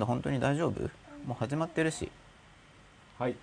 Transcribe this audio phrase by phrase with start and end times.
[0.00, 0.80] ド本当に大丈夫？
[1.26, 2.10] もう始まってるし。
[3.18, 3.36] はい。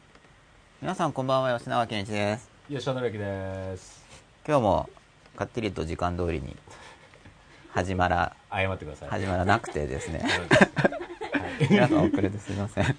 [0.81, 2.49] 皆さんこんばんは吉永健一です。
[2.69, 4.03] 吉田紀之です。
[4.45, 4.89] 今日も
[5.35, 6.55] かっちりと時間通りに
[7.71, 9.09] 始まら謝ってください。
[9.09, 10.19] 始まらなくてですね。
[10.19, 10.27] は
[11.63, 11.67] い。
[11.69, 12.95] 皆さん遅れてすみません。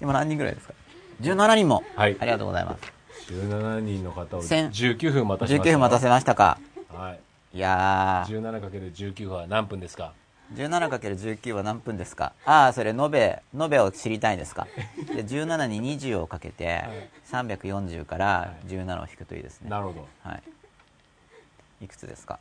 [0.00, 0.74] 今何人ぐらいですか
[1.20, 2.16] ？17人も、はい。
[2.18, 3.32] ありがとうございます。
[3.32, 4.70] 17人の方を千。
[4.70, 5.76] 19分待たせま19した。
[5.76, 6.58] 分待たせましたか。
[6.88, 7.20] はい。
[7.56, 8.94] いやー。
[8.94, 10.14] 17×19 は何分ですか？
[10.54, 12.32] 17×19 は何分ですか？
[12.44, 14.66] ああそれ延べ延べを知りたいんですか？
[15.14, 16.84] で17に20をかけて
[17.30, 19.70] 340から17を引くといいですね。
[19.70, 20.08] なるほど。
[20.22, 20.42] はい。
[21.84, 22.40] いくつですか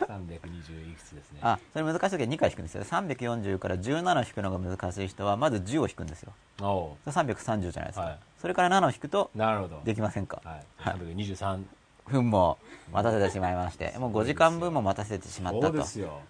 [0.00, 1.38] ？320いくつですね。
[1.42, 6.32] あそれ難しい時は2回引くんですよ340から17を引くのが難しい人はまず10を引くんですよ。
[6.60, 7.10] おう。
[7.10, 8.18] それ330じゃないですか、はい。
[8.40, 9.80] それから7を引くとなるほど。
[9.84, 10.64] できませんか、はい。
[10.76, 10.94] はい。
[10.98, 11.62] 323
[12.10, 12.58] 分も
[12.92, 15.84] 待たせてしまいましてもう5時間分も待たせてしまったと。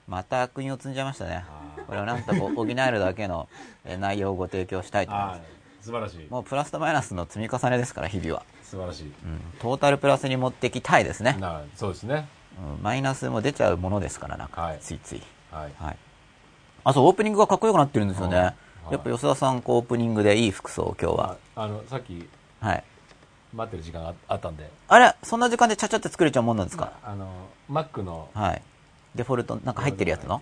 [0.06, 1.44] また悪人を積んじゃいましたね。
[1.86, 3.48] これをなんとか補えるだけの
[3.84, 5.36] えー内容をご提供したいと思いまあ
[5.80, 6.26] す素晴らしい。
[6.30, 9.04] もうプラスとマイナスの積み重ねですから日々は、素晴らしい。
[9.06, 9.12] うん、
[9.58, 12.28] トータルプラスに持ってきたいですね、なそうですね。
[12.76, 14.78] うん、マイナスも出ちゃうものですからなんか、はい。
[14.80, 15.22] ついつい。
[15.50, 15.72] はい。
[15.82, 15.96] はい。
[16.84, 18.54] あそうオープニングがかっこよくなってるんですよね、は
[18.90, 18.92] い。
[18.92, 21.36] やっぱ吉田さんこうオープニングでいい服装を今日は。
[21.56, 22.28] ああのさっき
[22.60, 22.84] はい
[23.54, 24.70] 待ってる時間があったんで。
[24.88, 27.28] あれそんな時間でちゃちゃって作れちゃうもんなんですか、あの
[27.70, 28.28] Mac の。
[28.34, 28.62] はい。
[29.14, 30.40] デフォルトなんか入ってるやつの？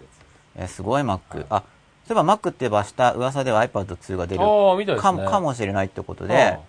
[0.57, 1.63] えーすごい Mac、あ
[2.07, 5.27] そういえば Mac って言えば明日噂では iPad2 が出るああみたいですね。
[5.27, 6.43] かもしれないってことあで。
[6.43, 6.61] あ、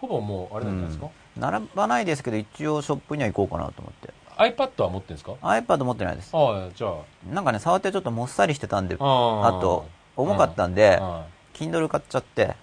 [0.00, 4.12] ほぼもうあれなんじゃないですか、並ばないですけど一応ショップには行こうかなと思って。
[4.36, 6.30] iPad は持ってるんですか？iPad 持ってないです。
[6.32, 6.92] ああじゃあ。
[7.32, 12.54] なんかね触ってちょっともっさりしてたんでああと重かったんでは Kindle 買っちゃって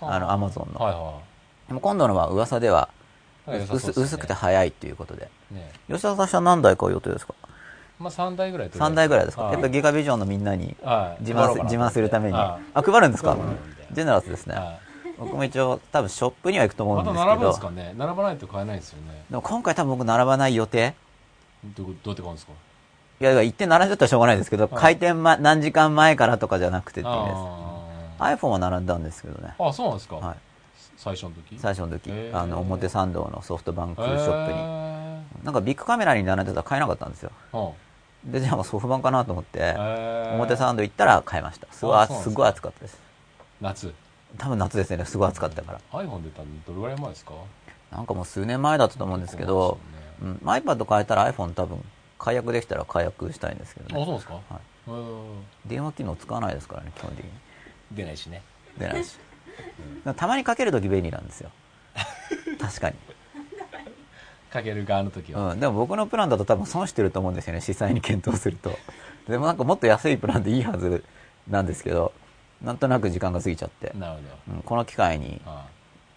[0.00, 0.18] あ。
[0.18, 0.80] の Amazon の。
[0.80, 1.20] いは
[1.68, 2.88] でも今度のは噂では
[3.46, 3.66] はいね。
[3.70, 5.28] 薄くて早いっていうことで。
[5.50, 5.70] いね。
[5.88, 7.34] 吉田さんは何台買う予定ですか？
[7.98, 8.92] まあ3台ぐらいとりあえず。
[8.92, 9.44] 3台ぐらいですか？
[9.44, 11.22] はやっぱギガビジョンのみんなにはい。
[11.22, 12.34] 自慢自慢するために。
[12.34, 13.36] はあ配るんですか？
[13.92, 14.54] ジェネラスですね。
[14.54, 14.78] は
[15.18, 17.24] 僕も一応多分ショップには行くと思うんまですけど。
[17.24, 17.94] た並ぶんですかね？
[17.96, 19.24] 並ばないと買えないですよね。
[19.30, 20.94] でも今回多分僕並ばない予定？
[21.76, 22.52] どうどうやって買うんですか？
[23.20, 24.74] いや行って並んじゃったらしょうがないですけど、はい。
[24.74, 27.34] 開店、ま、何時間前からとかじゃなくてっていうです。
[27.36, 29.54] あ iPhone は並んだんですけどね。
[29.58, 30.36] ああそうなんですか、はい
[31.04, 31.58] 最初の時？
[31.58, 32.08] 最初の時。
[32.08, 32.38] へー。
[32.38, 34.58] あの表参道のソフトバンクショップに。
[34.58, 37.30] へなんかビッグカメラに並んでたら買えなかったんですよ。
[37.52, 37.70] ーう
[38.28, 40.34] んでじゃあソフトバンかなと思ってへー。
[40.36, 41.66] 表参道行ったら買いました。
[41.70, 42.98] すごいすごい暑かったです。
[43.60, 43.92] 夏？
[44.38, 45.04] 多分夏ですね。
[45.04, 45.80] すごい暑かったから。
[45.92, 46.46] iPhone 出たの？
[46.66, 47.34] どれぐらい前ですか？
[47.92, 49.78] なんかもう数年前だったと思うんですけど
[50.20, 51.84] そううん、iPad 変えたら iPhone 多分
[52.18, 54.02] 解約できたら解約したいんですけどね。
[54.02, 55.68] あそうですか、はい。
[55.68, 57.30] 電話機能使わないですからね基本的に。
[57.92, 58.42] 出ないしね。
[58.78, 59.18] 出ないし、
[60.16, 61.50] たまにかけるとき便利なんですよ。
[62.60, 62.96] 確かに、
[64.50, 68.76] かける側の時は、うん、でも僕のプランだと多分損してると思うんですよね実際に検討すると。
[69.28, 71.04] でもなんかもっと安いプランでいいはず
[71.48, 72.12] なんですけど
[72.62, 75.40] なんとなく時間が過ぎちゃって、なるほうん、この機会に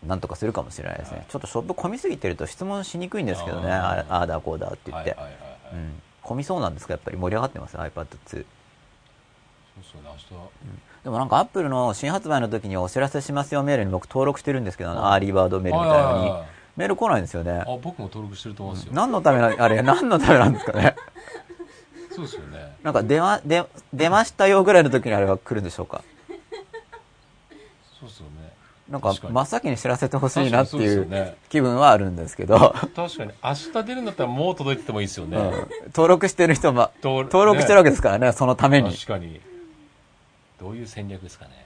[0.05, 6.93] なんとかするかもしれないですね、はいちょっとショップ混みすぎてると質問しにくいんですけどねあーあだこうだって言って、はいはいはいはい、うん、混みそうなんですか？
[6.93, 8.17] やっぱり盛り上がってます？iPad2
[9.83, 10.47] そうね明日は、
[11.07, 16.31] でもなんかアップルの新発売の時にお知らせしますよメールに僕登録してるんですけど、 Early Bird メールみたいなのに
[16.75, 17.63] メール来ないんですよね。
[17.65, 20.97] あ僕も登録してると思うんですよ、何のためなあれ 何のためなんですかね。
[22.11, 22.75] そうですよね。
[22.83, 23.63] なんか出ま出
[23.93, 26.03] 出ましたよぐらいの時にあれは来るんでしょうか。
[27.97, 28.51] そうですよね。
[28.89, 33.31] なんか真っ先に知らせてほしいなっていそう気分はあるんですけど、確かに。
[33.41, 35.67] 明日出るんだったらもう届いててもいいですよね、うん。
[35.95, 38.33] 登録してる人も登登録してるわけですからね。
[38.33, 39.39] そのために、確かに
[40.59, 41.65] どういう戦略ですかね？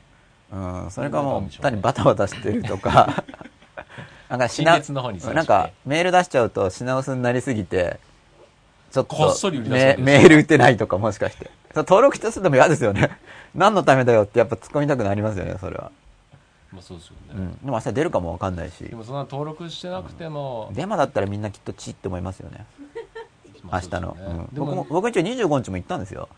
[0.52, 3.24] うん、それかもう単にバタバタしてるとか。
[4.30, 8.00] なんか品なんかメール出しちゃうと品薄になりすぎて
[8.90, 9.16] ちょっと
[9.52, 11.52] メール打てないとかもしかして。
[11.74, 13.18] そう登録一つでも嫌ですよね。
[13.56, 15.92] 何のためだよってやっぱ突っ込みたくなりますよねそれは、
[16.72, 18.84] まあそうですよね、うん、でも明日出るかもわかんないし。
[18.86, 22.66] でもそんな登録してなくても、デマだったらみんなきっとチって思いますよね。
[23.64, 24.18] まあ明日の、
[24.54, 26.30] 僕も僕一応25日も行ったんですよ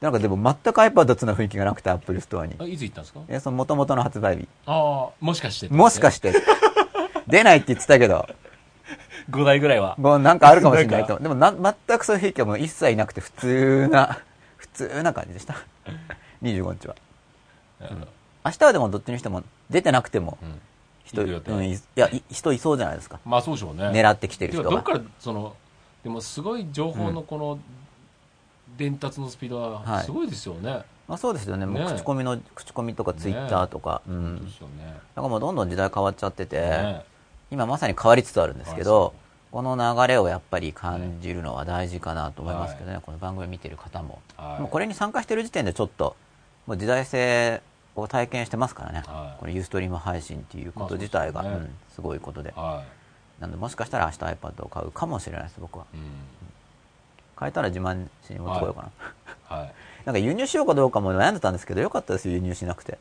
[0.00, 2.54] なんかでも全く iPad の雰囲気がなくてアップルストアに。
[2.58, 3.20] あ、いつ行ったんですか？
[3.28, 4.48] えその元々の発売日。
[4.66, 6.32] ああもしかしてもしかして。
[7.26, 8.28] 出ないって言ってたけど。
[9.30, 9.96] 5台ぐらいは。
[9.98, 11.18] もうなんかあるかもしれないと。
[11.18, 11.52] でもな、
[11.88, 14.18] 全くそういう気配はもう一切なくて普通な、
[14.56, 15.54] 普通な感じでした。
[16.42, 16.94] 25日は。
[17.80, 18.06] うん。
[18.44, 20.60] 明日はでもどっちにしても出てなくてもうん。
[21.04, 23.18] 人、うんいいや、い人いそうじゃないですか。
[23.24, 23.84] まあそうでしょうね。
[23.88, 24.70] 狙ってきてる人が。
[24.70, 24.82] どっ。
[24.82, 25.54] からその
[26.04, 27.58] でもすごい情報のこの
[28.76, 30.04] 伝達のスピードははい。
[30.04, 31.66] すごいですよね、まあそうですよね。
[31.66, 34.02] もうね口コミの、口コミとかツイッターとか。
[34.08, 34.38] うん。
[34.38, 35.00] そうですよね。
[35.14, 37.04] なんかもうどんどん時代変わっちゃってて、ね。
[37.50, 39.14] 今まさに変わりつつあるんですけはど、
[39.52, 44.20] この流れをやっぱり感じるのは大事かなと思いますけどね、この番組見てる方も。
[44.36, 44.60] はい。
[44.60, 46.16] もうこれに参加してる時点でちょっと
[46.66, 47.62] もう時代性
[47.94, 49.40] を体験してますからね、はい。
[49.40, 51.58] このユーストリーム配信っていうこと自体が、まあね。
[51.58, 51.74] うん。
[51.94, 52.52] すごいことで。
[52.56, 52.82] は
[53.40, 55.84] なんでもしかしたら明日 iPad を買うかもしれないです僕は。
[55.94, 56.02] いうん
[57.36, 58.90] 買えたら自慢しに持ってこようか
[59.50, 59.72] な、はい。
[60.04, 62.92] なんか輸入しようかどうかも悩んでたんですけどよかったですよ輸入しなくて。
[62.92, 62.96] い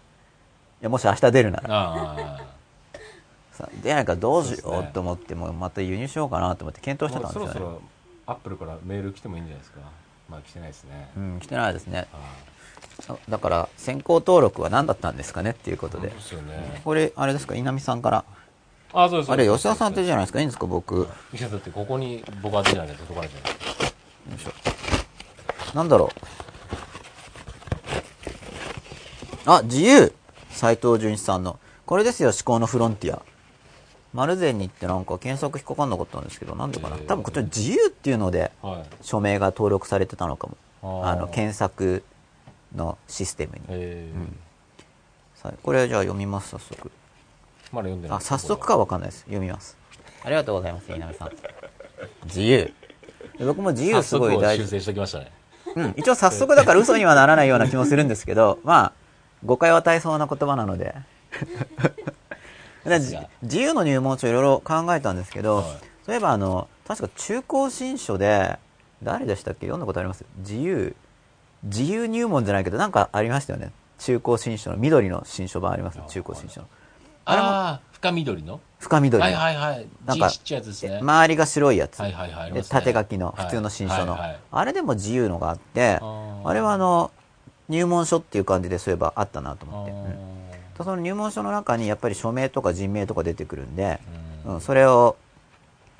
[0.81, 1.63] やもし明日出るなら。
[1.69, 2.41] ああ
[3.55, 7.53] さ出ないからどうしよそうと思ってもうまた輸入しようかなと思って検討してたんですよね。
[7.53, 7.81] そろそろ
[8.27, 9.79] アップルからメール来てもいいんじゃないですか。
[10.29, 12.07] まあ来てないですね、うん来てないですね。
[13.07, 16.07] はだから先行登録は何だったんですかねっていうことで。
[16.07, 16.81] いそうですよね。
[16.83, 18.25] これあれですか稲見さんから。
[18.93, 20.45] あそうですあれ吉田さんってじゃゃないですかいい。
[20.45, 23.84] んですか僕いやだってここに僕当てじゃないと届かないじゃないですか
[24.29, 24.51] よいしょ。
[25.75, 26.11] なんだろ
[29.45, 29.49] う。
[29.49, 30.13] あ自由。
[30.49, 31.59] 斎藤純一さんの。
[31.85, 33.21] これですよ思考のフロンティア。
[34.13, 36.95] 丸善に行ってなんか検索引っかかんなかったんですけどなんでかな。
[36.95, 37.05] えー。
[37.05, 38.85] 多分こっちの自由っていうのではい。
[39.01, 40.47] 署名が登録されてたのか
[40.81, 41.03] も。
[41.03, 42.03] あの検索
[42.75, 43.61] のシステムに。
[43.69, 44.17] えー。
[44.17, 44.35] うん。
[45.35, 46.91] さこれじゃあ読みます早速。
[47.71, 48.17] まだ読んでない。
[48.17, 49.19] あ早速かわかんないです。
[49.23, 49.77] 読みます。
[50.23, 51.31] ありがとうございます稲見さん。
[52.23, 52.63] 自由。
[52.65, 52.84] で
[53.39, 54.63] 僕も自由すごい大事。
[54.63, 55.31] 修正してきましたね。
[55.75, 58.91] うん、一応早速だから嘘にはならないような気もするんですけど、 まあ、
[59.43, 60.95] 誤解を与えそうな言葉なので。
[63.41, 65.65] 自由の入門書いろいろ考えたんですけど、はい。
[66.05, 68.59] そういえばあの、確か中高新書で、
[69.03, 69.61] 誰でしたっけ？
[69.65, 70.23] 読んだことあります？
[70.37, 70.95] 自由、
[71.63, 73.71] 自由入門じゃないけど、なんかありましたよね。
[73.97, 75.99] 中高新書の緑の新書版あります？
[75.99, 76.67] あ中高新書の。
[77.25, 78.59] ああ深緑の？
[78.79, 79.25] 深緑の。
[79.25, 79.87] はいはいはい。
[80.05, 81.99] なんか字ちっちゃいやつですね、周りが白いやつ。
[81.99, 82.79] はいはいはいありでますね。
[82.79, 84.39] 縦書きの普通の新書の、はいはいはい。
[84.51, 86.47] あれでも自由のがあってあー。
[86.47, 87.11] あれはあの
[87.67, 89.97] 入門書っていう感じでそういえばあったなと思って、うん。
[90.75, 94.55] あとその入門書の中にやっぱり署名とか人名とか出てくるんで、ーうん。
[94.55, 95.15] うん、それを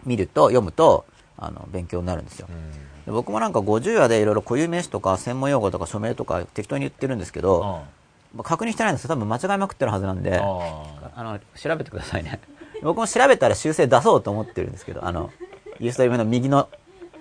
[0.06, 1.06] 見ると読むと
[1.38, 2.48] あの勉強になるんですよ。
[2.50, 2.72] うん。
[3.06, 8.05] で僕もなんか50話でいろいろ固有名詞とか専門用語とか署名とか適当に言ってるんですけど、まあ
[8.44, 12.40] 確認してないんですよ多分間違いまくってるはずなんでああの調べてくださいね。
[12.84, 15.32] 僕も調べたら修正出そうと思ってるんですけどあの
[15.80, 16.70] ユーストリームの右の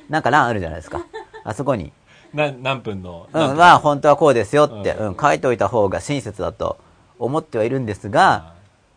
[0.09, 1.05] なんか欄あるじゃないですか。
[1.45, 1.93] あそこに。
[2.35, 5.07] ーな何分のうん、まあ本当はこうですよって、うん。
[5.09, 6.79] うん、書いておいた方が親切だと
[7.19, 8.55] 思ってはいるんですが、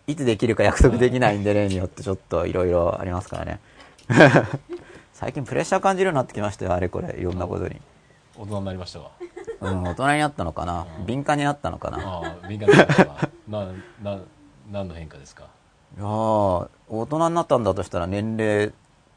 [0.07, 0.15] い。
[0.15, 3.59] つできるか約束できないんで例によってちょっといろいろありますからね。
[5.13, 7.81] 最近プレッシャー感じるようになってきましたよ、あれこれ、いろんなことに。
[8.37, 9.11] 大人になりましたわ
[9.61, 11.97] うん、大人になったのかな、敏感になったのかな？
[11.97, 13.17] いああ敏感になったわ
[13.47, 13.65] な？
[14.03, 14.19] な
[14.71, 15.43] 何 の変化ですか？
[15.97, 18.71] やー大人になったんだとしたら年齢、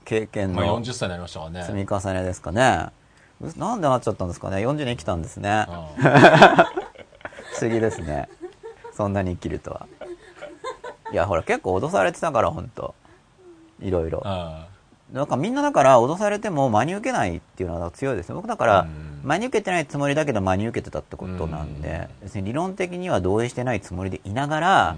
[0.04, 2.88] 経験まあの40歳になりましたわね積み重ねですかね。
[3.40, 5.66] うなんでなっちゃったんですかね ?40 年生きたんですね。
[5.68, 5.88] あ
[7.58, 8.28] 不思議ですね。
[8.94, 9.86] そんなに生きるとは。
[11.12, 12.94] いや、ほら、結構脅されてたから、ほんと。
[13.80, 14.22] いろいろ。
[14.24, 14.66] あ
[15.12, 18.36] なんかみんなだから脅されても真に受けないっていうのは強いですよ。
[18.36, 24.96] 僕だからうん真に受けてないつもりだけど真に受けてたってことなんで、別に理論的には同意してないつもりでいながら、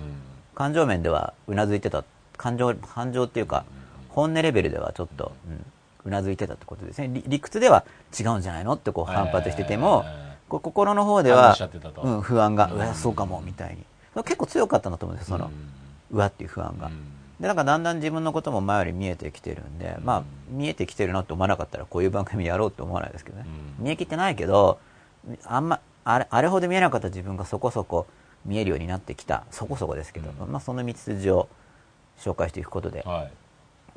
[0.55, 2.05] 感情面ではうなずいてた。
[2.37, 3.65] 感情、感情っていうか、
[4.09, 5.33] 本音レベルではちょっと、
[6.05, 7.09] うなずいてたってことですね。
[7.09, 7.85] 理理屈では
[8.19, 11.57] 違うんじゃないのってこう反発してても、えこう心の方で反は
[12.03, 12.73] うん、不安が、うん。
[12.75, 13.85] うわ、そうかも、みたいに。
[14.25, 15.51] 結構強かったんだと思うんですよ、その、
[16.11, 16.91] うわっていう不安が。
[17.43, 23.46] で、なんかだんだん自分のことも前より見えてきてるんで、まあ、見えてきてるなって思わなかったら、こういう番組やろうって思わないですけどね。
[23.79, 23.84] うん。
[23.84, 24.79] 見えきってないけど、
[25.44, 28.06] あんま、あれ、あれほど見えなかった自分がそこそこ
[28.44, 30.53] 見えるようになってきた、そこそこですけど、うん。
[30.53, 31.49] まあ、その道筋を
[32.17, 33.32] 紹介していくことで、はい。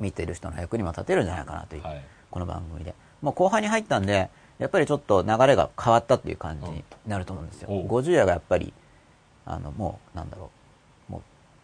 [0.00, 2.04] 見ている人の役にも立てるんじゃないかなという、はい。
[2.32, 2.96] この番組で。
[3.22, 7.68] もう後半に入ったんで、やっぱりちょっと流れが変わったっていう感じになると思うんですよ。
[7.70, 7.86] うんおう。
[8.02, 8.72] 50夜がやっぱり、
[9.44, 10.50] あの、もう、なんだろ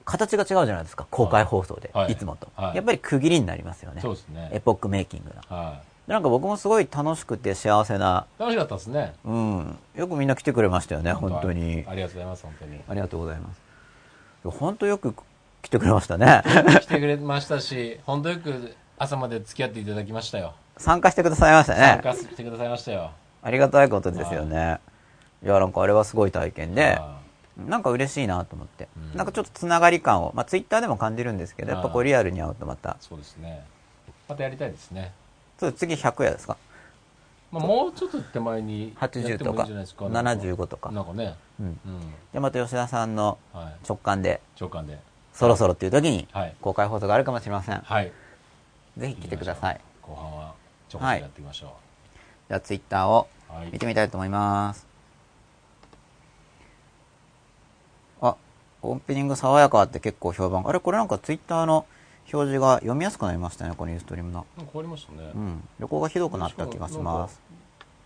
[0.05, 2.13] 形が違うじゃないですか、公開放送で、はい。
[2.13, 2.77] い、つもと、はい。
[2.77, 4.01] やっぱり区切りになりますよね。
[4.01, 4.51] そうですね。
[4.53, 5.57] エポックメイキングな。
[5.57, 9.15] はでなんか僕もすごい楽しくて幸せな、い楽しかったですね。
[9.25, 11.85] うん、よくみんな来てくれましたよね、本当に。
[11.89, 12.81] ありがとうございます本当に。
[12.89, 13.61] ありがとうございます。
[14.45, 15.15] 本当よく
[15.63, 16.43] 来てくれましたね。
[16.81, 20.55] 来てくれましたし 本当よく朝まで付き合っていただきましたよ。
[20.77, 22.03] 参加してくださいました参ね。
[22.03, 23.11] 加してくださいましたよ。
[23.43, 24.81] ありがたいことですよね。
[25.45, 25.47] い。
[25.47, 27.19] や、なんかあれはすごい体験で、あ
[27.57, 28.89] なんか嬉しいなと思って。
[28.97, 29.17] うん。
[29.17, 32.97] なんかちょっとつながり感を、まあツイッターでも感じるんですけど、やっぱこうリアルに会うとまた。
[33.01, 33.65] そうですね。
[34.29, 35.13] またやりたいですね。
[35.59, 36.57] そう次100夜ですか？
[37.51, 40.91] まあ、もうちょっと手前にやってもいいん80とかじゃないですか？75とか。
[40.91, 41.35] なんかね。
[41.61, 41.67] うん。
[41.67, 42.01] うん。
[42.33, 43.75] で、また吉田さんのはい。
[43.87, 44.41] 直感で、
[45.35, 46.55] そろそろっていう時にはい。
[46.63, 47.79] 公開放送があるかもしれません。
[47.79, 48.11] はい。
[48.97, 49.81] ぜひ来てください。
[50.01, 50.55] 後半は
[50.89, 51.77] ちょこっとやっていきましょ
[52.49, 53.71] じゃあツイッターをうはい。
[53.71, 54.87] 見てみたいと思います。
[54.87, 54.92] あ、
[58.83, 60.67] オープニング爽やかって結構評判。
[60.67, 61.87] あれこれなんかツイッターの
[62.33, 64.47] 表示が読みやすくなりましたね、このユーストリームの。
[64.57, 65.69] なんか変わりましたね、うん。
[65.81, 67.41] 旅行がひどくなった気がします。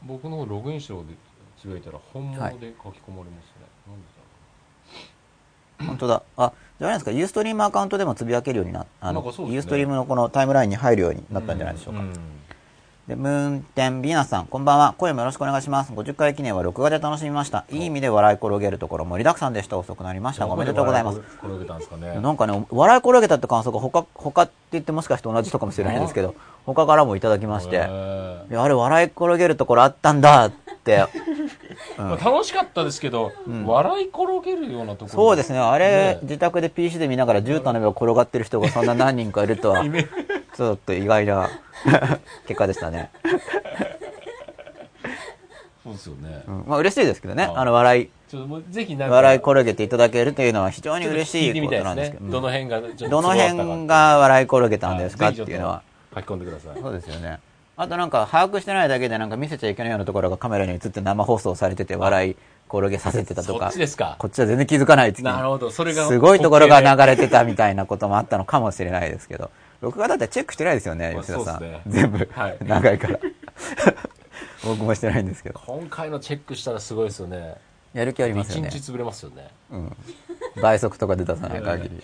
[0.03, 1.15] 僕の方ログインしてる方で
[1.61, 3.47] つぶやいたら本物で書き込まれます
[5.81, 6.23] ね、本当だ。
[6.37, 12.01] あ、じゃああれですか、ユーストリームアカウントでもつぶやけるようになあの、ユーストリームのこのタイムラインに入るようになったんじゃないでしょうか。
[12.01, 12.13] ん
[13.09, 14.93] で、ムーンテンビーナスさん、こんばんは。
[14.99, 15.93] 声もよろしくお願いします。
[15.93, 17.65] 50回記念は録画で楽しみました。
[17.71, 19.79] いい意味で笑い転げるところ盛りだくさんでした。
[19.79, 20.49] 遅くなりました。
[20.49, 21.21] おめでとうございます。
[21.39, 22.19] 転げたんですかね。
[22.19, 26.35] なんかね、笑い転げたって感想が他、他って言ってもしかして同じ人かもしれないんですけど、
[26.67, 30.51] 他からもいただきまして、あれ笑い転げるところあったんだっ
[30.83, 31.05] て、
[31.97, 33.31] まあ楽しかったですけど、
[33.67, 35.09] 笑い転げるようなところ。
[35.11, 39.85] そうですね、あれ、ね自宅で PC で見ながら絨毯の上を転がってる人がそんな何人かいるとは、
[40.57, 41.51] ちょっと意外な
[42.47, 43.11] 結果でしたね。
[45.85, 46.43] そうですよね。
[46.49, 55.29] うんまあ嬉しいですけどね、ああの笑い、ちょっともうぜひなんか、笑い転げていただけるというのは非常に嬉しいことなんですけど、ねどの辺がどの辺が笑い転げたんですか？
[55.29, 55.83] っていうのは。
[56.15, 56.81] 書き込んでください。
[56.83, 57.39] そうですよね。
[57.77, 62.37] あとなんか把握してないだけでなんか見せちゃいけないようなところがカメラに映って生放送されてて笑い
[62.71, 63.69] 転げさせてたとそか。
[63.69, 65.71] っちですかこっちは全然気づかないってなるほど。
[65.71, 66.09] それが。
[66.09, 69.51] すごいところがな流れてたみたいなこともあったのかもしれないですけど。
[69.81, 71.63] 録画だってチェックしてないですよね、まあ吉田さん。
[71.63, 73.19] ね全部、はい 長いから。
[74.65, 75.61] 僕もしてないんですけど。
[75.67, 77.57] 今回のチェックしたらすごいですよね。
[77.93, 78.79] やる気ありま一すよね日。
[78.79, 79.49] 潰れますよね。
[79.71, 79.97] うん。
[80.61, 82.03] 倍速とかで出さない限り。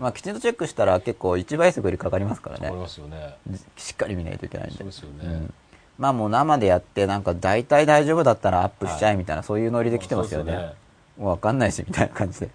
[0.00, 2.80] まあきちんとチェックしたら結構1倍速よりかかりますからわかりね。
[2.80, 3.36] ますよね。
[3.76, 4.92] しっかり見ないといけないんでそうで。
[4.92, 5.24] すよね。
[5.24, 5.54] うん
[5.98, 10.74] まあもう生でやってなんか大体大丈夫だったらアップしちゃえみたいな、そういうノリで来てますよね。
[11.18, 12.50] わかんないしみたいな感じで。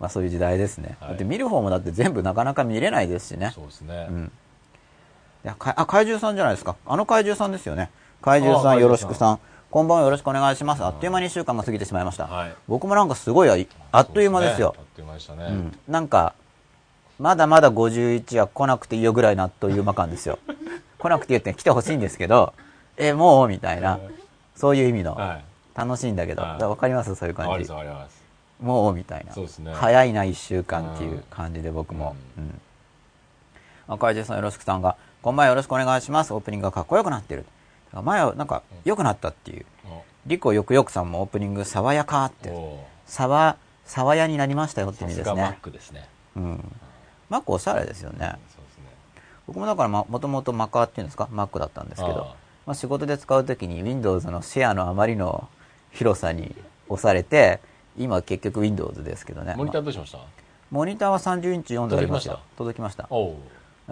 [0.00, 0.96] まあそういう時代ですね。
[1.00, 3.52] はいだって見る方もだって全部なかなか見れないですしね。
[3.54, 4.06] そうですね。
[4.10, 4.32] うん。
[5.44, 6.76] いやかあ、怪獣さんじゃないですか。
[6.86, 7.90] あの怪獣さんですよね。
[8.22, 9.40] 怪獣さあんよろしくさん。
[9.70, 10.84] こんばんはよろしくお願いします。
[10.84, 12.26] あっという間に1週間が過ぎてしまいました。
[12.26, 13.56] はい僕もなんかすごいあ
[13.92, 14.80] あっという間ですよあ。
[14.80, 15.44] っという間でしたね。
[15.44, 15.78] うん。
[15.86, 16.34] なんか、
[17.18, 20.38] まだまだ51は来なくていいよぐらいのあっという間感ですよ。
[20.98, 22.52] 来なくていいって来てほしいんですけど、
[22.96, 23.48] え、もう？
[23.48, 23.98] みたいな、
[24.56, 25.44] そういう意味の、はい。
[25.74, 27.14] 楽しいんだけど、はいわかります？
[27.14, 28.19] そういう感じわかります、。
[28.60, 29.34] もうみたいな。
[29.34, 32.14] ね早いな、1週間っていう感じで僕も。
[32.36, 32.60] うん。
[33.88, 36.32] 赤井さんよろしくさんが、こんばんはよろしくお願いします。
[36.32, 37.44] オープニングがかっこよくなってる。
[37.92, 39.66] 前はなんか良くなったっていう。
[40.26, 42.54] リコよくよくさんもオープニング爽やかってお。
[42.54, 45.58] お爽、爽やになりましたよって意さすがマッ味ですね。
[45.62, 46.08] クですね。
[46.36, 46.76] うん。
[47.28, 48.18] マックおしゃれですよね。
[48.18, 48.84] そうですね。
[49.46, 52.36] 僕もだからまもともとマカっていうんですか、マックだったんですけど
[52.66, 55.48] まあ、仕事で使うときに Windows のシェアのあまりの
[55.90, 56.54] 広さに
[56.88, 57.58] 押されて、
[58.00, 59.54] 今結局 Windows ですけどね。
[59.56, 60.18] モニタまあーどうしました？
[60.70, 62.34] モニターは30インチ4台ありますよ。
[62.56, 63.08] 届届きました。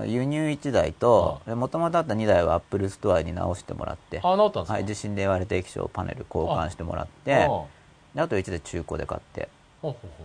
[0.05, 4.73] 輸入1台とあ、もともとあった2台は Apple Store に直してもらって、あ、治ったんですか？
[4.75, 7.49] はい、地震で割れた液晶パネル交換してもらって、あ
[8.29, 9.49] と1台中古で買って、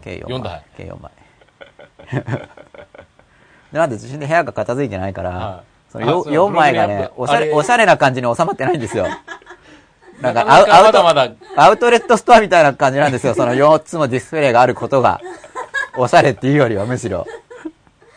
[0.04, 0.66] 計4 4枚台。。
[0.78, 1.12] 計4枚。
[3.74, 7.52] で、なんで地震で部屋が片付いてないから、はいそのよあそう4枚がねおしゃれ？
[7.54, 9.06] おしゃれな感じに収まってないんですよ。
[10.24, 13.36] なんかアウアウト、まだまアウトレットストアみたいな感じなんですよ。
[13.36, 15.20] その4つもディスプレイがあることが。
[15.98, 17.28] おしゃれっていうよりはむしろ。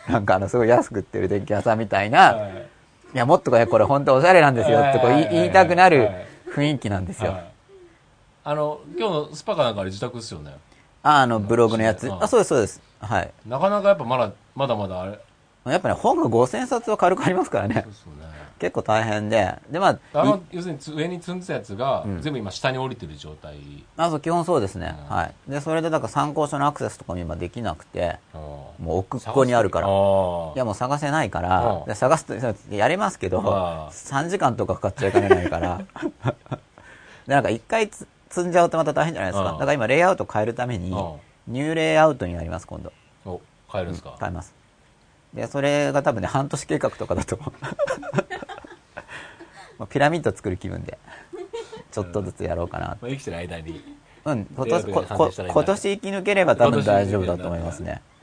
[0.07, 2.67] なんかあの、すごい安く売ってる電気屋さんみたいな、はい
[3.13, 7.31] いや、もっとこれ、これ本当おしゃれなんですよってこう言いたくなるはい雰囲気なんですよ。
[7.31, 7.43] はい
[8.43, 10.55] あの、今日のスパかなんかあれ自宅ですよね。
[11.03, 12.07] あ、あの、ブログのやつ。
[12.07, 12.81] うんあ、そうです、そうです。
[13.01, 13.31] はい。
[13.45, 15.19] なかなかやっぱまだ、まだまだあれ。
[15.65, 17.83] やっぱね、本が5000冊は軽くありますからねそう。
[17.91, 18.36] ですよね。
[18.59, 19.55] 結構大変で。
[19.69, 23.55] で、まあ、いあの、要するにつ上に積んでたやつが、ん全部今下に降りてる状態。
[23.95, 24.95] あ、そう、基本そうですね。
[25.09, 25.33] うんはい。
[25.47, 29.87] で、それで、だから参考書のアクセスとかも今できなくて、もう奥っこにあるから。
[29.87, 29.89] い
[30.57, 32.33] や、もう探せないからう、んで探すと、
[32.75, 35.81] やりますけど、ああ3時間とかかかっちゃいかねないから。
[37.27, 39.51] で、なんか一回つ積んじゃうとまた大変じゃないですか。
[39.51, 42.91] うんだから今、レイアウト変えるためにうん、ニューレイアウトになります、今度。
[43.25, 44.53] お、帰るんですか、変えます。
[45.33, 47.51] で、それが多分ね、半年計画とかだと思う。
[49.79, 50.97] まあピラミッド作る気分で、
[51.91, 52.97] ちょっとずつやろうかな。
[53.01, 53.97] まあ、生きてる間に。
[54.25, 58.01] うん、今年今年生き抜ければ多分大丈夫だと思いますね。
[58.11, 58.17] うん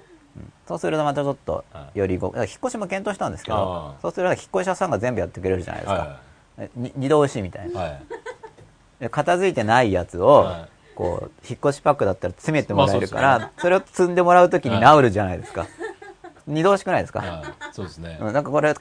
[0.66, 6.20] そうするとまたちょっとは、よりご、引っ越しも検討したんですけどそうすると引っ越し屋さんが全部やってくれるじゃないですかは。
[6.58, 7.80] えに二度押しみたいな。
[7.80, 8.02] はい。
[9.00, 15.66] で片付いてないやつをはい、こう、引っ越しパックだったら詰めてもらえるかまあら、それを積んでもらうときに治るじゃないですか。
[16.46, 17.20] 二度押しくないですか？
[17.20, 17.72] はい。
[17.72, 18.18] そうですね。
[18.20, 18.74] うん、なんかこれ、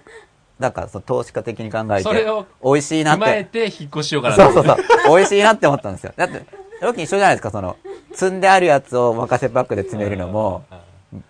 [0.60, 4.78] なんかその投資家的に考えて、それを美味しいなっ踏まえて、て引っ越ししようかなそうそうそう、
[5.08, 6.14] 美味しいなって思ったんですよ。
[6.16, 6.46] だって、
[6.82, 7.78] ロキ一緒じゃないですか、その、
[8.14, 10.80] 積んであるやつをお任せパックで詰めるのも、はい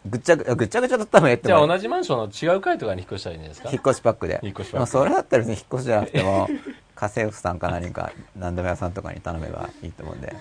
[0.10, 3.70] ぐっちゃぐ、ぐっちゃぐちゃだったらええってじゃあ同じマンションの違う階とかに引っ越したらいいんですか？
[3.70, 4.40] 引っ越しパックで。
[4.42, 6.48] 引っ越しパックまあそれだったら別に引っ越しじゃなくても、
[6.96, 10.34] 家政婦さんか何か、何でも屋さんとかに頼めばいいと思うんで。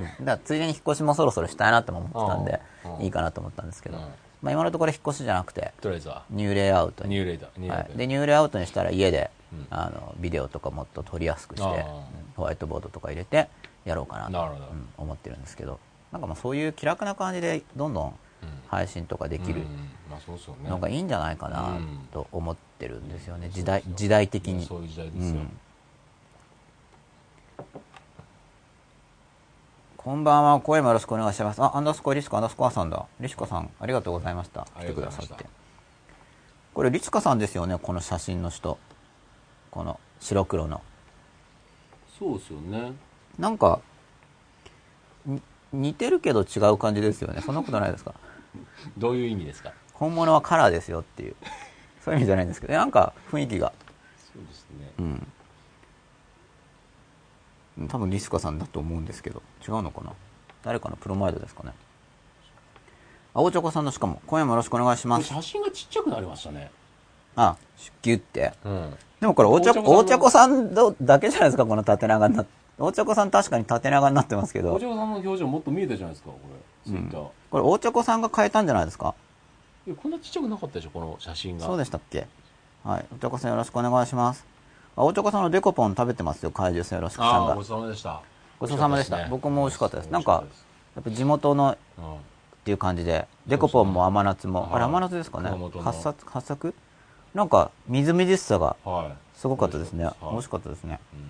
[0.00, 0.04] うん。
[0.06, 2.60] だからついでに引っ越しもそろそろしたいなとも思ってたんで
[3.04, 3.98] いいかなと思ったんですけど。
[3.98, 4.04] うん、
[4.42, 6.24] まあ今のところ引っ越しじゃなくて、とりあえずは。
[6.30, 7.10] ニューレイアウトに。
[7.10, 7.48] ニューレイだ。
[7.56, 7.88] ニューレイだ。
[7.88, 9.66] はい、でニューレイアウトにしたら家で、うん。
[9.70, 11.94] あのビデオとかもっと撮りやすくして、あー。
[11.96, 12.02] うん
[12.36, 13.48] ホワイトボードとか入れて
[13.84, 14.66] やろうかなとなるほど。
[14.66, 15.80] うん思ってるんですけど。
[16.12, 18.14] なんかまあそういう気楽な感じでどんどんうん。
[18.68, 19.66] 配信とかできるうん
[20.10, 20.70] まあそうですよね。
[20.70, 23.50] のがいいんじゃないかなうんと思ってるんですよね。
[23.52, 24.64] 時代時代的に。
[24.64, 25.50] そういう時代ですよ、うん
[30.08, 30.58] こんばんは。
[30.60, 31.60] 声もよろしくお願いします。
[31.60, 33.04] あアンダースコアリスコアンダースコアさんだ。
[33.20, 34.66] リシカさんありがとうございました。
[34.80, 35.44] 来てくださって。
[36.72, 38.78] これリチカさんですよねこの写真の人。
[39.70, 40.80] この白黒の。
[42.18, 42.92] そうですよね。
[43.38, 43.80] なんか
[45.26, 45.42] に
[45.74, 47.42] 似てるけど違う感じですよね。
[47.42, 48.14] そんなことないですか？
[48.96, 49.74] どういう意味ですか？
[49.92, 51.36] 本物はカラーですよっていう。
[52.02, 52.72] そういう意味じゃないんですけど。
[52.72, 53.74] なんか雰囲気が。
[54.32, 54.90] そうですね。
[55.00, 55.32] うん
[57.88, 59.42] 多分リスカさんだと思うんですけど。
[59.66, 60.12] 違うのかな？
[60.64, 61.72] 誰かのプロマイドですかね？
[63.34, 65.28] 青チョコさんのしかも今夜もよろしくお願いします。
[65.28, 66.70] 写真がちっちゃくなりましたね。
[67.36, 67.56] あ
[68.02, 68.52] ギュって。
[68.64, 68.94] うん。
[69.20, 74.74] でもこれ大茶大大茶子茶子さんどだけじゃないですかこの縦長になって大茶子さん確かに縦長になってますけど。
[74.74, 76.38] お嬢さんの表情もっと見えたじゃないですかこ
[76.86, 76.92] れ。
[76.92, 79.14] ツイッター、これ大茶子さんが変えたんじゃないですか？
[79.86, 81.66] いやこんなちっちゃくなかったでしょこの写真が。
[81.66, 82.26] そうでしたっけ？
[82.84, 83.06] はい。
[83.14, 84.44] 大茶子さんよろしくお願いします
[84.98, 86.50] あ大茶子さんのデコポン食べてますよ。
[86.50, 87.50] 怪獣さんよろしくさんが。
[87.50, 88.20] ああごちそうさまでした。
[88.58, 89.28] ごちそうさまでした。
[89.28, 90.06] 僕も美味しかったです。
[90.06, 90.42] 美なんか
[90.96, 91.76] やっぱ地元のっ
[92.64, 94.72] ていう感じでデコポンも甘夏も、はい。
[94.72, 95.52] あれ甘夏ですかね。
[95.84, 96.74] 発作発作？
[97.32, 98.76] なんかみずみずしさが
[99.36, 100.04] すごかったですね。
[100.04, 100.14] はい。
[100.32, 100.98] 美味しかったですね。
[101.14, 101.20] うん。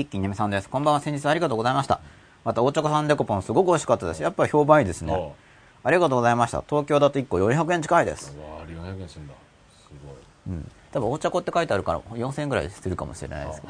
[0.00, 0.68] 一気にねみさんです。
[0.68, 1.00] こんばんは。
[1.00, 2.00] 先日ありがとうございました。
[2.44, 4.22] また大茶子さんデコポンすごく美味しかったです。
[4.22, 5.12] やっぱり評判いいですね。
[5.12, 6.62] あありがとうございました。
[6.68, 8.36] 東京だと1個400円近いです。
[8.36, 9.34] うわ400円するんだ。
[9.72, 10.54] すごい。
[10.54, 13.66] うん多分大茶子って書いてあるから4000円ぐらいするかもしれないですけ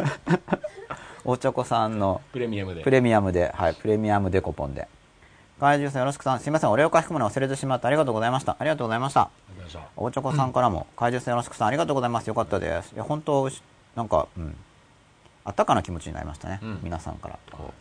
[0.00, 0.42] ど
[1.24, 4.88] 大茶子さんのプレミアムでプレミアムで、はい、プレミアムデコポンで。
[5.60, 8.56] 怪獣さんよろしくさん、すいません、お礼を書き込むの忘れてしまってありがとうございました。
[8.58, 9.20] ありがとうございました。
[9.20, 12.26] ありがとうございまし大チョコさんからも、怪獣さんよろしくさん、ありがとうございます。
[12.26, 12.92] よかったです。
[12.92, 13.48] いや、本当、
[13.94, 14.56] なんか、うん、
[15.44, 16.58] あったかな気持ちになりましたね。
[16.62, 17.38] うん皆さんから。
[17.52, 17.72] こううん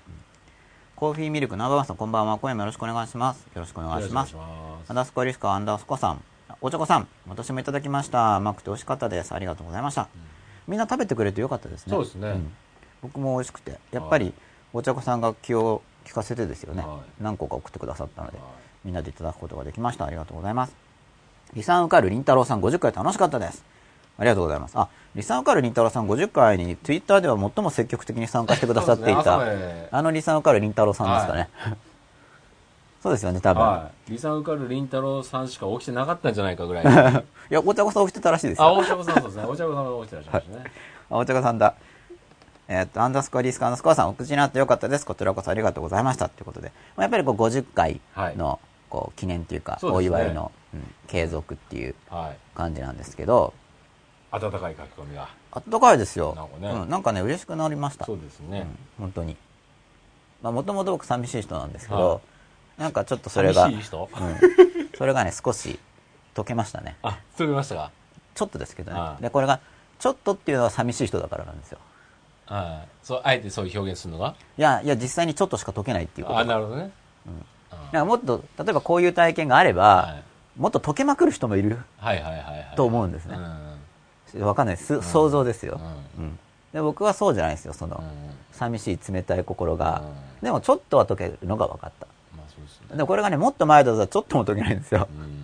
[1.02, 2.38] コーヒーミルク、ナンバーワンさん、こんばんは。
[2.38, 3.48] 今夜もよろしくお願いします。
[3.56, 4.38] よろしくおた願いしますお。
[4.38, 6.24] 願いしますアンダースコアリスカアンダースコさん。
[6.64, 8.36] 大チョコさん、私もいただきました。
[8.36, 9.34] 甘くて美味しかったです。
[9.34, 10.10] ありがとうございました。
[10.68, 11.90] みんな食べてくれてよかったですね。
[11.90, 12.54] そうですねん
[13.02, 13.80] 僕も美味しくて。
[13.92, 14.32] やっぱり、
[14.72, 18.48] お茶子さんが気を利かせてですよね、はい何個か送ってくださったので、はい
[18.86, 20.06] みんなでいただくことができました。
[20.06, 20.76] ありがとうございます。
[21.56, 23.66] リサンウカルりんたろうさん50回楽しかったです。
[24.20, 24.78] ありがとうございます。
[24.78, 31.50] あ、リサンウカルりんたろうさん50回に Twitter では最も積極的に参加してくださっていた、 ねあのリサンウカルりんたろうさんですかね。
[33.02, 33.64] そうですよね、多分。
[33.64, 36.84] はいリサウカルりんたろうさんしか起きてなかったんじゃないかぐらい
[37.50, 38.68] い、や、お茶子さん起きてたらしいですよ。
[38.68, 40.72] あ大茶子さんそうですね大茶子さんが起きてらっしゃいましたね
[41.10, 41.76] あお茶子さんだ。
[42.68, 45.06] えーっと、アンダースコアリースカアンダースコアさん、お口になってよかったです。
[45.06, 46.30] こちらこそありがとうございました。
[46.30, 48.00] ということで、まあやっぱりこう50回
[48.38, 48.60] の、
[48.90, 53.54] こう記念というか、お祝いの、うん継続っていうはい感じなんですけど、
[54.32, 56.34] 温かい書き込みがあったかいですよ。
[56.34, 58.06] なんかねうん、なんかね、嬉しくなりました。
[58.06, 59.36] そうですね、うん本当に。
[60.42, 62.22] まあ、もともと僕寂しい人なんですけはど、
[62.78, 65.80] なんかちょっとそれが、うん、それがね、少し
[66.36, 66.98] 解けましたね。
[67.04, 67.92] あそう見ましたか？
[68.34, 69.00] ちょっとですけどね。
[69.00, 69.18] は。
[69.20, 69.60] いで、これが、
[70.00, 71.78] ちょっとっていうのは寂しい人だからなんですよ。
[72.48, 74.36] はいそうあえてそういう表現するのが？
[74.58, 76.40] いや、いや、実際にちょっとしか解けないっていうこと。
[76.40, 76.92] あなるほどね、
[77.92, 78.04] なん。
[78.04, 80.16] かもっと、例えばこういう体験があれば、は
[80.58, 80.60] い。
[80.60, 83.36] もっと解けまくる人もいるはいはいはいはいと思うんですね。
[83.36, 83.40] う
[84.40, 85.02] んわかんないです。
[85.02, 85.80] 想像ですよ、
[86.18, 86.40] ううん。
[86.74, 86.82] で。
[86.82, 90.04] 僕はそうじゃないですよ、その、うん寂しい冷たい心が。
[90.42, 92.08] うでもちょっとは解けるのが分かった。
[92.96, 95.08] でこれがね、もっと前だとちょっとも解けないんですよ。
[95.12, 95.42] うん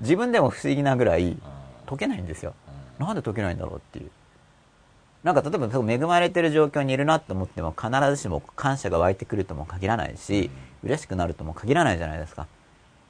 [0.00, 1.40] 自分でも不思議なぐらいうん
[1.86, 2.54] 解けないんですよ。
[2.98, 4.10] うんなんで解けないんだろうっていう。
[5.24, 10.50] なんか例えば恵まれてる状況にいるなと思っても必ずしも感謝が湧いてくるとも限らないし、
[10.84, 12.46] 嬉しくなるとも限らないじゃないですか。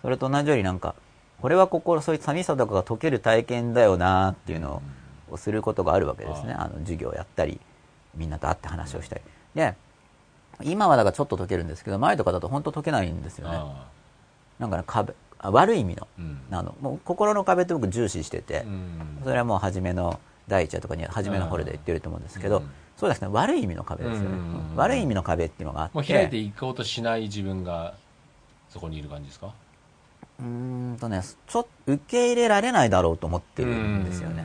[0.01, 0.95] それと同じようになんか、
[1.41, 4.83] これは心、そういう寂しさとかが解ける体験だよなっていうの
[5.31, 6.55] をすることがあるわけですね。
[6.55, 7.61] あの授業をやったり、
[8.15, 9.23] みんなと会って話をしたり。
[9.55, 9.75] で、
[10.63, 13.57] 今はだからちょっと解けるんですけど、前とかだと本当解けないんですよね。
[13.57, 13.87] あ
[14.59, 16.41] なんかね、壁、あ悪い意味の、うん。
[16.51, 19.21] あの、もう心の壁って僕重視してて、ーうん。
[19.23, 20.19] それはもう初めの
[20.49, 22.71] 第一話とかに初めのホルで言ってると思うんですけど、うん。
[22.97, 23.29] そうですね。
[23.31, 25.97] 悪い意味の壁ですよね、うん悪い意味の壁っていうのがあって。
[25.97, 27.95] もう開いていこうとしない自分が
[28.69, 29.53] そこにいる感じですか？
[30.41, 30.47] うー
[30.95, 34.45] んとねちょ受け入れられないだろうと思ってるんですよね。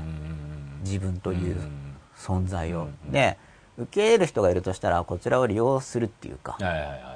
[0.83, 1.57] 自分という
[2.15, 3.11] 存在を、うん。
[3.11, 3.37] で
[3.77, 7.09] 受け入れる人がいるとしたらこちらを利用するっていうか、はいはいはいはいは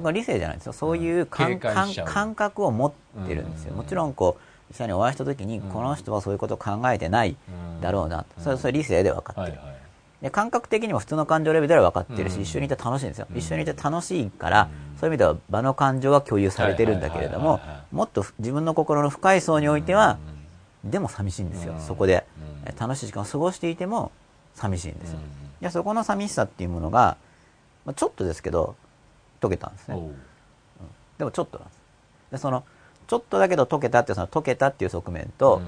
[0.00, 0.02] い。
[0.04, 0.14] うん。
[0.14, 0.72] 理性じゃないですよ。
[0.72, 2.92] そういう感,、警戒感覚を持っ
[3.26, 3.78] てるんですよ、うん。
[3.78, 5.68] もちろんこう実際にお会いした時に、うん。
[5.70, 7.36] この人はそういうことを考えてない
[7.80, 8.42] だろうな、うん。
[8.42, 9.76] それそれ理性で分かってる、はいはい。
[10.22, 12.42] で感覚的にも普通の感情レベルでは分かってるし、うん。
[12.42, 13.36] 一緒にいて楽しいんですよ、うん。
[13.36, 14.98] 一緒にいて楽しいから、うん。
[14.98, 17.60] そういう意味では場の感情は共有されてるんだけれども
[17.90, 20.18] もっと自分の心の深い層においては、
[20.84, 21.80] でも寂しいんですよ、うん。
[21.80, 22.24] そこで、
[22.78, 24.12] 楽しい時間を過ごしていても
[24.54, 25.22] 寂しいんですよ、うん
[25.62, 27.16] いやそこの寂しさっていうものが
[27.84, 28.74] まあ、ちょっとですけど
[29.40, 29.94] 溶けたんですね。
[29.94, 30.14] おう。
[31.18, 31.80] でもちょっとなんです。
[32.32, 32.64] でその
[33.06, 35.64] ちょっとだけど溶けたっていうその溶けたっていう側面と、うん。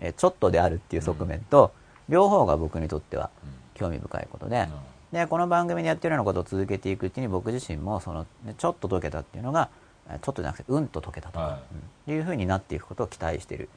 [0.00, 1.72] えーちょっとであるっていう側面と、
[2.08, 3.30] 両方が僕にとっては
[3.74, 4.68] 興味深いことで、
[5.12, 9.68] でこの番組でやってるようなことを続けていくうちに僕自身もその、ね、ちょっと溶けたっていうのが
[10.08, 11.60] えーちょっとじゃなくてうんと溶けたとか、はい。
[12.08, 12.14] うん。
[12.14, 13.58] いうふうになっていくことを期待してい。
[13.58, 13.68] る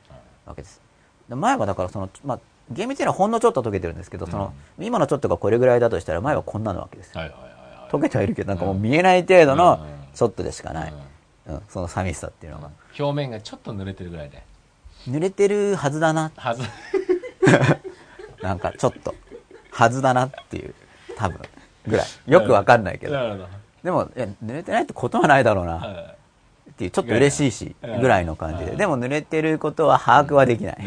[0.46, 0.82] わけです。
[1.28, 2.40] で前はだからその、まあ、
[2.72, 7.92] 厳密にはほんのちょっと溶けてるんですけど、その今のちょっとがこれぐらいだとしたら前はこんなのわけですよはいはいはいはい。
[7.92, 10.94] 溶けてはいるけどなんかもう見えない程度のうんちょっとでしかない、
[11.48, 14.44] うん、その寂しさっていうのが、表面がちょっと濡れてるぐらいで。
[15.08, 16.32] 濡れてるはずだな。
[16.36, 16.64] はず。
[18.44, 19.16] なんかちょっと
[19.72, 20.74] はずだなっていう
[21.16, 21.40] 多分
[21.88, 22.08] ぐらい。
[22.28, 23.14] よくわかんないけど。
[23.14, 23.48] ど。
[23.84, 25.76] でもいや濡れてないってことはないだろうな。
[25.76, 26.16] は
[26.70, 28.02] っていうちょっと嬉しいしうん。
[28.02, 28.72] ぐらいの感じで。
[28.72, 30.78] うんでも濡れてることは把握はできない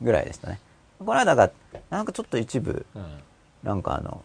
[0.00, 0.58] ぐらいでしたね
[1.00, 1.50] この間が
[1.88, 3.04] なんかちょっと一部うん。
[3.62, 4.22] なんかあの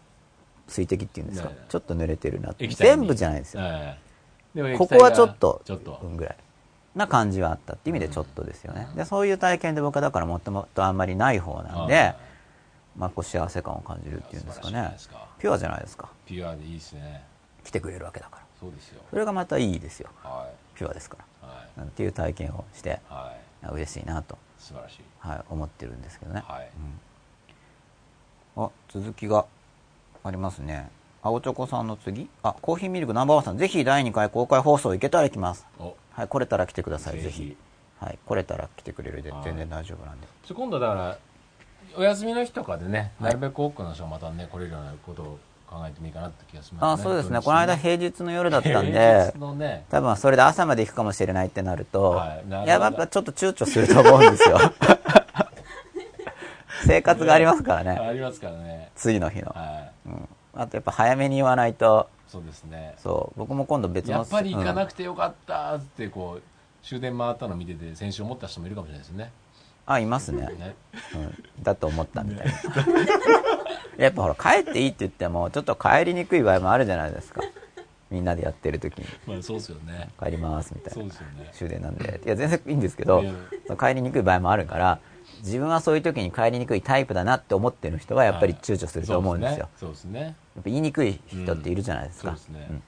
[0.68, 1.48] 水滴っていうんですか？
[1.50, 2.66] ねちょっと濡れてるなって。
[2.68, 3.62] 全部じゃないですよ。
[4.78, 6.00] ここはちょっとちょっと。
[6.02, 6.36] うんぐらい
[6.94, 8.88] な感じはあったっていう意味でちょっとですよね。
[8.96, 12.16] でそういう体験で僕はだからもともとあんまりない方なんではい
[12.96, 14.96] まあこう幸せ感を感じるっていうんですかね。
[15.38, 16.08] ピュアじゃないですか。
[16.24, 17.22] ピュアでいいですね。
[17.62, 18.42] 来てくれるわけだから。
[18.58, 19.02] そうですよ。
[19.10, 20.08] それがまたいいですよ。
[20.22, 21.48] はピュアですから。
[21.48, 21.80] いはい。
[21.80, 23.68] なんていう体験をしてはい。
[23.74, 25.02] 嬉しいなと、素晴らしい。
[25.18, 26.68] はい、思ってるんですけどね、はい。
[28.56, 29.46] あ続きが
[30.24, 30.90] ありますね。
[31.22, 32.28] 青チョコさんの次。
[32.42, 33.58] あコーヒーミルクナンバーワンさん。
[33.58, 35.66] ぜひ第2回公開放送行けたら行きます。
[35.78, 35.96] お。
[36.12, 37.42] はい来れたら来てくださいぜぜひ。
[37.42, 37.56] ひ
[38.00, 39.44] はい来れたら来てくれるではい。
[39.44, 40.26] 全然大丈夫なんで。
[40.52, 41.18] 今度だから
[41.96, 43.28] お休みの日とかでね、はい。
[43.28, 47.36] なるべく多くの人がまたね来れるようなことを考えてもいいかなって気がしますあそうですね。
[47.36, 49.84] 土日この間平日の夜だったん平でね。
[49.90, 52.50] 多分それで朝まで行くかもしれないってなると、はい。
[52.50, 54.58] ややっぱちょっと躊躇すると思うんですよ。
[56.86, 57.98] 生活がありますからね。
[57.98, 58.90] ありますからね。
[58.94, 60.08] 次の日の、はい。
[60.08, 62.08] うん、あとやっぱ早めに言わないと。
[62.28, 62.94] そうですね。
[62.98, 63.38] そう。
[63.38, 66.42] 僕も今度別のやっぱり行かなく、くてよかったってこう
[66.86, 69.32] 終電回ったの見てて先週思った人もいるかもしれないですね
[69.86, 70.74] あいますね、ね。
[71.14, 71.18] う
[71.60, 72.52] ん、だと思ったみたいな。
[74.04, 77.40] やっぱほら帰っていいって言ってもちょっと帰りにくい場合もあるじゃないですか。
[78.10, 79.06] みんなでやってる時に。
[79.26, 80.10] まあそうですよね。
[80.22, 81.50] 帰りますみたそいうなね。
[81.52, 82.20] 終電なんで。
[82.24, 83.24] いや全然いいんですけど
[83.78, 84.98] 帰りにくい場合もあるから
[85.42, 89.68] 自分はそういう時に帰りにくいタイプだなって思ってる人はやっぱり躊躇すると思うんですよ。
[89.76, 90.20] そうですね。
[90.20, 92.82] やっぱ言いにくい人っているじゃないですか、そうですねうん。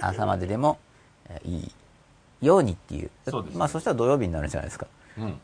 [0.00, 0.78] 朝まででも
[1.28, 1.72] えーい
[2.42, 3.04] いようにっていう。
[3.04, 3.10] ね。
[3.54, 4.86] まあそしたら土曜日になるじゃないですか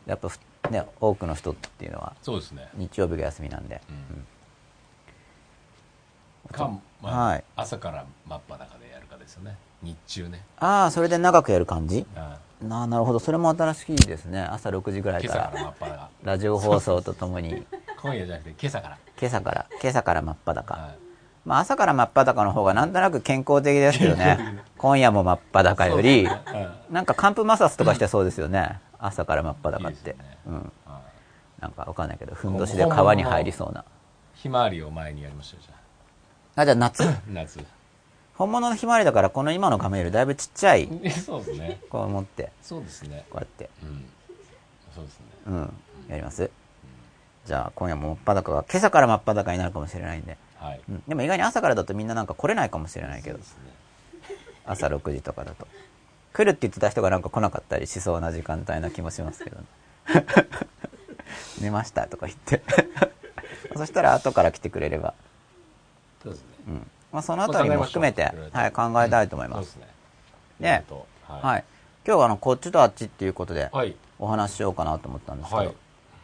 [0.05, 2.67] やっぱふね多くの人っていうのはそうですね。
[2.75, 3.93] 日曜日が休みなんで、う
[6.49, 6.51] ん。
[6.51, 7.43] か、まあはい。
[7.55, 9.57] 朝から真っ裸でやるかですよね。
[9.81, 10.43] 日中ね。
[10.59, 12.05] ああそれで長くやる感じ？
[12.15, 13.19] あなあなるほど。
[13.19, 14.41] それも新しいですね。
[14.41, 16.09] 朝6時ぐらいから。
[16.23, 17.65] ラジオ放送とともに。
[18.01, 18.97] 今夜じゃなくて今朝から。
[19.19, 19.65] 今朝から。
[19.81, 21.02] 今朝から真っ裸、はい
[21.45, 24.63] まあ、朝から真っ裸の方がなんとなく健康的ですけどね。
[24.77, 26.27] 今夜も真っ裸より。
[26.89, 28.79] なんか寒風摩擦とかしてそうですよね。
[28.97, 30.15] 朝から真っ裸って。
[30.47, 30.99] うん、は
[31.59, 33.81] なんかわかんないけどふんどしで川に入りそうな。
[33.81, 33.83] い
[34.35, 36.65] ひまわりを前にやりましたよじゃあ。
[36.65, 37.03] じゃあ夏？
[37.03, 37.59] あ 夏。
[38.35, 40.87] 本物のひまわりだからこの今の画面よりだいぶちっちゃい。
[41.11, 41.81] そうですね。
[41.89, 42.51] こう持って。
[42.61, 43.25] そうですね。
[43.29, 43.69] こうやって。
[43.83, 44.05] うん。
[44.95, 45.25] そうですね。
[45.47, 45.73] うん。
[46.07, 46.49] やります？
[47.45, 50.81] じゃあ今夜も真っ裸が今朝から真っ裸になるかもしれないんで、はい。
[50.89, 53.37] うん、でも意外に朝からだとみんななんか来れないかもしれないけど。
[53.37, 53.43] ね。
[54.65, 55.67] 朝6時とかだと。
[56.31, 59.65] 来るって言ってた人がなんか来なかったりしそうな時間帯な気もしますけどね。
[61.61, 62.61] 寝ましたとか言って。
[63.75, 65.13] そしたら後から来てくれれば、
[66.23, 66.47] そうですね。
[66.67, 66.91] うん。
[67.11, 69.87] まあ、そのあたりも含めて、はい、考えたいと思いまそうですすね。
[70.59, 71.63] でなるほどはい、
[72.05, 73.95] 今日はあのこっちとあっちっていうことではい。
[74.19, 75.75] お話ししようかなと思ったんですけど、はい。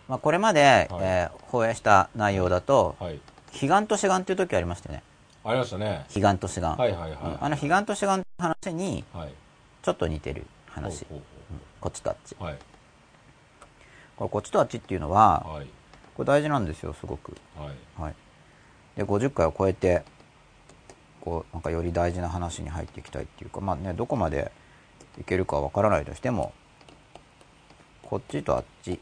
[0.08, 1.02] まあ、これまで、はい。
[1.02, 3.20] えー放映した内容だとはい
[3.52, 5.04] 彼岸と志願っていう時ありましたよね。
[5.44, 6.06] ありましたね。
[6.14, 7.12] 彼岸と志願、はいはいはい。
[7.12, 7.38] うん。
[7.44, 9.34] あの彼岸と志願の話にはい。
[9.82, 11.60] ちょっと似てる話、ほうほうん。
[11.80, 12.36] こっちとあっち。
[12.40, 12.58] はい。
[14.18, 15.68] これこっちとあっちっていうのははい。
[16.16, 17.36] これ大事なんですよすごく。
[17.58, 18.02] はい。
[18.02, 18.16] はい。
[18.98, 20.04] で50回を超えて
[21.22, 24.52] こうなんかより大事な話に入っていきたいっていうかまあねどこまで
[25.20, 26.54] いけるかわからないとしても
[28.04, 29.00] こっちとあっち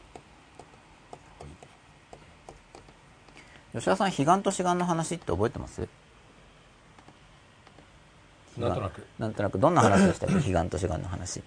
[3.74, 5.86] 吉田さん彼岸と志願の話って覚えてます？
[8.56, 9.06] なんとなく。
[9.18, 10.34] なんとなくどんな話でしたっけ？
[10.52, 11.42] 彼岸と志願の話。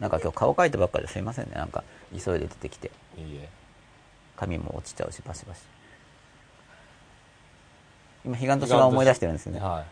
[0.00, 1.54] なんか今日顔描いてばっかりですいませんね。
[1.54, 2.90] なんか急いで出てきて。
[3.16, 3.48] いいえ。
[4.36, 5.62] 髪も落ちちゃうしバシバシ。
[8.24, 9.84] 今彼岸と志願思い出してるんですよねはい。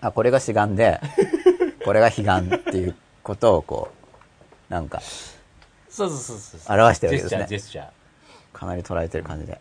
[0.00, 1.00] あこれが志願で
[1.84, 4.05] これが彼岸っていうことをこう
[4.68, 6.76] なんかそうそうそうそう。
[6.78, 7.46] 表してるわけですね。
[7.48, 8.58] ジェスチャージェスチャー。
[8.58, 9.60] かなり捉えてる感じで。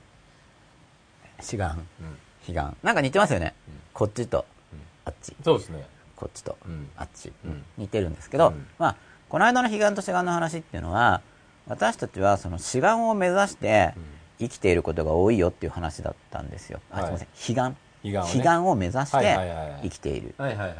[1.39, 2.53] 志願うん。
[2.53, 2.77] 悲願。
[2.83, 3.73] なんか似てますよね、うん。
[3.93, 4.79] こっちとうん。
[5.05, 5.35] あっち。
[5.43, 5.85] そうですね。
[6.15, 6.89] こっちとうん。
[6.97, 7.63] あっち、うん。
[7.77, 8.67] 似てるんですけど、うん。
[8.77, 8.95] まあ
[9.29, 11.21] この間の悲願と志願の話っていうのは
[11.67, 13.93] 私たちはその志願を目指して
[14.39, 17.05] 生きていることが多いよっていう話だったんですよ、あはい。
[17.05, 17.55] すいません。
[17.55, 17.77] 悲願。
[18.03, 20.35] 悲願を目指しはいて生きている。
[20.37, 20.77] はいはいはい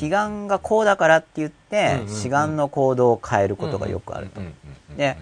[0.00, 2.14] 悲願がこうだからって言って、うんうんうん。
[2.14, 4.54] 志願の行動を変えることがよくあると、うんうん
[4.90, 5.16] うんで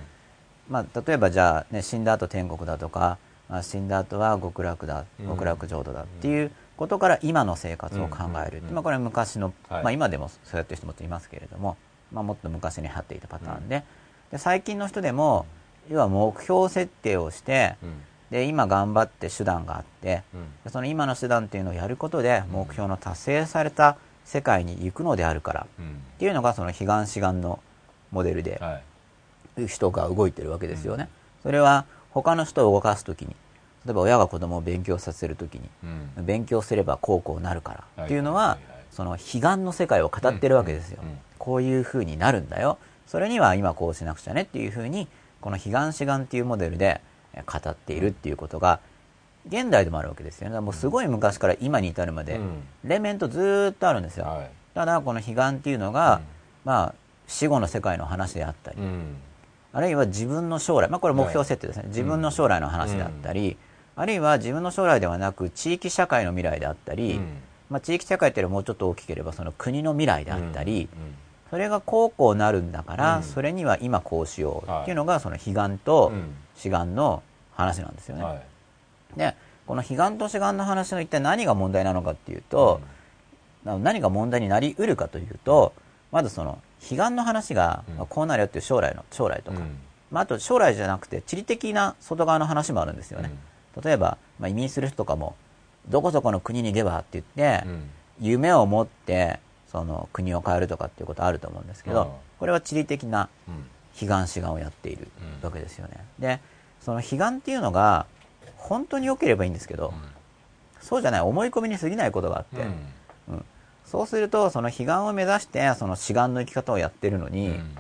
[0.68, 5.26] まあ、例えばじゃあ、ね、死んだ後天国だとか、まあ、死んだ後は極楽だうん。
[5.26, 9.82] 極楽浄土だっていうことから今の生活を考える、うんうんまあ、これは昔の、はい。
[9.82, 11.76] まあ、今でもそうやってる人もいますけれども、
[12.12, 13.84] まあ、もっと昔に流行っていたパターンで,、
[14.30, 15.46] で最近の人でも
[15.90, 17.90] 要は目標設定をしてうん。
[18.30, 20.22] で今頑張って手段があって
[20.70, 25.86] その今の手段っていうのをやることで目標の達成された世界に行くのであるからうん。
[25.86, 27.60] っていうのがその悲願志願の
[28.10, 28.80] モデルでは
[29.58, 29.66] い。
[29.66, 31.08] 人が動いてるわけですよね。
[31.42, 33.36] それは他の人を動かすときに、
[33.84, 35.68] 例えば親が子供を勉強させるときに、
[36.16, 36.26] うん。
[36.26, 38.58] 勉強すればこうこうなるからっていうのは
[38.90, 41.02] その悲願の世界を語ってるわけですよ。
[41.38, 42.78] こういう風になるんだよ。
[43.06, 45.08] それには今こうしなくちゃねっていう風に、
[45.40, 47.00] この悲願志願っていうモデルで
[47.34, 48.80] え語っているっていうことが、
[49.48, 50.60] 現代でもあるわけですよね。
[50.60, 54.26] もうすごい昔から今に至るまでうん、連綿とずーっとあるんですよ。
[54.26, 54.50] はい。
[54.74, 56.22] ただこの悲願っていうのが、うん。
[56.64, 56.94] まあ
[57.26, 59.16] 死後の世界の話であったり、うん。
[59.72, 63.56] あるいは自分の将来、まあ、これ目標設定ですね、自分の将来の話であったり、
[63.96, 67.36] あるいは自分の将来ではなく地域社会の未来であったり、うん。
[67.70, 71.14] まあ、地域社会っていうのはもうちょっと大きければその国の未来であったり、うん。
[71.50, 73.22] それがこうこうなるんだから、うん。
[73.22, 76.34] それには今こうしようはいっていうのがその悲願とうん。
[76.54, 77.22] 志願の
[77.54, 78.51] 話なんですよね。
[79.16, 82.80] はいでこの悲願と志願の話の一体何が問題なのかっていうと、
[83.64, 85.72] な何が問題になりうるかというと
[86.10, 86.58] まずその
[86.90, 87.96] 悲願の話が、うん。
[87.96, 89.78] まあこうなるよっていう将来の将来とか、うん。
[90.10, 93.30] まあ、あと将来じゃなくて地理的な外側の話もあるんですよね、
[93.82, 95.36] 例えば、まあ、移民する人とかも
[95.88, 97.90] どこそこの国に行けばって言って、うん。
[98.20, 102.08] 夢を持ってその国を変えるとかっていうことあると思うんですけど、うん。
[102.40, 103.64] これは地理的なうん。
[104.00, 105.08] 悲願志願をやっている
[105.40, 105.46] うん。
[105.46, 106.40] わけですよね、で
[106.80, 108.06] その悲願っていうのが
[108.62, 109.92] 本当に良ければいいんですけど、
[110.80, 112.62] そうじゃない思い込みに過ぎないことがあって、
[113.28, 113.36] うん。
[113.36, 113.44] うん。
[113.84, 117.76] そうするとその悲願を目指してその志願の生き方をやってるのに、うん。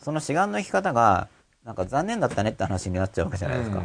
[0.00, 1.28] その志願の生き方が
[1.64, 3.84] なんか残念だったねって話になっちゃうわけじゃないですか、うん。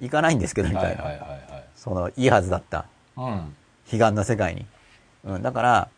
[0.00, 1.64] 行かないんですけどみたいな、はいはいはいはい。
[1.76, 2.86] そのいいはずだった。
[3.16, 3.54] うん。
[3.92, 4.66] 悲願の世界に、
[5.24, 5.88] うん、だから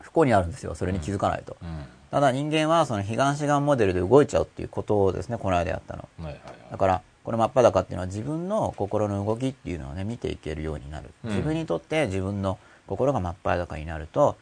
[0.00, 0.74] 不幸になるんですよ。
[0.74, 1.84] それに気づかないと、うん。
[2.10, 6.08] ただ人間はその悲願志願モデルで動いちゃうっていうことをですねこの間やったの。
[6.20, 6.40] はいはい。
[6.70, 11.30] だからこの真っ裸っていうのは自分の心の動きっていうのをね見ていけるようになる、うん。
[11.30, 14.38] 自分にとって自分の心が真っ裸になると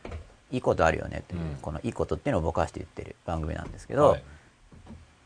[0.53, 1.57] いいことあるよねっていう、うん。
[1.61, 4.22] このいいことっていうのをぼかして言ってる番組なんですけど、はい。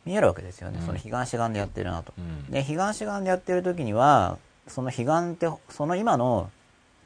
[0.07, 0.87] 見えるわけですよね、うん。
[0.87, 2.51] その悲願志願でやってるなと、うん。
[2.51, 6.51] で悲願志願でやってる時にはその悲願ってその今の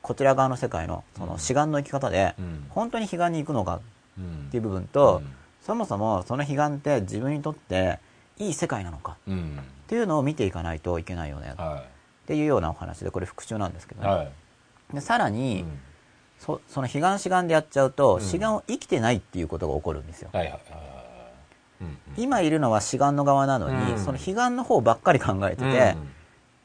[0.02, 2.66] こちら側の世界のその志願の生き方で、うん。
[2.68, 3.80] 本当に悲願に行くのか
[4.16, 5.32] うんっていう部分と、うん。
[5.66, 7.98] そもそもその悲願って自分にとって
[8.38, 9.16] いい世界なのか。
[9.26, 9.58] うん
[9.94, 11.52] っていうのを見ていかないといけないよね。
[11.52, 11.84] っは
[12.26, 14.30] ていうようなお話でこれ復習なんですけどね、いはい。
[14.94, 15.78] でさらうに、ん。
[16.40, 18.20] そその悲願志願でやっちゃうと、うん。
[18.20, 20.52] 志願を生きてないっていうことが起こるんですよ、はいはい。
[20.52, 20.60] はい
[21.82, 23.98] うん今いるのは志願の側なのに、うん。
[24.04, 25.96] その悲願の方ばっかり考えてて、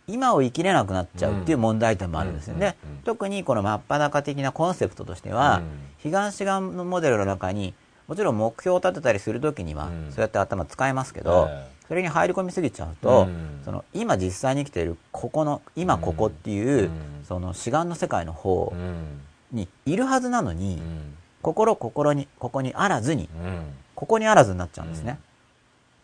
[0.08, 5.62] 今を生きれなくなっちゃうっていう問題点もあるんですよね、うんうんうん特にこの真っ裸的なコンセプトとしては、
[6.04, 7.74] 悲願志願のモデルの中に
[8.08, 10.12] もちろん目標を立てたりするときには、うん。
[10.12, 13.62] そうやって頭使えますけど、えそれに入り込みすぎちゃうと、うん。
[13.66, 16.92] その今実際に生きているここの今ここっていう、うん。
[17.28, 19.22] その志願の世界の方うん。
[19.52, 21.16] にいるはずなのに、うん。
[21.42, 23.74] 心心にここにあらずにうん。
[23.96, 25.20] ここにあらずになっちゃうんですね、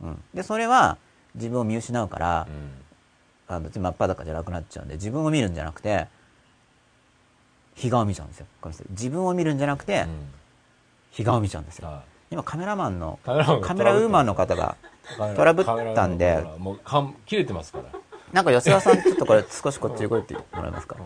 [0.01, 0.21] うん。
[0.33, 0.97] でそれは
[1.35, 2.47] 自分を見失うから、
[3.47, 6.07] あ別に真っ裸じゃなくなっちゃうんで自分を見るんじゃなくて
[7.81, 8.47] 悲願を見ちゃうんですよ。
[8.89, 10.07] 自分を見るんじゃなくて、
[11.17, 11.87] 悲願を見ちゃうんですよ。
[11.89, 13.43] は今カメラマンのカメ
[13.83, 14.94] ラウーマンの方がい
[15.35, 16.43] トラブったんで。
[16.57, 17.85] もうかん切れてますから。
[18.33, 20.97] なんか吉田さんちょっとこれ少しこっち動いてもらえますか？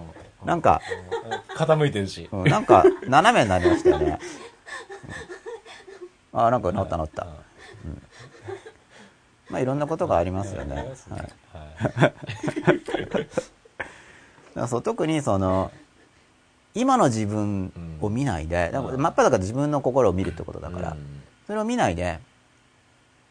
[0.45, 0.81] なんか、
[1.55, 2.27] 傾いてるし。
[2.31, 4.19] うん、なんか斜めになりましたよね、
[6.33, 6.39] うん。
[6.39, 8.01] あなんか治った治った、うん。
[9.49, 10.93] まあいろんなことがありますよね、はい、はい。
[11.99, 12.13] だか
[14.55, 15.71] らそう特にその
[16.73, 20.97] 今の自分を見ないで、だから真っ裸で自分の心を見るってことだから、
[21.45, 22.19] それを見ないで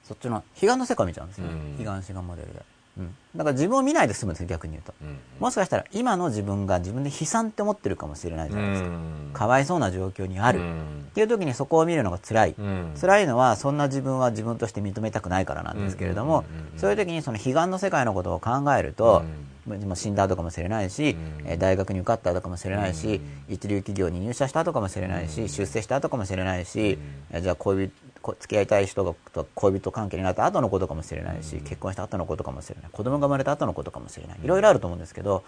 [0.09, 1.85] そっちの彼岸の世界を見ちゃうんですよ、うん。
[1.85, 2.63] 彼岸志願モデルで
[2.99, 3.15] うん。
[3.37, 4.93] だから自分を見ないで済むんですよ、逆に言うと。
[5.03, 5.19] うん。
[5.39, 8.89] もしかしたら今の自分が自分で悲惨って思ってるかもしれないじゃないですか。
[8.89, 9.31] うん。
[9.33, 10.59] かわいそうな状況にある。
[10.59, 11.11] っうん。
[11.15, 12.55] ていう時にそこを見るのが辛い。
[12.59, 12.95] うん。
[13.01, 16.57] 辛いのはそんな自分は自分として認めたくないからなんですけれどもうん。
[16.57, 16.61] うん。
[16.61, 19.25] うんうんそういう時にその悲願の世界のことを考えると、
[19.67, 21.11] もう死んだ後かもしれないし、
[21.43, 21.47] うん。
[21.47, 25.49] えー大学に受かった後かもしれないし、う一流企業に入社した後かもしれないし、うん。
[25.49, 26.99] 出世した後かもしれないし、
[27.41, 27.91] じゃあ恋
[28.23, 31.63] 付き合いたい人がと恋人関係になった後のことかもしれないし、うん。
[31.63, 32.91] 結婚した後のことかもしれない。
[32.91, 34.39] 子供が生まれた後のことかもしれない。
[34.43, 35.45] いろいろあると思うんですけど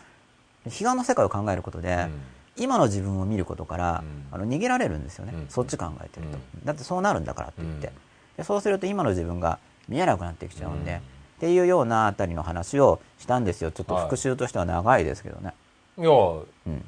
[0.66, 2.20] 悲願の世界を考えることで、うん。
[2.56, 4.34] 今の自分を見ることから、うん。
[4.34, 5.46] あの逃げられるんですよね、うん。
[5.48, 7.94] そっち考えてると、うだってそうなるんだからって言って、うん。
[8.36, 10.98] でそうすると今の自分が見えなくなってきちゃうんで、うん。
[10.98, 11.00] っ
[11.40, 13.70] ていうようなあたりの話をしたんですよ。
[13.70, 14.04] ちょっとはい。
[14.04, 15.54] 復習としては長いですけどね、
[15.96, 16.84] いやうん、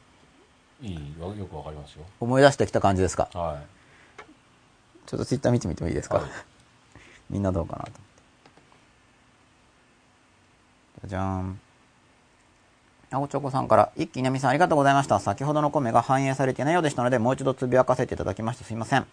[0.82, 1.34] いいよ。
[1.34, 2.04] よくわかりますよ。
[2.20, 3.30] 思い出してきた感じですか？
[3.32, 3.58] は
[5.12, 6.30] ちょっとツイッター見てみてもいいですか、はい。
[7.28, 8.00] みんなどうかなと思っ
[11.02, 11.08] て。
[11.08, 11.60] じゃじゃーん。
[13.10, 15.20] 青チョコさんから一気にみさんありがとうございました。
[15.20, 19.06] 先ほどのコメが反映されていないようでしたのでもう一度つぶやかせていただきましてすいません。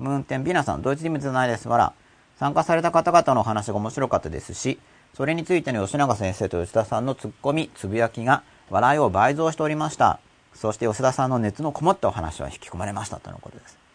[0.00, 1.92] ムーンテンビナさんドイツ人物じゃないですわら。
[2.36, 4.80] 参加された方々のお話が面白かったですし
[5.14, 10.18] それについての吉永先生と吉田さんのツッコミつぶやきが笑いを倍増しておりました。
[10.52, 13.20] そして吉田さんの熱のこもったお話は引き込まれました。
[13.20, 13.85] とのことです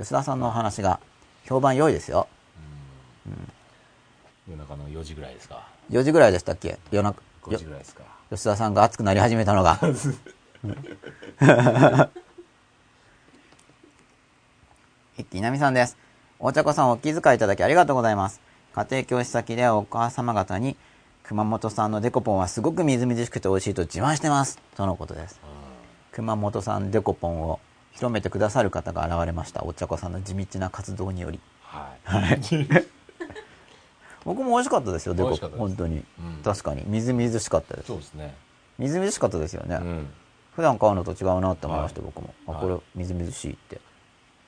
[0.00, 0.98] 吉田さんのお話が
[1.44, 2.26] 評判良いですよ。
[3.26, 6.78] い夜中の4時ぐらいですか？4時ぐらいでしたっけ？
[6.90, 8.02] 夜中5よ時ぐらいですか。
[8.30, 9.78] 吉田さんが熱くなり始めたのが。
[15.18, 15.96] 一 気稲美さんです。
[16.38, 18.40] 大茶子さんお気遣いいただきありがとうございます。
[18.74, 20.76] 家庭教師先でお母様方に
[21.24, 24.58] 熊本産のデコポンはすごくみずみずしくて美味しいと自慢してます。
[24.76, 25.38] とのことです。
[26.12, 27.60] 熊本産デコポンを
[27.92, 29.64] 広めてくださる方が現れました。
[29.64, 31.40] お茶子さんの地道な活動により。
[31.62, 31.94] は
[32.32, 32.40] い。
[34.24, 36.42] 僕も美味しかったですよですポン本当に、うん。
[36.42, 36.82] 確かに。
[36.86, 37.86] みずみずしかったです。
[37.86, 38.34] そうですね。
[38.78, 40.08] みずみずしかったですよね、うん。
[40.56, 42.12] 普段買うのと違うなって思いました、はい。
[42.14, 42.34] 僕も。
[42.46, 42.60] あはい。
[42.62, 43.80] これみずみずしいって。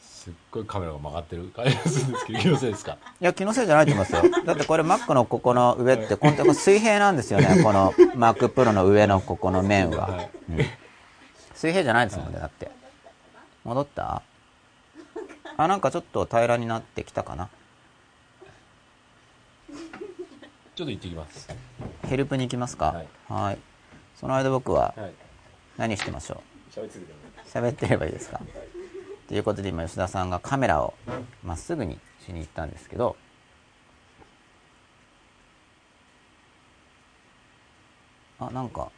[0.01, 2.93] すっごいカメラが曲がってる感じがするんですけど気のせいですか？
[3.21, 4.31] いや気のせいじゃないと思いますよ。
[4.45, 7.63] だってこれ Mac のここの上ってこの水平なんですよね。
[7.63, 10.31] この Mac Pro の上のここの面は、はい。
[10.51, 10.59] うん。
[11.55, 12.71] 水平じゃないですもんねだって
[13.65, 14.23] 戻った？
[15.57, 17.49] あなんかちょっと平らになってきたかな？
[20.75, 21.49] ちょっと行ってきます。
[22.09, 22.87] ヘルプに行きますか？
[22.87, 23.09] はい。
[23.29, 23.59] はい。
[24.17, 25.13] その間僕ははい。
[25.77, 26.43] 何してましょ
[26.77, 26.81] う？
[27.49, 28.41] 喋ってればいいですか？
[29.29, 30.95] ということで今吉田さんがカメラを
[31.45, 33.17] まっすぐにしに行ったんですけど
[38.39, 38.91] あなんか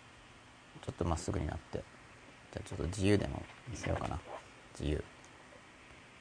[0.84, 1.82] ちょっとまっすぐになって。
[2.52, 4.18] じゃあちょっと自由でも見せようかな
[4.78, 5.04] 自由。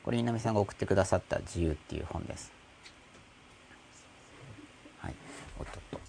[0.04, 2.52] これ稲見さんが送ってくださった「自由」っていう本です。
[5.00, 5.16] はい。
[5.60, 6.00] おっとっと。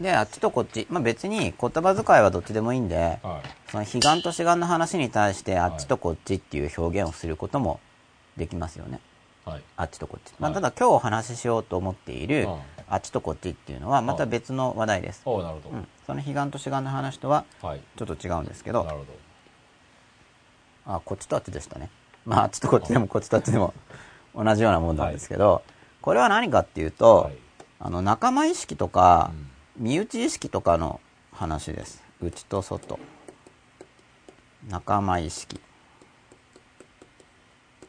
[0.00, 3.70] であっちとこっち、まあ、別に言葉遣いはどっちでもいいんで、はい。
[3.70, 7.80] その彼岸と志願の話に対してあっちとこっちっていう表現をすることも
[8.36, 9.00] できますよね。
[9.44, 9.62] はい。
[9.76, 10.32] あっちとこっち。
[10.38, 15.22] まあ、はいただ今日お話ししようと思っているうんあっちとこっちっていうのはまた別の話題です。
[15.26, 17.80] うん、その彼岸と志願の話とははい。
[17.96, 19.23] ちょっと違うんですけど、なるほど
[20.86, 21.90] あ、こっちとあっちでしたね。
[22.24, 23.74] まああっちとこっちでもこっちとあっちでも
[24.34, 25.62] 同じようなもんなんですけど、
[26.00, 27.36] これは何かっていうと、はい。
[27.80, 29.30] あの仲間意識とか、
[29.78, 29.84] うん。
[29.84, 31.00] 身内意識とかの
[31.32, 32.02] 話です。
[32.20, 32.98] 内と外。
[34.68, 35.60] 仲間意識。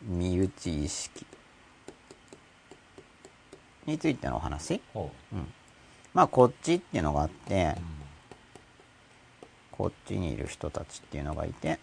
[0.01, 1.25] 身内意識。
[3.85, 4.81] についてのお話？
[4.93, 5.09] おう。
[6.13, 7.83] まあこっちっていうのがあってうん。
[9.71, 11.79] こっちにいる人たちっていうのがいて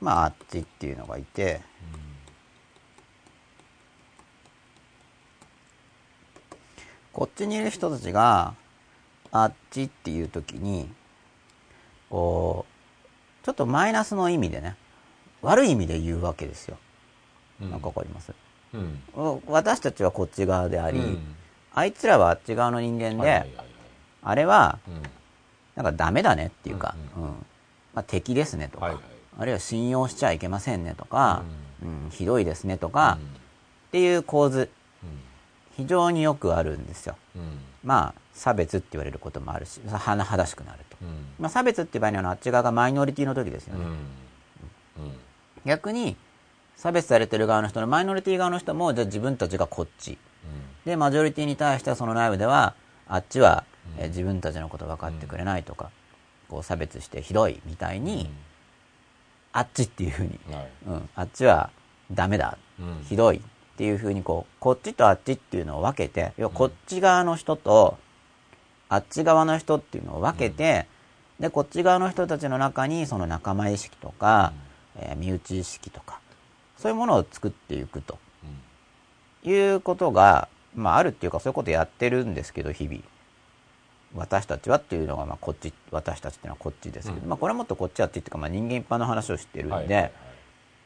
[0.00, 1.60] まああっちっていうのがいて。
[7.10, 8.54] こっちにいる人たちが
[9.32, 10.88] あっちっていう時に
[12.10, 12.64] こ
[13.42, 14.76] うちょっとマイナスの意味でね
[15.42, 16.76] 悪い意味で言うわけですよ。
[17.60, 17.70] うん。
[17.72, 18.32] なんかわかります？
[18.72, 19.02] うん。
[19.14, 21.34] お私たちはこっち側であり、うん。
[21.74, 23.66] あいつらはあっち側の人間で、はいはいはいはい。
[24.22, 25.02] あれはうん。
[25.74, 27.30] なんかダメだねっていうか、うんうん
[27.94, 29.02] まあ、敵ですねとか、はいはい
[29.38, 31.44] あるいは信用しちゃいけませんねとか、
[31.82, 32.10] うん。
[32.10, 33.14] ひどいですねとうか、ん。
[33.14, 33.18] っ
[33.92, 34.68] ていう構図。
[35.76, 37.16] 非常によくあるんですよ。
[37.36, 37.42] うん。
[37.42, 37.48] うん
[37.84, 41.08] まあ差別って言われることもあるし甚だしくなると、うん。
[41.38, 43.90] まあ、差別っていう場合にはあっち側がマイノリティの時ですよね、うん。
[43.90, 43.94] う
[45.08, 45.12] ん。
[45.64, 46.16] 逆に
[46.76, 50.18] 差別されてる側の人のマイノリティ側の人もじゃあ自分たちがこっち。
[50.84, 52.74] でマジョリティに対してはその内部では
[53.08, 53.64] あっちは、
[53.96, 55.90] えー自分たちのこと分かってくれないとか、
[56.48, 58.30] こう差別してひどいみたいに、
[59.52, 60.38] あっちっていうふうに、
[60.86, 61.08] うん。
[61.14, 61.70] あっちは
[62.12, 63.04] ダメだ、うん。
[63.04, 63.40] ひどいっ
[63.76, 67.98] ていうふうにこう、こっちとあっちっていうのを分けて、要はこっち側の人と、
[68.88, 70.86] あっち側の人っていうのを分けて、
[71.40, 74.52] で、こっち側の人たちの中にその仲間意識とか、
[74.96, 76.20] えー身内意識とか、
[76.76, 78.18] そういうものを作っていくと
[79.44, 83.00] いうことが、まああるっていうかそういうことやってるんですけど、日々。
[84.14, 87.28] 私たちはっていうのが、まあこっち、私たちっていうのはこっちですけど、うん。
[87.28, 90.12] まあこれはもっとこっちあっちっていうか、まあ人間一般の話をしてるんで、はいはいはい。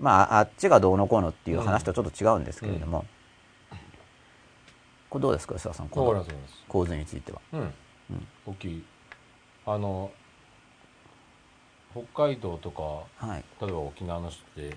[0.00, 3.04] まあ、あっちがどうのこうのっていう話とちょっと違うんですけれども、
[5.08, 6.26] これどうですか、吉田さん、この
[6.66, 7.40] 構図については？
[7.52, 7.72] うん、
[8.44, 8.84] 大きい。
[9.64, 10.10] あの
[11.92, 12.82] 北海道とか
[13.24, 13.44] はい。
[13.60, 14.76] 例えば沖縄の人って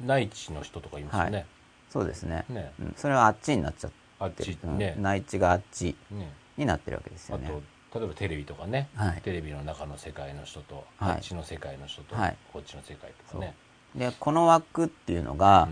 [0.00, 1.46] 内地の人とかいますよね、
[1.90, 2.44] そうですね。
[2.48, 2.72] ね。
[2.78, 4.54] うん、それはあっちになっちゃあっってる。
[4.54, 4.94] ちね。
[4.96, 5.02] うん。
[5.02, 5.96] 内地があっち。
[6.12, 7.48] ねになってるわけですあよね。
[7.48, 9.20] と例えばテレビとかね、はい。
[9.22, 11.12] テレビの中の世界の人と、はい。
[11.12, 12.36] あっちの世界の人と、はい。
[12.52, 13.54] こっちの世界とかね。
[13.94, 15.68] で、この枠っていうのが、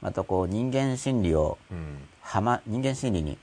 [0.00, 1.76] またこう人間心理をうん。
[1.78, 3.38] うんはま、人間心理に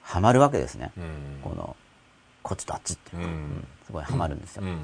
[0.00, 0.92] はまるわけですね。
[0.96, 1.40] うん。
[1.42, 1.76] この、
[2.42, 3.36] こっちとあっちっていうのが、うん。
[3.36, 3.68] うん。
[3.84, 4.62] すごいはまるんですよ。
[4.62, 4.78] うん。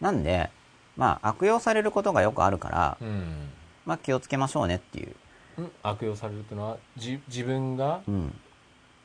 [0.00, 0.50] なんで、
[0.96, 3.48] まあ悪用されることがよくあるから、うん。
[3.86, 5.16] まあ気をつけましょうねっていう。
[5.58, 5.72] うん。
[5.82, 8.38] 悪用されるというのはじ自分がうん。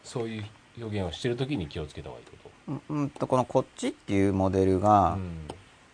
[0.03, 0.45] そういう
[0.77, 5.47] 表現をしてるときに気をつけた方がいいってこうんうんとこのこっちっていうモデルと、が、うん。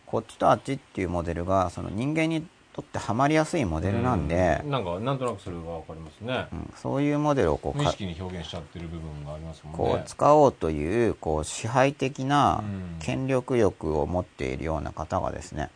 [0.05, 4.71] こっちとあっちっていうモデルがその人間にとってはまりやすいモデルなんで、うん。
[4.71, 6.47] なんかなんとなくそれが分かりますね。
[6.53, 9.77] う、んそういうモデルをこうか無意識に表現しちゃってる部分がありますもんね。
[9.77, 12.99] こう使おうというこう支配的なうん。
[12.99, 15.69] 権力欲を持っているような方がですね。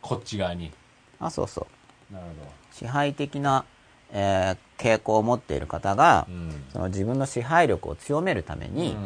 [0.00, 0.72] こっち側に。
[1.18, 1.66] あそうそ
[2.10, 2.14] う。
[2.14, 2.26] なる
[2.72, 3.64] 支配的な、
[4.12, 6.64] えー傾向を持っている方がうん。
[6.70, 8.98] その自分の支配力を強めるために、うん。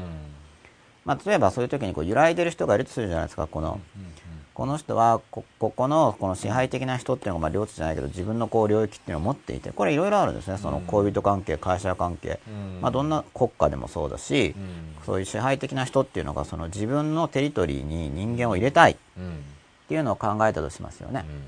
[1.04, 3.80] まあ、例えばそういう時にこう揺らいでる人がいるとするじゃないですかこの。
[3.96, 4.06] うん
[4.52, 12.80] この人はこここのこの支配的な人っていうのがまあ領地じゃないけど自分のこう領域っていうのを持っていてこれいろいろあるんですねその恋人関係会社関係、うん。
[12.82, 15.04] まあ、どんな国家でもそうだし、うん。
[15.06, 19.44] そういう支配的な人っていうのがその自分のテリトリーに人間を入れたいっうん
[19.88, 21.24] ていうのを考えたとしますよね。
[21.26, 21.42] うん。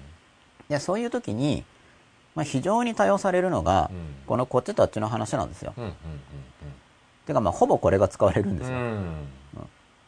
[0.71, 1.65] でそういう時に、
[2.35, 4.15] まあ、非常に多用されるのが、うん。
[4.27, 5.75] このこっちとあっちの話なんですよ。
[5.77, 5.93] うんうん
[7.27, 8.77] てかまあほぼこれが使われるんですよ。
[8.77, 9.15] うん。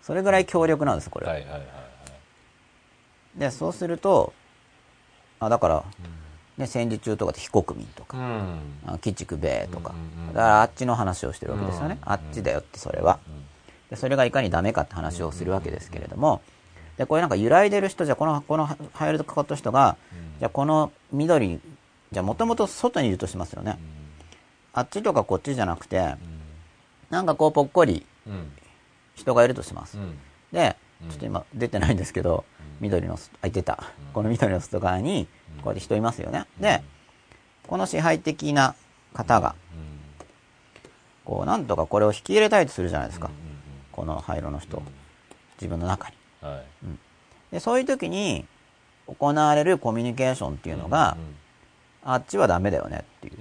[0.02, 1.26] それぐらい強力なんですこれ。
[1.26, 1.32] は。
[1.32, 3.38] はいはいはいはい。
[3.38, 4.32] でそうすると
[5.38, 5.84] あだから、
[6.56, 8.58] ね、戦時中とかって非国民とか、うん。
[8.86, 10.34] あ鬼畜米とか、うんうんうん。
[10.34, 13.20] だからあっちの話をしてるわけですよね、うんあっちだよってそれは、
[13.90, 16.42] でそれがいかにダメかって話をするわけですけれども、
[16.96, 19.96] でこれなんか揺らいでる人じゃこのこのハイルドかかった人が、
[20.40, 21.60] じゃあこの緑
[22.14, 23.78] じゃあもともと外にいるとしますよね、
[24.72, 26.14] あっちとかこっちじゃなくて、
[27.10, 28.52] なんかこうぽっこりうん。
[29.16, 30.18] 人がいるとします、うん。
[30.52, 30.76] で
[31.10, 32.44] ちょっと今出てないんですけど、
[32.80, 35.28] 緑のすあ出た、この緑の外側に
[35.62, 36.82] こうやって人いますよね、で
[37.66, 38.74] この支配的な
[39.12, 39.54] 方が
[41.24, 43.30] こうなんとかこれを引き入れたいとするじゃないですか、
[43.92, 44.82] この灰色の人を。
[45.56, 46.14] 自分の中に。
[46.42, 46.64] はい。
[47.52, 48.44] でそういう時に
[49.06, 51.16] 行われるコミュニケーションっていうのが、
[52.04, 53.34] あっちはダメだよねっていう。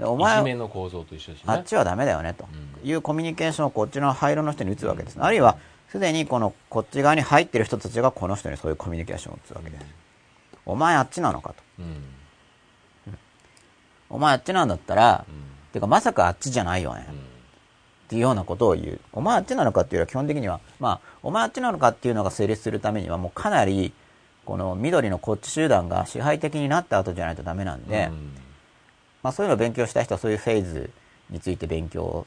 [0.00, 1.44] おいじの構造と一緒ですね。
[1.46, 2.48] あっちはダメだよねと
[2.82, 5.56] いうコミュニケーションをこっちの灰色の人に打つわけです、あるいは
[5.88, 9.84] すでにこのこっち側に入ってる人たちがこの人にそういうコミュニケーションを打つわけです、
[10.66, 11.56] お前あっちなのかと。
[11.78, 12.02] うん。
[14.10, 15.34] お前あっちなんだったら、うん。
[15.72, 17.14] てかまさかあっちじゃないよね、うん。
[17.14, 17.18] っ
[18.08, 19.00] ていうようなことを言う。
[19.12, 23.92] お前あっちなのかっていうよりは基本的には、まあ、お前あっちなのかっていうのが成立するためにはもうかなり、
[24.44, 28.34] この緑のこっち集団が支配的になった後じゃないとダメなんで、うん。
[29.22, 30.90] まあそういうのを勉強した人はそういうフェーズ
[31.30, 32.26] について勉強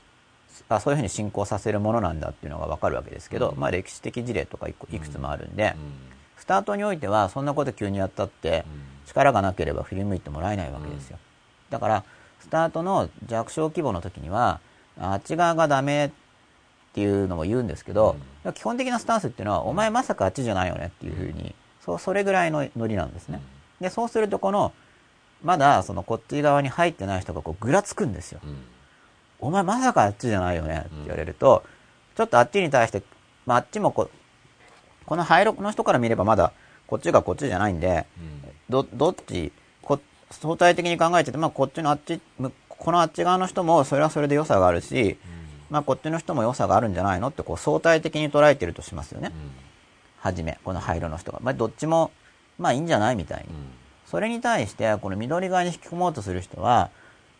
[0.69, 5.75] あそういうふうに進行させるものなんだっていうのがわかるわけですけど、まあ歴史的事例とかいくつもあるんで、
[6.37, 8.65] スタートにおいてはそんなこと急にやったって
[9.05, 11.17] 力がなければ振り向いてもらえないわけですよ。
[11.69, 12.03] だから、
[12.39, 14.59] スタートの弱小規模の時には、
[14.99, 16.11] あっち側がダメっ
[16.93, 18.15] ていうのも言うんですけど、
[18.53, 21.53] 基本的なスタンスっていうのは、お前まさかあっちじゃないよねっていうふうに、
[21.87, 23.41] そう、それぐらいのノリなんですね。
[23.81, 24.73] で、そうするとこの、
[25.43, 28.39] まだそのこっち側に入ってない人がこうぐらつくんですよ。
[28.43, 28.63] うん
[29.39, 31.63] お前まさかあっちじゃないよねって言われると、
[32.15, 33.03] ちょっとあっちに対して、
[33.45, 34.09] まあ、あっちもこ
[35.05, 36.53] この灰色の人から見ればまだ
[36.87, 38.07] こっちがこっちじゃないんで、
[38.67, 39.51] ど、どっち、
[39.83, 39.99] こ
[40.31, 45.17] 相対的に考えてて、まあこっちのあっち、むこのあっち側の人もそれはそれで良さがあるし、
[45.69, 49.31] まあこっちの人も良さがあるんじゃないのってこう相対的に捉えてるとしますよね。
[50.19, 51.39] はじめ、この灰色の人が。
[51.41, 52.11] まあどっちも、
[52.57, 53.53] まあいいんじゃないみたいに。
[54.05, 56.89] それに対して、この緑側に引き込もうとする人は、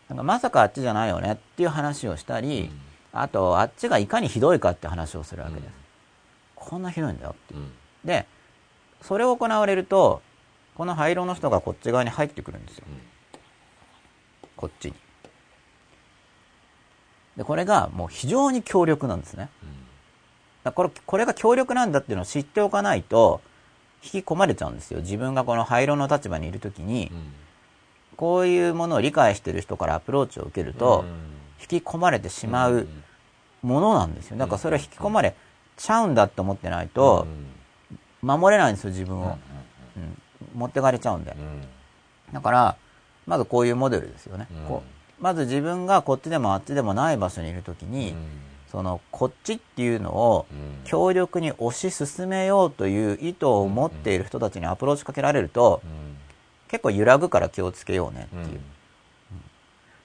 [0.08, 2.70] なんかまさかあっちじゃないよねっていう話をしたり、
[3.12, 5.72] あと、あっちがいかにひどいかって話をするわけです。
[6.54, 7.54] こんなひどいんだよって。
[8.04, 8.26] で、
[9.02, 10.22] それを行われると、
[10.76, 12.84] この灰色の人がこっち側に入ってくるんですよ。
[14.56, 14.94] こっちに。
[17.36, 19.48] で、これがもう非常に強力なんですね。
[20.64, 23.40] だこれ、これが強力なんだっていうのを知っておかないと、
[24.02, 25.00] 引き込まれちゃうんですよ。
[25.00, 27.10] 自分がこの灰色の立場にいるときに、
[28.16, 31.04] こういうものを理解してる人からアプローチを受けると、
[31.60, 32.86] 引き込まれてしまう
[33.62, 34.36] ものなんですよ。
[34.36, 35.34] だからそれは引き込まれ
[35.76, 37.26] ちゃうんだって思ってないと、
[38.22, 39.38] 守れないんですよ、自分を。
[39.96, 40.18] うん、
[40.54, 41.36] 持ってかれちゃうんで。
[42.32, 42.76] だから、
[43.26, 44.48] まずこういうモデルですよね。
[44.68, 48.14] こうまず自分がこっちでもあっちでもない場所にいるときに、
[48.70, 50.46] そのこっちっていうのを
[50.84, 55.80] 強力に推し進めようという意図を持っている人たちにアプローチかけられると、
[56.68, 58.60] 結構揺らぐから気をつけようねっていう。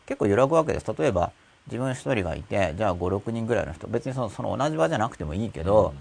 [0.06, 0.94] 結構揺らぐわけです。
[0.98, 1.32] 例えば、
[1.68, 5.94] 自分一人がいて、じゃあ5、6人ぐらいの人、別にそのその同じ場じゃなくてもいいけど、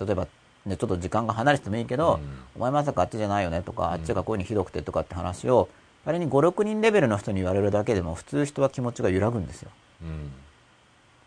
[0.00, 0.26] 例えば、
[0.64, 2.20] ね、ちょっと時間が離れててもいいけど、
[2.56, 5.68] お前まさかあっちじゃないよねとか、あっちがこういうにひどくてとかって話を、
[6.06, 9.70] あれに5、6人レベルの人に言われるだけでも、普通人は気持ちが揺らぐんですよ。
[10.02, 10.06] わ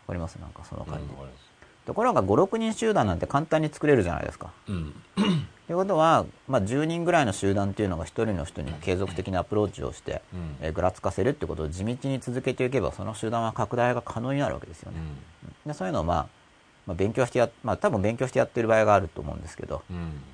[0.06, 0.36] かります？
[0.36, 1.04] なんかその感じ。
[1.86, 4.50] ところが5、6人集団なんて簡単に作れるじゃないですか。
[4.66, 10.22] という ことは、まあ、10人ぐらいの集団っていうのが1人の人に継続的なアプローチをして、
[10.62, 14.98] えーぐらつかせるってことを地道に続けていけばその集団は拡大が可能になるわけですよね。
[15.66, 16.26] でそういうのを、まあ、
[16.86, 19.82] まあ勉強してや、まあ、多分勉強してやってる場合があると思うんですけど、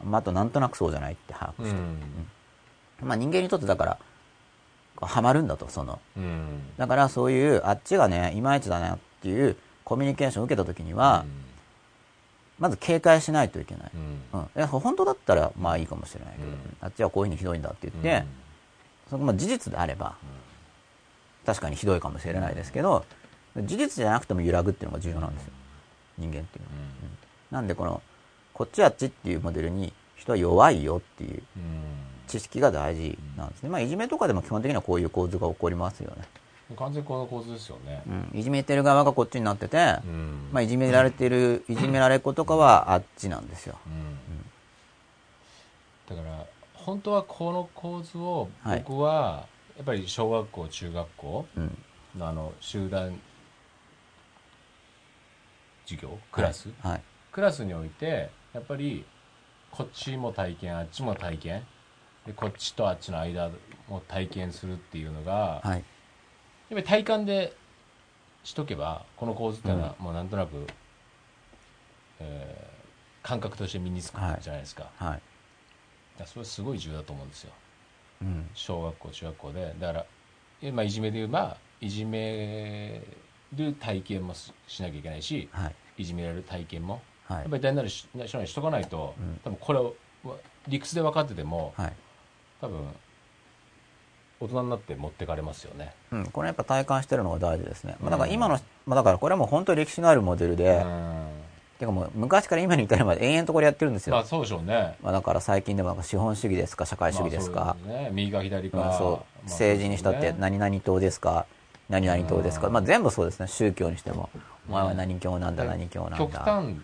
[0.05, 3.99] まあ、あとなんとなくそうじゃないって把握して、まあ、人間にとってだから
[4.95, 5.99] こうハマるんだとその。
[6.79, 11.25] だからそういうあっちがねいまいちだなっていうコミュニケーションを受けた時には、
[12.59, 13.91] まず警戒しないといけない。
[14.33, 14.41] うん。
[14.41, 16.49] いや本当だったら、まあいいかもしれないけど、
[16.81, 18.25] あっちはこういうふうにひどいんだって言って、
[19.09, 20.15] そのまあ事実であれば、
[21.47, 23.05] 確かにひどいかもしれないですけど、
[23.57, 25.53] 事実じゃなくても揺らぐっていうのが重要なんですよ。
[26.19, 26.85] 人間っていうのは。
[27.05, 27.11] うん
[27.51, 28.01] なんでこの、
[28.55, 31.43] こっちあっちっていうモデルに人は弱いよっていう
[32.29, 33.69] 知識が大事なんですね。
[33.69, 36.23] まあいじめとかでも基本的にはこういう構図が起こりますよね。
[36.77, 38.03] 完全にこの構図ですよね。
[38.07, 38.39] うん。
[38.39, 43.77] いじめてる側がこっちになってて、うんまあいじめられてる、いじめられっ子とかはあっちなんですよ。
[46.09, 49.47] だから本当はこの構図をはい僕は
[49.77, 51.79] やっぱり小学校中学校うん。
[52.19, 53.21] のあの集団
[55.85, 57.03] 授業クラス、はい。
[57.31, 59.05] クラスにおいてやっぱり
[59.71, 61.63] こっちも体験あっちも体験
[62.27, 63.51] でこっちとあっちの間
[63.89, 65.85] も体験するっていうのが、はい。
[66.71, 67.53] やっぱり体感で
[68.45, 70.67] しとけばこの構図っていうのはもうなんとなく、
[72.21, 72.71] えー
[73.23, 75.21] 感覚として身につくじゃないですか,、だかはい。
[76.19, 77.53] らそれすごい重要だと思うんですよ
[78.23, 78.49] うん。
[78.55, 80.07] 小学校中学校でだから
[80.63, 83.03] えまあいじめで言えばいじめ
[83.55, 85.69] る体験もししなきゃいけないしは
[85.99, 86.03] い。
[86.03, 87.57] いじめられる体験もはいやっぱ。
[87.59, 89.95] り大なりしししとかないと、うん多分これを
[90.67, 91.93] 理屈で分かっててもはい。
[92.63, 92.89] 多分
[94.41, 96.27] 大人になって持ってかれますよねうん。
[96.27, 97.97] これやっぱ体感してるのが大事ですね。
[98.01, 101.27] まあだから今の、まあだからこれはもう本当に歴史のあるモデルで、うん
[101.81, 104.15] てかもう昔から今に至るまで延々とこれやってるんですよ。
[104.15, 107.77] まあそうでしょうねまあだから最近でも資本主義ですか、社会主義ですか。
[107.87, 111.47] まあね、右か左か、まあそうまあ政治にしたって何々党ですか、
[111.89, 112.67] 何々党ですか。
[112.67, 113.49] うんまあ全部そうですね。
[113.49, 114.29] 宗教にしても。
[114.69, 116.19] お前は何教なんだ、何教なんだ。
[116.19, 116.77] 極端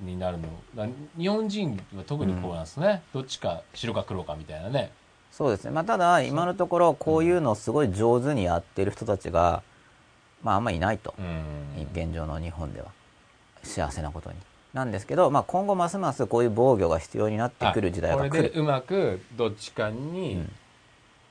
[0.00, 0.86] になるのだ
[1.16, 4.90] 日本人は特にこうなんですね、どっちか白か黒かみたいなね
[5.32, 5.70] そうですね。
[5.70, 9.62] まあ、ただ、今のところ、こういうのをすごい上手にやってる人たちが、
[10.42, 11.14] まあ、あんまりいないと。
[11.18, 12.88] うん現状の日本では。
[13.62, 14.36] 幸せなことに。
[14.74, 18.30] なんですけど、まあ、今後ますますこういう防御が必要になってくる時代が来る。
[18.30, 20.46] これでうまくどっちかに、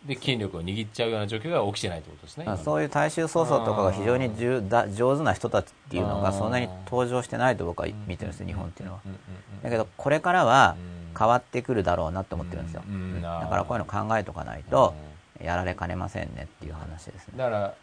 [0.06, 9.02] で権力を握っちゃうような状況が起きてないってことですねそういう大衆操作とかが非常にじゅだ上手な人たちっていうのがそんなに登場してないと僕は見てるんですよ、日本っていうのは。
[9.06, 9.18] うんうん
[9.62, 12.84] だけど、これからはうん変わってくるだろうなって思ってるんですよ。
[12.88, 14.94] うんだからこういうの考えとかないと、
[15.42, 17.34] やられかねませんねっていう話ですね。
[17.38, 17.76] だから、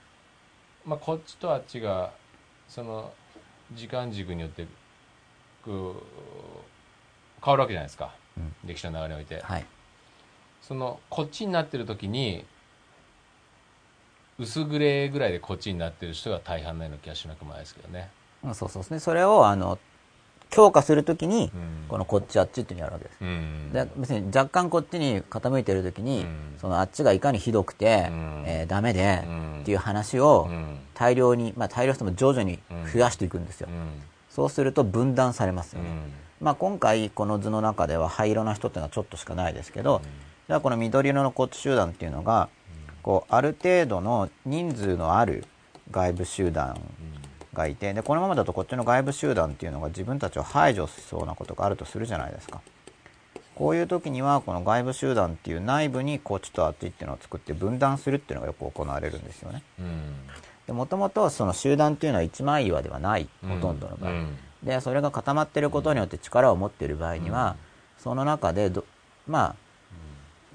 [0.84, 2.12] まあ、こっちとあっちが
[2.68, 3.12] その
[3.74, 4.66] 時間軸によって
[5.64, 9.66] こう変わるわけじゃないですか、うん歴史の流れにおいて、はい。
[10.62, 12.44] そのこっちになってる時に
[14.38, 18.10] 薄グレーぐらいでこっちになってる人が大半なような気がしなくもないですけどね、
[18.44, 19.00] うんそうそうですね。
[19.00, 19.78] それを、あの、
[20.50, 21.88] 強化するときに、うん。
[21.88, 23.16] このこっちあっちっていうのをやるわけです。
[23.20, 23.72] うん。
[23.72, 26.58] で別に若干こっちに傾いてるときに、うん。
[26.58, 28.44] そのあっちがいかにひどくて、うん。
[28.46, 29.60] えーダメで、うん。
[29.62, 30.78] っていう話をうん。
[30.94, 32.58] 大量に、まあ大量しても徐々に
[32.92, 33.68] 増やしていくんですよ。
[33.70, 34.02] うん。
[34.30, 35.88] そうすると分断されますよね。
[35.88, 36.12] うん。
[36.40, 40.02] まあ今回この図の中では灰色の人っていうのはちょっとしかないですけど、
[40.48, 42.48] じゃあこの緑色のこっち集団っていうのが、
[43.02, 45.44] こうある程度の人数のある
[45.90, 46.80] 外部集団
[47.58, 52.62] がいてでこのままだとこっちの外部集団っていうのが自分たちを排除しそうなことがあるとするじゃないですか。
[53.54, 59.64] こういう時にはこの外部集団っていう内部にこっちとあっちっていうのを作って分断するっていうのがよく行われるんですよね。
[59.80, 60.14] うん。
[60.68, 64.38] でもともとその集団っていうのは一枚岩ではないほとんどの場合、うん。
[64.62, 67.56] でそれが固まってることによって力を持っている場合には、
[67.98, 68.84] その中でど
[69.26, 69.56] ま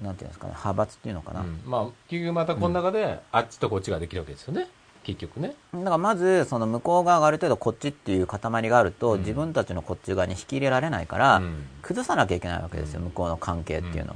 [0.01, 1.61] あなんていうんですかね派閥っていうのかな、うん。
[1.65, 4.69] まあ結局またこの中であっちとこっちができるわけですよね
[5.03, 5.53] 結局ね。
[5.73, 8.39] だからまずその向こう側がある程度こっちっていう塊
[8.69, 9.19] があると、うん。
[9.19, 11.65] 自分たちのこっち側に引き入れられないから、うん。
[11.81, 14.15] 崩さなきゃいけないわけですよ、向こうの関係っていうの、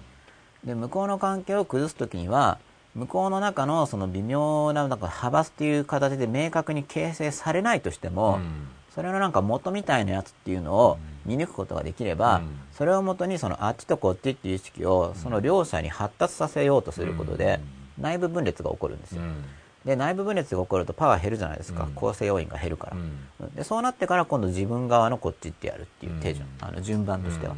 [0.64, 2.58] で向こうの関係を崩す時には
[2.96, 8.68] 向こうの中のその微妙ななんか派閥っていう形で明確に形成されないとしても、うん。
[8.96, 12.60] それのなんか元みたいなやつっていうのを見抜くことができれば、うん。
[12.72, 17.60] それをもとにそのあっちとこっちっていう意識をその両者に発達させようとすることで、
[18.00, 19.44] 内部分裂が起こるんですよ、うん
[19.86, 21.92] で内部分裂が起こるとパワー減るじゃないですか、うん。
[21.94, 23.56] 構成要因が減るから、うん。
[23.56, 27.56] でそうなってから今度自分側のこっちってやるっていう手順、あの順番としては、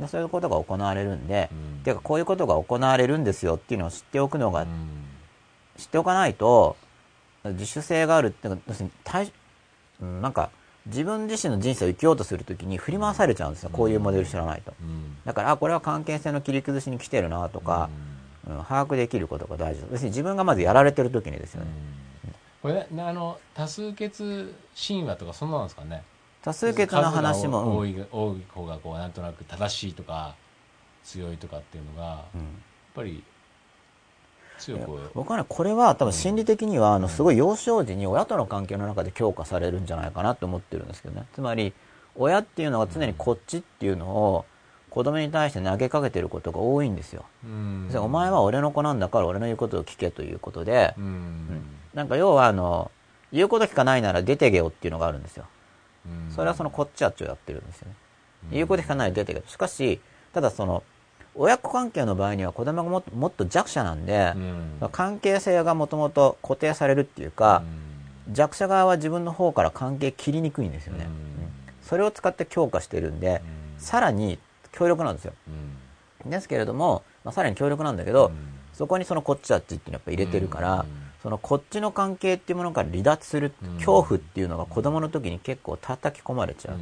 [0.00, 1.82] でそういうことが行われるんで、うん。
[1.84, 4.68] ていうかこういうことが行われるんですよっていうのを知っておくのが、うん。
[5.76, 6.76] 知っておかないと
[7.44, 9.32] 自主性があるっていうか要するに対
[10.02, 10.50] うんなんか
[10.86, 14.72] 自分自身の人生を生きようとするときに振り回されちゃうんですよ、こういうモデル知らないと。
[14.80, 15.16] うん。
[15.24, 17.90] だからあこれは関係性の切り崩しに来てるなとか、
[18.56, 19.82] うん把握できることが大事。
[19.82, 21.70] 要するに自分がまずやられてる時にですよね、
[22.62, 26.02] これねあの多数決神話とかそんななんですかね。
[26.42, 30.34] 多数決の話も、多い多い方がこうなんとなく正しいとか
[31.04, 32.62] 強いとかっていうのがやっうん
[32.94, 33.22] ぱり
[34.58, 35.10] 強く。
[35.14, 41.26] 僕はねこれは多分心理的にはあのすごい幼少時に親との関係の中で強化されるんじゃないかなと思ってるんですけどね。
[41.34, 41.72] つまり
[42.16, 44.44] 親っていうのが常にこっちっていうのを
[44.90, 47.88] 子供に対して投げかけてることが多いんですよ、うん。
[47.88, 51.62] でお前は俺の子なんだから俺の言うことを聞けということで、うん。
[51.94, 52.90] なんか要はあの
[53.32, 55.46] 言うこと聞かないなら出てけよっていうのがあるんですよ。
[56.06, 56.34] うん。
[56.34, 57.94] それはそのこっちあっちをやってるんですよね、
[58.50, 60.00] 言うこと聞かないで出てけとしかし
[60.34, 60.82] ただその
[61.34, 64.88] 親子関係の場合には子供がもっともっと弱者なんで、うん。
[64.90, 67.62] 関係性がもともと固定されるっていうか、
[68.32, 71.06] 弱者側は自分の方から関係切りにくいんですよね、
[71.82, 73.42] それを使って強化してるんで、
[73.78, 74.38] さらに
[74.72, 75.32] 強力なんですよ。
[75.48, 75.76] うん
[76.30, 78.34] ですけれども、まあ、さらに強力なんだけど、うん。
[78.74, 80.86] そこにそのこっちあっちっていうのをやっぱ入れてるから、うん。
[81.22, 83.74] そのこっちの関係っていうものから離脱するうん。
[83.76, 86.76] 恐怖っていうのが子供の時に結構叩き込まれちゃう、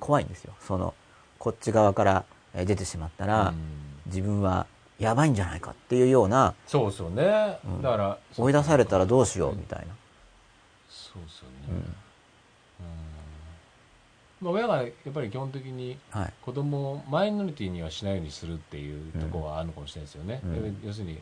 [0.00, 0.52] 怖いんですよ。
[0.60, 0.94] その
[1.38, 2.24] こっち側から
[2.54, 3.56] えー出てしまったら、うん。
[4.06, 4.66] 自分は
[4.98, 7.58] やばいんじゃないかっていうようなそうですよね。
[7.82, 9.94] だから追い出されたらどうしようみたいな、
[10.88, 12.01] そうですよね
[14.42, 16.32] まあ親がやっぱり基本的にはい。
[16.42, 20.80] 子供をマイノリティにはしないようにするっていうところはあるのかもしれないですよね、うん。
[20.84, 21.18] 要するに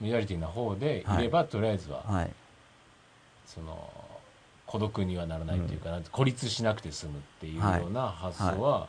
[0.00, 2.30] ミノリティな方でいれば、とりあえずは、はい。
[3.46, 3.90] その
[4.66, 6.02] 孤独にはならないっていうか、なん。
[6.02, 8.88] て孤立しなくて済むっていうような発想は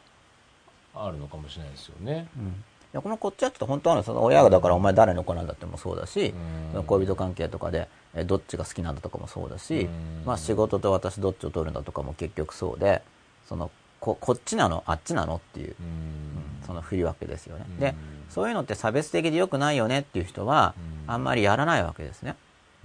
[0.94, 2.28] あるのかもしれないですよね。
[2.38, 2.50] うん、い
[2.94, 6.34] やこのこっちはちょっと本当はねその親がだからお前誰の子なんだってもそうだし、
[6.76, 6.84] うん。
[6.84, 7.88] 恋人関係とかでえ
[8.28, 10.24] どっちが好きなんだとかもそうだし、うん。
[10.26, 13.02] まあ、仕事と私どっちを取るんだとかも結局そうで
[13.48, 14.84] そのここっちなの？
[14.86, 15.36] あっちなの？
[15.36, 16.66] っていう、うん。
[16.68, 17.80] その振り分けですよね、うん。
[17.80, 17.96] で
[18.30, 20.00] そういうのって差別的で良くないよね？
[20.00, 20.74] っていう人は、
[21.06, 21.14] うん。
[21.14, 22.36] あんまりやらないわけですね、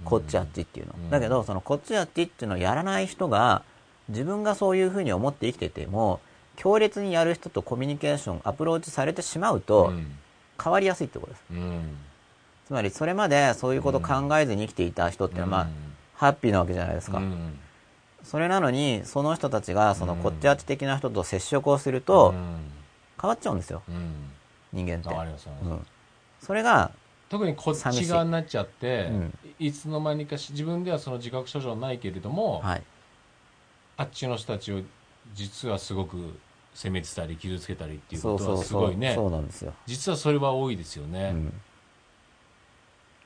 [0.05, 1.09] こっちあっちっていうの、うん。
[1.09, 3.63] だけどそのこっちあっちっていうのをやらない人が
[4.09, 6.21] 自分がそういうふうに思って生きてても
[6.55, 10.17] 強烈にやる人とコミュニケーションアプローチされてしまうと、うん。
[10.61, 11.43] 変わりやすいってことです。
[11.51, 11.97] うん
[12.67, 15.69] つまりそれまでそういうことを考えずに生きていた人っていうのは、まあうん。
[16.15, 17.57] ハッピーなわけじゃないですか、うん
[18.23, 22.33] それなのにその人たちがそのこっちあっち的な人と接触をすると
[23.21, 23.83] 変わっちゃうんですよ。
[23.87, 24.31] うん。
[24.73, 25.09] 人間って、
[26.41, 26.91] それが
[27.29, 29.09] 特にこっち側になっちゃって
[29.59, 29.71] い。
[29.71, 32.83] つの間にかし自分ではその自覚症状ないけれども、はい。
[33.95, 34.81] あっちの人たちを
[35.33, 36.37] 実はすごく
[36.73, 38.65] 責めてたり傷つけたりっていうことはそうそう。
[38.65, 39.15] すごいね。
[39.15, 41.53] そうなんですよ、実はそれは多いですよね、うん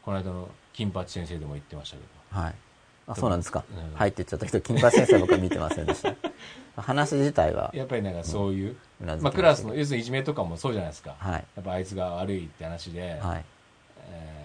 [0.03, 2.41] この間の金八先生でも言ってましたけど。
[2.41, 2.55] はい。
[3.07, 3.97] あそうなんですか、うん。
[3.97, 6.13] 入ってっちゃった人金八先生僕は見てませんでした。
[6.81, 7.71] 話自体は。
[7.73, 11.33] やっぱりなんかそういう、まあ、クラスのし要するにいじめとかもそうじゃないですか、はい。
[11.33, 13.45] やっぱあいつが悪いって話で、はい。
[14.09, 14.41] えー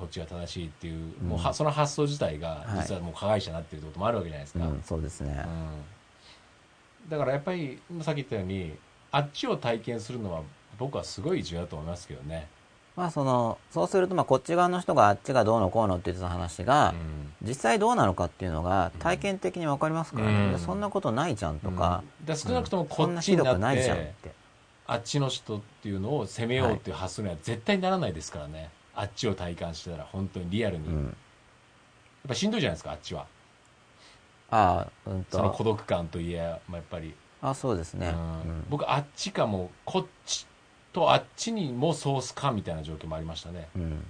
[0.00, 1.28] こっちが正しいっていう,、うん。
[1.28, 2.80] もうはその発想自体がはい。
[2.80, 7.10] 実はもう加害者になってるってこともあるわけじゃないですか、うん、そうですね、うん。
[7.10, 8.74] だからやっぱりさっき言ったように
[9.12, 10.40] あっちを体験するのは
[10.78, 12.48] 僕はすごい重要だと思いますけどね、
[12.96, 16.94] まあそのそうするとまあこっち側の人があっちがどうのこうのって言ってた話が、
[17.42, 20.58] 実際どうなのかっていうのが体験的に分かりますからね、うん。
[20.58, 22.36] そんなことないじゃんとか、うん。
[22.36, 24.32] 少なくともこそんなひどっちになってくないじゃんって。
[24.86, 31.16] あっちの人っていうのを責めようっていう発想には絶対ならないですからね、あっちを体感してたら本当にリアルに、やっうん
[32.28, 33.26] ぱしんどいじゃないですかあっちは。
[34.50, 37.14] ああうんそのと孤独感といえ、まあ、やっぱり。
[37.40, 38.66] あそうですね、うん。
[38.68, 40.46] 僕あっちかもうこっち
[40.92, 43.68] とあっちにもソースかみたいな状況もありましたね。
[43.76, 43.82] うん。
[43.82, 44.04] うん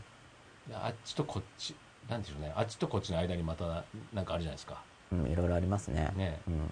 [0.73, 1.75] あっちとこっち
[2.09, 2.53] なんでしょうね。
[2.55, 4.83] あっちとこっちの間にまたなんかあるじゃないですか。
[5.13, 6.13] うんいろいろありますね。
[6.17, 6.71] ねうん。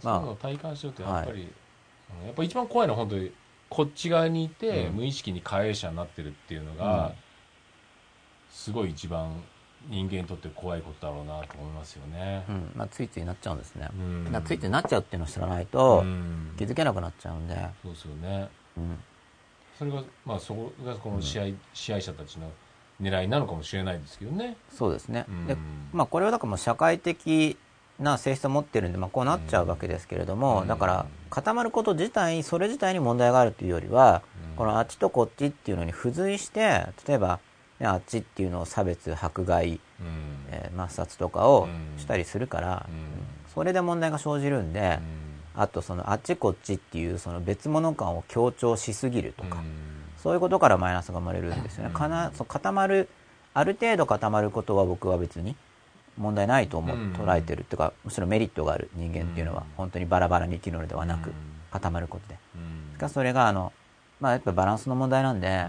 [0.00, 3.32] そうまあいうのを体感してるとやっぱり、うんやっぱ一番怖いのは本当に
[3.70, 4.96] こっち側にいて、うん。
[4.96, 7.12] 無意識に加害者になってるっていうのが、うん。
[8.50, 9.42] すごい一番
[9.88, 12.44] 人間にとって怖いことだろうなと思いますよね。
[12.48, 12.52] う。
[12.52, 12.72] ん。
[12.74, 14.42] まあ、ついついなっちゃうんですね、うん。
[14.44, 16.54] ついついなっちゃうっていうのを知らないとうん。
[16.56, 18.48] 気づけなくなっちゃうんで、そうですよね。
[18.76, 18.98] うん
[19.82, 22.48] それがまあそこがこの試合、支配者たちの
[23.00, 24.56] 狙いなのかもしれないですけどね。
[24.72, 25.46] そうですね、うん。
[25.48, 25.56] で
[25.92, 27.56] まあ、これはだからもう社会的
[27.98, 30.68] な性質を持ってるんで、まあ、こうなっちゃうわけですけれども、うん。
[30.68, 34.56] だから固まること自体それ自体に問題があるというよりは、うん。
[34.56, 37.40] このあっちとこっちっていうのに付随して例えば、
[37.80, 39.78] ね、あっちっていうのを差別迫害、うん。
[40.52, 42.00] えー抹殺とかをうん。
[42.00, 42.86] したりするから、
[43.52, 45.00] それで問題が生じるんで、
[45.54, 49.62] あとそのあっちこっちっていうその別物感を強調しすぎるとか、
[50.22, 51.88] そういうことからマイナスが生まれるんですよね。
[51.88, 51.94] うん。
[51.94, 53.08] かなそう固まる
[53.54, 55.56] ある程度固まることは僕は別に
[56.16, 57.12] 問題ないと思う、うん。
[57.12, 59.66] 捉えてるっていうかむしろメリットがある人間っていうのはうん。
[59.76, 61.34] 本当にバラバラに生きるのではなくうん。
[61.70, 62.38] 固まることで。
[62.56, 62.94] うん。
[62.94, 63.72] しかしそれがあの、
[64.20, 65.66] まあ、やっぱバランスの問題なんで、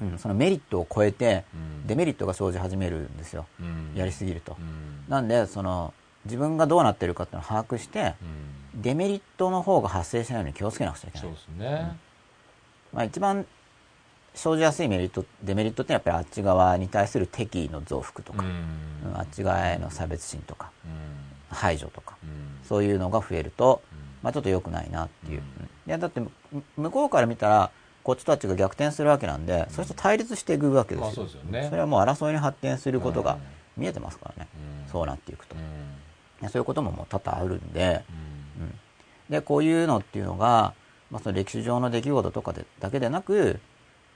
[0.00, 1.86] うん、そのメリットを超えてうん。
[1.86, 3.46] デメリットが生じ始めるんですよ。
[3.60, 3.92] うん。
[3.96, 4.56] やりすぎると。
[4.58, 4.62] う。
[4.62, 5.04] ん。
[5.08, 5.92] なんでその
[6.26, 11.28] 自分がどうなってるかっていうのを把握してうんデメリットの方が発生しないように気をつけなくちゃいけない。
[11.28, 11.38] そうで。
[11.38, 11.96] すね。
[12.92, 13.46] まあ、一番
[14.34, 19.10] 生じやすいメリットデメリットってやっぱりあっち側に対する敵意の増幅とか、うん。
[19.10, 20.90] うんあっち側への差別心とかうん。
[21.56, 22.66] 排除とかうん。
[22.66, 23.98] そういうのが増えると、うん。
[24.22, 25.44] まあ、ちょっと良くないなっていう、うん。
[25.60, 26.30] うんいやだってむ
[26.78, 27.70] 向こうから見たら
[28.02, 33.82] こっちたちが逆転するわけなんで、それと対立していくわけですよ,、まあそれはもう争いに発展することがうん。
[33.82, 34.48] 見えてますからね、
[34.86, 34.90] うん。
[34.90, 35.56] そうなっていくと、
[36.48, 38.23] そういうことももう多々あるんで、うんうん
[39.28, 40.74] でこういうのっていうのが、
[41.10, 43.60] まあ、その歴史上の出来事とかでだけでなく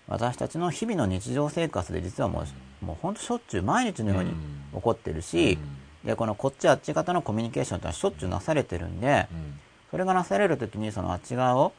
[0.08, 2.44] 私たちの日々の日常生活で実はも
[2.82, 4.30] う,、もう本当しょっちゅう毎日のように
[4.74, 5.58] 起こってるし、
[6.04, 9.60] でこのこっちあっち方のコミュニケーションってのはしょっちゅうなされてるんで、うん。
[9.90, 11.72] それがなされるときにそのあっち側を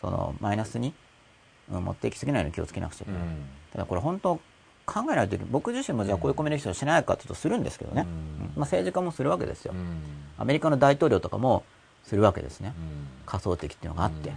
[0.00, 0.94] そのマイナスに、うん
[1.84, 3.46] 持っていきすぎないように気をつけなくちゃいけない、うん。
[3.72, 4.40] ただこれ本当
[4.84, 10.02] 考えないと僕自身もじゃあこういうコミュニケーションしないかというとするんですけどね、まあ、政治家もするわけですよ、うん。
[10.36, 11.64] アメリカの大統領とかも
[12.04, 13.08] するわけですね、うん。
[13.26, 14.32] 仮想的っていうのがあって、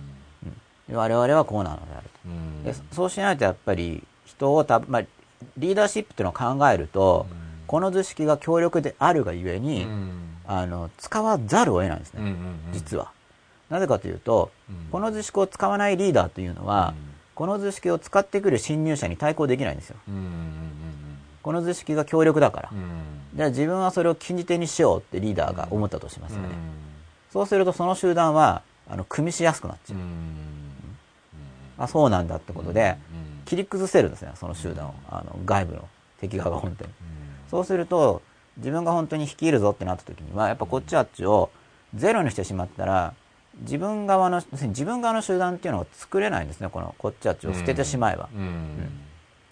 [0.89, 0.95] うん。
[0.95, 2.09] 我々はこうなのであると。
[2.25, 2.63] うん。
[2.63, 5.01] でそうしないとやっぱり人をた、まあ、
[5.57, 7.37] リーダーシップっていうのを考えると、うん。
[7.67, 10.37] この図式が強力であるがゆえに、うん。
[10.47, 12.21] あの使わざるを得ないんですね、
[12.71, 13.11] 実は。
[13.69, 14.75] なぜかというと、うん。
[14.91, 17.15] この図式を使わないリーダーというのは、うん。
[17.35, 19.97] この図式を使ってくる侵入者に対抗できないんですよ。
[21.43, 22.69] この図式が強力だから。
[23.35, 26.47] じゃあ自分はそれを禁じ手にしようってリーダーが思ったとしますよね。
[27.35, 29.99] うんそうするとその集団は、あの、組みしやすくなっちゃう。
[29.99, 30.05] うん。
[31.77, 33.43] あ、そうなんだってことで、うん。
[33.43, 34.93] 切り崩せるんですね、その集団を。
[35.09, 35.89] あの、外部の
[36.21, 36.91] 敵側が本当に。
[36.91, 36.95] うん。
[37.49, 38.21] そうすると、
[38.55, 41.49] 自分が本当に率いるぞってなった時には、やっぱこっちあっちを
[41.93, 43.13] ゼロにしてしまったら、
[43.61, 48.29] 自分側の、自分側の集団っていうのが作れないんですね、このこっちあっちを捨ててしまえば。
[48.33, 48.89] うん。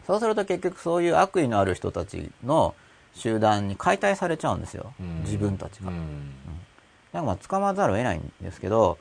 [0.07, 2.75] そうすると結局そういう悪意のある人たちの
[3.13, 5.21] 集団に解体されちゃうんですよ、うん。
[5.23, 5.91] 自分たちが。
[7.13, 8.97] うんだからまあ捕まわざるを得ないんですけど、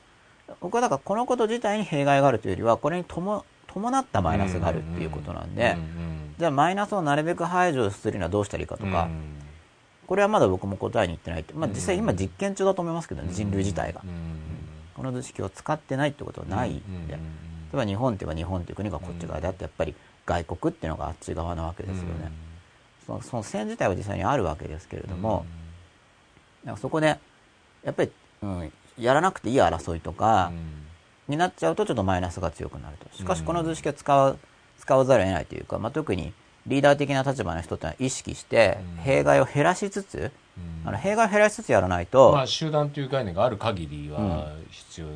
[0.61, 5.77] 僕はだからこのこと自体に弊害があるというよりは、これに伴伴ったマイナスがあるっていうことなんで、
[6.37, 9.09] じゃあマイナスをなるべく排除するにはどうしたらいいかとか、
[10.05, 14.01] これはまだ僕も答えに行ってないって、まあ、実際今実験中だと思いますけどね、人類自体が。
[14.95, 17.19] この図式を使ってないってことはないんで、例
[17.73, 19.95] えば日本って言えば日本という国がこっち側であって、やっぱり
[20.25, 22.31] 外国っていうのがあっち側なわけですよね。
[23.07, 25.45] そのその線自体は実際にあるわけですけれども、
[26.63, 27.17] なんかそこで、
[27.83, 28.11] やっぱり、
[28.41, 30.51] うん、やらなくていい争いとか、
[31.27, 33.17] になっちゃうとちょっとマイナスが強くなると。
[33.17, 34.37] しかしこの図式を使う、
[34.79, 36.33] 使わざるを得ないというか、まあ、特に
[36.67, 40.31] リーダー的な立場の人ってのは意識して、弊害を減らしつつ、
[40.85, 45.07] あの弊害を減らしつつやらないと、まあ集団という概念がある限りは必要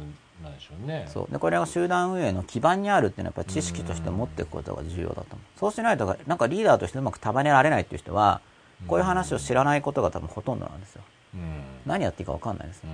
[0.43, 1.07] なんでしょうね。
[1.07, 1.31] そう。
[1.31, 8.41] でこれが集団運営の基盤にあるっていうのはやっぱり知識として持っていくことが重要だと思う、そうしないとなんかリーダーとしてうまく束ねられないっていう人は
[8.87, 11.01] こういう話を知らないことが多分ほとんどなんですよ
[11.33, 11.63] うん。
[11.85, 12.83] 何やっていいか分かんないです。
[12.83, 12.89] ね、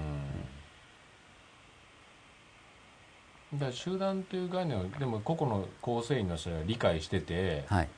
[3.53, 7.89] だから集団という概念をでも個々の構成員の人が理解してて、はい、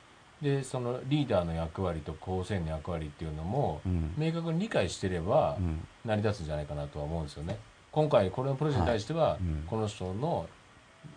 [0.42, 4.14] でそのリーダーの役割と構成員の役割っていうのもうん。
[4.16, 5.80] 明確に理解してればうん。
[6.04, 7.56] 成り立つんじゃないかなとは思うんですよね。
[7.90, 9.38] 今回これのプロジェクトに対しては、はい。
[9.40, 9.64] うん。
[9.66, 10.46] この人の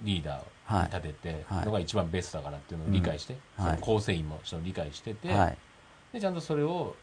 [0.02, 1.66] リーダーに立ててはい。
[1.66, 5.58] のが一番ベストだからっていうのを理解して、その構成員もその理解してて、はい。
[6.14, 6.96] でちゃんとそれを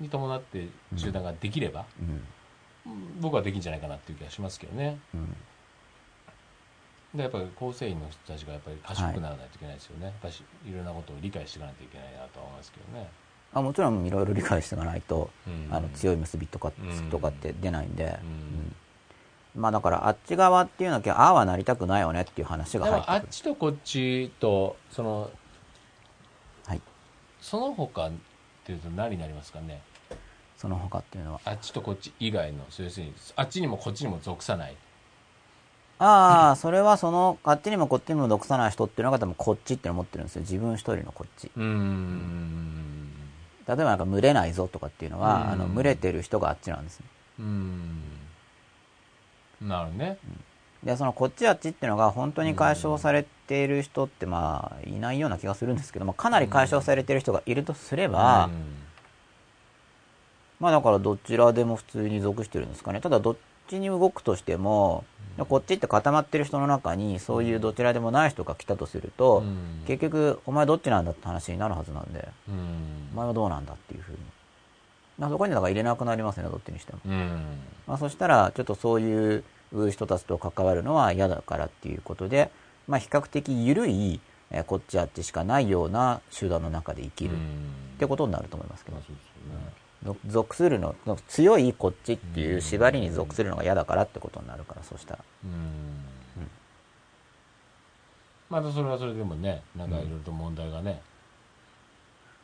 [0.00, 1.84] に伴って集団ができれば、
[2.86, 3.20] うん。
[3.20, 4.98] 僕はできんじゃないかなっていう気がしますけどね。
[5.14, 5.36] うん。
[7.14, 10.34] でやっぱり構成員の人たちがやっぱり賢くならないといけないですよね、やっぱり
[10.70, 13.08] いろんなことを理解していかないといけないなとは思いますけどね、
[13.52, 15.74] あもちろんいろいろ理解していかないと、うん。
[15.74, 18.10] あの強い結びとか,、うんとかって出ないんで、うん。
[18.10, 18.76] うん。
[19.56, 23.12] まあだからあっち側っていうのはああはなりたくないよねっていう話がで入ってくる。
[23.12, 25.30] もあっちとこっちとその
[26.66, 26.80] はい。
[27.40, 28.12] その他っ
[28.64, 29.82] ていうと何になりますかね？
[30.60, 31.40] その他っていうのは。
[31.46, 34.76] あっちとこっち以外の要するにあっちにもこっちにも属さない。
[35.98, 40.42] ああそれはそのあっちにもこっちにも毒さない人っていうのが多分こっちっていうのを持ってるんですよ。
[40.42, 41.50] 自分一人のこっち。
[41.56, 43.10] うーん。
[43.66, 45.50] 例えばなんか群れないぞとかっていうのは、うん。
[45.52, 47.06] あの群れてる人があっちなんですね。
[47.38, 48.02] うーん。
[49.62, 50.18] なるね。
[50.82, 58.89] でそのこっちあっちっていうのが本当に解消されている人ってまあいないような気がするんですけどもかなり解消されている人がいるとすれば、うん
[60.60, 63.00] まあだからどちらでも普通に属してるんですかね。
[63.00, 63.36] ただどっ
[63.68, 65.04] ちに動くとしても、
[65.48, 69.84] こっちって固まってる人の中にそういうどちらでもない人が来たとすると、うん。
[69.86, 73.08] 結局お前どっちなんだって話になるはずなんでうん。
[73.14, 74.18] お前はどうなんだっていうふうに、
[75.18, 77.42] まあ、そこにだから入れなくなりますねどっちにしても、うん。
[77.86, 79.44] まあ、そしたらちょっとそういう
[79.90, 82.50] 人たちと関わるのは嫌だからっていうことで、
[82.86, 87.38] まあ、比較的緩い、えーこっちあっちしかないような集団の中で生きるっ
[87.98, 88.96] てことになると思いますけど
[90.26, 90.94] 属するの
[91.28, 95.18] 強いこっちっていう縛りに属するのが嫌だからってことになるからそしたら。
[95.44, 95.50] うん。
[98.48, 101.00] またそれはそれでもねなんかいろいろと問題がね。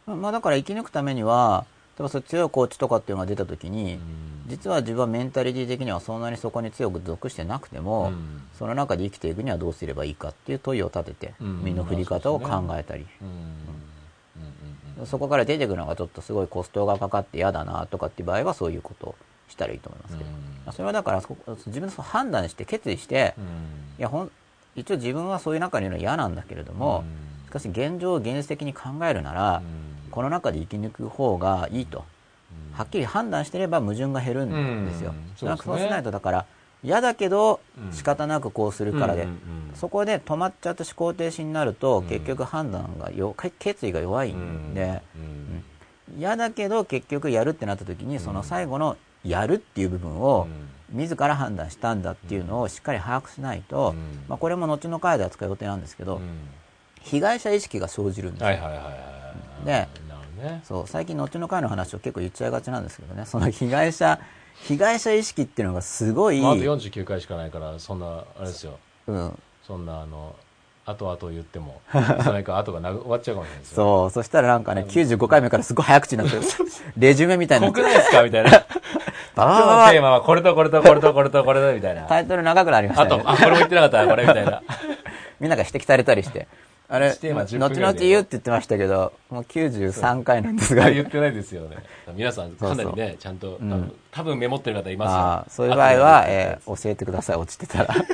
[0.07, 1.65] まあだから生き抜くためには
[1.99, 4.01] 例えばそ強いコーチとかっていうのが出た時に、うん。
[4.49, 8.43] 実は自分はメンタリティ的にはそんなにそこに強く属してなくても、うん。
[8.53, 11.65] その中で生きていくにはどうすればいいかっていう問いを立てて、うん。
[11.65, 13.96] 身の振り方を考えたり、うんうんうん
[15.05, 19.15] そこから出てくるのがちょっとすごいコストがかかって嫌だなとかっていう場合はそういうことを
[19.49, 20.37] したらいいと思いますけど、うん。
[20.37, 23.45] まあそれはだから自分でそう判断して決意して、うん。
[23.99, 24.31] いやほん
[24.75, 27.05] 一応自分はそういう中にいるのは嫌なんだけれども、
[27.49, 30.11] しかし現状を現実的に考えるなら、うん。
[30.11, 32.05] この中で生き抜く方がいいと、
[32.73, 35.11] はっきり判断してれば矛盾が減るんですよ。
[35.11, 35.37] うん。
[35.37, 35.57] そうね。
[35.63, 36.47] そうしないとだから
[36.87, 37.93] 嫌だけどうん。
[37.93, 39.26] 仕方なくこうするからで、
[39.74, 42.07] そこで止まっちゃって思考停止になると、ん。
[42.07, 45.64] 結局判断がよ決意が弱いんで、うん
[46.16, 50.47] 嫌だけど結局やるってなった時にその最後のやるっていう部分を
[50.91, 54.24] 自ら判断したんだっていうのをしっかり把握しないと、うん。
[54.28, 56.22] まあ、これも後の回で扱う予定なんですけど、うん。
[57.03, 58.49] 被害者意識が生じるんですよ。
[59.64, 59.89] で
[60.37, 60.62] ね。
[60.64, 63.26] そう最近後の回の話を結構言っちゃいがちなんですけどね。
[63.26, 64.20] その被害者
[64.65, 68.79] 被害者意識っていうのがすごい、まあ、あと49回しかないからそんなあれですよ。
[69.07, 70.35] うん、そんなあの
[70.85, 71.81] 後々言っても
[72.23, 73.77] それか後がな終わっちゃうかもしれないですよ。
[73.77, 76.43] そうそしたらなんかね95回目からすごい早口になってる。
[76.97, 78.23] レジュメみたいな濃くないですか？
[78.23, 78.51] みたいな。
[79.37, 84.63] バ今日のテーマはこれとこれとこれとこれとこれだみたいなタイトル長くなりましあたねとあこれも言ってなかったこれみたいな
[85.41, 86.49] みんなが指摘されたりして
[86.89, 90.91] あれ1テーマ10分後々言うって言ってましたけどもう93回なんですが。
[90.91, 91.78] 言ってないですよね。
[92.14, 93.59] 皆さんかなりねちゃんと
[94.12, 97.95] 多分,、メモってる方いますそういう場合は、えー教えてください落ちてたら。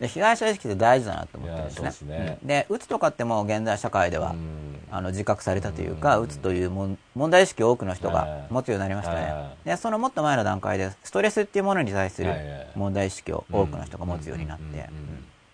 [0.00, 2.38] で被害者意識って大事だなと思ってるんですね。
[2.42, 4.72] でうつとかってもう現代社会では、うん。
[4.90, 6.98] あの自覚されたというか、うつという問
[7.30, 8.46] 題意識を多くの人がはい。
[8.50, 12.34] 持つようになりましたね、はでそのもっと前の段階でストレスっていうものに対する
[12.74, 14.90] 問題意識を多くの人が持つようになって、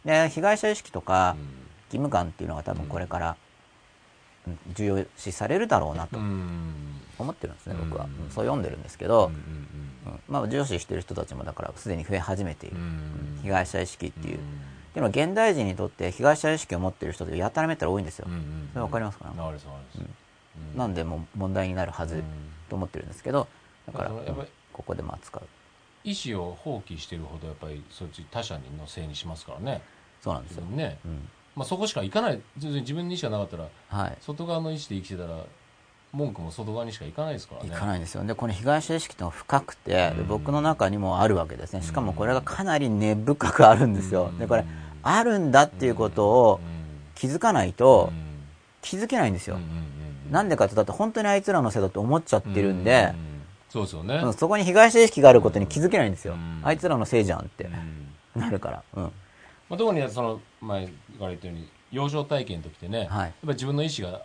[0.05, 1.68] で被害者意識とかうん。
[1.68, 3.37] 義務感っていうのが多分これから
[4.47, 7.01] うん重要視されるだろうなとうん。
[7.19, 7.91] 思ってるんですね、うん。
[7.91, 12.83] 僕は、うんそう読んでるんですけど、うんうんまあ、重視してる人たちもだからすでに増え始めている、うん。
[12.83, 12.87] う
[13.41, 13.43] ん。
[13.43, 14.43] 被害者意識っていう、うん。
[14.95, 20.77] でも現代人にとって被害者意識を持っている人ってやたらめったら多いんですよ、うんうんそれわかりますかわかりますわかります。
[20.77, 22.23] なんでもう問題になるはずうん。
[22.69, 23.49] と思ってるんですけど
[23.87, 24.11] だから、
[24.73, 25.43] ここでも扱う。
[26.05, 29.83] 意思を放棄してるほどやっぱりそっち他者のせいにしますからね。
[30.23, 32.41] そうなんですよ、ね、うんまあ、そこしか行かない。
[32.59, 34.17] 全然自分の意思がなかったらはい。
[34.21, 35.45] 外側の意思で生きてたら
[36.13, 37.69] 文句も外側にしか行かないですからね。
[37.69, 38.25] いかないんですよ。
[38.25, 40.27] でこの被害者意識のは深くて、でうん。
[40.29, 41.83] 僕の中にもあるわけですね。
[41.83, 44.39] しかもこれがかなり根深くあるんですよ、うん。
[44.39, 44.65] でこれ
[45.03, 46.61] あるんだっていうことを
[47.15, 48.13] 気づかないと
[48.83, 49.59] 気づけないんですよ、
[50.31, 53.13] なんでかってだって本当にあいつらのせいだと思っちゃってるんで、
[53.71, 56.61] そうですよね、うんそこに被害者意識があることに気づけないんですよ、うん。
[56.63, 57.65] あいつらのせいじゃんって。
[58.35, 58.41] うん。
[58.41, 59.13] なるから、うん、
[59.69, 63.07] まあ、特にその前から言ったように幼少体験の時ってね、はい。
[63.07, 64.23] やっぱり自分の意思が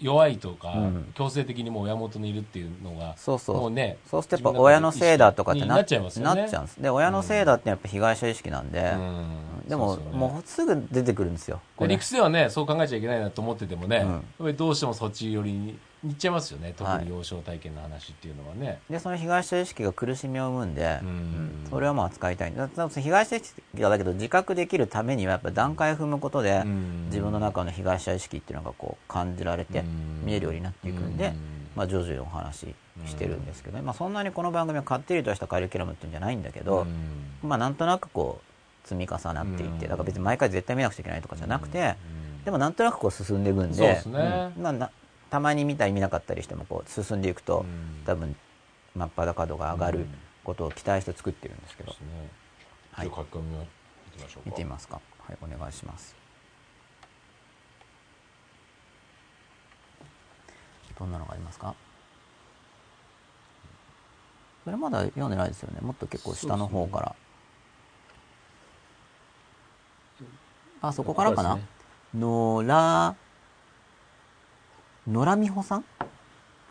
[0.00, 1.12] 弱いとか、うん。
[1.14, 3.56] 強制的にもう親元にいるっていうのがそうそう。
[3.56, 6.42] もうねそうするとやっぱ親のせいだとかってなっちゃいますよね。
[6.42, 6.82] なっちゃうんです。
[6.82, 9.68] で親のせいだってやっぱ被害者意識なんで、うん。
[9.68, 11.60] でもねもうすぐ出てくるんですよ。
[11.80, 14.10] 理屈ではねそう考えちゃいけないなと思っててもね、うん。
[14.10, 17.04] やっぱりどうしてもそっち寄りに行っちゃいますよね特はい。
[17.04, 22.54] に幼少体験の話っていうのはね、でその被害者意識が苦しみを生むんで、うんうんそれはまあ扱いたい。
[22.54, 31.34] だだ被害者意識がだけど自覚できるためにはやっぱ段階を踏むことで、うん自分の中の被害者意識っていうのがこう感じられて、うん見えるようになっていくんで、うん
[31.76, 32.74] まあ、徐々にお話し
[33.06, 38.40] してるんですけどね、まあ、そんなにこの番組はかっちりとしたカリキュラムっていうんじゃないんだけど、うんまあ、なんとなくこ
[38.84, 44.52] う積み重なっていって、うんだから別に毎回絶対見なくちゃいけないとかじゃなくて、うんでもなんとなくこう進んでいくんでそうですね。
[44.54, 44.62] うん。
[44.62, 44.90] まあな
[45.34, 48.04] たまに見たり見なかったりしてもこう進んでいくと、うん。
[48.06, 48.36] 多分
[48.94, 50.08] 真っ裸度が上がるうん。
[50.44, 52.06] ことを期待して作ってるんですけど、ですね。
[52.92, 53.06] はい。
[53.08, 53.72] じゃあ書き込みを見て
[54.16, 54.50] みましょうか。
[54.50, 55.00] 見てみますか。
[55.26, 56.14] はいお願いします。
[60.96, 61.74] どんなのがありますか？
[64.64, 65.80] それまだ読んでないですよね。
[65.80, 67.16] もっと結構下の方から、
[70.80, 71.66] あそこからかな、ね。
[72.16, 73.16] 野良
[75.08, 75.84] 野良美穂さん？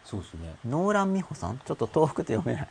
[0.04, 0.54] そうですね。
[0.68, 1.60] 野良美穂さん？
[1.60, 2.68] ちょっと東北って読めない。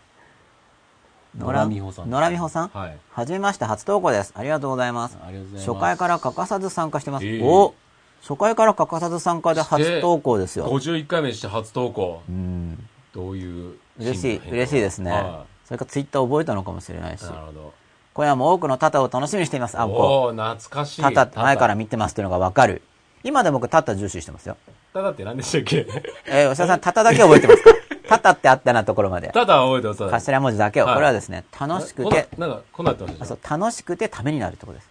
[1.39, 2.11] 野良美穂さん。
[2.11, 2.69] 野良美穂さん？
[2.69, 2.99] はい。
[3.11, 4.33] はじめまして初投稿です。
[4.37, 5.17] ありがとうございます。
[5.23, 5.71] ありがとうございます。
[5.71, 7.75] 初回から欠かさず参加してます、ええお
[8.23, 10.67] 初回から欠かさず参加で初投稿ですよ。
[10.67, 12.23] 51回目にして初投稿。
[12.29, 12.89] うん。
[13.13, 17.23] どういう嬉しい嬉しいですね、はそれからツイッター覚えたのかもしれないし。
[17.23, 17.75] いなるほど。
[18.15, 19.79] 今夜も多くのタタを楽しみにしています。
[19.79, 19.93] あこ。
[19.93, 22.83] おお懐かしいうタタ前から見てますっていうのが分かる
[23.25, 24.57] 今で僕タタ重視してますよ
[24.93, 25.87] タタって何でしたっけ？
[26.27, 27.71] えー、吉田さんタタだけ覚えてますか？
[28.09, 29.29] タタってあったなところまで。
[29.33, 30.95] タタは覚えてます頭文字だけを、はい。
[30.95, 34.91] これはですね楽しくてななんかこんなってましたあそう楽しくてためになるってことです。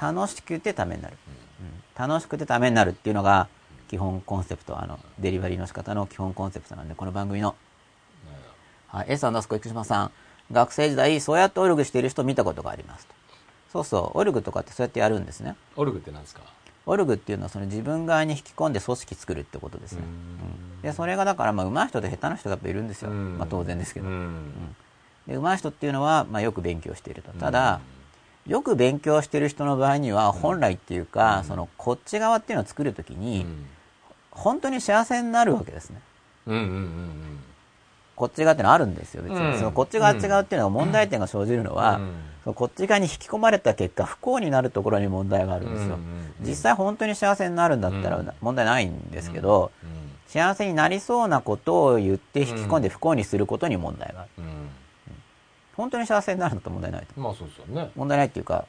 [0.00, 1.16] 楽しくてためになる、
[1.98, 2.08] うん。
[2.08, 3.48] 楽しくてためになるっていうのが
[3.88, 7.54] 基本コンセプトあのデリバリーの仕方の基本コンセプトなんでこの番組の、
[8.88, 10.10] はい、S アンダースコ生島さん。
[10.50, 13.14] 学生時代そうやってオルグしている人を見たことがありますと。
[13.70, 15.56] そうそうオルグとかってそうやってやるんですね。
[15.76, 16.40] オルグって何ですか？
[16.88, 20.82] オルグっていうのはその自分側に引き込んで組織作るってことですね、うん。
[20.82, 23.38] でそれがだからまあ上手い人と下手な人がやっぱいるんですよ、うん。
[23.38, 24.74] まあ、当然ですけど、うん。
[25.26, 27.30] で上手い人っていうのは、まあ、よく勉強していると。
[27.32, 27.80] ただ、
[28.46, 33.44] よく勉強している人の場合には本来っていうか、そのこっち側っていうのを作るときに、
[34.30, 36.00] 本当に幸せになるわけですね。
[36.46, 37.38] うんうんうんうん
[38.18, 39.58] こっち側ってのはあるんですよ別に、うん。
[39.58, 42.12] そのこっち側違うっていうのが問題点が生じるのは、うん。
[42.42, 49.72] そのこっち側に引き込まれた結果不幸になるところに問題があるんですよ、うん実際本当に幸せになるんだったら問題ないんですけど、
[50.28, 54.44] 幸せになりそうなことを言って引き込んで不幸にすることに問題がある。
[55.76, 57.20] 本当に幸せになるんだと問題ないと。
[57.20, 57.90] まあそうですよね。
[57.96, 58.66] 問題ないっていうか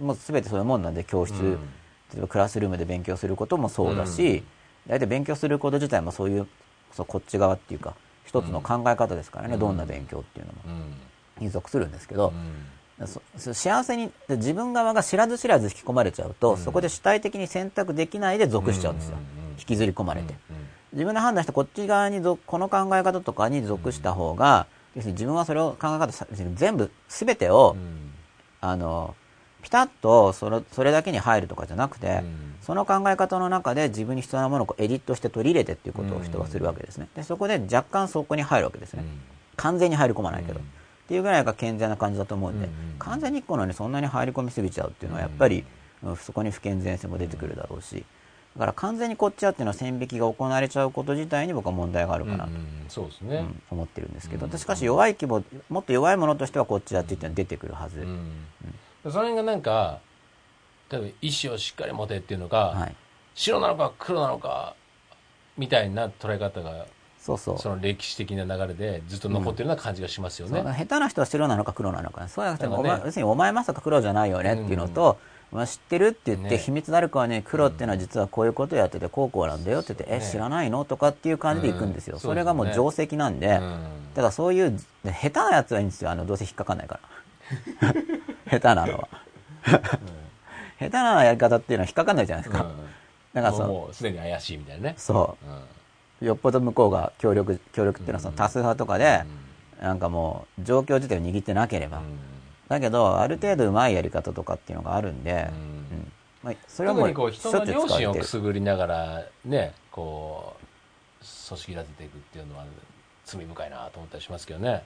[0.00, 1.50] もう全てそういうもんなんで教室、うん。
[1.52, 4.42] 例えばクラスルームで勉強することもそうだし、
[4.88, 6.48] 大体勉強すること自体もそういう
[6.92, 7.94] そうこっち側っていうか
[8.32, 9.60] 一つの考え方ですからね、うん。
[9.60, 10.58] どんな勉強っていうのも。
[11.38, 11.44] うん。
[11.44, 12.32] に属するんですけど
[13.36, 16.58] 幸せにで自分側が知らず知らず引き込まれちゃうと、うん。
[16.58, 20.56] そこで主体的に選択できないで属しちゃうんですよ、うん引きずり込まれて、うん
[20.92, 28.12] 自分で判断してこっち側に属この考え方とかに属した方が、要するに自分はそれを考え方全部全てを、うん。
[28.60, 29.14] あの
[29.62, 37.08] ピタッとそれそれだけに入るとかじゃなくて、うんその考え方の中で自分に必要なものをエディットして取り入れてっていうことを人はするわけですね。
[37.14, 39.04] でそこで若干そこに入るわけですね。
[39.56, 40.60] 完全に入り込まないけど。
[40.60, 40.64] うん。
[40.64, 40.64] っ
[41.08, 45.64] ていうぐらいが健全な感じだと思うんで、うんうん完全に一個のにそんなに入り込みすぎちゃうっていうのはやっぱり、
[46.04, 48.04] うんそこに不健全性も出てくるだろうし、
[48.56, 53.36] だから完全にこっちはっていうのは線引きが行われちゃうこと自体に僕は問題があるかなと、うんうんそうですね。
[53.36, 54.58] うん思ってるんですけど、うん。
[54.58, 58.00] しかし弱い規模、もっと弱いものとしてはこっちだっていうのは出てくるはず。
[58.00, 58.30] うん。
[59.04, 59.98] その辺がなんか
[60.92, 62.94] 例えば意志をしっかり持てっていうのがはい。
[63.34, 64.74] 白なのか黒なのか
[65.56, 66.86] みたいな捉え方が
[67.18, 67.58] そうそう。
[67.58, 70.60] その歴史的な流れでずっと残ってるような感じがしますよね。
[70.60, 72.02] そう下手な人は白なのか黒な。
[72.02, 72.90] のかそうじゃなくて、なんかね。
[72.90, 75.18] お前要するにお前まさか黒じゃないよねっていうのと、
[75.52, 76.58] お前知ってるって言って、ね。
[76.58, 80.18] 秘密誰かはね黒っていうのは実はこういうことやっててこうこうなんだよって言って、ね。
[80.20, 83.60] え知らないのとかっていう感じでいくんですよ、うんそれがもう定石なんで、うん。
[84.14, 86.10] だからそういうで下手なやつはいいんですよ。
[86.10, 86.98] あのどうせ引っかかんないか
[87.80, 87.92] ら。
[88.58, 89.08] 下手なのは
[90.82, 92.66] 下手なやり方っていうのは引っかかんないじゃないですか、
[93.32, 94.94] だからそうもうすでに怪しいみたいなね。
[94.96, 95.46] そう。
[96.22, 96.26] うん。
[96.26, 99.24] よっぽど向こうが協力協力っていうのはその多数派とかで、
[99.80, 102.02] なんかもう状況自体を握ってなければ、
[102.68, 105.36] だけどある程度うまいやり方とかっていうのがあるんで、うん。
[105.36, 106.12] うん。
[106.42, 112.64] まあ、それはもう特にこう人の良心をくすぐりながらねこう組織立てていくっていうのは
[113.24, 114.82] 罪深いなと思ったりしますけどね。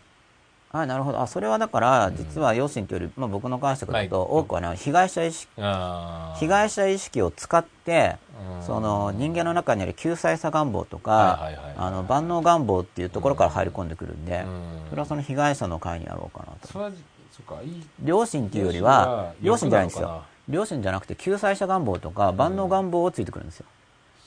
[0.72, 1.20] はいなるほど。
[1.20, 4.30] あそれはだから実は良心というより、まあ、僕の解釈だとはい。
[4.30, 8.16] 多くはね被害者意識被害者意識を使って
[8.58, 8.62] うん。
[8.62, 14.90] その人間の中にある救済さ願望とかあの万能願望っていうところから入り込んでくるんでうん。
[14.90, 16.68] それはその被害者の会にやろうかなと。
[16.68, 16.90] それは
[17.36, 17.86] そっかいい。
[18.00, 20.22] 両親っていうよりは、両両親じゃないんですよ。
[20.48, 23.66] 両親じゃなくて救済者願望とか万能願望をついてくるんですよ。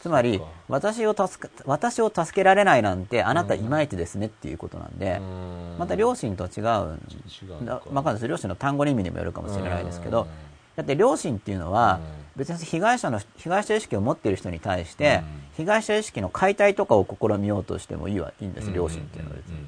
[0.01, 5.19] つまり私を助け、私を助けられないなんて、あなたいまいちですねっていうことなんで、
[5.77, 7.01] また両親と違うん
[7.41, 7.81] 違うのだか。
[7.91, 10.27] わかんないです両親の単語の意味にもよるかもしれないですけどうん、
[10.77, 11.99] だって両親っていうのは
[12.35, 15.21] うん、別に被害者の、被害者意識を持っている人に対して、
[15.57, 19.59] 被害者意識の解体とかを試みようとしてもいいはいいんです、両親っていうのは別に。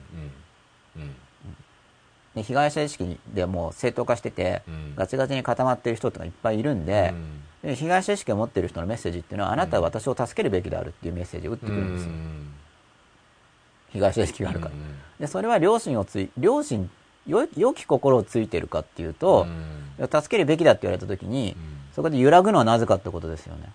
[2.44, 4.96] 被害者意識でもう正当化してて、うん。
[4.96, 7.14] ガチガチに固まっている人とかいっぱいいるんで,、
[7.64, 12.12] で被害者意識を持っている人のメッセージっていうのはあなたは私を助けるべきであるっていうメッセージを打ってくるんですよ、
[13.94, 14.72] 被害者意識があるから、
[15.20, 16.90] でそれは両親をつい両親
[17.28, 19.46] よ良き心をついてるかっていうと、
[20.00, 21.56] 助けるべきだって言われた時に、
[21.96, 23.70] そこで揺らぐのはなぜかってことですよね。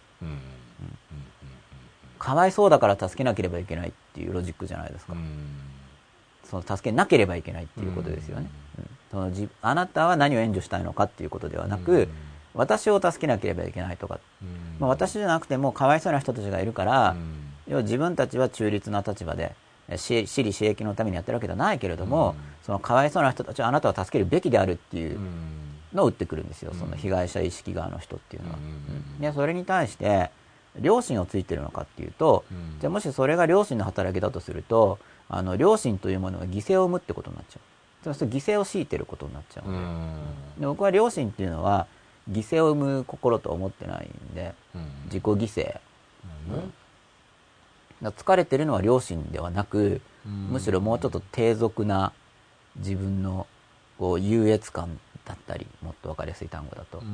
[2.18, 5.14] かわいそうだから助けなければいけないっていうロジックじゃないですか、
[6.50, 8.88] その助けなければいけないっていうことですよね、うん。
[9.12, 12.08] そのじあなたは何を援助したいのかっていうことではなく、うん
[12.56, 14.18] 私を助けなければいけないとか、
[14.80, 17.16] まあ、私じゃなくてもかわいそうな人たちがいるから、
[17.68, 19.54] 要は自分たちは中立な立場で
[19.88, 25.18] え私私利私益のためにやってるわけではないけれども、そのかわいそうな人たちをあなたは助けるべきであるっていう
[25.92, 28.56] のを打ってくるんですよ、その被害者意識側の人っていうのは。
[28.56, 30.30] うんでそれに対して
[30.78, 32.78] 両親をついてるのかっていうと、うん。
[32.80, 34.98] じゃあもしそれが両親の働きだとすると
[35.28, 37.62] あの両親というものが犠牲を生むってことになっちゃう。
[38.08, 39.72] 犠牲を強いてることになっちゃうの
[40.54, 41.88] で,、で僕は両親っていうのは
[42.30, 44.54] 犠牲を生む心と思ってないんで
[45.06, 45.64] 自己犠牲。
[45.64, 45.80] だか
[48.02, 52.12] ら疲れてるのは両親ではなく、むしろもうちょっと低俗な
[52.76, 53.46] 自分の
[53.98, 57.04] こう優越感だったりもっと分かりやすい単語だと、で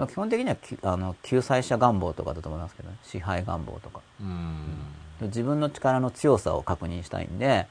[0.00, 2.96] も基本的にはきあの救済者願望とかだと思いますけどね。
[3.02, 4.00] 支配願望とか。
[5.20, 7.66] 自分の力の強さを確認したいんで、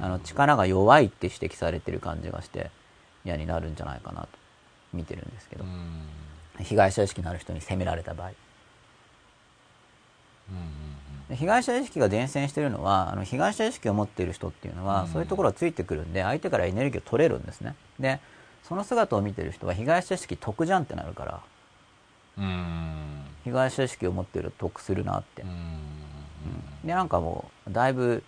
[0.00, 2.70] あの力が弱いって指摘されてる感じがして
[3.24, 4.28] 嫌になるんじゃないかなと
[4.92, 5.64] 見てるんですけど、
[6.60, 8.30] 被害者意識のある人に責められた場合。
[11.28, 15.08] で被害者意識が伝染しているのはあの被害者意識を持っている人っていうのは、うん。
[15.08, 17.74] そういうところがついてくるんで相手からエネルギーを取れるんですね。
[17.98, 18.20] で
[18.62, 21.40] その姿を見てる人は被害者意識得じゃんってなるから
[23.44, 25.44] 被害者意識を持っていると得するなって、
[26.84, 28.22] でなんかもうだいぶ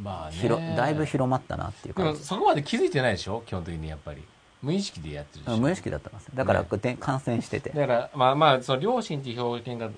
[0.00, 3.42] まあだいぶ広まったなっていうでも感じそこまで気づいてないでしょ？
[3.46, 4.22] 基本的にやっぱり
[4.62, 5.54] 無意識でやってるでし。
[5.54, 9.88] ょ無意識だったんですだからね感染してて、だからまあまあその両親っていう表現が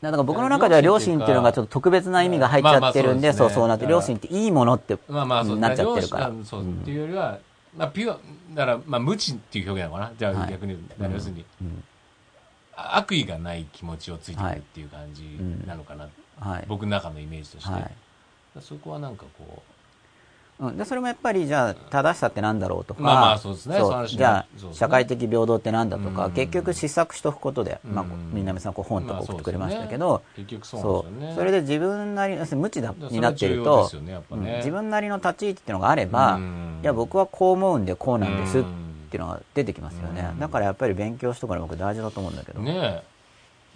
[0.00, 5.58] だから僕の中では両親っていうのがちょっと特別な意味が入っちゃってるんで、そうそうなって、両親っていいものってまあまあそう。
[5.58, 6.32] なっちゃってるから。
[6.44, 7.38] そうっていうよりは、
[7.76, 8.18] まあ、ピュア
[8.54, 10.16] だからまあ無知っていう表現なのかな。
[10.16, 11.44] じゃあはい逆に要するに、
[12.76, 15.24] 悪意がない気持ちをついてくるっていう感じ
[15.66, 17.90] なのかな、はい、僕の中のイメージとして、はい。
[18.60, 19.62] そこはなんかこ
[20.60, 23.78] うん、でそれもやっぱりじゃあ正しさってなんだろうとか、まあまあそうですね。
[24.08, 26.32] じゃあ、社会的平等ってなんだとか、うん。
[26.32, 31.32] 結局失策しとくことで、まあうん、みなみさんこう本とかまあ送ってくれましたけど、結局そうね。
[31.36, 33.88] それで自分なり無知だになっていると。
[34.00, 34.42] ねうん。
[34.56, 36.80] 自分なりの立ち位置っていうのがあれば、うん。
[36.82, 38.88] いや僕はこう思うんでこうなんですっうん。
[39.10, 40.38] ていうのが出てきますよね、うん。
[40.38, 43.02] だからやっぱり勉強しとくのは僕大事だと思うんだけど、ね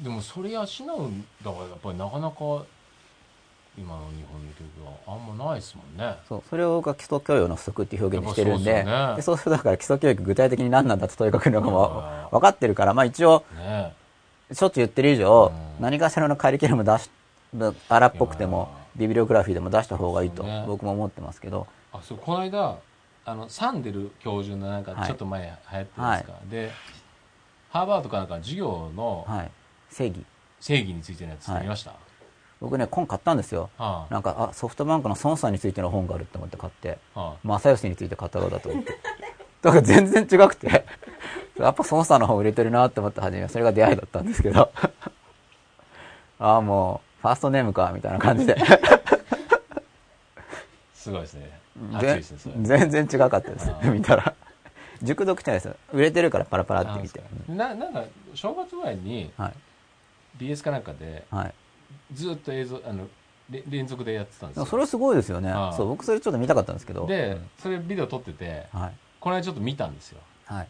[0.00, 0.04] え。
[0.04, 0.64] でもそれ養う
[1.06, 2.64] んだからやっぱりなかなか
[3.76, 6.16] 今の日本の教育はあんまないですもんね。
[6.28, 9.16] そうそれを僕は基礎教養の不足っていう表現にしてるんでそうね。
[9.16, 13.94] でそうするとだから基礎教育具体的に何なんだと問いかけるのがも分かってるから、まあ、一応ね
[14.52, 15.82] しょっちゅう言ってる以上、うん。
[15.82, 17.10] 何かしらのカリキュラム出し
[17.88, 22.76] 荒っぽくてもいビブリオグラフィーでも出した方がいいと僕も思ってますけど、あそうこの間
[23.24, 26.70] あのサンデル教授のなんかはいちょっと前流行ってるんですか、で
[27.70, 29.50] ハーバードかなんかの授業のはい、
[29.90, 30.24] 正義。
[30.60, 31.92] 正義についてのやつ見ました、
[32.62, 33.70] 僕ね本買ったんですよ。
[33.76, 34.14] はあ。
[34.14, 36.98] なんかあソフトバンクの孫さんについての本があるって思って買って。
[37.14, 38.92] は正義について語ろうだと思って。
[39.62, 40.84] だから全然違くて。
[41.58, 44.70] やっぱ孫さんの本売れてるなって思って初めはそれが出会いだったんですけど。
[46.38, 48.56] ああもうファーストネームかみたいな感じで。
[50.94, 51.50] すごいですね。
[52.22, 53.72] すね全然違かったです。
[53.84, 54.34] 見たら。
[55.02, 55.74] 熟読者ですよ。
[55.92, 57.20] 売れてるからパラパラって見て。
[57.48, 59.52] あななんか正月前にはい。
[60.38, 61.54] BS かなんかではい
[62.12, 63.06] ずっと映像あの
[63.50, 64.66] れ連続でやってたんですよ。
[64.66, 65.50] それすごいですよね。
[65.50, 65.72] ああ。
[65.72, 67.06] そう僕それちょっと見たかったんですけど。
[67.06, 68.92] でそれビデオ撮っててうんはい。
[69.20, 70.20] この間ちょっと見たんですよ。
[70.46, 70.68] はい。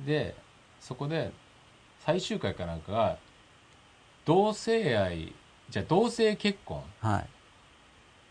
[0.00, 0.34] で
[0.80, 1.32] そこで
[2.04, 3.16] 最終回かなんかが
[4.24, 5.32] 同性愛
[5.70, 7.26] じゃあ同性結婚はい。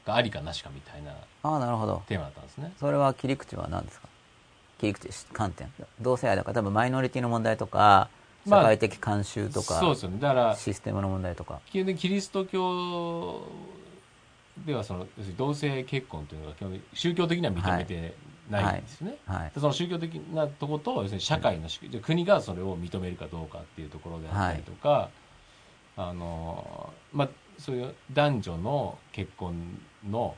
[0.06, 1.12] がありかなしかみたいな
[1.42, 2.04] ああなるほど。
[2.08, 2.72] テーマだったんですね。
[2.80, 4.08] それは切り口は何ですか？
[4.80, 5.72] 切り口観点。
[6.00, 8.10] 同性愛だから多分マイノリティの問題とか
[8.46, 10.20] 社まあ会的慣習とか、そうですよね。
[10.20, 11.60] だからシステムの問題とか。
[11.72, 13.48] 基本的にキリスト教
[14.66, 18.14] ではその同性結婚というのが基本宗教的には認めて
[18.50, 19.52] ないんですよね、はい。
[19.54, 25.10] でその宗教的なとこと要するに社会の仕組みで国がそれを認めるかどうかっていうところであったりとか、
[25.98, 30.36] あのまあそういう男女の結婚の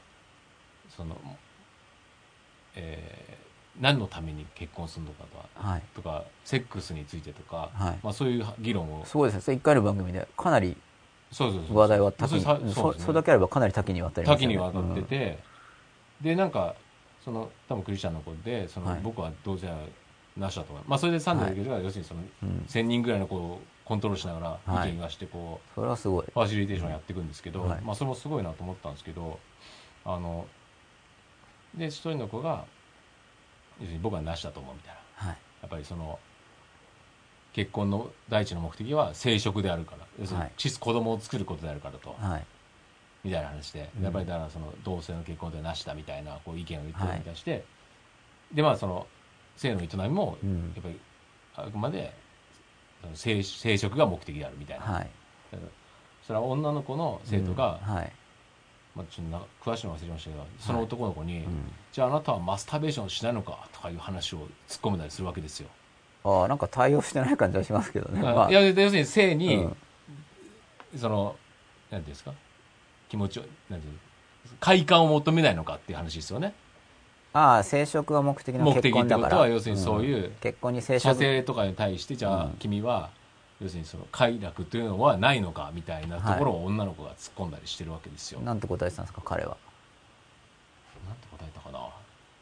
[0.96, 1.16] その、
[2.76, 3.47] えー
[3.80, 5.84] 何のために結婚するのかとかはい。
[5.96, 8.00] とかセックスについてとか、はい。
[8.04, 9.06] まあ、そういう議論を。
[9.06, 9.42] そうですね。
[9.42, 10.76] それ1回の番組でかなり
[11.32, 12.96] そうそうそう話題は多岐にそそね。
[13.00, 14.56] それだけあればかなり多岐にわたりますよね。
[14.56, 15.02] 多岐にわたって。
[15.04, 15.40] て、
[16.22, 16.76] でなんか
[17.24, 19.00] その多分クリスチャンの子でその、はい。
[19.04, 19.68] 僕はどうせ
[20.38, 20.84] なしだと思う。
[20.88, 22.50] まあそれでサンデーだけど、要するにそのうん。
[22.50, 24.90] うん1000人ぐらいの子をコントロールしながらはい。
[24.90, 26.26] 意見言わしてこう、それはすごい。
[26.34, 27.82] ファシリテーションやっていくんですけど、はい。
[27.82, 29.40] まあそれもすごいなと思ったんですけど
[30.06, 30.48] あの
[31.76, 32.66] で一人の子が
[33.80, 35.30] 要するに僕はなしだと思うみたいな。
[35.30, 35.38] はい。
[35.62, 36.20] やっぱりその
[37.54, 40.06] 結婚の第一の目的は生殖であるから。
[40.20, 40.52] 要するにはい。
[40.58, 42.46] ち子供を作ることであるからと、はい。
[43.24, 44.04] みたいな話で、うん。
[44.04, 47.64] やっぱりだからその同性の結婚ではなしだみたいなこう意見を言ってるのに対して、
[48.54, 49.06] でまあその
[49.58, 50.74] 性の営みもうん。
[50.76, 51.00] やっぱり
[51.56, 52.12] あくまで
[53.02, 55.08] その生生殖が目的であるみたいな、はい。
[56.26, 57.96] それは女の子の生徒が、うん。
[57.96, 58.12] はい
[58.98, 61.72] まあ、ちょっとな詳しいの忘れましたけどその男の子に、うん。
[61.92, 64.38] じゃああなたはマスターベーションしないのかとかいう話を
[64.68, 65.70] 突っ込んだりするわけですよ。
[66.24, 68.20] ああなんか対応してない感じはしますけどね。
[68.22, 68.50] まあまあ。
[68.50, 69.78] いや要するに性に、うん。
[70.98, 71.36] その
[71.92, 72.34] なんていうんですか？
[73.08, 74.00] 気持ちをなんていうの
[74.60, 76.56] 快感を求めないのかっていう話ですよね。
[77.34, 79.30] ああ生殖が目的の結婚だから。
[79.30, 80.32] 目的ってことは要するにそういううん。
[80.42, 82.52] 結婚に生射殖精とかに対してじゃあうん。
[82.54, 83.12] 君は
[83.62, 89.56] 要するにその快楽というのはないのかみたいなところを女の子が突っ込んだりしてるわけですよ、なん、なんて答えてたんですか彼は？
[89.56, 89.58] て
[91.38, 91.80] 答えたかな？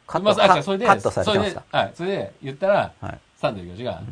[0.06, 1.78] カット,まあそれでカットされそれでてました。
[1.78, 3.18] はいそれで言ったらはい。
[3.36, 4.02] サンデー教授が、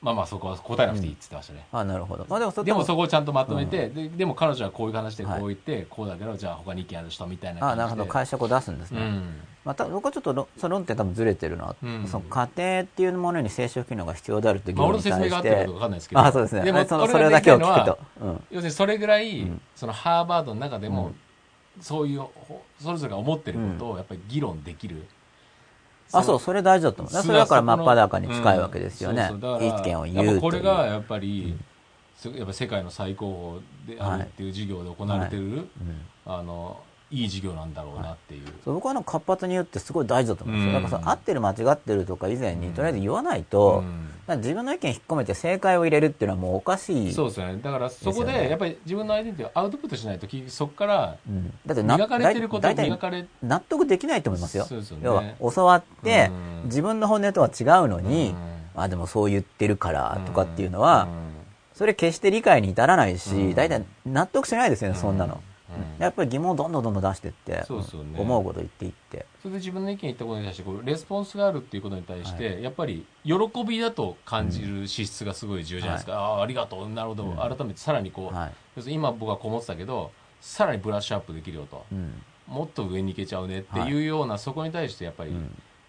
[0.00, 2.24] まあまあそこは答えなくていいって言ってましたね、あなるほど。
[2.28, 5.42] まあでもそでもそここをちゃんとまとめて、ででも彼女はこういう話でこはい。
[5.42, 8.12] う言って、こうだけどじゃあ他に意見ある人みたいなああなる感じでほど。
[8.12, 9.40] 解釈を出すんですね、うん。
[9.64, 12.06] また僕はちょっとろその論点多分ずれてるな、うん。
[12.06, 16.20] その家庭っていうものに生殖機能が必要であるっていう俺論に対しの説明が合ってるかてどうかわかんないですけど。
[16.20, 16.62] あそうですね。
[16.62, 19.60] でもその俺それだけを聞くと、要するにそれぐらい、うん。
[19.74, 21.14] そのハーバードの中でも、うん。
[21.80, 25.06] そういうほそれぞれが思ってることをやっぱり議論できる、
[26.12, 27.22] あそうそれ大事だと思う。
[27.22, 31.56] それだから真っ裸に近いわけですよね、うんそうそ意見を言うこれがやっぱり、
[32.16, 35.66] すやっぱ世界の最高峰であるっていう授業で行われてる、うん。
[36.26, 36.80] あの
[37.10, 40.82] いい授業なんだろうなっていう、そう僕はあの活発に言うってすごい大事だと思うんですよ、うん。
[40.82, 43.82] だからその合ってる間違ってるとか以前にとりあえず言わないと、
[44.28, 44.36] うん。
[44.36, 47.58] 自分の意見引っ込めて正解を入れるっていうのはもうおかしい、そうですよね。
[47.62, 51.16] だからそこでやっぱり自分のアイデンティティをアウトプットしないとそこから
[51.64, 54.66] 磨かれてることをだいたい磨かれ納得できないと思いますよ。
[54.66, 54.82] ね。
[55.02, 56.30] 要は教わって、
[56.62, 56.64] うん。
[56.64, 58.34] 自分の本音とは違うのに、
[58.76, 58.82] うん。
[58.82, 61.08] あでもそう言ってるからとかっていうのは、うん。
[61.72, 63.54] それ決して理解に至らないし、うん。
[63.54, 66.02] 大体納得しないですよね、そんなの、うん。
[66.02, 67.64] やっぱり疑問をどんどんどんどん出していって、ね。
[67.68, 69.26] 思うこと言っていって。
[69.42, 73.34] それで自分の意見言ったことに対してこうレスポンスがあるっていうことに対して、やっぱり喜
[73.66, 76.88] びだと感じる資質がすごい重要じゃないですか、ああありがとう。
[76.88, 77.36] なるほど、うん。
[77.36, 78.52] 改めてさらにこう、はい。
[78.76, 82.22] 要するに今僕はこう思ってたけどさらにブラッシュアップできるよと、うん。
[82.46, 83.94] もっと上に行けちゃうねってい。
[83.98, 85.32] うような、そこに対してやっぱり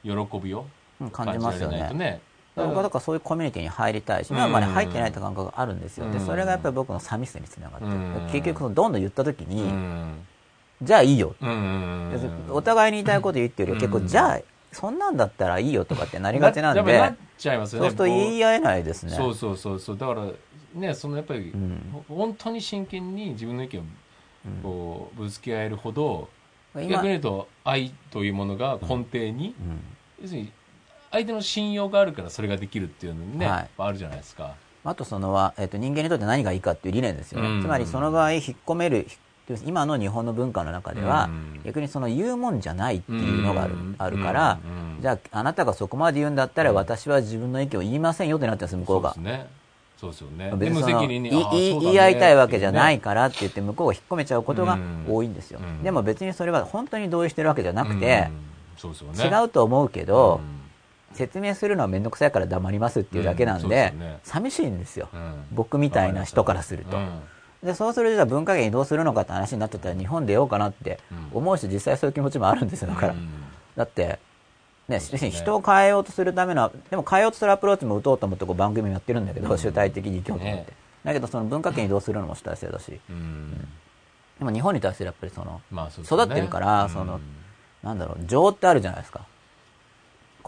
[0.04, 0.66] 喜びを
[1.00, 1.10] うん。
[1.10, 2.22] 感感じられないとね
[2.66, 6.26] 僕はだからそういうコミュニティに入りたいし、まあまあね入ってないって感覚があるんですよ、でうん。
[6.26, 8.30] それがやっぱり僕の寂しさにつながってる、うん。
[8.32, 10.26] 結局どんどん言った時に、うん。
[10.82, 11.36] じゃあいいよ、
[12.50, 14.40] お互いに言いたいこと言ってるよりは結構、うんじゃあ
[14.72, 19.14] そんなんだったらいいよとかってなりがちなんでなっちゃいますよねそうすると言い合えないですね。
[19.14, 19.98] そうそうそうそう。
[19.98, 20.28] だから
[20.76, 22.04] ねそのやっぱり、うん。
[22.08, 23.84] ほ本当に真剣に自分の意見を
[24.46, 26.30] うんこうぶつけ合えるほど、
[26.76, 29.82] 今逆に言うと愛というものが根底に、うん。
[30.22, 30.52] 要するに
[31.12, 33.70] 相手の信用があるからそれができるっていうのね、はい。
[33.78, 34.54] あるじゃないですか。
[34.84, 37.62] あとそのは、えっと人間にとって何がいいかっていう理念ですよね、うん。
[37.62, 39.08] つまりその場合引っ込める
[39.66, 41.62] 今の日本の文化の中では、うん。
[41.64, 43.96] 逆にその言うもんじゃないっていうのがある,、うん。
[43.98, 45.02] あるから、うん。
[45.02, 49.14] じゃああなたがそこまで言うんだったら私は自分の意見を言いませんよってなってるんです向こうが。
[49.14, 49.48] そうですね。
[49.98, 50.54] そうですよね。
[50.56, 55.06] 別にその言い合いたいわけじゃないからって言って向こうが引っ込めちゃうことがうん。
[55.10, 55.84] 多いんですよ、うん。
[55.84, 58.30] でも別にそれは本当に同意してるわけじゃなくて。
[58.82, 60.59] 違うと思うけど、うん
[61.20, 64.20] 説明するのは面倒くさいから黙りますっていうだけなんで,、うんね。
[64.24, 65.46] 寂しいんですよ、うん。
[65.52, 67.22] 僕みたいな人からすると、うん
[67.62, 70.98] でそうするとじゃあ文化圏移動するのかって話になってたら日本出ようかなって
[71.34, 73.30] 思うし実際そういう気持ちもあるんですよだから、うん。
[73.76, 74.18] だって
[74.88, 75.30] ね、ね。
[75.30, 80.78] 人を変えようとするためのでも変えようとするアプローチも打とうと思ってこう番組やってるんだけど、主体的に生きようと思って、ね。
[81.04, 82.98] だけどその文化圏移動するのも主体性だし。
[83.10, 83.68] うん。
[84.40, 85.62] でも日本に対してやっぱりその
[86.02, 86.90] 育ってるからうん。
[86.92, 87.20] その
[87.84, 89.26] なんだろう情ってあるじゃないですか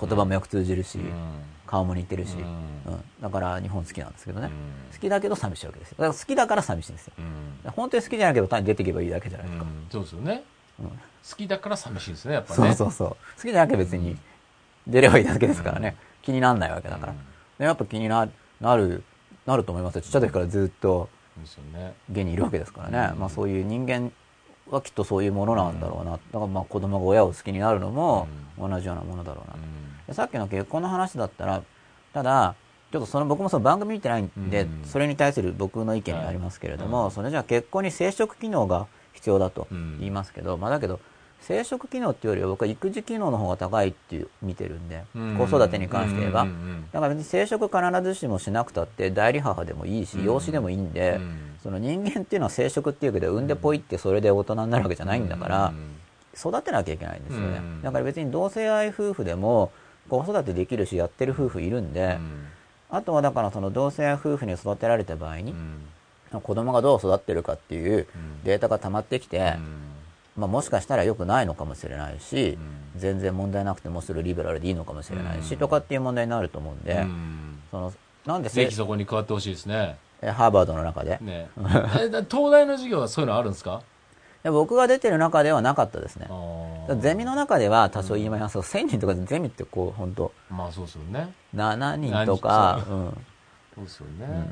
[0.01, 1.05] 言葉もよく通じるし、うん。
[1.67, 2.93] 顔も似てるし、うん。
[2.93, 3.03] うん。
[3.21, 4.93] だから日本好きなんですけどね、うん。
[4.93, 5.97] 好きだけど寂しいわけですよ。
[5.99, 7.13] だから好きだから寂しいんですよ。
[7.19, 7.21] う
[7.67, 7.71] ん。
[7.71, 9.87] 本当に好きじゃなければ単に出ていけばいいだけじゃないですか、うん。
[9.89, 10.43] そうですよね。
[10.79, 10.87] うん。
[10.87, 10.95] 好
[11.37, 12.55] きだから寂しいですねやっぱね。
[12.55, 13.07] そうそうそう。
[13.09, 14.17] 好きじゃなきゃ別に
[14.87, 15.95] 出ればいいだけですからね。
[16.21, 17.13] 気にならないわけだから。
[17.59, 18.27] でやっぱ気にな
[18.59, 19.03] なる、
[19.45, 20.01] なると思いますよ。
[20.01, 21.09] ちっちゃい時からずっと。
[22.11, 23.15] 現にいるわけですからね。
[23.17, 24.11] まあそういう人間
[24.69, 26.11] はきっとそういうものなんだろうな。
[26.11, 28.27] だからまあ子供が親を好きになるのも
[28.59, 29.59] 同じようなものだろうなと。
[30.07, 31.63] でさっきの結婚の話だったら、
[32.13, 32.55] ただ、
[32.91, 34.81] ちょっとその僕もその番組見てないんで、うん。
[34.83, 40.99] それに対する僕の意見になりますけれども、それじゃあ結婚に生殖機能が必要だと言いますけど、まあだけど、
[41.39, 46.45] 生殖機能っていうよりは僕は育児機能の方が高いっていう見てるんで、子育てに関して言えば。
[46.91, 51.19] だから別に生殖必ずしもしなくたって代理母でもいいし、養子でもいいんで、
[51.63, 55.73] その人間っていうのは生殖っていうけど、産んでポイってそれで大人になるわけじゃないんだから、
[56.35, 57.61] 育てなきゃいけないんですよね。
[57.81, 59.71] だから別に同性愛夫婦でも
[60.09, 62.17] 子育てできるしやってる夫婦いるんで、
[62.89, 65.55] あとはだからその同性愛夫婦に育てられた場合に、
[66.31, 68.07] 子供がどう育ってるかっていう
[68.43, 69.55] データが溜まってきて、
[70.37, 72.57] まあ、もしかしたら良くないのかもしれないし、
[72.97, 77.05] 全然問題なくてもうすぐリベラルでいいのかもしれないし、とかっていう問題になると思うんで、
[77.69, 77.93] その
[78.25, 79.97] なんでぜひそこに加わってほしいですね。
[80.21, 81.49] ハーバードの中で、ね、
[82.29, 83.81] 東大の授業はそういうのあるんですか？
[84.49, 86.27] 僕が出てる中ではなかったですね。
[86.99, 91.34] ゼミの中では多少言いますけど、1000人とかでゼミってこう、本当まあそうですよね。
[91.55, 93.18] 7人とか、何うん。
[93.76, 94.49] そうですよね。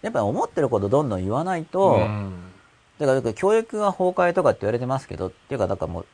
[0.00, 2.50] やっぱり思ってることどんどん言わないと、うん。
[2.98, 6.06] だから教育が崩壊とかって言われてますけど、っていうか、だからもう、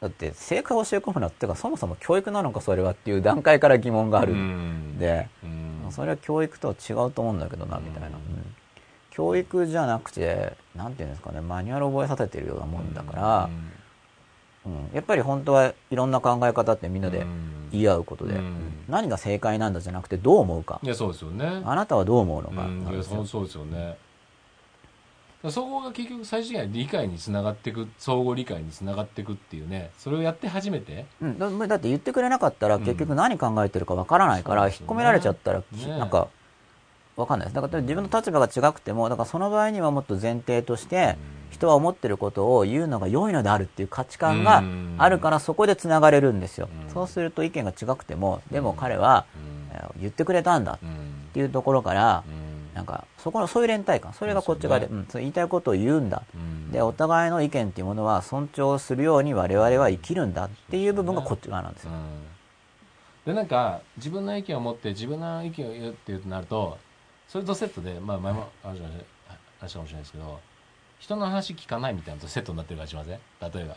[0.00, 5.86] だって正解を教え込むのっていうか、そもそも教育なのかそれはっていう段階から疑問があるんで、うん。
[5.90, 8.08] それは教育とは違うと思うんだけどな、みたいな。
[8.08, 8.54] うん
[9.16, 13.50] 教育じゃなくて、なんていうんですかね、マニュアルを覚えさせてるようなもんだから、
[14.66, 14.90] うん。
[14.92, 17.68] やっぱり本当はいろんな考え方ってみんなでうん。
[17.70, 18.84] 言い合うことで、うん。
[18.88, 20.80] 何が正解なんだじゃなくてどう思うか。
[20.82, 21.62] いやそうですよね。
[21.64, 22.66] あなたはどう思うのか。
[22.66, 22.88] うん。
[22.92, 23.96] いやそうそうですよね。
[25.50, 31.04] そこが結局最終的には理解につながっていく相互理解につながっていくっていうねそれをやって初めて。
[31.20, 36.28] うん、だだって言ってくれなかったら結局何考えてるかわからないから、引っ込められちゃったら、きねなんか
[37.16, 37.54] わかんないです。
[37.54, 41.16] だから自分の立場が違くてもだからその場合にはもっと前提として
[41.50, 44.62] 人は思ってることを言うのが良いのであるっていう価値観が
[44.98, 46.92] あるからそこでつながれるんですよ、うん。
[46.92, 49.44] そうすると意見が違くてもでも彼は、えー
[50.00, 50.78] 言ってくれたんだっ
[51.32, 52.22] ていうところから、
[52.74, 54.12] なんかそこのそういう連帯感。
[54.12, 56.22] それがこっち側で、そううん言いたいことを言うんだ、
[56.70, 61.90] でお互いの意見っていうものは尊重するように我々は生きるんだっていう部分がこっち側なんですよ、
[63.26, 66.78] でなんか自分の意見を持って自分の意見を言うってなると
[67.34, 68.98] それとセットで、まあ、前もあるじゃない
[69.58, 70.40] 話したかもしれないですけど
[71.00, 73.18] 人の話聞かないみたいなのとセットになってるかもしれません？
[73.52, 73.76] 例えば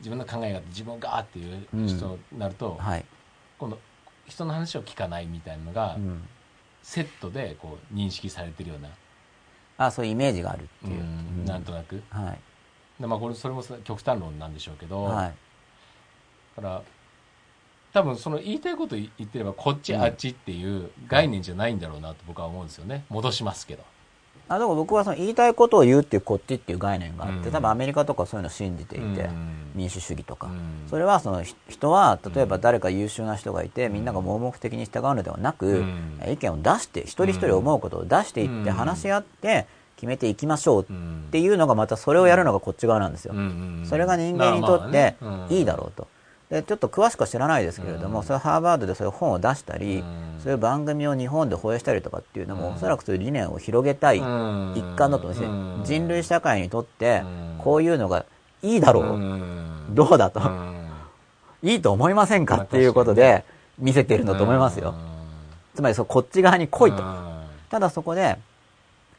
[0.00, 3.04] 自分の考えがあって自分がガーっていう人になると、はい、
[3.58, 3.78] 今度
[4.26, 6.22] 人の話を聞かないみたいなのが、うん、
[6.82, 8.88] セットでこう認識されてるような、
[9.76, 11.02] あそういうイメージがあるっていう、
[11.44, 12.02] うなんとなく。
[12.08, 12.38] はい。
[12.98, 15.34] でまあこれそれも極端論なんでしょうけど、はい。
[16.56, 16.82] だから
[17.92, 23.04] 多分その言いたいこと言ってればこっちあっちっていう概念じゃないんだろうなと僕は思うんですよね。
[23.10, 23.82] 戻しますけど。
[24.48, 27.52] あだから僕はその言いたいことを言うっていうこっちっていう概念があって、うん。
[27.52, 29.72] 多分アメリカとかそういうのを信じていて、うん。
[29.74, 30.88] 民主主義とか、うん。
[30.88, 36.20] それはそのひ人は例えば誰か優秀な人がいて、みんなが盲目的に従うのではなく、うん。
[36.28, 38.76] 意見を出して一人一人思うことを出していって、うん。
[38.76, 39.66] 話し合って
[39.96, 43.34] 決めていきましょううんっていうのがまたそれをやるのがこっち側なんですよ、
[43.84, 45.14] それが人間にとって
[45.48, 46.08] いいだろうと。
[46.52, 48.26] でちょっと詳しくは知らないですけれども、うん。
[48.26, 50.38] それハーバードでそういう本を出したり、うん。
[50.42, 52.74] そういう番組を日本で放映したりとかっていうのも、うん。
[52.74, 54.74] おそらくそういう理念を広げたいうん。
[54.76, 55.50] 一環だと思うんですね、う
[55.80, 55.82] ん。
[55.82, 57.58] 人類社会にとってうん。
[57.58, 58.26] こういうのが
[58.62, 59.94] いいだろう、うん。
[59.94, 60.90] どうだと、うん。
[61.62, 63.46] いいと思いませんかっていうことで
[63.78, 64.96] 見せてるんだと思いますよ、うん。
[65.74, 67.42] つまりそうこっち側に来いと、うん。
[67.70, 68.36] ただそこで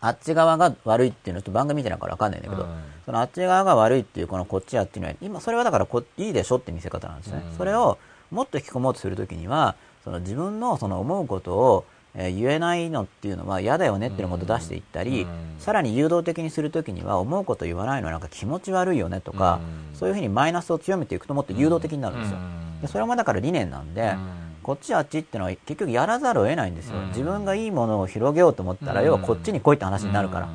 [0.05, 2.69] あっち側が悪いっていうのと番組見てないから分かんないんだけど、うん。
[3.05, 7.57] そのあっち側が悪いっていうこのこっちやっていうのは今それはだからこいいでしょって見せ方なんですね、うん。
[7.57, 7.97] それを
[8.31, 11.85] もっと引き込もうとするときにはその自分のその思うことを、
[12.15, 15.30] えー言えないのっていうのは嫌だよねっていうことを出していったり、うん。
[15.59, 19.61] さらに誘導的にするときには思うこと言わないのはなんか気持ち悪いよねとか、
[19.91, 19.97] うん。
[19.97, 22.81] そういうふうにマイナスを強めていくともっと誘導的になるんですよ、うん。
[22.81, 27.07] でそれもだから理念なんで、うんこっちあっちってのは結局やらざるを得ないんですよ、うん。
[27.10, 29.07] 自分がいいものを広げようと思ったら、うん。
[29.07, 30.49] 要はこっちに来いって話になるから、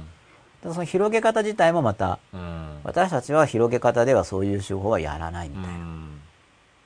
[0.73, 2.81] その広げ方自体もまたうん。
[2.85, 6.21] 私たちは広げ方ではそういう手法はやらないみたいな、うん。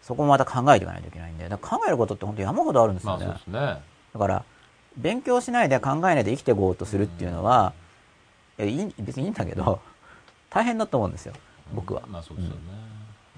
[0.03, 3.16] そこもまた考えていかないといけないんで考えることって本当山ほどあるんですよ。
[3.19, 4.44] ね、だから
[4.97, 7.73] 勉強しないで考えないで生きていこうとするっていうのは、
[8.59, 9.81] いやいい別にいいんだけど
[10.51, 11.35] 大変だと思うんですよ。
[11.73, 12.61] 僕は、まあそうですよね。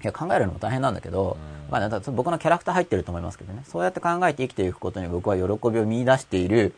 [0.03, 3.63] いや考えるのも大変なんだけど、うんまあ僕のキャラクター入ってると思いますけどね。
[3.65, 6.73] そうやって考えて生きていくことに僕は喜びを見出している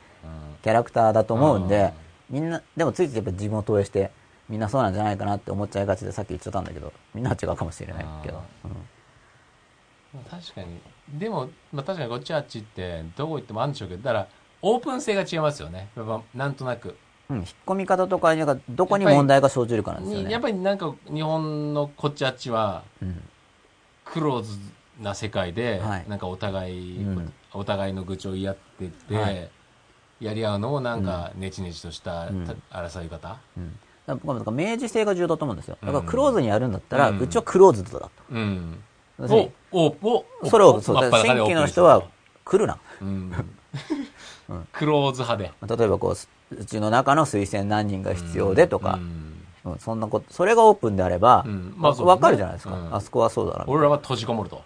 [0.64, 1.94] キャラクターだと思うんで、
[2.30, 4.12] みんなでもついついやっぱ自分を投影して
[4.50, 8.68] みんなそうなんじゃないかなって思っちゃいがちでさっき言っちゃったんだけどみんなは違うかもしれないけど、う
[10.20, 10.22] ん。
[10.30, 10.80] 確かに。
[11.20, 14.28] でも、まあ、確かにこっちあっちってどこ行ってもあるんでしょうけどだから
[14.62, 15.90] オープン性が違いますよね。
[15.96, 16.98] やっぱなんとなく。
[17.30, 20.26] うん、引っ込み方とかに、なんかどこに問題が生じるかなんですよね。
[20.28, 23.22] にやっぱりなんか日本のこっちあっちはうん。
[24.06, 24.58] クローズ
[25.00, 26.06] な世界で、はい。
[26.08, 27.34] なんかお互い、うん。
[27.54, 29.50] お互いの愚痴を言い合ってって、はい。
[30.20, 32.28] やり合うのもなんかネチネチとした
[32.72, 33.80] 争い方、うん。
[34.08, 35.78] だか明示性が重要だと思うんですよ。
[35.82, 37.20] だからクローズにやるんだったら、うん。
[37.20, 38.12] うちはクローズドだと。
[38.32, 38.84] うん、
[39.20, 42.04] おおおそれを、そう、新規の人は
[42.46, 42.80] 来るな。
[43.02, 43.34] うん。
[44.72, 45.78] クローズ派で。
[45.78, 46.16] 例えばこ
[46.52, 48.94] う、うちの中の推薦何人が必要でとか。
[48.94, 49.72] う、ん。
[49.74, 49.80] うん。
[49.80, 52.04] そんなこと、それがオープンであればうん、まあね。
[52.04, 52.74] わかるじゃないですか。
[52.74, 52.96] うん。
[52.96, 53.66] あそこはそうだな。
[53.68, 54.64] 俺らは閉じこもると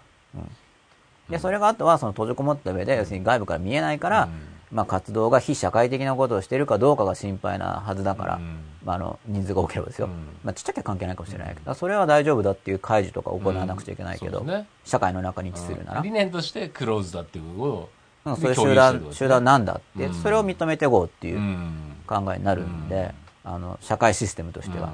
[1.30, 4.28] で、それがあとはその閉じこもった上で、要するに外部から見えないから、
[4.70, 8.60] まあ活動が非社会的なことをしているかどうかが心配なはずだから、うん。
[8.84, 10.06] まああの、人数が多ければですよ。
[10.06, 10.12] うん。
[10.44, 14.44] まあちっちゃきゃ関係ないかもしれないけど、それは大丈夫だっていう解除とか行わなくちゃいけないけど、
[14.84, 17.88] 社会の中に位置するなら、理念としてクローズだっていうことを
[18.24, 20.14] うんそういう共集団、集団なんだって、うん。
[20.14, 21.96] それを認めていこうっていううん。
[22.06, 23.14] 考えになるんで、
[23.44, 24.92] あの、社会システムとしては、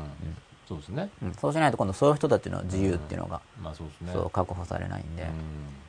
[0.68, 1.08] そうですね。
[1.22, 1.28] うん。
[1.28, 4.12] うんそうしないと今度そういう人たちの自由っていうのが、まあそうですね。
[4.12, 5.30] そう確保されないんで、うん。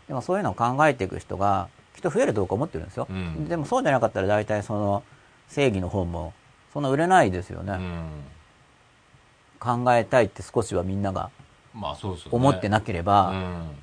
[0.08, 3.50] でもそういうのを考えていく人がきっと増えると僕は思ってるんですよ、うん。
[3.50, 5.04] でもそうじゃなかったら大体その
[5.50, 6.34] 正義の本も
[6.72, 8.10] そんな売れないですよね、うん。
[9.60, 11.30] 考えたいって少しはみんなが
[12.32, 13.76] 思ってなけれうば、ん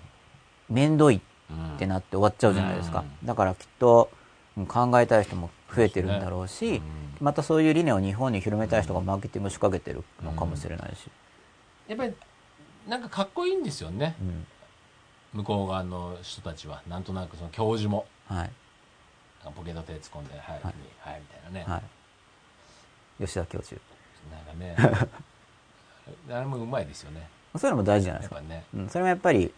[0.68, 1.20] 面倒い
[1.51, 4.10] うんってなって終わっちゃうじゃないですか、うだからきっと
[4.56, 6.82] うん考えたい人も増えてるんだろうし、うん
[7.20, 11.09] またそういう理念を日本に広めたい人がマーケティング仕掛けてるのかもしれないし、
[11.88, 12.14] やっぱり
[12.88, 14.16] なんかかっこいいんですよね。
[14.20, 14.47] うん。
[15.40, 16.82] 向こう側の人たちは。
[16.88, 18.06] なんとなくその教授も。
[18.26, 18.51] はい。
[19.55, 20.60] ポケット手突っ込んで「はい、はい。
[20.60, 21.80] 君はい」みたいなね、は
[23.20, 23.80] い、吉田教授。
[24.32, 25.09] なんかね。
[26.30, 27.28] あれもうまいですよね。
[27.56, 28.40] そういうのも大事じゃないですか。
[28.40, 28.64] ね。
[28.74, 29.52] うん、それもやっぱり、うん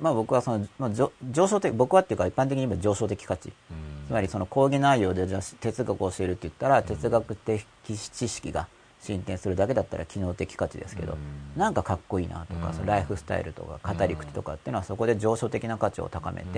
[0.00, 3.52] まあ僕はその、まあ、上上昇的、僕はっていうか一般的に言えば上昇的価値。
[3.70, 4.06] うん。
[4.08, 8.66] つまりその講義内容でじゃあ哲学を教えるって言ったら、哲学的知識が
[9.00, 11.60] 進展するだけだったら機能的価値ですけど、うん。
[11.60, 12.74] なんかかっこいいなとか、うん。
[12.74, 16.54] そのライフスタイルとか語り口とかっていうのはそこで上昇的な価値を高めて、うん。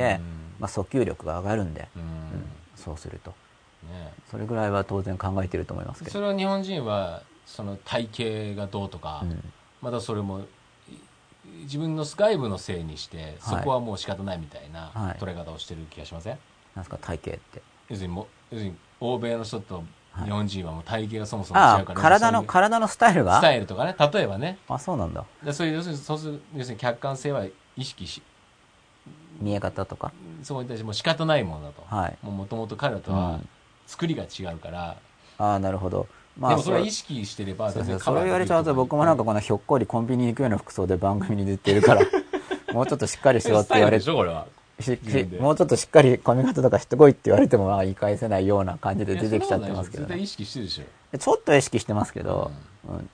[0.61, 2.03] まあ訴求力が上がるんで、うん。
[2.03, 2.09] うん
[2.77, 3.31] そうすると。
[3.91, 4.13] ね。
[4.31, 6.13] それぐらいは当然考えてると思いますけど。
[6.13, 9.53] それは日本人はその体型がどうとか、うん。
[9.83, 10.43] またそれもい
[11.59, 15.21] 自分の外部のせいにしてそこはもう仕方ないみたいなはい。
[15.21, 16.41] 捉え方をしてる気がしません、なん
[16.77, 17.63] ですか体型って。
[17.89, 20.25] 要するにも要するに欧米の人とはい。
[20.25, 23.39] 日本人はもう体型がそもそも違うから、体の、体のスタイルが？
[23.39, 23.95] スタイルとかね。
[24.13, 24.59] 例えばね。
[24.69, 25.25] あ、そうなんだ。
[25.45, 27.45] でそういう要するにそうする要するに客観性は
[27.77, 28.23] 意識し
[29.41, 30.13] 見え方とか？
[30.43, 31.83] そこに対してもう仕方ないものだと。
[31.83, 32.19] はい。
[32.23, 33.49] もともと彼らとはうん。
[33.87, 34.97] 作りが違うから、
[35.39, 36.09] ああ、なるほど。
[36.39, 42.03] までもそれはう意識してればそれ言われちゃうと僕もなんかこのひょっこりコンビニに行くような服装で番組に出てるから、
[42.73, 44.47] もうちょっとしっかりしろって言われスタイルでしょこれは。
[44.81, 45.37] し自分で。
[45.39, 50.09] しもうちょっとしっかり髪型とかしてこいって言われてもまあ言い返せないような感じで出てきちゃってますけどね。
[50.09, 52.51] 絶対意識してるでしょちょっと意識してますけど、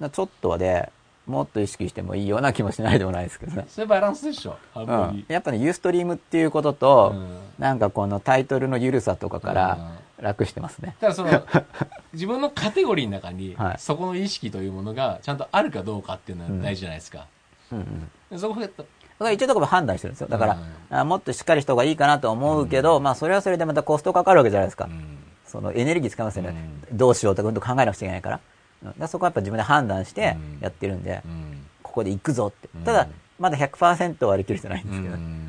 [0.00, 0.90] うん、ちょっとはで、
[1.26, 3.64] もっと意識してもいいような気もしないでもないですけどね。
[3.68, 7.38] それバランスでしょ半うん、やっぱね、ユーストリームっていうことと、うん。
[7.58, 10.96] なんかこのタイトルの緩さとかから楽してますね。
[11.00, 11.30] ただその
[12.12, 17.26] 自分のカテゴリーの中に、はいそこの意識というものがちゃんとあるかどうかっていうのは大事じゃないですか、
[17.72, 18.38] うんうん。
[18.38, 18.84] そこがだか
[19.18, 20.28] ら一応ところ判断してるんですよ。
[20.28, 24.84] だから、うんあもっとしっかりした方がいいかなと思うけど、まあそれはそれでまたコストかかるわけじゃないですか。
[24.84, 26.54] うんそのエネルギー使いますよね。
[26.92, 28.40] どうしようとかうんと考えなくちゃいけないから。
[28.82, 32.82] うんだからそこはやっぱ自分で判断してうんやってるんで、うんここで行くぞってうん。
[32.82, 33.08] ただ、
[33.38, 35.43] まだ100%割り切るじゃないんですけどうん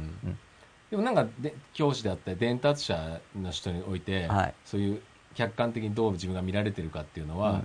[0.92, 4.54] でもなんかで教師であったり伝達者の人において、はい。
[4.66, 5.02] そういう
[5.34, 7.64] 客観的にどう自分が見られてるかっていうのは、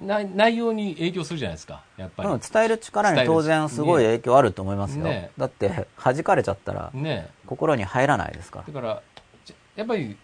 [0.00, 1.84] な内容に影響するじゃないですか。
[1.96, 5.04] やっぱり、うん伝える力に当然すごい影響あると思いますよ。
[5.04, 5.30] ね。
[5.38, 7.30] だって、弾かれちゃったらね。
[7.46, 8.60] 心に入らないですか。
[8.60, 8.72] らだ。
[8.72, 9.02] から
[9.44, 10.16] じゃやっぱり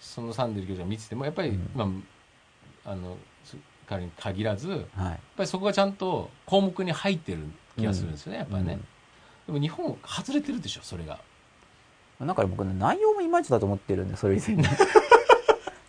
[0.00, 1.70] そのサンデル教授が見ててもやっぱり、うん。
[1.74, 1.84] ま
[2.86, 3.56] ああのそ
[3.86, 5.20] 彼に限らずやっはい。
[5.36, 7.38] ぱりそこがちゃんと項目に入ってる
[7.76, 8.78] 気がするんですよね、やっぱりね、
[9.46, 11.20] でも日本外れてるでしょそれが
[12.24, 14.64] なんか僕ね、内容もいまいちだと思ってるんで、それ以前に。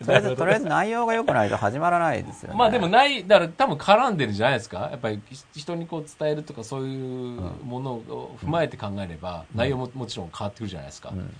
[0.05, 2.57] とりあえず、とりあえず内容が良くないと始まらないですよね。
[2.57, 4.89] まあでもないだから多分絡んでるんじゃないですか？
[4.91, 11.33] やっぱりひ人にこう伝えるとかそういうものを踏まえて考えれば、内容ももちろん変わってくるじゃないですか、うん。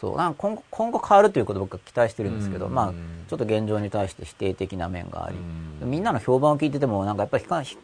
[0.00, 0.16] そう。
[0.16, 2.74] なんか今後今後変わるということを僕は期待してるんですけど、うん。
[2.74, 2.92] まあ、
[3.28, 5.36] ちょっと現状に対して否定的な面があり、
[5.82, 5.90] うん。
[5.90, 7.76] みんなの評判を聞いててもなんかやっぱりひかひ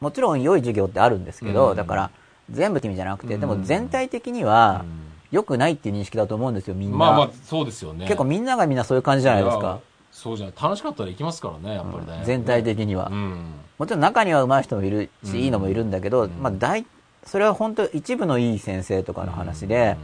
[0.00, 1.76] もちろん良い授業ってあるんですけど、うん。
[1.76, 2.10] だから
[2.50, 3.40] 全部って意味じゃなくて、うん。
[3.40, 8.04] でも全体的にはうん良くないっていう認識だと思うんですよみんな、まあまあそうですよね。
[8.04, 9.80] 結構みんながみんなそういう感じじゃないですやか、
[10.12, 10.54] そうじゃない。
[10.62, 12.24] 楽しかったら行きますからねやっぱりね、うん。
[12.24, 13.54] 全体的には、うん。
[13.78, 16.30] もちろん中には上手い人もいるし、うんいいのもいるんだけど、うん。
[16.40, 16.86] まあ大
[17.24, 19.96] それは本当一部のいい先生とかの話で、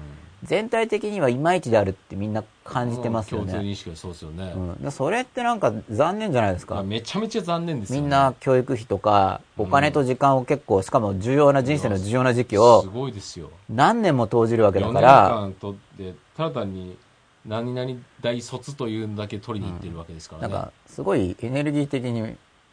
[0.44, 3.64] 全体的にはいまいちであるってみんな感じてますよ共通ね。
[3.64, 4.52] 認識はそうですよね。
[4.54, 6.76] うん、でそれってなんか残念じゃないですか。
[6.76, 8.00] まあめちゃめちゃ残念ですよね。
[8.02, 13.50] みんな教育費とか、お金と時間を結構、しかも重要な人生の重要な時期をすごいですよ。
[13.68, 16.96] 何年も投じるわけだ4年から、間とって、ただ単に
[17.44, 20.54] 何々大卒というのだけ取りに行ってるわけですからね。
[20.54, 22.22] なんかすごいエネルギー的に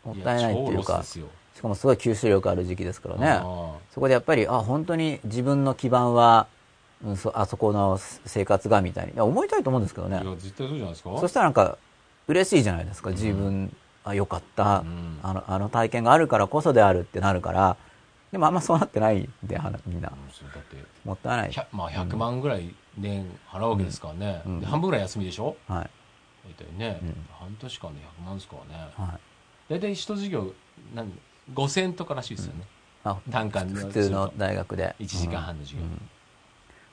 [0.04, 1.04] もったいないっていうか。
[1.04, 3.28] しかもすごい吸収力ある時期ですからね。
[3.30, 6.48] あそこでやっぱり、あ、本当に自分の基盤は、
[7.06, 9.14] うん、そあそこの生活がみたいに。
[9.14, 10.26] いや、思いたいと思うんですけどねあい。
[10.26, 11.18] や、絶対そうじゃないですか？
[11.19, 11.77] そしたらなんか、
[12.27, 13.11] 嬉しいじゃないですか。
[13.11, 15.44] 自分、あ、よかった、うんあの。
[15.48, 17.77] あの体験があるからこそであるってなるから、
[18.32, 20.11] でもあんまそうなってないんで、みんな。
[21.06, 21.52] もったいない。
[21.52, 24.41] 100まあ100万ぐらい年払うわけですからね。
[24.65, 25.56] 半分ぐらい休みでしょ？
[25.68, 25.90] はい。
[26.60, 28.88] 大体ね、うん半年間で100万ですからね。
[28.98, 29.19] はい。
[29.73, 30.52] 大体一授業、
[30.95, 31.11] 何
[31.53, 32.64] ?5000 とからしいですよね。
[33.03, 34.95] あ単価の普通の大学で。
[34.99, 35.86] 1時間半の授業。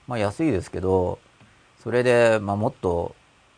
[0.07, 1.19] まあ安いですけど、
[1.83, 3.15] それで、まあもっと、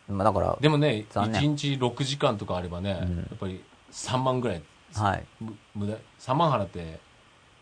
[0.07, 4.63] まあだから、でもね、残念1日6時間とかあればね、うんやっぱり3万ぐらい、
[4.93, 5.23] はい。
[5.39, 6.99] む無駄、3万払って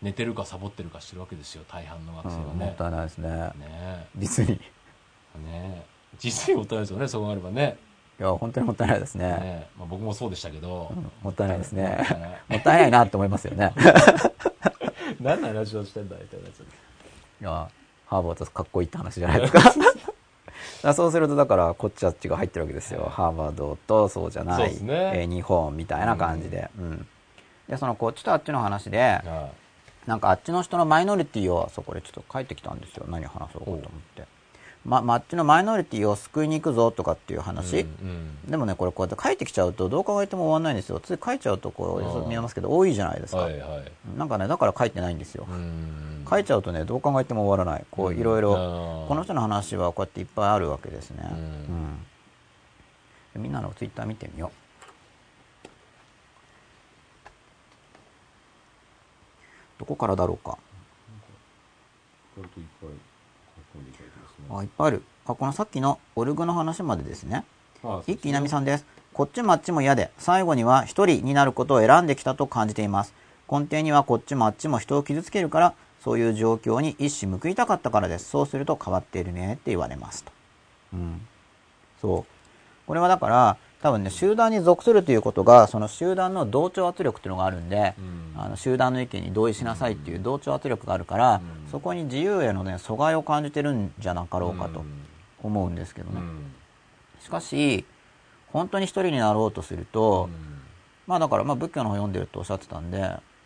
[0.02, 2.76] 寝てるかサボってるかしてるわけですよ、大半の学生はねうんもっ。
[2.76, 3.28] たいないですね。
[3.58, 4.54] ね実に。
[4.54, 4.60] い
[5.36, 5.38] え。
[5.38, 5.86] ねえ。
[6.18, 7.78] 実にもったいないですよね、そこがあればね。
[8.18, 9.26] や、本当にもったいないですね。
[9.28, 10.92] ねえまあ、僕もそうでしたけど。
[10.94, 12.30] うんもったいないですねもったいない。
[12.48, 13.72] もったいないなって思いますよね。
[15.20, 16.60] 何の話をしてんだみたいなやつ。
[16.60, 16.64] い
[17.44, 17.68] や、
[18.14, 19.74] ハーバードかっこいいって話じゃないですか。
[20.94, 23.10] そうすると、だから、こっちあっちが入ってるわけですよ。
[23.10, 26.70] ハーバードとそうじゃない、ねえー日本みたいな感じで。
[26.78, 27.06] うん。
[27.68, 29.50] で、そのこっちとあっちの話で、は
[30.06, 33.06] なんかあっちの人のマイノリティを、そこでちょっと書いてきたんですよ。
[33.08, 33.82] 何話そうかと思っ
[34.14, 34.24] て。
[34.84, 37.42] ま、まあっちのマイノリティを救いに行くぞとかっていうい。
[37.42, 37.80] 話。
[37.80, 41.00] うんでもね、これこうやって書いてきちゃうと、どう考えても終わんないんですよ。
[41.00, 43.38] つい書いちゃうと、こう、見えますけど、多いじゃないですか。
[43.38, 44.18] はいはい。
[44.18, 45.46] なんかね、だから書いてないんですよ。
[45.48, 47.84] うん書いちゃうとね、どう考えても終わらない。
[47.90, 51.28] こう、いろいろ、この人の話はこうやっていっぱいあるわけですね。
[51.30, 52.06] うんうん
[53.36, 54.64] みんなのツイッター見てみよう。
[59.80, 60.56] どこからだろうか。
[64.50, 65.02] あ、いっぱいある。
[65.26, 67.44] あ、このさっきのオルグの話までですね。
[68.06, 68.86] 一木稲美さんです。
[69.12, 73.14] こっちもあっちも嫌で、最後には一人になることを選んできたと感じています。
[73.50, 78.28] 根底にはこっちもあっちも人を傷つけるから、そういう状況に一矢報いたかったからです。
[78.28, 80.32] そうすると変わっているねって言われますと。
[80.92, 81.26] うん。
[82.00, 82.86] そう。
[82.86, 87.92] これはだから、多分ね、集団に属するということが、その集団の同調圧力っていうのがあるんで、
[88.34, 88.40] うん。
[88.40, 91.34] あの集団の意見に同意しなさいっていう同調圧力があるから、
[91.66, 91.70] うん。
[91.70, 94.82] そこに自由へのね、阻害を感じてるんじゃなかろうかと
[95.42, 96.22] 思うんですけどね。
[97.20, 97.84] しかし、
[98.54, 100.30] 本当に一人になろうとすると、
[101.06, 103.00] まあだから、まあ仏教の本読んでるとおっしゃってたんで、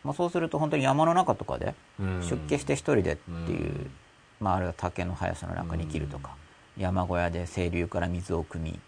[0.04, 3.90] まあそうすると本当に山の中とかで、出家して一人でっていう、うん。
[4.38, 6.36] まああるいは竹の林の中に生きるとか、
[6.78, 8.78] 山小屋で清流から水を汲み、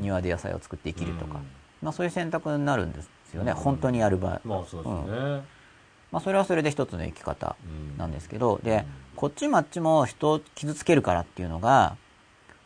[0.00, 1.46] 庭で野菜を作って生きるとか、うん。
[1.82, 3.58] まあそういう選択になるんですよね、うん。
[3.58, 4.40] 本当にやる場合。
[4.44, 5.42] まあそうですね。
[6.10, 7.98] まあそれはそれで一つの生き方うん。
[7.98, 8.84] なんですけど、でうん、
[9.16, 11.96] こっちもあっちも人を傷つけるからっていうのが、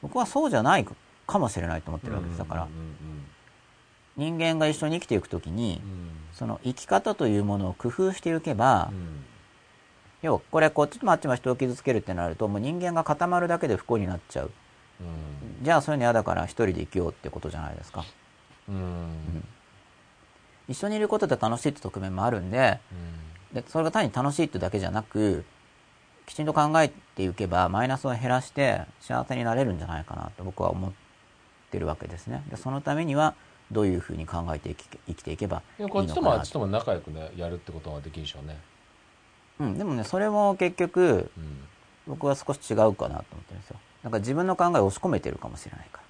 [0.01, 0.87] 僕はそうじゃない
[1.27, 2.39] かもしれないと思ってるわけです。
[2.39, 2.69] だから、
[4.17, 5.83] 人間が一緒に生きていくときに、
[6.33, 8.93] その生き方というものを工夫していけば、
[10.23, 14.51] 要はこれこっちもあっちも人を傷つけるってなると、もう人間が固まるだけで不幸になっちゃう。
[15.63, 18.05] じゃあそういうの嫌だから一人で生きようってことじゃないですか。
[20.69, 22.81] 一緒にいることで楽しいって側面もあるんで、
[23.53, 25.45] でそれが単に楽しいってだけじゃなく、
[26.27, 30.93] きちんと考えていけばマイナスを減らして幸せになれるんじゃないかなと僕は思っ
[31.71, 32.43] てるわけですね。
[32.51, 33.35] でそのためには
[33.73, 38.59] どういうふうに考えて生き生きていけばいいのかなこっちともあっちとも仲良くね、やるってことができるでしょうね。
[39.61, 41.69] うん、でもね、それも結局、うん
[42.09, 43.77] 僕は少し違うかなと思ってるんですよ。
[44.03, 46.05] なんか自分の考えを押し込めてるかもしれないから。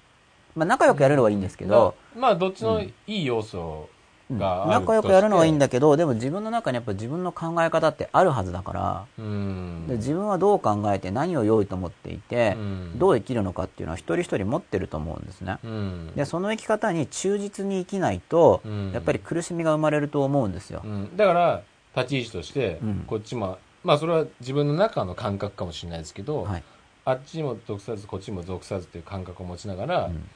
[0.55, 3.89] まあ仲良くやるのはいいんですけど、まあ、まあどっちのいい要素
[4.29, 4.37] うん。
[4.37, 4.79] があるとして。
[4.81, 9.85] 仲良くやるのはいいんだけど、でも自分の中にやっぱ自分の考え方ってあるはずだから、うん。
[9.87, 12.99] で自分はどう考えて何を良いと思っていて、うん。
[12.99, 15.57] どう生きるのかっていうのは一人一人持ってると思うんですね。
[15.63, 16.11] うん。
[16.15, 18.91] で、その生き方に忠実に生きないと、うん。
[18.91, 20.81] やっぱり苦しみが生まれると思うんですよ。
[20.83, 20.87] う。
[20.87, 21.17] ん。
[21.17, 21.61] だから
[21.95, 23.03] 立ち位置としてうん。
[23.07, 26.63] こっちもまあそれは自分の中の感覚かもしれないですけど、はい。
[27.09, 30.29] あっちも属さずこっちも属さずっていう感覚を持ちながら、うん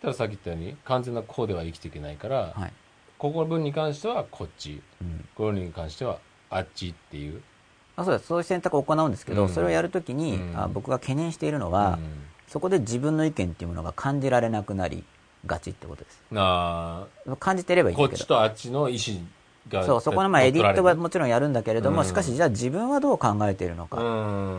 [0.00, 2.72] たださっき言ったように完全なこうでは生きていけないから、はい。
[3.18, 7.42] ここの分に関してはこっちうんこの分に関してはあっちっていう、
[7.96, 8.26] あそうです。
[8.28, 15.04] そういう選択を行うんですけど、うんそれをやるときに、うんあ僕が懸念しているのは、うんそこで自分の意見っていうものが感じられなくなり
[15.46, 16.22] がちってことです。
[16.30, 18.08] なあ感じてればいいんこっ。
[18.08, 19.22] ちとあっちの意思が
[19.70, 22.06] そう、そこのまあエディットは取もちろんやるんだけれども、うん。
[22.06, 23.98] しかしじゃあ自分はどう考えているのか。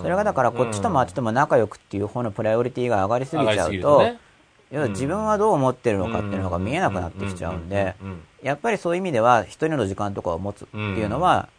[0.02, 4.03] それがだからこっちともあっちとも仲良くっていう方のプライオリティが上がりすぎちゃうと、
[4.72, 7.95] 要は自分はどう思ってるのかっていうのが見えなくなってきちゃうんで、
[8.41, 11.49] やっぱりそういう意味では一人の時間とかを持つっていうのは、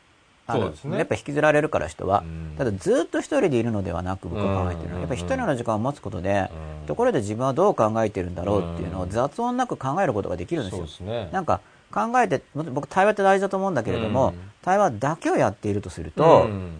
[0.47, 0.99] あのね。
[0.99, 2.55] やっぱ引きずられるから人は、うん。
[2.59, 6.51] ただずっと一人でいるのではなく僕は考えてるのは、やっぱり一人の時間を持つことで、
[6.87, 10.87] ところで自分はどう考えてるんだろうっていうのを雑音なく考えることができるんですよ。
[10.87, 11.29] すね。
[11.33, 11.61] なんか
[11.93, 14.35] 考えて、僕対話って大事だと思うんだけれども、うん。
[14.63, 16.73] 対話だけをやっているとすると、うん。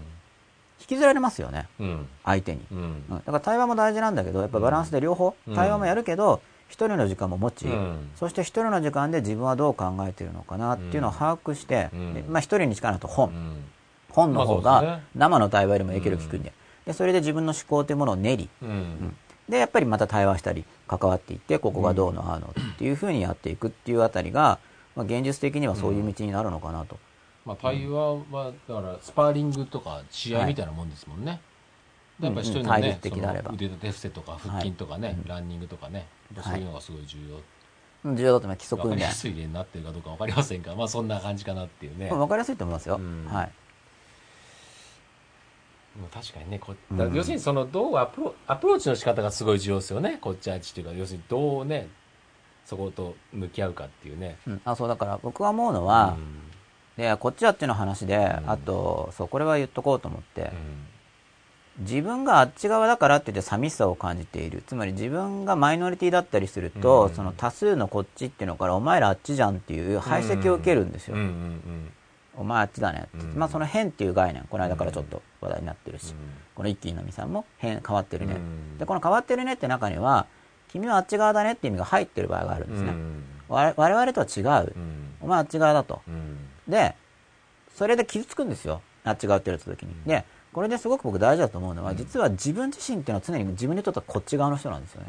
[0.81, 2.09] 引きずられますよね、うん。
[2.25, 2.61] 相手に。
[3.09, 5.55] だから対話も大事なんだけど、やっぱバランスで両方、うん。
[5.55, 8.11] 対話もやるけど、一人の時間も持ち、うん。
[8.17, 11.91] そして一人の時間で自分はどう考えているのかなっていうのを把握して、
[12.29, 13.65] まあ一人に近いのと本、うん。
[14.11, 16.53] 本の方が生の対話よりも影響力低いんで、
[16.87, 19.17] で、それで自分の思考というものを練り、うん。
[19.49, 24.59] で、やっぱりまた対話したり、関わっていって、ここがどうのああのっていうふうにやっていくっていうあたりが、
[24.95, 26.99] まあ現実的にはそういう道になるのかなと。
[27.45, 31.41] まあ、対話はだからスパーリングとか試合みたいなもんですもんね、
[32.21, 33.01] でやっぱり一人のね
[33.49, 33.55] うん。
[33.55, 36.07] 腕立て伏せとか腹筋とかね、ランニングとかね、
[36.37, 36.45] はい。
[36.45, 37.37] そういうのがすごい重要、
[38.05, 39.11] うん重要だと思います、基礎分か訓練りや。
[39.11, 42.97] すい例になってるかどうか分かりませんが、まあそんな感じかなっていうね、わかりやすいと思いますよ。
[42.97, 43.27] うん。
[43.27, 43.51] はい。
[46.01, 46.75] まあ確かにねこ
[47.15, 50.19] 要するにそのどうアプロアプローチの仕方がすごい重要ですよね。
[50.21, 51.89] こっちあっちというか要するにどうね
[52.73, 56.17] そこと向き合うかっていうね、うん、あそうだから僕は思うのは、
[56.97, 58.51] でこっちはっていうの話で、ん。
[58.51, 60.53] あとそうこれは言っとこうと思って、
[61.79, 61.85] うん。
[61.85, 64.63] 自分があっち側だからって言って寂しさを感じている。
[64.67, 67.15] つまり自分がマイノリティだったりすると、うん。
[67.15, 71.93] その多数のこっちっていうのからお前らあっちじゃんっていう排斥を受けるんですよ、うんうん
[72.35, 73.39] お前あっちだねって、うん。
[73.39, 74.45] まあその変っていう概念。
[74.49, 76.17] この間からちょっと話題になってるし、うん。
[76.55, 78.79] この一気のみさんも変変わってるね、うん。
[78.79, 80.27] でこの変わってるねって中には
[80.73, 83.25] 君はあっち側だねって意味が入ってる場合があるんですね、うん。
[83.49, 85.15] 我我々とは違う、うん。
[85.21, 86.01] お前あっち側だと。
[86.09, 86.39] うん。
[86.67, 86.95] で、
[87.77, 88.81] それで傷つくんですよ。
[89.05, 89.95] あっち側って言われた時に。
[90.07, 95.07] で、これですごく僕大事だと思うのは、実は自分自身っていうのは常に自分にとってはこっち側の人なんですよね。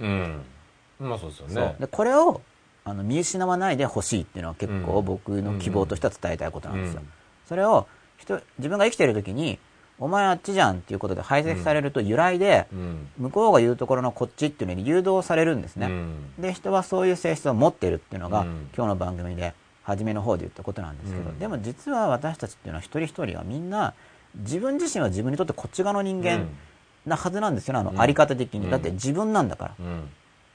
[0.99, 1.09] うん。
[1.09, 1.75] まあそうですよね。
[1.79, 2.41] で、これを
[2.83, 7.01] あの見失わないでほしいっていうのは結構うん僕の希望としては伝えたいことなんですよ。
[7.01, 7.07] うん。
[7.47, 7.87] それを
[8.17, 9.59] 人、自分が生きてる時に、
[9.99, 13.07] お前あっちじゃんっていうことで排斥されると由来で、うん。
[13.17, 15.87] 向こうが言うところのこっちっていうのに誘導されるんですね。
[15.87, 16.15] うん。
[16.39, 18.69] で、人はそういう性質を持ってるっていうのが、うん。
[18.75, 19.53] 今日の番組で、
[19.83, 21.39] 初めの方で言ったことなんですけど、うん。
[21.39, 23.93] でも実は私たちっていうのは一人一人がみんな、
[24.35, 26.47] 自分自身は自分にとってこっち側の人間
[27.05, 28.01] なはずなんですよね、あの、うん。
[28.01, 28.65] あり方的に。
[28.65, 28.71] うん。
[28.71, 29.75] だって自分なんだから。
[29.79, 30.09] うん。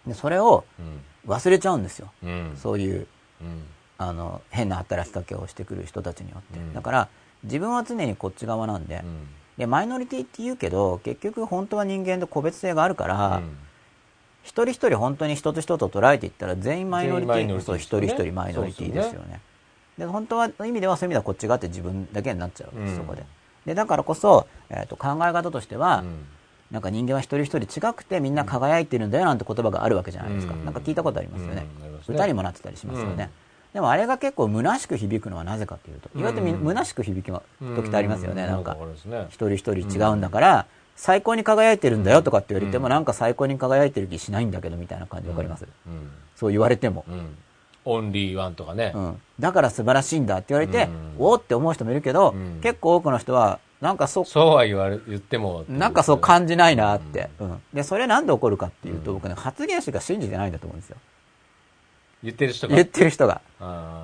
[0.06, 1.00] で、それをうん。
[1.30, 2.10] 忘れちゃうんですよ。
[2.22, 2.56] うん。
[2.56, 3.06] そういう、
[3.42, 3.64] うん。
[3.98, 6.58] あの、変な働きかけをしてくる人たちによって。
[6.58, 6.72] うん。
[6.72, 7.08] だから、
[7.44, 9.28] 自分は常にこっち側なんで、うん
[9.58, 13.42] で、マイノリティって言うけど、結局本当は人間で個別性があるから、
[14.44, 19.40] 一人一人本当に人と人と捉えていったら全員マイノリティ、全員マイノリティそう、一人一人マイノリティですよね。
[19.98, 23.26] で、本当は、意味ではそういう意味ではこっち側って自分だけになっちゃうわけです、うんそこで。
[23.66, 26.24] で、だからこそ、えっ、と、考え方としては、うん
[26.70, 30.52] なんか人間は一人一人違くてみんな輝いてるんだよなんて言葉があるわけじゃないですか。
[30.52, 31.66] うんなんか聞いたことありますよね。
[31.80, 33.30] うんね歌にもなってたりしますよね。
[33.42, 37.42] うんでもあれが結構虚しく響くのはなぜかというと、意外と虚しく響く
[37.76, 38.46] 時ってありますよね。
[38.46, 38.76] なんか。
[39.28, 40.66] 一人一人違うんだから、
[40.96, 42.90] 最高に輝いてるんだよとかって言われても、うん。
[42.90, 46.10] なんか最高に輝いてる気しないんだけどみたいな感じわかります、うん。
[46.34, 47.04] そう言われても。
[47.08, 47.36] うん。
[47.84, 48.92] オンリーワンとかね。
[48.94, 49.20] うん。
[49.38, 50.88] だから素晴らしいんだって言われて、
[51.18, 51.24] うん。
[51.24, 52.60] おーって思う人もいるけど、うん。
[52.62, 57.30] 結構多くの人は、なんかそう、そうは言われ言ってもなんかそう感じないなって。
[57.38, 57.62] うん。
[57.72, 60.96] で、それなんで起こるかっていうと、僕ね、発言者が信じてないんだと思うんですよ。
[62.22, 62.74] 言ってる人が？
[62.74, 63.40] 言ってる人が。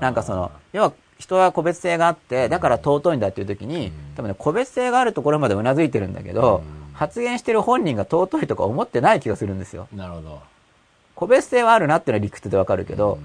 [0.00, 6.84] なんかその、要は人は個別性があって、だから尊いんだっていう時に、多分ね、個別性があるところまでうなずいてるんだけど、うん。
[6.94, 9.88] 発言してる本人が尊いとか思ってない気がするんですよ。
[9.92, 10.42] なるほど。
[11.16, 13.18] 個別性はあるなっていうのは理屈でわかるけど、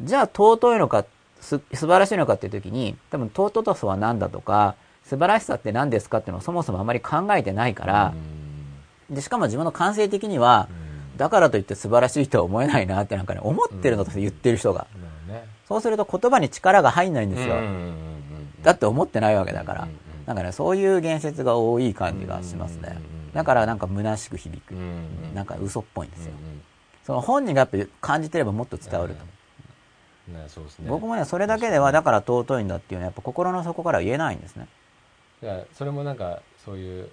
[0.00, 1.04] じゃあ尊いのか、
[1.40, 4.74] す素晴らしいのかっていう時に、多分尊さは何だとか、
[5.04, 8.12] 素晴らしさって何ですかっていうのをそもそもあまり考えてないから
[9.10, 9.14] う、ん。
[9.14, 10.68] で、しかも自分の感性的には、
[11.16, 14.86] だからといって素晴らしいとは思えないなってなんかね、思ってるのと言ってる人が。
[15.68, 17.56] そうすると言葉に力が入んないんですよ。
[18.62, 19.88] だって思ってないわけだから。
[20.26, 22.98] なんかね、そういう言説が多い感じがしますね。
[23.34, 24.72] だからなんか虚しく響く。
[25.34, 26.32] なんか嘘っぽいんですよ。
[27.04, 29.22] その本人がやっぱり感じてればもっと伝わると。
[29.22, 29.32] 思
[30.36, 30.42] う。
[30.42, 30.88] ねそうですね。
[30.88, 34.68] 僕もね、それだけではだから尊いんだっていうのはやっぱ心の底から言えないんですね。
[35.42, 37.08] いやそれもなんかそういう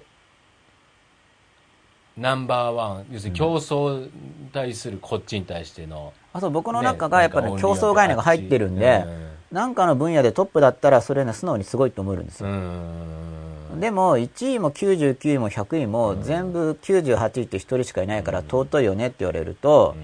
[2.20, 4.12] ナンバーワン要するに競争に
[4.52, 9.06] 対するこっちに対しての、あそう僕の中がやっぱねね競争概念が入ってるんで、
[9.52, 12.54] なんかの分野でトップだったらそれね素直にすごいと思えるんですうよ。
[12.54, 13.80] ん。
[13.80, 19.96] でも1位も99位も100位も全部98位って1人しかいないから尊いよねって言われると、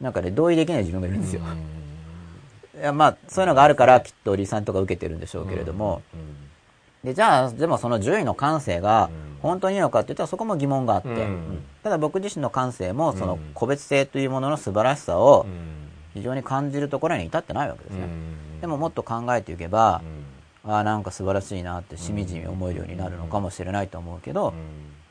[0.00, 1.42] なんかね同意できない自分がいるんですよ。
[2.78, 6.00] いやまあ、そういうのがあるから、きっと離散とか受けてるんでしょうけれども、
[7.04, 9.30] で、じゃあ、でもその10位の感性がうん。
[9.40, 11.16] 本当にいいのかって言ったらそこも疑問があって、うん。
[11.16, 15.88] うんただ僕自身の感性もそのうん個別性というものの素晴らしさをうん。
[16.12, 18.04] 非常に感じるところに至ってないわけですね。
[18.04, 18.60] うん。
[18.60, 20.02] でももっと考えていけば
[20.64, 20.70] う、ん。
[20.72, 24.54] ああ、なんか素晴らしいなってしみじみ思えるようになるのかもしれないと思うけど、うん。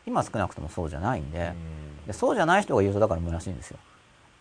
[0.06, 2.08] 今少なくともそうじゃないんで、うん。
[2.08, 3.78] でそうじゃない人が言うとだから虚しいんですよ。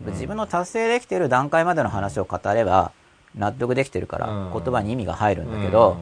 [0.01, 2.93] 自分の達成できている段階までの話を語れば
[3.35, 4.53] 納得できてるからうん。
[4.53, 5.97] 言葉に意味が入るんだけど、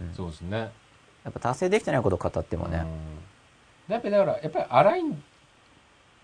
[0.00, 0.14] うん。
[0.14, 0.70] そうですね
[1.26, 2.86] やっぱ達成できてないことを語ってもね、
[3.88, 3.92] うん。
[3.92, 5.22] やっぱりだからやっぱり荒いん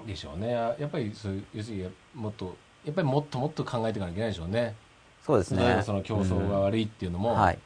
[0.07, 0.53] でしょうね。
[0.53, 4.77] やっぱりそういう要するにもっとやっぱりもっともっと考えていかなきゃいけないでしょうね。
[5.27, 5.83] そうですね。
[5.85, 7.59] その競争が悪いっていうのも、はい。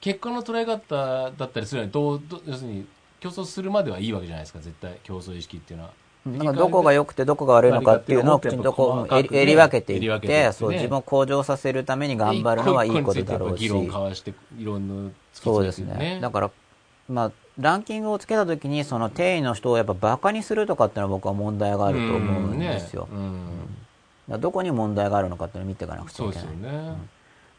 [0.00, 2.86] 結果の捉え方だったりするのにどうどう要するに
[3.18, 4.60] 競争するまではいいわけじゃないですか。
[4.60, 5.92] 絶対競争意識っていうのは
[6.26, 13.68] だからどこが良くてどこが悪いのかっていうのをきちんとこう、えり分けていってそう、自分を向上させるために頑張るのはいいことだろうし
[15.34, 16.18] そうですね。
[16.22, 16.50] だから、
[17.08, 23.08] まあ、ランキングをつけたときに、その定位の人をやっぱバカにするとかっていうのは僕は問題があると思うんですよ。
[23.12, 26.46] うんねうんどこに問題があるのかっていうのを見ていかなくちゃそいうけない。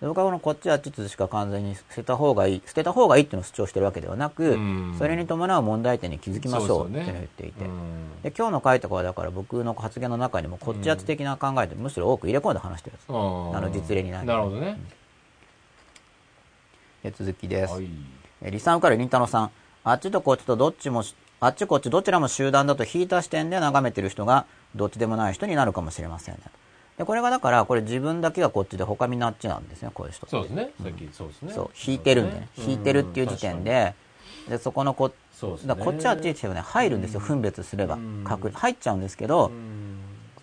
[0.08, 7.66] 僕はこのこっちあっちつしか完全に捨てた方がいい、捨てた方がいいっていうのを主張してるわけではなく、うんそれに伴う問題点に気づきましょうっていうのを言っていて。
[8.24, 13.10] で今日の回とかはだから僕の発言の中にもこっちあっち的な考えってむしろ多く入れ込んで話してるんです。
[13.10, 14.80] うんあの実例になるなるほどね、
[17.04, 17.74] で続きです。
[17.74, 17.86] はい
[18.42, 19.52] えーリサンからりんたろさん。
[19.84, 24.46] あっちとこっちとどっちもし、あっちこっちどちらも集団だと引いた視点で眺めてる人が
[24.76, 26.42] どっちでもない人になるかもしれませんね。
[26.98, 30.28] で、これがだから、これ自分だけがこっちで他みんなあっちなんですね、こういう人。
[30.28, 31.54] そうですね、さっきそうですね。
[31.54, 32.48] そう、引いてるんでね。
[32.58, 33.94] 引いてるっていう時点で、
[34.48, 35.68] で、そこのこ、そうですね。
[35.70, 37.98] だこっちあっちってね、入るんですよ、分別すれば。
[38.54, 39.52] 入っちゃうんですけど、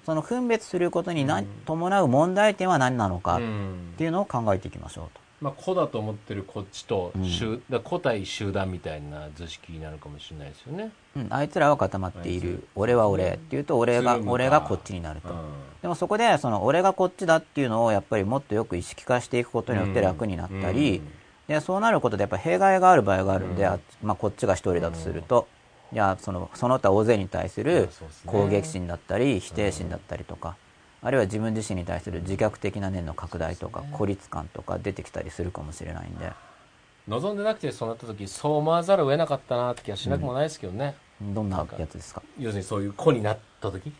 [0.05, 3.95] その分別することにな伴う問題点は何なのかっうん。
[3.97, 5.22] ていうのを考えていきましょうと。
[5.43, 7.24] まあ、個だと思ってるこっちと、うん。
[7.28, 10.93] 集だ個対集団みたいな図式になるかもしれないですよね。
[11.16, 12.64] うん、あいつらは固まっている。
[12.77, 13.32] 俺は俺。
[13.32, 15.31] っていうと、俺が俺がこっちになると。
[15.31, 15.36] うん。
[15.82, 21.09] でもそこで、その、俺がこっちだっていうのを、やっぱりもっとよく意識化していくことによって楽になったり、うん。
[21.48, 25.48] で、そうなることでやっぱ弊害がある場合があるんで、あまあ、こっちが一人だとすると、
[25.93, 27.89] いや、その、その他大勢に対すいる
[28.27, 30.56] 攻撃心だったり、否定心だったりとか、
[31.03, 36.33] あるいは自分自身に対する自虐的な念の拡大とか、孤立感とか出てきたりするかもしれないんで、
[37.09, 42.23] 望んでなくてそうなった時そう思わざるを得なかったなって気がしなくもないですけどね、どんなやつですか？
[42.39, 43.93] 要するにそういう子になった時。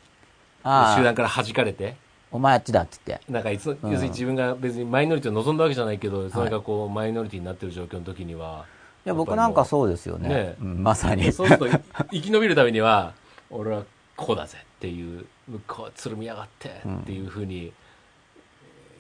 [0.63, 1.97] ああ、集団から弾かれて。
[2.31, 3.33] お前あっちだって言って。
[3.33, 8.65] なんかいつ、要するに自分が別にマイノリティを望んだわけじゃないけど、それがこうマイノリティになってる状況の時には
[9.05, 10.29] いや、僕なんかそうですよね。
[10.29, 11.33] ねうんまさに。
[11.33, 11.71] そうするとい
[12.13, 13.13] 生き延びるためには
[13.51, 13.83] 俺は
[14.17, 15.27] こうだぜっていう
[15.67, 17.73] こうつるみやがってっていうふうに、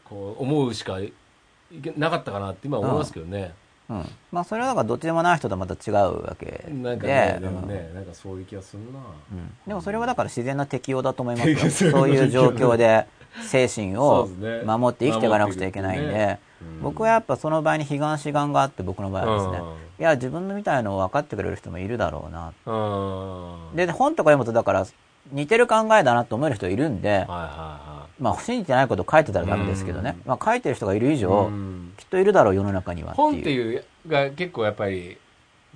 [0.04, 1.12] こう思うしかい
[1.82, 3.54] けなかったかなって今思いますけどね、
[3.88, 4.08] うん。
[4.30, 6.66] まあ、それはだからどっちでもない人とまた違うわけで。
[6.70, 7.54] なんかねでうん。
[7.54, 8.98] もね、なんかそういう気がするな、
[9.32, 9.52] うん。
[9.66, 11.90] でもそれはだから自然な適応だと思いますよ。
[11.90, 13.06] そういう状況で
[13.42, 14.28] 精神を
[14.64, 16.38] 守って生きていかなくちゃいけないんで。
[16.80, 19.58] 僕はやっぱその場合に悲願志願があって僕の場合はですね。
[19.58, 22.52] うん、いや、自分のみたいのを分かってくれる人もいるだろうな。
[22.66, 23.76] うん。
[23.76, 24.86] で、本とか読むとだから
[25.32, 30.16] 似てる考えだなと思える人いるんで、まあ信じてないことを書いてたらダメですけどね。
[30.24, 31.92] まあ書いてる人がいる以い、上う、ん。
[31.96, 33.26] きっといるだろう世の中にはっていう。
[33.30, 35.16] 本っていうが結構やっぱり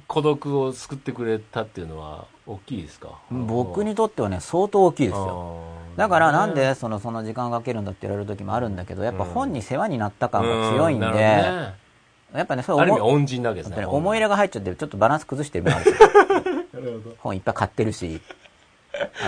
[0.07, 3.19] 孤独を救ってくれたっていうのは大きいですか？
[3.31, 5.27] 僕にとってはね、相当大きいですよ。
[5.27, 5.63] よ
[5.97, 15.87] だからなんでそのその時間かけるんだって言われる時もあるんだけど、やっぱ本に世話になった感が強いんで、やっぱね、そうある意味思い恩人なわけですね思い入れが入っちゃってちょっとバランス崩してるのある
[17.19, 18.21] 本いっぱい買ってるし、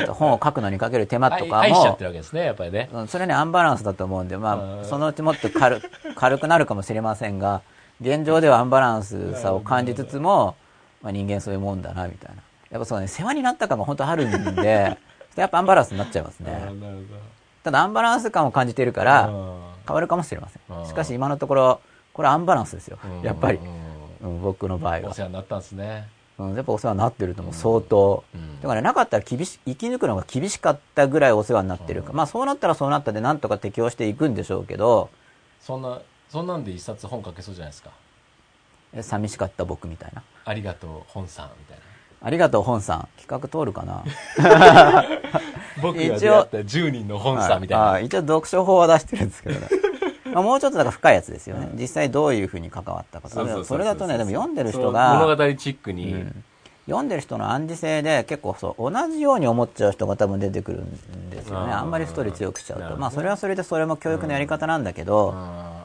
[0.02, 5.80] あと本を書くのにかける手間とかも愛しちゃって、るわけですねやっぱりねうんそれね、アンバランスだと思うんで、まうんあ、そのうちもっと軽
[6.14, 7.62] 軽くなるかもしれませんが、
[8.00, 10.54] 現状ではアンバランスさを感じつつも、
[11.02, 12.42] まあ、人間そういうもんだな、みたいな。
[12.70, 14.96] やっぱそうね、世話になった感が本当あるんで、
[15.36, 16.70] やっぱアンバランスになっちゃいますね。
[17.62, 19.58] ただアンバランス感を感じているかどら、うん
[19.88, 20.86] 変わるかもしれませうんん。
[20.86, 21.80] しかし今のところ、
[22.12, 23.22] これはアンバランスですようん。
[23.22, 23.58] やっぱり
[24.42, 25.14] 僕の場合はお。
[25.14, 26.08] 世話になったんですね
[26.38, 28.60] うんやっぱお世話になってるとも相当うん。
[28.60, 32.12] だからねなかったら厳し、生き抜くのが厳しかったぐらいお世話になってるか。
[32.12, 35.10] まあそうなったらそうなったでなんとか適応していくんでしょうけど、
[35.60, 37.90] そんなそんなんで一冊本書けそうじゃないですか
[38.92, 40.22] え寂しかった僕みたいな。
[40.44, 41.82] ありがとう本さんみたいな
[42.20, 43.08] ありがとう本さん。
[43.20, 44.04] 企画通るかな
[45.82, 49.68] 僕が一応出会った10人の本さんみたいな、一応読書法は出してるんですけどね。
[50.32, 51.70] まあもうちょっとだから深いやつですよね。
[51.74, 53.28] 実際どういうふうに関わったか。
[53.28, 56.44] それそれだとね、でも読んでる人そう物が、語チックに、うん。
[56.86, 61.72] 読んでる人の暗示性で結構そう同じように思っちゃう人が多分出てくるんですよね。
[61.72, 65.34] あんまりストーリー強くしちゃうと、まあそれはそれでそれも教育のやり方なんだけど、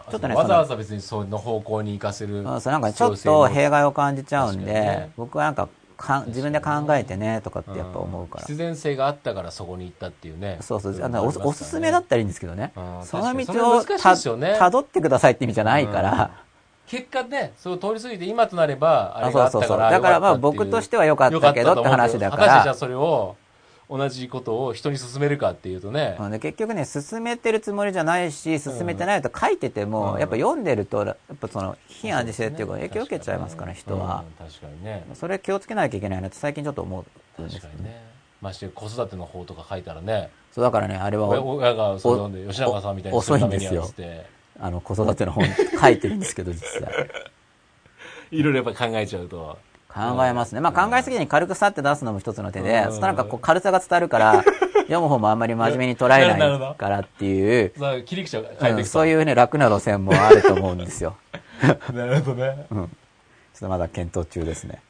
[0.09, 5.67] ちょっとねわざわざ別にその方向に行かせるそうなんかちょっと弊害を感じちゃうんで、ね、僕はなんか
[6.03, 10.57] か自分で考えてねとかってやっぱ思うから、必然性があったからそこに行ったっていうね。
[10.61, 12.73] そうそうあのおおすすめだったらいいんですけどね。
[13.03, 16.31] その道をたどってくださいって意味じゃないから、
[16.87, 22.43] 結果ね、そう通り過ぎて今となれば、あれがあったから、だからまあ僕としては良かったけどって話だから。
[22.43, 23.35] 果たしてじゃあそれを、
[23.89, 26.17] 同じことを人に勧めるかっていうとね。
[26.31, 34.47] で結局ね、進めてるつもりじゃないし、進めてないと書いてても、うん、やっぱ読んでると、やっぱその、非暗示性っていうか影響を受けちゃいますから、人は、うん。
[34.47, 35.05] 確かにね。
[35.13, 37.05] それ気をつけなきゃいけないなって最近ちょっと思
[37.37, 38.13] うんですよね。
[38.41, 40.29] まして子育ての方とか書いたらね。
[40.51, 41.27] そうだからね、あれは。
[41.29, 43.89] 親がそう読んで、吉永さんみたいに遅いんですよ。
[44.59, 45.45] あの、子育ての本
[45.81, 47.09] 書いてるんですけど、実際。
[48.31, 49.57] いろいろやっぱ考えちゃうと。
[49.93, 50.61] 考えますね。
[50.61, 54.43] まあ考えすぎに軽くさって出すのも一つの手で、そなんかこう軽さが伝わるから、
[54.83, 57.71] 読む方もあんまり真面目に捉えないからっていう、
[58.05, 61.15] 切り口を変えてそういうね、楽な路線もあると思うんですよ。
[61.93, 62.65] なるほどね。
[62.71, 62.77] うん。
[62.87, 64.81] ちょっとまだ検討中ですね。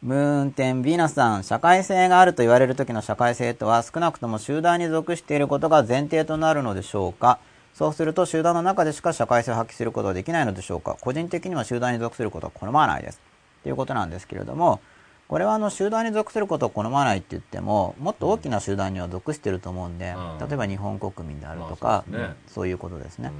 [0.00, 7.38] ムーンテンビーナスさん、社会性があると言われる時の社会性とは少なくとも集団に属していることが前提となるのでしょうか？
[7.82, 10.96] そうすると集団の中でしか社会性を発揮することはできないのでしょうか。
[11.00, 13.20] 個人的には集団に属することは好まないです。
[13.64, 14.80] ということなんですけれども、
[15.26, 23.32] これはあの集団に属することを好まないって言っても、もっと大きな集団には属してると思うんで、例えば日本国民であるとか、そうね、そういうことですね。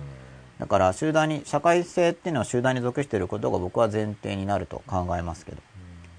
[0.58, 5.58] だから集団に、社会性っていうのは集団に属していることが僕は前提になると考えますけど、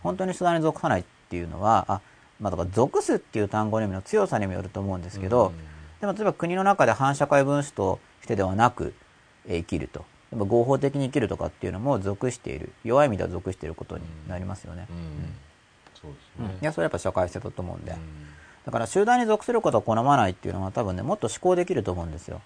[0.01, 2.01] 本当に集団に属さないっていうのは、あ、
[2.39, 5.51] まあだから属すっていう単語の意味の強さにもよると思うんですけど、
[5.99, 8.93] でも例えば国の中で反社会分子としてではなく、
[9.45, 10.05] え生きると。
[10.31, 12.71] 合法的に生きるとかっていうのも属している。
[12.83, 14.87] 弱い意味では属していることになりますよね。
[16.01, 16.17] そうで
[16.47, 16.57] すね。
[16.61, 17.95] いや、それはやっぱ社会性だと思うんで。
[18.65, 22.41] だから集団に属することを好まないっていうのは多分ね、もっと思考できると思うんですよ。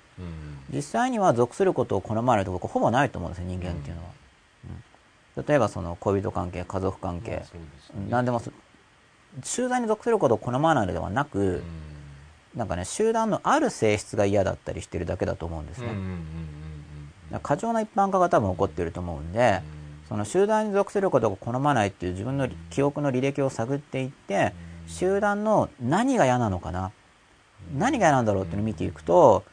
[0.73, 4.09] 実際には属することを好まないとこほぼないと思うんですよ、人間っていうのは。
[5.47, 7.45] 例えばその恋人関係、家族関係、
[8.09, 8.41] 何でも
[9.43, 11.63] 集団に属することを好まないのではなく、
[12.57, 15.89] なんかね、集団のある性質が嫌だったりしてるだけだと思うんですね。
[17.43, 19.61] 過剰な一般化が多分起こってると思うんで、
[20.09, 24.53] その集団に属することを好まないっていう自分の記憶の履歴を探っていって、
[24.87, 26.91] 集団の何が嫌なのかな、
[27.77, 29.43] 何が嫌なんだろうっていうのを見ていくと、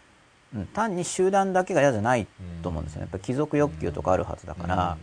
[0.72, 2.26] 単に集団だけが嫌じゃない
[2.62, 3.02] と思うんですよね。
[3.02, 4.96] やっぱ貴族欲求とかあるはずだから、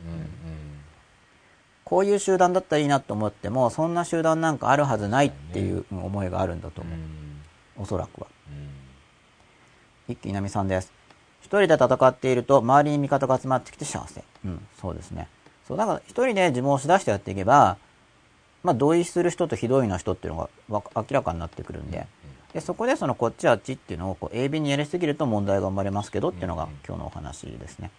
[1.84, 6.98] こういう集団だったらいいなと思っても、そんな集団なんかあるはずないっていう思いがあるんだと思う。
[7.78, 8.28] おそらくは。
[10.08, 10.92] 一気稲美さんです。
[11.42, 14.24] 一人で戦っていると周りに味方が集まってきて幸せ。
[14.46, 15.28] うん、そうですね。
[15.68, 17.78] そう、だから一人で自分を押し出してやっていけば、
[18.64, 22.08] まあ同意する人とひどいな人っていうのが明らかになってくるんで、
[22.54, 27.92] でそこでそのこっちあっちっていうのをこう鋭敏にやりすぎると問題が生まれますけどっていうのが今日のお話ですね。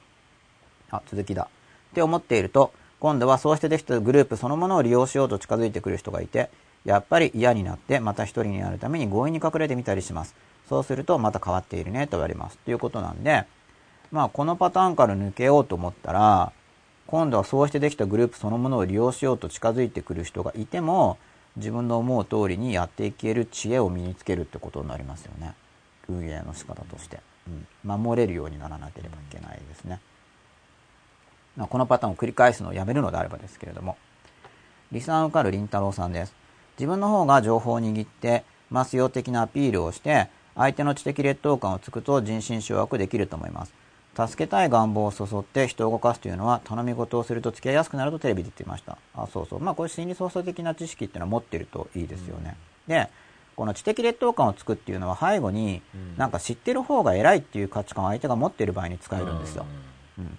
[0.90, 1.48] あ、続きだ。
[1.90, 6.50] って思っていると、今度はそうしてできたグループそのものを利用しようと近づいてくる人がいて、
[6.84, 10.34] やっぱり嫌になってまた一人になるために強引に隠れてみたりします。
[10.68, 12.58] そうするとまた変わっているねと言われます。
[12.58, 13.44] ということなんで、
[14.10, 16.52] まあこのパターンから抜けようと思ったら、
[17.06, 21.18] 今度はそうしてできたグループそのものを利用しようと近づいてくる人がいても、
[21.56, 25.54] 自分の思う通りにやっていける知恵を身につけるってことになりますよね。
[26.08, 27.20] 運営の仕方として。
[27.46, 27.66] うん、
[28.02, 30.00] 守れるようにならなければいけないですね。
[31.56, 33.96] まあ、このパターンを繰り返すのをやめるのであればですけれども。
[34.92, 36.41] リサン受かる林太郎さんです。
[36.78, 43.72] 自分の方が情報を握ってますよ的なアピールをして、相手の知的劣等感をつくと人心掌握できると思います。
[44.14, 48.98] 助けたい願望をそそって人を動かすというのは頼み事をすると付き合いやすくなるとテレビで言っていました。
[49.14, 49.60] あ、そうそう。
[49.60, 52.56] まあこういう心理操作的な知識っていうのは持ってるといいですよね。
[52.88, 53.08] うん、で、
[53.56, 55.82] この知的劣等感をつくっていうのは背後に、
[56.16, 59.66] なんか知ってる方が偉いっていう価値観を相手が持っている場合に使えるんですよ。
[60.18, 60.38] うん、うん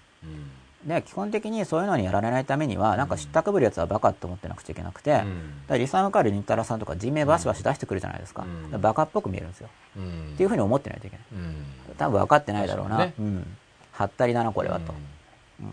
[0.86, 8.44] で、基本的にそういうのにやられないためには、なんか知ったかぶるやつはバカって思ってなくちゃいけなくて、うん、だリサムカール・ニッタラさんとか人名バシバシ出してくるじゃないですか。
[8.72, 11.26] うん、バカっぽく見えるんですよ、うん、っていうふうに思ってないといけない。
[11.96, 12.98] 多分分かってないだろうな。
[12.98, 13.56] ね、うん。
[13.92, 14.94] はったりだな、これはと。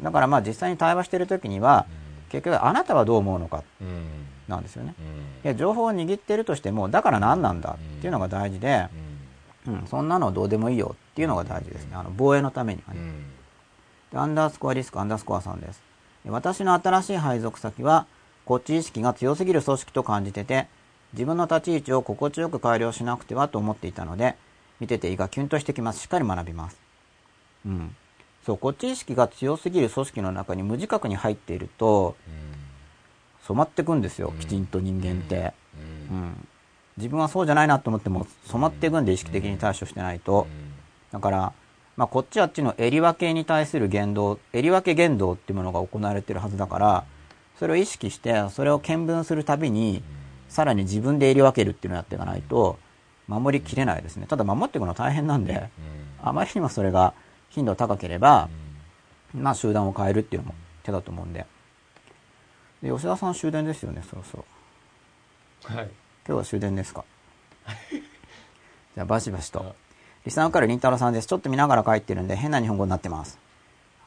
[0.01, 1.85] だからまあ実際に対話してる時には、
[2.29, 3.63] 結局あなたはどう思うのか、
[4.47, 4.95] なんですよね。
[5.43, 8.88] いや、情報を握ってるとしても、だから何なんだっていうのが大事で、
[9.67, 11.91] うん、そんなのどうでもいいよっていうのが大事ですね。
[11.95, 13.01] あの、防衛のためにはね。
[14.13, 15.81] アンダースコアリスクアンダースコアさんです。
[16.25, 18.05] 私の新しい配属先は、
[18.45, 20.67] こっち意識が強すぎる組織と感じてて、
[21.13, 24.35] 自分の立ち位置を心地よく改良しなくてはと思っていたので、
[24.79, 26.01] 見てて胃がキュンとしてきます。
[26.01, 26.77] しっかり学びます。
[27.65, 27.95] うん。
[28.45, 32.15] そう、こっち意識が強すぎる組織の中に無自覚に入っていると、
[33.47, 35.53] 染まってくんですよ、きちんと人間って。
[36.11, 36.47] うん。
[36.97, 40.47] 自分はそうじゃないなと思っても染まっていくんで意識的に対処してないと。
[41.11, 41.53] だから、
[42.02, 47.03] まあ、こっちあっちの襟分けに対する言動、襟分け言動っていうものが行われてるはずだから、
[47.60, 50.02] それを意識して、それを見聞するたびに、
[50.49, 52.80] さらに自分で襟分けるっていうのをやっていかないと、
[53.28, 54.26] 守りきれないですね。
[54.26, 55.69] ただ守っていくのは大変なんで、
[56.23, 57.14] あまりにもそれが
[57.52, 58.49] 頻度高ければ、
[59.36, 61.45] まあ集団を変えるっていうのも手だと思うんで。
[62.82, 64.45] で吉田さん終電ですよね、そろそろ。
[65.65, 65.86] はい。
[66.26, 67.06] 今日は終電ですか？
[68.95, 69.76] じゃあバシバシはいと。
[70.23, 71.27] リスナーからりんたろーさんです。
[71.27, 73.39] ちょっと見ながら書いてるんで変な日本語になってます。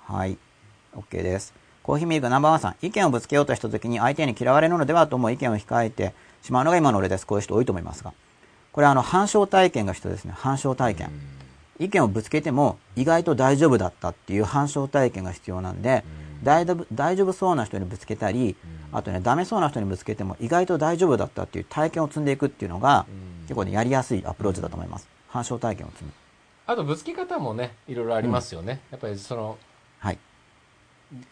[0.05, 0.39] はい。
[0.95, 1.53] OK です。
[1.83, 2.77] コーヒーミルクナンバーワンさん。
[2.83, 7.27] 意見をぶつけようとした時に相手に嫌われるのではと思う意見を控えてしまうのが今の俺です。
[7.27, 8.13] こういう人多いと思いますが。
[8.71, 10.33] これはあの、反証体験が必要ですね。
[10.37, 11.11] 反証体験。
[11.81, 16.05] 意見をぶつけても意外と大丈夫だったっていう反証体験が必要なんで、
[16.45, 18.55] 大丈夫大丈夫そうな人にぶつけたり、
[18.93, 23.05] あとね、ダメそうな人にぶつけても意外と大丈夫だったっていう体験を積んでいくっていうのが、
[23.43, 25.14] 結構ね、やりやすいアプローチだと思います。
[25.35, 26.13] 反証体験を積む。
[26.67, 28.81] あと、ぶつけ方もね、いろいろありますよね。
[28.93, 29.59] やっぱり、その、
[29.99, 30.19] はい。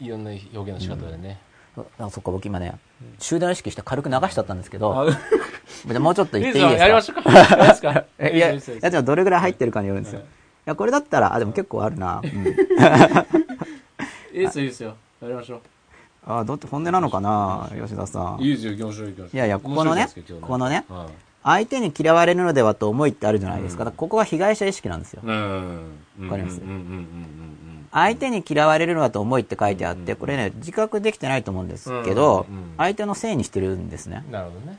[0.00, 1.38] いろんな表現の仕方でね。
[1.98, 2.74] あそっか、僕今ね、
[3.20, 6.82] 集団意識して軽く流しちゃったんですけど、あじゃあもうちょっと言っていいですか？
[6.82, 8.04] やりましょうか。
[8.28, 10.18] いや、じゃあどれぐらい入ってるかによるんですよ。
[10.18, 10.28] はい
[10.64, 12.20] いや、これだったら、あ、でも結構あるな。
[12.22, 12.28] うん。
[12.46, 12.50] い
[14.34, 14.96] いですよ、いいですよ。
[15.20, 15.60] やりましょう。
[16.24, 18.40] あ、どって本音なのかな、吉田さん。
[18.40, 19.36] いいですよ、行きましょう、行きましょう。
[19.36, 20.08] いやいやここのね
[20.40, 21.08] このねはい
[21.44, 23.84] 相手に嫌われるのではと思いってあるじゃないですか。
[23.84, 25.22] だからここが被害者意識なんですよ。
[25.24, 25.98] うん。
[26.22, 26.60] わかります？
[26.60, 34.32] うんうんうんうん相手に嫌われるのだと思いって書いてあって、これね、自覚できてないと思うんですけどうんうんうん、相手のせいにしてるんですねうん。。
[34.32, 34.78] なるほどね。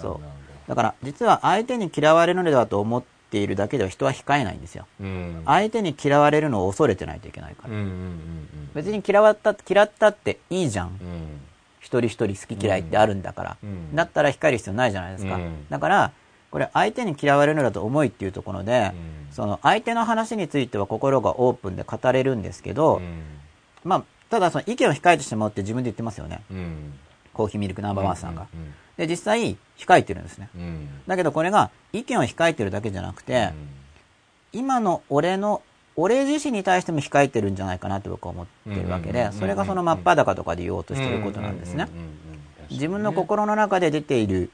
[0.00, 4.86] そうだから、実は相手に嫌われるのではと思っているだけでは人は控えないんですよ。
[5.44, 7.74] 相手に嫌われるのを恐れてないといけないから。
[7.74, 10.98] うんうんうん別に嫌わった、嫌ったっていいじゃん。
[11.86, 13.56] 一人一人好き嫌いってあるんだから。
[13.62, 15.36] うんだったら控える必要ないじゃないですか。
[15.36, 16.12] うんだから、
[16.50, 23.02] これ相手に嫌われるのだと思いっていうところで、うんその相手の話については心がオープンで語れるんですけど、
[23.84, 26.40] まあ、ただその意見を控えてしまうって自分で言ってますよね。
[26.50, 26.94] うん。
[27.34, 28.46] コーヒーミルクナンバーワンさんが。
[28.52, 30.48] うんで、実際、控えてるんですね。
[30.56, 30.88] うん。
[31.06, 33.52] だけどこれが意見を控えてるだけじゃなくて、
[34.54, 35.60] 今の俺の、
[35.96, 41.88] 俺自身に対しても控えてるんじゃないかなって僕は思ってるわけで、それがその真っ裸とかで言おうとしてることなんですね。
[42.70, 44.50] 自分の心の中で出ている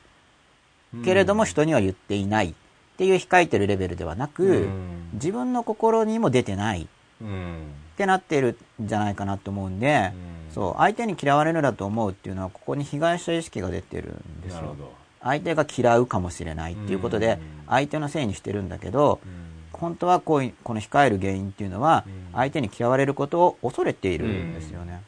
[1.05, 2.55] けれども人には言っていないっ
[2.97, 6.89] ていう控えてるレベルではなく、うん自分の心にも出てない
[7.20, 7.56] うん
[7.93, 10.12] ってなってるんじゃないかなと思うんで、
[10.48, 10.55] うん。
[10.55, 14.74] そう、相手に嫌われるだと思うっていうのは、ここに被害者意識が出てるんですよ。
[15.20, 19.41] 相手が嫌うかもしれないっていうことでうん、相手のせいにしてるんだけど、うん
[19.82, 25.02] 本当はこういう、この控える原因っていうのはうん、相手に嫌われることを恐れているんですよね。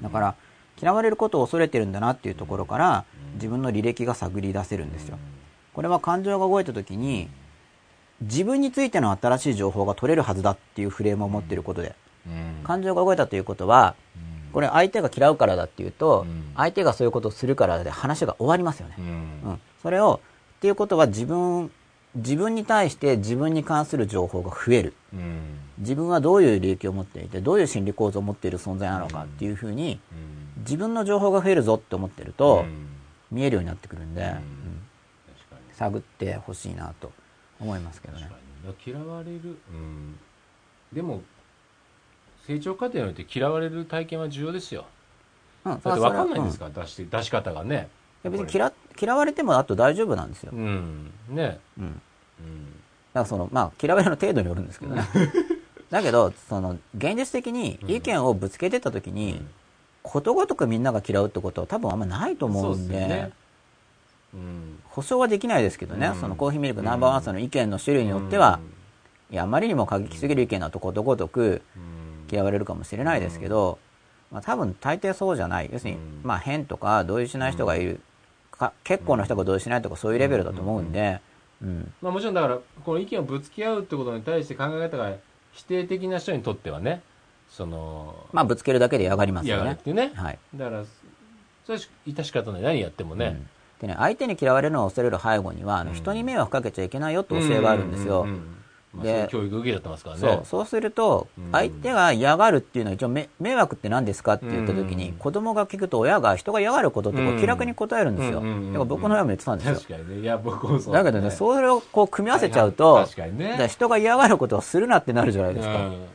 [0.00, 0.34] だから、
[0.80, 3.04] 嫌われることを恐れてるんだなっていうところから、
[3.34, 5.18] 自分の履歴が探り出せるんですよ。
[5.74, 7.28] これは感情が動いた時に、
[8.20, 11.96] 自分についての新しい情報が取れるはずだっていうフレームを持っていることで、
[12.26, 12.64] うん。
[12.64, 13.96] 感情が動いたということは、
[14.52, 18.94] これ相手が嫌うからだっていうとうん、相手がそういうことをするからで話が終わりますよね。
[18.98, 19.00] う。
[19.00, 19.04] ん。
[19.04, 19.08] う
[19.54, 19.60] ん。
[19.82, 20.20] それを、
[20.58, 21.70] っていうことは自分、
[22.14, 24.94] 自分に対して自分に関する情報が増える。
[25.14, 25.58] うん。
[25.78, 30.62] 自分はどういう利益を持っていて、どういう心理構造を持っている存在なのかっていうふうに、うん。
[30.62, 32.88] 自分の情報が増えるぞって思ってると、うん。
[33.30, 34.34] 見えるようになってくるんで、
[35.74, 37.12] 探ってほしいなと
[37.60, 38.28] 思いますけどね。
[38.84, 39.58] 嫌われる。
[39.72, 40.18] うん。
[40.92, 41.22] でも
[42.46, 44.86] 成長過程において嫌われる体験は重要ですよ。
[45.64, 47.88] うん、だって分かんないんですか、か、出して出し方がね
[48.22, 50.52] や別に嫌嫌われてもあと大丈夫なんですよ。
[50.54, 51.10] うん。
[51.28, 51.58] ね。
[51.78, 51.84] うん。
[51.84, 51.92] うん。
[51.92, 52.00] だか
[53.14, 55.02] らその、まあ、嫌われるの程度によるんですけどね。
[55.90, 59.42] だけど、その、現実的に意見をぶつけてった時に、
[60.02, 63.32] ことごとくみんなが嫌うってことは多分あんまないと思うんで、
[64.32, 64.78] そうん。
[64.84, 66.14] 保証はできないですけどね、うん。
[66.20, 68.60] そのコーヒーミルクナンバーワンさんの意見の種類によっては、
[69.30, 72.00] いや、あまりにも過激すぎる意見だとことごとくうん。
[72.32, 73.78] 嫌われるかもしれないですけど、
[74.30, 75.70] まあ多分大抵そうじゃない。
[75.72, 76.20] 要するに、うん。
[76.22, 78.00] まあ変とか同意しない人がいる、
[78.60, 81.20] か結構な人が同意しないとかそういうレベルだと思うんで、
[81.62, 81.92] うん。
[82.02, 85.14] まあ、もちろんだからこの意見をぶつけ合うってことに対して考え方が
[85.52, 87.02] 否定的な人にとってはね
[87.48, 89.70] そのまあぶつけるだけで嫌がります嫌よね。
[89.70, 90.38] がるってねはい。
[90.54, 90.84] だから
[91.64, 93.42] それは致し方ない何やってもね、
[93.80, 98.26] でね、相手に嫌われるのを恐れる背後には、あの人に迷惑かけちゃいけないよって教えがあるんですよ。
[98.94, 100.20] うううんまあ、でそういう教育受けちゃってますからね。
[100.20, 105.14] そう、そうするとうん、相手が嫌がるっていうのは一応め迷惑って何ですかって言った時に、うん。
[105.14, 107.40] 子供が聞くと親が人が嫌がることってこううん。
[107.40, 108.40] 気楽に答えるんですよ。
[108.40, 108.72] うんうんうんうん。
[108.72, 109.74] だから僕の親も言ってたんですよ。
[109.74, 110.20] 確かにね。
[110.22, 113.68] いや僕もそうだけどね、それをこう組み合わせちゃうはと確かにね。
[113.68, 115.74] 人が嫌がることをするなってなるじゃないですか。
[115.74, 116.06] うん。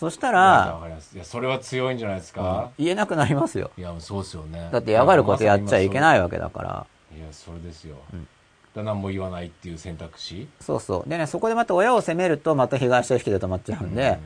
[0.00, 3.70] そしたわら、いやそれは強いんじゃないですか、言えなくなりますよ。
[3.76, 4.70] いやそうですよね。
[4.72, 6.86] だって嫌がることやっちゃいけいないわけだから。
[7.14, 8.26] いやそれですよ、ん
[8.74, 10.48] だ何も言わないっていう選択肢？
[10.60, 11.08] そうそう。
[11.08, 14.18] でね、そこでまた親を責めるとまた被害者意識で止まっちゃうんで、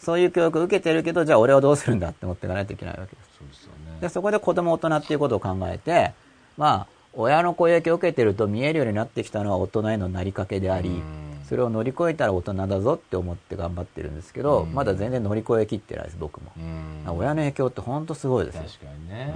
[0.00, 3.30] そういう教育を受けてるけど、じゃあ俺はどうするんだって思っていかないといけないわけです。
[3.38, 6.12] そうですよねで、そこで子供大人っていうことを考えて、
[6.56, 16.50] まあ、親の声影響を受けてると見えるようになってきたのは大人へのなりかけであり、うんそれを乗り越えたら大人だぞって思って頑張ってるんですけど、うんまだ全然乗り越えきってないです、僕も。
[16.56, 18.62] うん親の影響って本当すごいですよ。
[18.62, 19.34] 確かにね、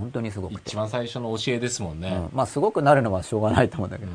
[0.00, 0.76] 本当にすごくて一。
[0.76, 4.08] 番最初の教えですもんねうん、まあ、すごくなるのはしょうがないと思うんだけう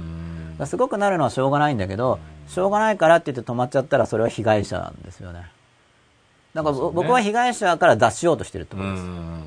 [0.57, 0.65] ど。
[0.65, 5.51] すごくなるのはしょうがないんだけど、しょうがないからって言って止まっちゃったらそれは被害者なんですよね。
[6.53, 9.03] だからね僕は被害者から脱しようとしてるってうことです。
[9.03, 9.43] ん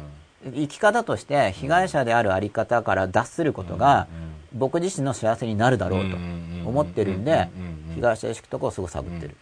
[0.55, 4.07] 生き方として被害者であるあり方から脱することが
[4.53, 6.17] 僕自身の幸せになるだろうと
[6.65, 7.49] 思ってるんで
[7.95, 9.37] 被害者意識とかをすぐ探ってる。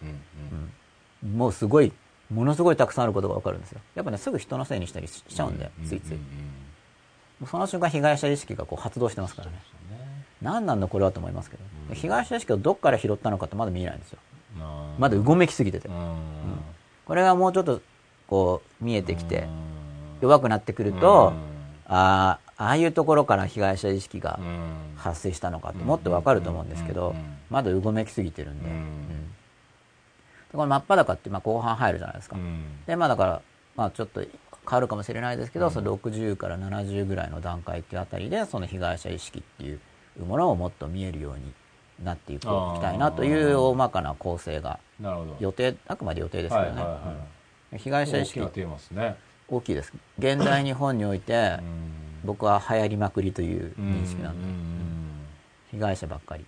[1.23, 1.91] もうすごい、
[2.31, 3.79] ものすごいたくさんあることがわかるんですよ。
[3.95, 6.17] やっぱね、すぐ人のせいにしたりしちゃうんで、ついつい。
[7.45, 9.53] その瞬間被害者意識がこう発動してますからね。
[10.41, 11.95] 何なんだこれはと思いますけど。
[11.95, 14.19] 被害者意識をどっから拾ったのかってまだ見えないんですよ。
[14.97, 15.89] まだうごめきすぎてて。
[17.05, 17.81] これがもうちょっと
[18.27, 19.47] こう見えてきて
[20.21, 21.33] 弱くなってくると、
[21.87, 24.39] ああ、ああいうところから被害者意識が
[24.95, 27.15] 発生したのかってもっとわかると思うんですけど、
[27.49, 28.69] まだうごめきすぎてるんで。
[28.69, 29.33] うん。
[30.51, 32.35] これ真っ裸ってまあ後半入るじゃないですか。
[32.87, 33.41] で、まあだから、
[33.75, 34.23] まあちょっと
[34.69, 39.79] 変わるかもしれないですけど、その60から70ぐらいの段階っていうあたりで、その被害者意識っていう
[40.25, 41.53] ものをもっと見えるように
[42.03, 44.79] なっていきたいなという大まかな構成が
[45.39, 46.83] 予定、あくまで予定ですけどね。
[47.71, 47.79] うん。
[47.79, 49.15] 被害者意識大きなテーマですね。
[49.47, 49.93] 大きいです。
[50.19, 51.59] 現代日本において、
[52.25, 54.47] 僕は流行りまくりという認識なんで、
[55.71, 56.45] 被害者ばっかり。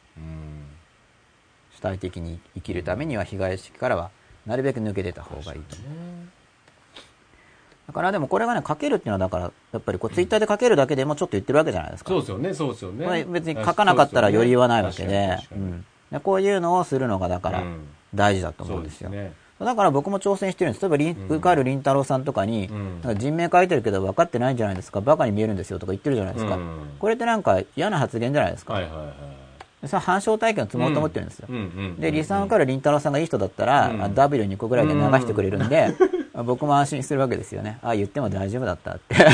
[1.76, 4.12] 主体的に生きるためには被害意識からは
[4.46, 5.78] なるべく抜け出た方がいいと。
[5.78, 6.39] 思う。
[7.90, 12.12] だからでもこれがね、書けるっていうのはだから、やっぱりこうツイッターで書けるだけでもちょっと言ってるわけじゃないですか。
[12.12, 13.04] そうですよねそうですよね。
[13.04, 15.86] これ別に書かなかったらより言わないわけで、確かにうん。
[16.12, 17.88] でこういうのをするのがだからうん。
[18.14, 19.10] 大事だと思うんですよ。
[19.60, 20.84] だから僕も挑戦してるんです。
[20.84, 23.02] 例えばリン、受かるりんたろーさんとかに、ん。
[23.02, 26.58] なんか人名書いてるけど分かってないんじゃないですか、バカに見えるんですよとか言ってるじゃないですか。
[26.58, 26.92] うん。
[27.00, 28.74] これってなんか嫌な発言じゃないですか。
[28.74, 29.40] はいはいはい
[29.82, 31.48] でそれは反証体験を積もうと思ってるんですよ。
[31.50, 31.56] うん。
[31.56, 34.02] うんで、リサン受かるりんたろーさんがいい人だったら、うん。
[34.02, 35.96] あ W2 個ぐらいで流してくれるんで、
[36.44, 37.80] 僕も安心するわけですよね。
[37.82, 39.16] あ、言っても大丈夫だったって。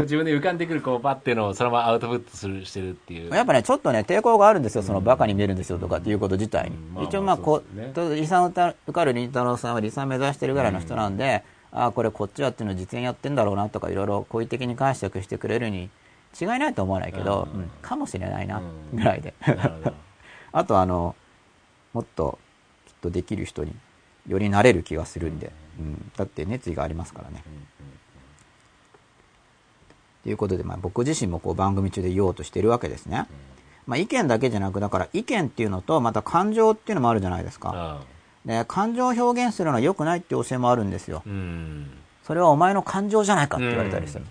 [0.00, 6.76] 自分で浮かんでくるこうバッていうのをそのままアウトプットするしてるっていうやっぱね、ちょっとね、抵抗があるんですよ、そのバカに見えるんですよとかっていうこと自体に。
[6.76, 15.90] うんまあ一応まあ、こそうですねう、リサン受かるりんたろーさんはリサン目指してるぐらいの人なんで、ああ、これこっちはっていうのを実演やってんだろうなとか、いろいろ好意的に解釈してくれるに
[16.40, 19.34] 違いないと思わないけど、うんうんかもしれないな、うんぐらいで。
[20.52, 21.14] あとあの、
[21.92, 22.38] もっと
[22.86, 23.74] きっとできる人に
[24.28, 27.42] よりなれる気がするんで、うん、だって熱意がありますからね。
[30.22, 33.26] ということで、まあ、僕自身もこう番組中で言おうとしてるわけですね。
[33.86, 37.72] まあ、意見だけじゃなく、だから意見っていうのと、また感情っていうのもあるじゃないですか。
[37.74, 38.00] あ
[38.46, 41.24] で、感情を表現するのは良くないっていう教えもあるんですよ。
[42.22, 44.24] それはお前の感情じゃないかって言われたりする。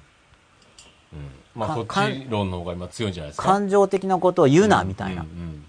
[1.53, 3.43] まあそっかち論の方が今強いんじゃないですか。
[3.43, 5.23] 感情的なことを言うな、みたいな。
[5.23, 5.27] うん。
[5.27, 5.65] うん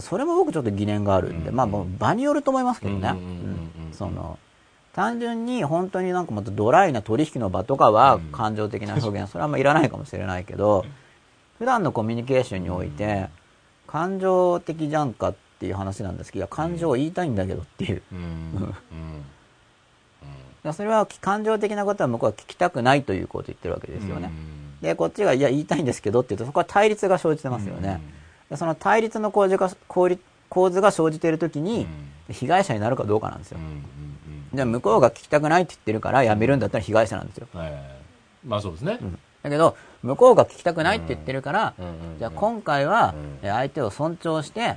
[0.00, 3.14] それも僕ちょっと疑念があるんで、うんまあもう場によると思いますけどね。
[3.92, 4.38] その、
[4.92, 10.84] 単純に本当になんかもっとドライな取引の場とかは感情的な表現、それはあんまいらないかもしれないけど、
[11.58, 13.28] 普段のコミュニケーションにおいて、
[13.86, 18.02] 感情的じゃんかっていう話なんですけど、いや感情を言いたいんだけどっていう。
[20.72, 24.32] それは感情的なことは向こうは聞きたくないということを言ってるわけですよね。
[24.80, 28.00] で、こっちがいや言いたいんですけどって言うと、そこは対立が生じてますよね。
[28.54, 31.88] でその対立の構図が構図が生じているときに、
[32.30, 33.58] 被害者になるかどうかなんですよ。
[33.58, 33.64] うん。
[33.64, 33.82] うんうん。
[34.54, 37.48] じゃあ向こうが聞きたくないって言ってるからやめるんだったら被害者なんですよ。
[37.52, 37.72] はい
[38.46, 39.00] まあそうですね。
[39.42, 44.76] だけど、向こうが聞きたくないって言ってるから、うんうんうんじゃあ今回は相手を尊重して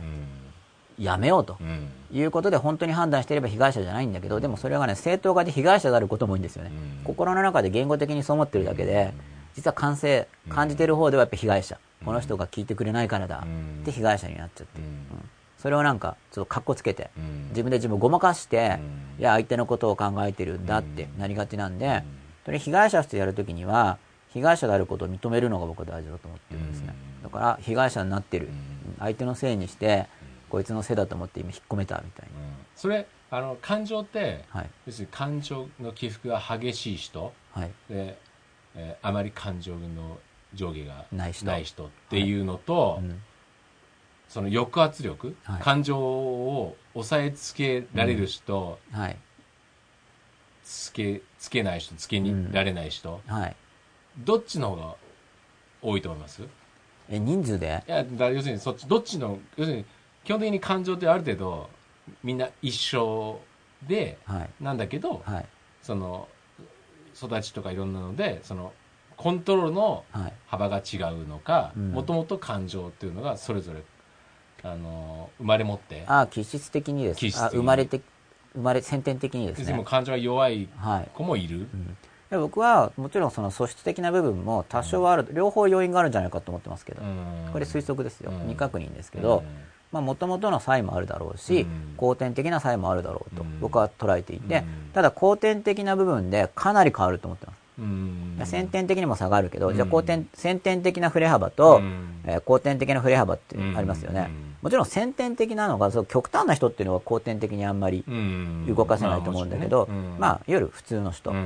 [0.98, 1.06] うん。
[1.06, 1.90] やめようとうん。
[2.12, 6.72] いうことで本当に判断していれば被害者じゃないんだけど、でもそれがね、正当化で被害者であることも多いんですよね。
[6.74, 7.04] うん。
[7.04, 9.14] 心の中で言語的にそう思ってるだけで、
[9.58, 11.80] 実は感性、感じてる方ではやっぱ被害者。
[12.06, 14.84] この人が聞いてくれないからだうんって被害者になっちゃってう。
[14.84, 18.78] んそれをなんか、ちょっとカッコつけて、うん自分で自分をごまかして
[19.18, 22.04] うん、いや、相手のことを考えてるんだってなりがちなんで、
[22.46, 23.98] それ被害者としてやるときには、
[24.30, 26.94] 被害者であることを認めるのが僕は大事だと思ってるんですね。
[27.24, 28.50] だから、被害者になってる。
[29.00, 30.06] 相手のせいにして、
[30.50, 32.28] こいつのせいだと思って今引っ込めたみたい
[32.76, 34.62] それあの感情ってな。
[34.62, 34.70] はい。
[34.86, 37.72] 要するに感情の起伏が激しい人はい。
[37.90, 38.18] で、
[38.78, 40.18] えーあまり感情の
[40.54, 43.22] 上下がない人っていうのと、うん
[44.30, 49.18] その抑圧力、はい感情を抑えつけられる人、はい。
[50.66, 53.56] つけつけない人つけにられない人、はい。
[54.18, 54.96] どっちの方が
[55.82, 56.42] 多いと思います？
[56.42, 56.46] い
[57.10, 57.82] え、人数で？
[57.88, 59.86] やだ要するにそっちどっちの要するに
[60.26, 61.70] 基本的に感情ってある程度
[62.22, 63.40] みんな一緒
[63.88, 64.50] ではい。
[64.62, 65.46] なんだけど、はい。
[65.82, 66.28] その
[67.22, 68.74] 育ちとかいろんなのでその
[69.16, 70.34] コントロールのはい。
[70.48, 71.92] 幅が違うのかうん。
[71.92, 73.82] もともと感情っていうのがそれぞれ
[74.64, 77.20] あの生まれ持ってああ、気質的にです。
[77.20, 77.58] 気質的に。
[77.58, 78.02] あ生まれて、
[78.54, 79.66] 生まれ、先天的にですね。
[79.66, 81.10] でも感情が弱いはい。
[81.14, 81.68] 子もいる、
[82.30, 87.50] で僕はもちろんその素質的な部分も多少はある、両方要因があるんじゃないかと思ってますけど、うん。
[87.52, 88.40] これ推測ですよ、うん。
[88.42, 89.44] 未確認ですけど、
[89.92, 91.94] もともとの差異もあるだろうし、うん。
[91.98, 93.60] 後天的な差異もあるだろうとうん。
[93.60, 94.64] 僕は捉えていて、うん。
[94.94, 97.58] ただ後天的な部分でかなり変わると思ってます。
[97.80, 98.40] うん。
[98.44, 99.76] 先天的にも差があるけど、うん。
[99.76, 102.22] じゃあ後天、先天的な振れ幅と、うん。
[102.26, 104.28] えー後天的な振れ幅ってありますよね。
[104.30, 104.56] うん。
[104.64, 108.66] もちろん先天的なのが、そう極端な人っていうのは後天的にあんまりうん。
[108.76, 109.88] 動かせないと思うんだけど、
[110.20, 111.46] まあ、いわゆる普通の人、うん。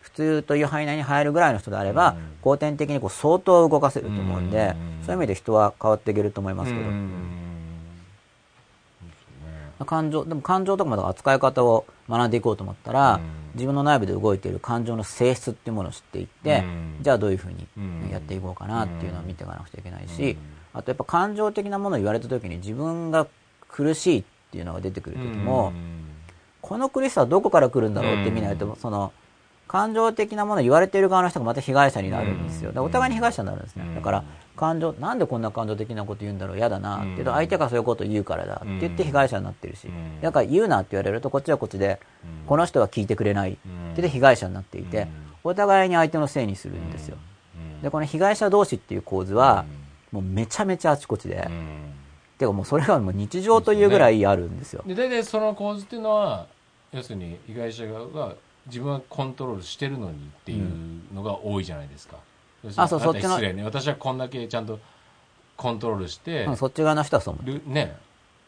[0.00, 2.16] 普通という範囲内に入るぐらいの人であれば、うん。
[2.42, 5.04] 後天的にこう相当動かせると思うんで、うん。
[5.06, 7.39] そういう意味で人は変わっていけると思いますけど、うん
[9.84, 13.22] 感情、でも感情とかも扱い方を学んでいこうと思ったら、うん。
[13.54, 16.96] 自分の内部で動いている感情の性質っていうものを知っていって、うん。
[17.00, 20.38] じゃあどういうふうにうんやっていこうかなっていうのを見ていかなくちゃいけないし、うん。
[20.72, 23.26] あとやっぱ感情的なものを言われた時に自分が
[23.68, 25.72] 苦しいっていうのが出てくる時も、
[26.60, 28.76] この苦しさはどこから来るんだろうって見ないと、うん。
[28.76, 29.12] その、
[29.70, 32.72] 感情的なものを言われている側の人がまた被害者になるんですよ。
[32.82, 33.84] お互いに被害者になるんですね。
[33.86, 33.94] うん。
[33.94, 34.24] だから、
[34.56, 36.56] 感情、なんでこんな感情的なこと言うんだろう。
[36.56, 37.22] 嫌だなって。
[37.22, 39.86] 相手がそういうことを言うからだって言って被害者になってるし。
[39.86, 42.00] うん、だから言うなって言われると、こっちはこっちで、
[42.48, 45.06] この人は聞いてくれないって言って被害者になっていて、
[45.44, 47.16] お互いに相手のせいにするんですよ。
[47.80, 49.66] で、この被害者同士っていう構図は、
[50.10, 51.48] もうめちゃめちゃあちこちで、
[52.38, 54.82] てかもうそれがもう日常というぐらいあるんですよ。
[54.84, 56.48] で大体その構図っていうのは
[56.92, 58.34] 要するに被害者側が
[58.66, 60.68] 自分はコントロールしてるのにっていう
[61.14, 62.16] のが多いじゃないですか、
[62.64, 63.64] 要するにあそうそっちの失礼ね。
[63.64, 64.78] 私はこんだけちゃんと
[65.56, 66.56] コントロールしてうん。
[66.56, 67.46] そっち側の人はそう思う。
[67.46, 67.96] るね。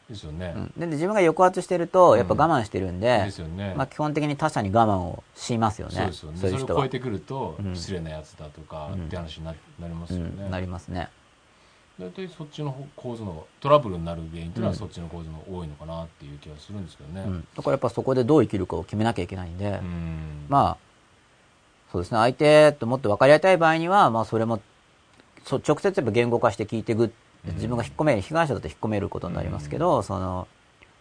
[0.09, 0.73] ですよね、うん。
[0.77, 5.95] で自分が抑圧してると、やっぱ我慢してるんで、ですよね、まあ、基本的に他者に我慢をしますよね。
[5.95, 6.39] そうですよね。
[6.39, 6.89] それを超え。
[6.89, 7.77] てくるとうん。
[7.77, 11.09] 失礼なやつだとかうんって話にななりますよね、うん、なりますね。
[12.01, 17.47] 大体そっちの構図のトラブルになる原因っていうのはそっちの構図の多いのかなっていう気がするんですけどね、うん。
[17.55, 20.47] だからやっぱそこでどう生きるかを決めなきゃいけないんで、うん。
[20.49, 20.77] まあ、
[21.93, 24.61] そうですね、相手ともっと分かり合いたい場合には、まあそれも、
[25.45, 27.13] そ直接やっぱ言語化して聞いていく。
[27.45, 30.47] 自分が引っ込める、被害者だと引っ込めることになりますけど、その、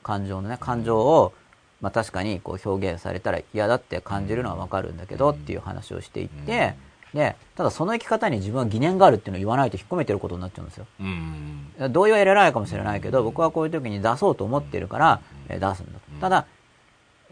[0.03, 1.33] 感情のね、感情を、
[1.81, 6.75] まあ確かにこう表現されたら嫌だって感じるのは分かるんだけどっていう話をしていって、
[7.13, 10.85] で、ただその生き方に自分は疑念があるっていうのを言わないと引っ込めてることになっちゃうんですよ。
[10.99, 15.99] うん同意は得られないかもしれないけど、僕はこういう時に出そうと思ってるから、えー出すんだと。
[16.21, 16.45] ただ、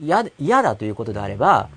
[0.01, 1.69] 嫌だということであれば、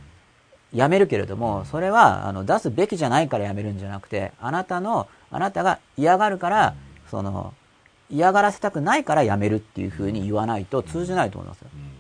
[0.72, 6.74] やめるけれども、それは、あの、出すべきじゃないからやめるんじゃなくて、あなたの、あなたが嫌がるから、
[7.10, 7.52] その、
[8.10, 11.68] 嫌がらせたくないからやめるっていうふうに言わないと通じないと思いますよ。
[11.74, 11.92] うんうん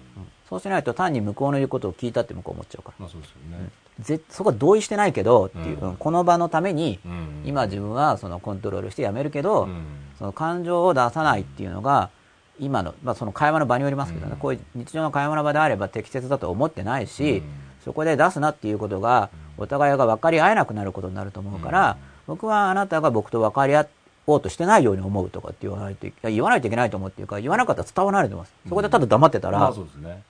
[0.48, 2.94] そうしないと単に向こうの言うことを聞いたって向こう思っちゃうから。
[2.98, 3.70] まあそうですよね、
[4.00, 7.42] ぜそこは同意してないけどっていう、うんうんこの場のために、うん。
[7.44, 9.84] 今自分はそのコントロールしてやめるけど、うん。
[10.18, 12.10] その感情を出さないっていうのが、
[12.58, 14.38] 今の、まあ、その会話の場によりますけどね、うん。
[14.38, 17.42] こういう日常の会話の場であれば適切だと思ってないし、うん。
[17.84, 21.96] そこで出すなっていうことが、お互いが分かり合えなくなることになると思うから、
[22.26, 23.86] 僕はあなたが僕と分かり合
[24.26, 28.54] おうとしてないように思うとかって言わないと言わないといけないと思うっていうか、言わなかったら伝わらないと思います。
[28.68, 30.22] そこでただ黙ってたら、まあね。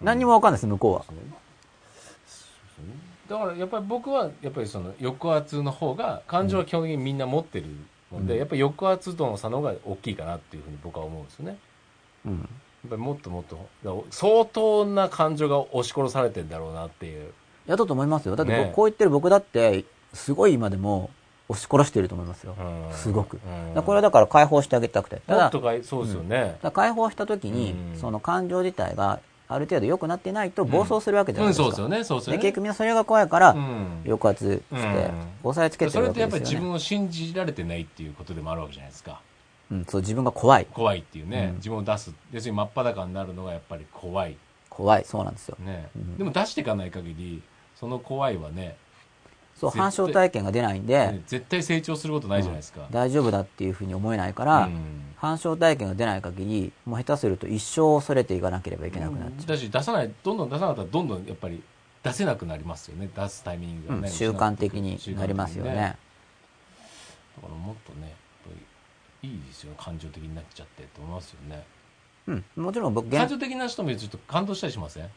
[0.00, 1.04] 何にも分かんないです、向こうは。
[3.30, 7.66] だからやっぱり僕はやっぱりその抑圧の方が感情は基本的にみんな持ってる
[8.12, 11.58] ので、うんやっぱり抑圧との差の方が大きいかなっていうふうに僕は思うんですよね
[12.26, 12.32] うん。
[12.32, 12.38] や
[12.88, 17.32] っぱりもっともっと相当な感情が押し殺されてんだろうなっていう
[17.68, 18.34] やだと思いますよ。
[18.34, 21.10] だってこう言ってる僕だって、すごい今でも
[21.48, 22.56] 押し殺してると思いますよ。
[22.58, 23.34] うんすごく。
[23.34, 23.36] う
[23.70, 25.20] んだからこれはだから解放してあげたくて。
[25.26, 29.20] ただとかいそうですよねだ、から解放した時に、うんその感情自体が
[29.52, 31.64] ある程度良くなってないと暴走するわけじゃうなんいですか。
[31.64, 35.12] そうですよねそうですよねで結局みんなそれが怖いから、うん抑圧して、うん
[35.42, 36.64] 押さえつけてるわそれってやっぱりけですよね。
[36.64, 39.20] 自分を信じられてないっていうことでもあるわけじゃないですか
[39.70, 40.66] うん、そう、自分が怖い。
[40.72, 44.36] 怖いっていうね、うん自分を出す要するに真っ裸になるのがやっぱり怖い
[44.68, 45.04] 怖い。
[45.04, 45.56] そうなんですよ。
[45.60, 47.42] ね、うんでも出していかない限り
[47.78, 48.76] その怖いはね
[49.60, 55.14] そう、反証体験が出ないんで、ね絶対成長することないじゃないですか、大丈夫だっていうふうに思えないから、うん。
[55.16, 59.46] 反証体験が出ない限り、もう下手すると一生恐れていかなければいけなくなっちゃう。
[59.48, 61.62] だし出さないどんどん出さなかったらどんどんやっぱり
[62.02, 63.10] 出せなくなりますよね。
[63.14, 65.74] 出すタイミングがね、うん習慣的になりますよね。
[65.76, 68.10] だからもっとねやっ
[68.44, 68.50] ぱ
[69.22, 71.64] りいいですよ感情的になっちゃってと思いますよね。
[72.26, 75.08] うん、もちろん僕、現感情的な人もちょっと感動したりしません？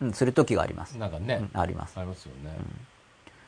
[0.00, 0.98] うん、する時があります。
[0.98, 1.98] なんかね、うん、あります。
[1.98, 2.50] ありますよね、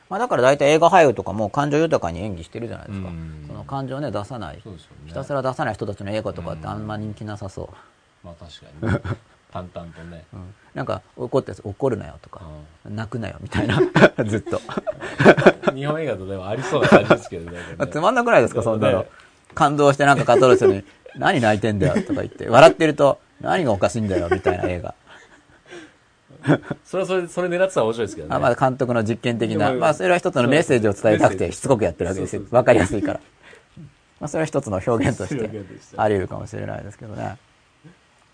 [0.09, 3.09] まあだから大体映画俳優とかも感情豊かに演技してるじゃないですか。
[3.09, 4.55] うんその感情をね、出さない。
[4.55, 4.61] ね
[5.07, 8.25] ひたすら出さない人たちの映画とかってあんま人気なさそう。
[8.25, 9.17] まあ確かに、ね、
[9.51, 12.41] 淡々とね、うんなんか怒って怒るなよとか、
[12.87, 13.81] 泣くなよみたいな、
[14.25, 14.61] ずっと。
[15.73, 19.09] 日本映画とでもありそうな感じですけどねまあ つまんなくないですか、そんなのね。
[19.55, 20.83] 感動してなんか語る人に、
[21.15, 24.93] 何泣いてんだよとか言って、笑ってると、何がおかしいんだよみたいな映画。
[26.85, 28.35] それはそれそれ狙ってたら面白いですけどね。
[28.35, 32.41] あまあ監督の実験的な、まあそれは一つのメッセージを伝えたくてしつこくやってるわけですよ。
[32.51, 33.19] わかりやすいから。
[34.19, 35.63] まあそれは一つの表現とし 表て
[35.97, 37.37] あり得るかもしれないですけどね。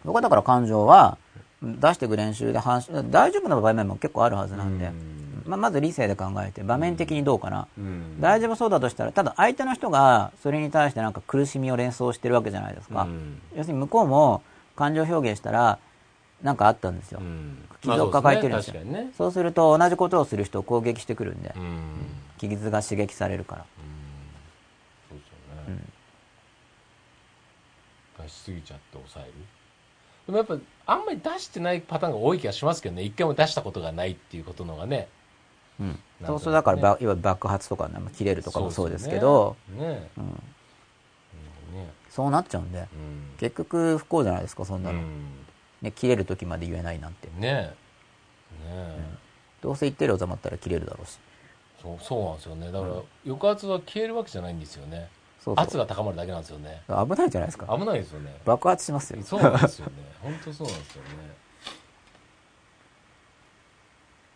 [0.04, 1.18] 僕はだから感情は
[1.62, 2.60] 出していく練習で
[3.10, 4.92] 大丈夫な場面も結構あるはずなんで、
[5.46, 7.68] まあまず理性で考えて場面的にどうかな。
[7.78, 8.22] うん。
[8.22, 13.04] 大丈夫そうだとしたら、ただ相手の人がそれに対してなんか苦しみを連想してるわけじゃないですか。
[13.04, 13.42] うん。
[13.56, 14.44] 要するに向こうも
[14.76, 15.80] 感情表現したら、
[16.44, 17.22] なんかあったんですよ。
[17.86, 18.74] うん傷を抱えてるんですよ。
[18.76, 19.14] まあそうですねね。
[19.18, 21.82] そうすると同じことをする人を攻撃してくるんで、うん。
[22.38, 23.66] 傷が刺激されるから。
[25.10, 25.28] そうです
[25.70, 25.82] よね、
[28.24, 29.34] 出しすぎちゃって抑える。
[30.26, 30.58] でもやっぱ
[30.94, 33.04] あんまり出してないパターンが多い気がしますけどね。
[33.04, 35.08] 一回も出したことがないっていうことのがね。
[35.80, 36.00] うん。
[36.26, 39.88] そうするとだからば、いわゆる爆発とか、ね、切れるとかもそうですけど、ね。
[39.88, 40.42] ねうん、
[42.10, 42.88] そうなっちゃうんで、うん。
[43.38, 45.00] 結局不幸じゃないですか、そんなの。
[45.00, 45.45] うん
[45.86, 47.28] ね、切れる時まで言えないなんて。
[47.28, 47.74] ねえね
[48.70, 49.00] え、
[49.62, 51.18] どうせ言ってる収まったら切れるだろうし。
[51.82, 52.94] そうそうなんですよねだから
[53.26, 55.08] 抑圧は消えるわけじゃないんですよね
[55.40, 57.68] そう圧が高まるだけなんですよね危ないじゃないですか。
[57.78, 59.22] 危ないですよね爆発しますよ。
[59.22, 59.92] そうなんですよね
[60.24, 61.10] 本当そうなんですよね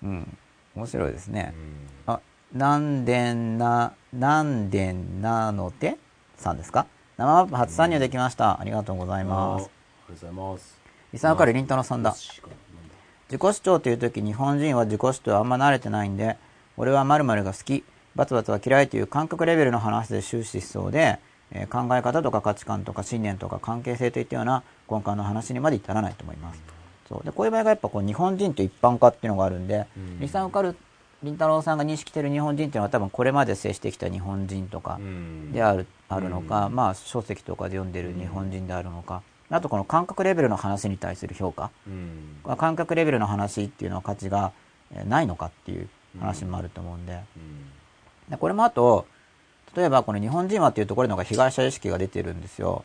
[0.03, 0.37] うん。
[0.75, 1.53] 面白いですね。
[1.55, 2.19] うんあ、
[2.53, 5.97] なんでな、なんでなので
[6.37, 6.85] さんですか？
[7.17, 8.59] 生マップ初参入できました。
[8.61, 9.63] ありがとうございます。
[9.63, 10.78] ありがとうございます
[11.11, 12.11] リサーカルりんたろさんだ。
[12.11, 16.37] 自己主張という時日本人は自己主張あんま慣れてないんで、
[16.77, 17.83] 俺は〇〇が好き、
[18.15, 21.19] バツバツは嫌いという感覚レベルの話で終始しそうで、
[21.51, 26.61] えー考え方とか価値観とか信念とか関係性といったような根幹の話にまで至らないと思います。
[27.07, 30.75] そうでこういう場合がやっぱこう日本人と一般化っていうのがあるんで、うんリサーカル
[31.23, 34.99] りんたろーさんが認識している日本人っていうのは多分これまで接してきた日本人とか
[35.51, 42.57] である,、あるのか、まあ書籍とかで読んでる日本人であるのか、あとこの感覚レベルの話に対する評価、うん。
[42.57, 44.51] 感覚レベルの話っていうのは価値が
[44.91, 45.87] えーないのかっていう
[46.19, 47.65] 話もあると思うんで、うん。
[48.29, 49.05] でこれもあと
[49.75, 52.83] 例えばこの日本人はっていうところのが被害者意識が出てるんですよ。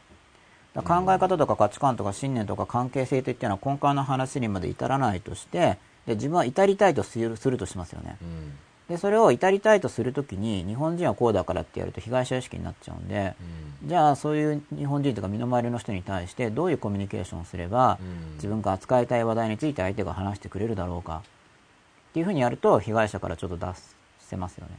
[0.75, 8.17] 考え方とか価値観とか信念とか関係性といったような根幹の話にまで至らないとしてで自分は至りたいとするとしますよね。
[8.21, 8.53] うん
[8.89, 13.35] でそれを至りたいとするときに日本人はこうだからってやると被害者意識になっちゃうんで、
[13.87, 18.35] じゃあそういう日本人とか身の回りの人に対してどういうコミュニケーションをすればうん。
[18.35, 21.23] 自分が扱いたい話題について相手が話してくれるだろうか
[22.11, 23.67] っていうふうにやると被害者からちょっと出
[24.19, 24.79] せますよね、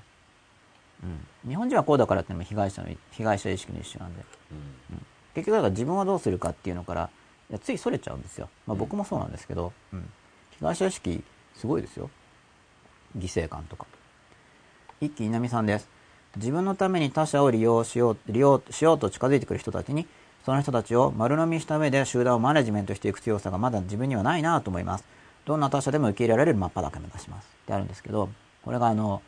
[1.44, 4.23] うん、日本人はこうだからっていうのも被害者の被害者意識の一種なんで。
[5.34, 7.10] 結局だから自分はどうするかっていうのから
[7.49, 10.10] いやついそれちゃうんですよ、まあ、僕もそうなんですけど、うん、
[10.60, 11.23] 被害者意識
[11.56, 12.10] すごいですよ
[13.18, 13.86] 犠牲感とか。
[15.02, 15.90] 一木稲美さんです。
[16.38, 20.06] 自分のために他者を利用しよう利用しようと近づいてくる人たちに
[20.46, 25.06] その人たちを丸飲みした上で集団をマネジメントしていく強さがまだ自分にはないなと思います。
[25.46, 27.46] どんな他者でも受け入れられる真っ裸目指します。
[27.64, 28.30] ってあるんですけど
[28.64, 29.22] これがあの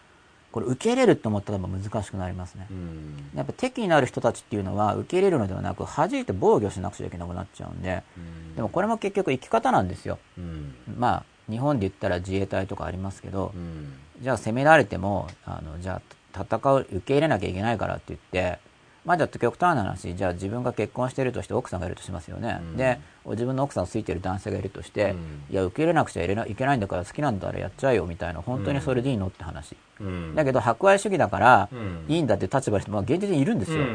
[0.51, 3.29] これ受け入れると思ったら難しくなりますね、うん。
[3.35, 8.55] やっぱ敵になる人たちっていうのは受け入れるのではなく弾いて防御しなくちゃいけなくなっちゃうんでうん。
[8.55, 10.19] でもこれも結局生き方なんですよ。
[10.37, 10.75] うん。
[10.97, 13.93] まあ日本で言ったら自衛隊とかありますけどうん。
[14.21, 16.01] じゃあ攻められてもあのじゃ
[16.33, 18.59] あ戦う受け入れなきゃいけないからって言って
[19.05, 22.77] まあじゃあ極端な話じゃあ自分が結婚しているとして奥さんがいるとしますよね、うん。
[22.77, 25.43] で自分の奥さんをついている男性がいるとして、うん。
[25.49, 30.35] いや受け入れなくちゃいけないいけないんだから好きなんだからやっちゃえよみたいな本当にそれでいいのって話、うん。
[30.35, 32.05] だけど博愛主義だからうん。
[32.07, 33.85] いいんだって立場の人も現実にいるんですよ、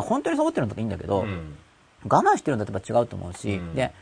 [0.00, 1.56] 本当にそう思ってるんだったらいいんだけど、うん。
[2.08, 3.74] 我慢してるんだったら違うと思うし、うん。
[3.74, 3.92] で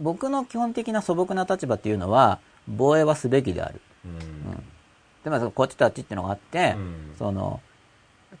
[0.00, 3.80] 僕の基本的な素朴な立場っていうのは防衛はすべきである。
[4.04, 4.62] うん。
[5.24, 7.14] でもこっちとあっちっていうのがあって、うん。
[7.18, 7.60] その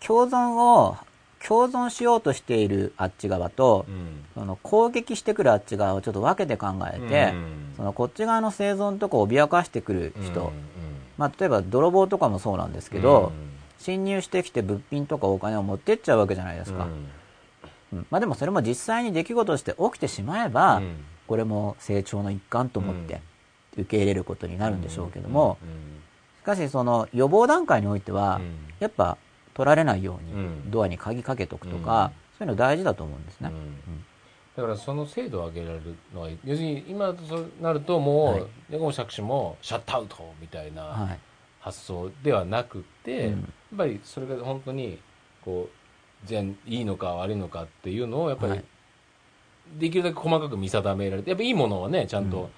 [0.00, 0.96] 共存を
[1.46, 4.24] 共存しようとしているあっち側と、うん。
[4.34, 7.74] その攻撃してくるあっち側をちょっと分けて考えて、うん。
[7.76, 10.52] そのこっち側の生存とかを脅かしてくる人、うん。
[11.18, 13.32] まあ、例えば泥棒とかもそうなんですけど、
[13.78, 16.86] 侵入してきて物品とかお金を持ってっちゃうわけじゃないですか、
[17.92, 18.06] うん。
[18.10, 20.96] まあ、でもそれも実際に出来事として起きてしまえば、うん
[21.30, 23.20] これも成長の一環と思って
[23.74, 25.58] 受け入れることになるんでしょうけども、
[26.40, 28.54] しかしその予防段階においては、うん。
[28.80, 29.16] やっぱ
[29.54, 30.70] 取られないようにうん。
[30.72, 33.52] ドアに鍵かけとくとか、そういうの大事だと思うんですね。
[34.56, 38.46] だからその精度を上げられるのは要するに今となるともう、はい。
[38.70, 41.18] 猫も杓子もシャットアウトみたいなはい。
[41.60, 43.32] 発想ではなくて、うん。
[43.34, 43.42] やっ
[43.76, 44.98] ぱりそれが本当に
[45.44, 45.68] こ
[46.24, 48.64] う全いいのか悪いのかっていうのをやっぱり、はい
[49.78, 52.30] できるだけ細かく見定められてやっぱいいものはねちゃんうん。
[52.30, 52.50] と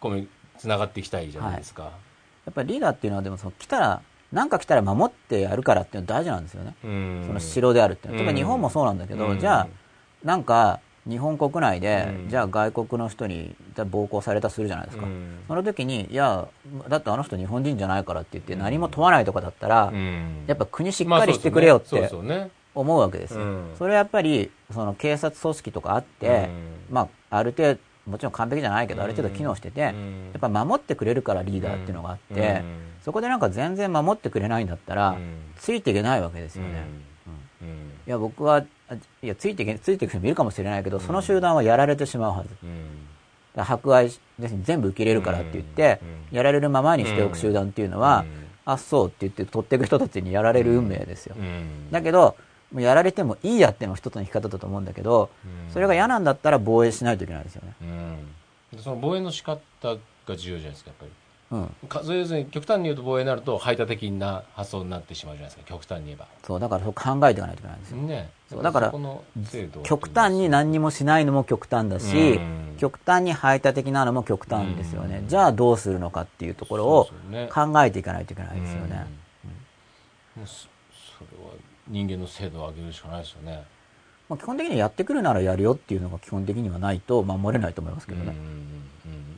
[0.00, 0.26] こう
[0.58, 1.90] つながっていきたいじゃないですか、や
[2.50, 6.74] っぱりリーダーっていうのはでもその来たら、なんか来たら守ってやるからっていうのは大事なんですよね。
[6.84, 7.24] うん。
[7.26, 8.18] その城であるっていうの。
[8.18, 8.22] は。
[8.22, 8.26] うん。
[8.26, 9.40] 例えば日本もそうなんだけど、うん。
[9.40, 9.68] じゃあ、
[10.24, 12.28] なんか日本国内で、うん。
[12.28, 13.54] じゃあ外国の人に
[13.90, 15.04] 暴行されたとするじゃないですか。
[15.04, 15.38] うん。
[15.48, 16.48] その時に、いや、
[16.88, 20.44] だってあの人日本人じゃないからって言って何も問わないとかだったら、うん。
[20.46, 23.40] やっぱ国しっかりしてくれよっまあて思うわけですよ。
[23.40, 23.74] うん。
[23.78, 26.48] それはやっぱり、その警察組織とかあって、
[26.90, 30.32] まあ、ある程度、もちろん完璧じゃないけど、ある程度機能してて、やうん。
[30.36, 32.64] っぱ守ってくれるからリーダーっていうのがあって、うん。
[33.04, 35.36] そこでなんか全然守ってくれないんだったら、うん。
[35.56, 36.84] ついていけないわけですよね。
[37.62, 37.68] うん。
[37.68, 37.76] うん。
[38.06, 42.48] いや、僕は、あいや、ついていけ、ついていく人もいるかもしれないけど、その集団はやられてしまうはず。
[42.48, 42.86] だかうん
[43.54, 46.00] ら迫害し、ですね全部受け入れるからって言って、
[46.30, 46.36] うん。
[46.36, 48.24] やられるままにしておく集団っていうのは、
[48.64, 51.36] あ、そうって言って取っていく人たちにやられる運命ですよ。
[51.38, 51.90] うん。
[51.90, 52.36] だけど、
[52.72, 55.72] もうやられてもいいやっていうのが一つの生き方だと思うんだけど、うん。
[55.72, 57.74] それが嫌なんだったら防衛しないといけないですよね。
[57.82, 58.76] うん。
[58.76, 61.12] でその防衛の仕方が重要じゃないですかやっぱり。
[61.52, 61.88] うん。
[61.88, 66.26] かそういう要するに極端に言うと防衛になると排他的な発想になってしまうじゃないですか極端に言えば。
[66.42, 67.96] そう、だからそう考えていかないといけないんですよ。
[67.98, 68.30] ね。
[68.48, 72.76] そうだからそこの制度極端に何にもしないのも極端だし、うん。
[72.78, 75.18] 極端に排他的なのも極端ですよね。
[75.18, 75.28] うん。
[75.28, 77.08] じゃあどうするのかっていうところを
[77.52, 79.06] 考えていかないといけないですよね。
[81.88, 83.64] 人間の精度を上げるしかないですよね。
[84.28, 88.34] まあ、基本的にやってくるならやるよっていうのが基本的にはないと守れないと思いますけどね。
[88.36, 88.82] うん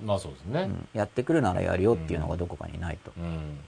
[0.04, 0.62] まあそうですね。
[0.62, 0.88] うん。
[0.92, 3.12] やってくるならやるよっていうのがどこかにないと。
[3.16, 3.58] うん。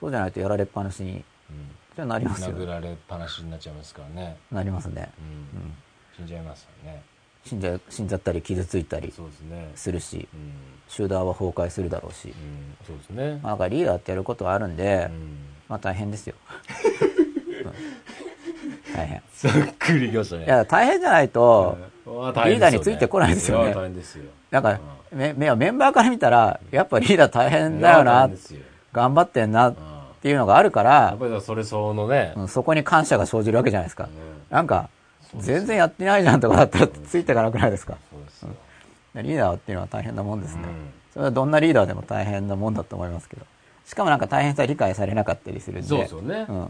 [0.00, 1.22] そうじゃないとやられっぱなしに、うん。
[1.94, 2.56] じゃあなりますよ。
[2.56, 4.36] 殴られっぱなしになっちゃいますからね。
[4.50, 5.08] なりますね。
[5.18, 5.60] うん。
[5.60, 5.74] うん。
[6.16, 7.02] 死んじゃいますよね。
[7.44, 9.12] 死んじゃう死んじゃったり傷ついたり
[9.76, 10.52] するし、うん。
[10.88, 12.28] 集団は崩壊するだろうし。
[12.28, 12.76] うん。
[12.84, 13.40] そうですね。
[13.42, 16.34] まあ、だからリーダーってやることはあるんで、うんまあ大変ですよ。
[18.86, 18.94] うん。
[18.94, 19.22] 大変。
[19.34, 20.44] ざっくりきましたね。
[20.44, 22.14] いや、大変じゃないと、うん。
[22.14, 23.74] リーダーについてこないですよね。
[23.74, 24.24] 大変ですよ。
[24.50, 24.78] なんか、
[25.12, 28.28] めめメンバーから見たら、やっぱリーダー大変だよな
[28.92, 29.76] 頑張ってんなっうん。
[30.22, 32.32] ていうのがあるかやらっ、ぱりそれ相応のね。
[32.36, 34.04] うんそこに感謝が生じるわけじゃないですか。
[34.04, 34.10] うん。
[34.48, 34.88] なんか、
[35.38, 37.96] 全然やってないじゃんとかだったらついていかなくないですか。
[39.16, 40.62] リーダーっていうのは大変なもんですね。
[40.64, 40.70] うん。
[41.12, 43.44] それはどんなリーダーでも大変なもんだと思いますけど。
[43.84, 45.88] しかもなんか大変さは理解されなかったりするんで。
[45.88, 46.46] そうですよね。
[46.48, 46.68] うん。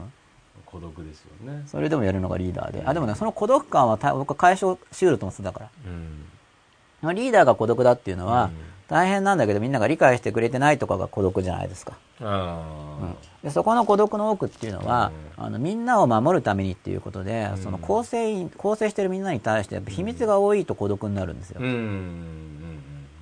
[0.67, 1.63] 孤独ですよね。
[1.67, 2.83] それでもやるのがリーダーで。
[2.85, 5.71] あ、でもね、その孤独感はた僕は解消しうると思ってたから。
[5.87, 7.15] うん。
[7.15, 8.53] リーダーが孤独だっていうのはうん、
[8.89, 11.93] 大変なんだけどみんなが理解してくれてないとかが孤独じゃないですか。
[12.21, 21.67] あでそこの孤独の多くっていうのは、あのみんなを守るためにっていうことで、その構成員構成してるみんなに対して秘密が多いと孤独になるんですよ、うん。
[21.67, 21.75] うん。
[21.75, 21.81] うん。
[21.81, 22.81] うん。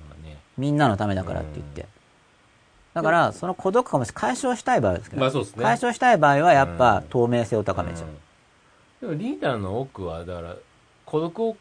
[0.09, 0.37] まあね。
[0.57, 1.85] みんなのためだからって言って、
[2.93, 5.63] だからその孤独感もし解消したい場合はですけど、まあそうですね。
[5.63, 7.03] 解消したい場合はやっぱうん。
[7.09, 8.07] 透明性を高めちゃう、
[9.01, 10.55] でもリーダーの多くはだから
[11.05, 11.57] 孤独を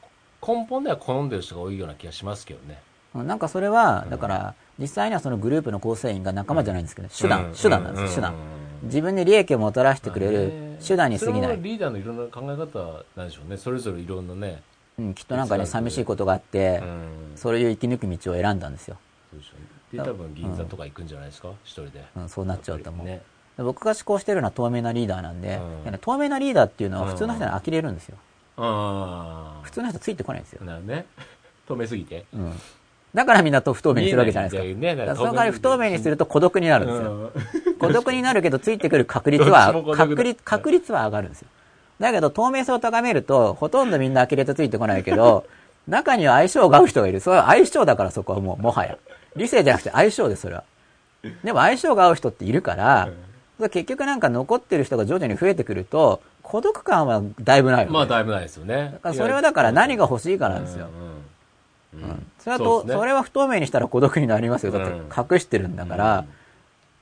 [0.47, 2.81] 根本では好んでる人が多いような気がしますけどね。
[3.15, 7.55] うんなんかそれはだから実際にはそのグループの構成員が仲間じゃないんですけど、手段、うん。
[7.55, 8.33] 手段なんです、うん手段。
[8.33, 8.89] うん。
[8.89, 11.61] 自分に利益をもたらしてくれるね手段に過ぎない。
[11.61, 13.57] リーダーのいろんな考え方なんでしょうね。
[13.59, 14.63] それぞれいろんなね。
[14.99, 17.33] うん、きっとなんかね寂しいことがあって、うん。
[17.37, 18.97] そういう生き抜く道を選んだんですよ、
[19.93, 20.35] で多分。
[20.35, 21.51] 銀座とか行くんじゃないですか？
[21.65, 22.05] 一人で。
[22.17, 23.23] うん、そうなっちゃうと思う、ね。
[23.57, 25.99] で僕が思考してるのは透明なリーダーなんで、うん。
[25.99, 28.17] 透明なリーダーっていうのは普通の人に呆れるんですよ。
[28.57, 30.61] あ普通の人ついてこないんですよ。
[30.63, 31.07] あ、なるね。
[31.67, 32.25] 透明すぎて。
[32.35, 32.53] うん、
[33.15, 34.81] だからみんなと不透明にするわけじゃないですか。
[34.81, 37.33] ねだからその代わり不透明にすると孤独になるんですよ、
[37.67, 37.75] うん。
[37.79, 41.49] 孤独になるけどついてくる確率は 確率確率は上がるんですよ。
[42.01, 45.45] だけど透明性を高めるとほとんどみんな呆れてついてこないけど
[45.89, 47.21] 中には相性が合う人がいる。
[47.21, 48.97] それは相性だからそこはもうもはや
[49.37, 50.65] 理性じゃなくて相性ですそれは。
[51.45, 53.09] でも相性が合う人っているから、
[53.57, 58.91] それ結局なんか残ってる人が徐々に増えてくると孤独感はだいぶないよね、まあだいぶないですよね。
[58.95, 60.89] だからそれはだから何が欲しいかなんですよ、
[61.95, 62.27] うんうんうん。
[62.39, 62.95] それはとね。
[62.95, 64.73] れは不透明にしたら孤独になりますよ。
[64.73, 66.29] だって隠してるんだから、うん。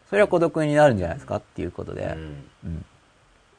[0.08, 2.16] それは孤独になるんじゃないですかっていうことで、
[2.64, 2.84] うん。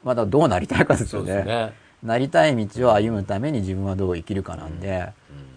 [0.04, 1.74] まだどうなりたいかですそうよねね。
[2.04, 5.14] なりたい道を歩むために自分はどう生きるかなんで,、で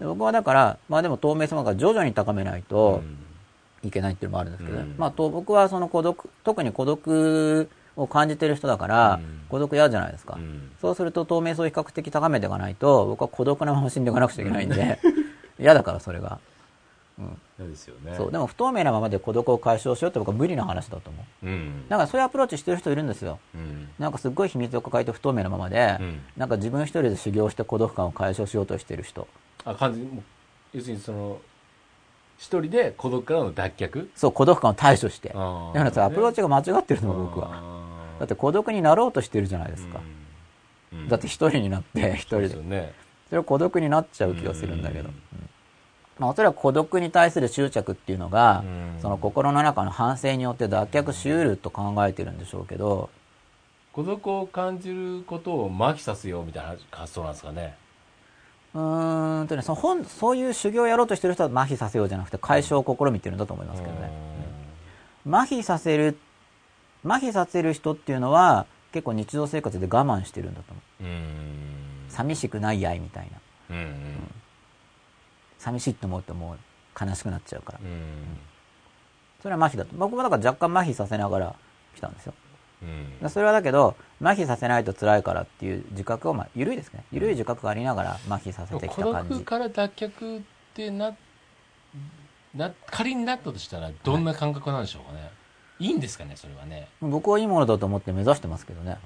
[0.09, 3.02] 僕はだからまあでも透明性が徐々に高めないと
[3.82, 14.98] いけないっていうのもあるんですけどね、うんまあと僕はその孤独特に孤独を感じてる人だから、うん孤独嫌じゃないですか、うんそうすると透明性を比較的高めていかないと僕は孤独なまま死んでいかなくちゃいけないんで
[15.60, 16.40] 嫌だからそれが
[17.59, 18.14] 嫌ですよね。
[18.16, 18.32] そう。
[18.32, 21.47] でも不透明なままで孤独を解消しようって僕は無理な話だと思う。
[21.47, 21.89] うん。
[21.89, 23.39] だからそういうアプローチしてる人いるんですよ。
[23.55, 23.89] うん。
[23.98, 29.28] なんかすっごい秘密を抱えて不透明なままで、うんなんか自分一人で修行して孤独感を解消しようとしてる人。
[29.64, 30.24] あ、完全にもう、
[30.74, 31.40] 要するにその、
[32.38, 34.08] 一人で孤独からの脱却？
[34.16, 35.28] そう、孤独感を対処して。
[35.28, 37.48] だからさ、アプローチが間違ってると思う、僕は。
[37.48, 40.00] はだって孤独になろうとしてるじゃないですか。
[40.92, 42.42] うんだって一人になって、一人で。
[42.42, 42.94] ですよね。
[43.28, 45.08] それは孤独になっちゃう気がするんだけど。
[45.08, 45.14] うん
[46.18, 53.10] まあ、おそらく孤独に対する執着っていうのが、うんその心の中の反省によって脱却しうると考えてるんでしょうけど、
[53.92, 57.76] 孤独を感じることを麻痺させようみたいな発想なんですかね。
[58.74, 64.10] うーんとね、その本、そういう修行をやろうとしてる人は麻痺させようじゃなくて解消を試みてるんだと思いますけどね。
[65.26, 66.18] 麻痺させる、
[67.05, 71.05] 麻痺させる人っていうのは結構日常生活で我慢してるんだと思う。
[71.05, 71.10] うん。
[71.10, 71.24] うん。
[72.09, 73.30] 寂しくないやいみたい
[73.70, 73.76] な。
[73.76, 73.94] うん。
[75.59, 77.78] 寂しいって思うともう悲しくなっちゃうから。
[77.80, 78.38] うん。
[79.40, 79.94] それは麻痺だと。
[79.96, 81.55] 僕もだから若干麻痺させながら
[81.94, 82.34] 来たんですよ。
[83.23, 83.31] うん。
[83.31, 87.05] それはだけど、麻痺させないと辛いからっていう自覚を、まあ、緩いですね。
[87.12, 89.31] 緩い自覚がありながら麻痺させてきた感じ。
[89.31, 90.43] 独から脱却っ
[90.74, 91.15] てな、
[92.55, 95.31] な、仮になったとしたらどんな感覚なんでしょうかね。
[95.78, 96.89] い、いんですかね、それはね。
[97.01, 98.98] 僕はいいものだと思って目指してますけどね。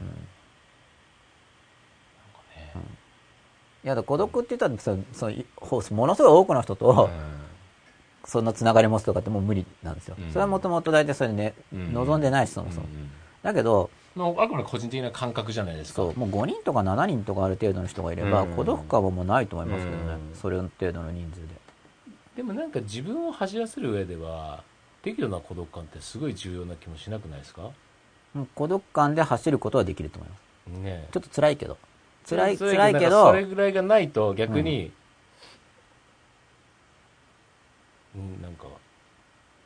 [0.00, 0.24] うんうんなん
[2.74, 2.82] かね
[3.84, 4.96] いやだ孤独って言ったらそ
[5.80, 7.10] そものすごい多くの人と、
[8.24, 10.16] そんなつながり持つとかってもう無理なんですよ。
[10.30, 12.86] それはもともと大体それね、望んでないし、そもそも。
[12.86, 13.10] うん
[13.42, 15.96] だけど、まあ、あくまで個人的な感覚じゃないですか。
[15.96, 20.04] そう、もう5人とか7人とかある程度の人がいれば、うん孤独感はもうないと思いますけどね。
[20.12, 21.46] うんそれ程度の人数で。
[22.36, 24.62] でもなんか自分を走らせる上では、
[25.02, 27.70] 適度な孤独感ってすごい重要な気もしなくないですか？
[28.36, 30.82] うん孤独感で走ることはできると思います。
[30.82, 31.76] ねちょっと辛いけど。
[32.28, 34.92] 辛い、辛いけどそ、れぐらいがないと逆に、
[38.14, 38.66] うん、なんか、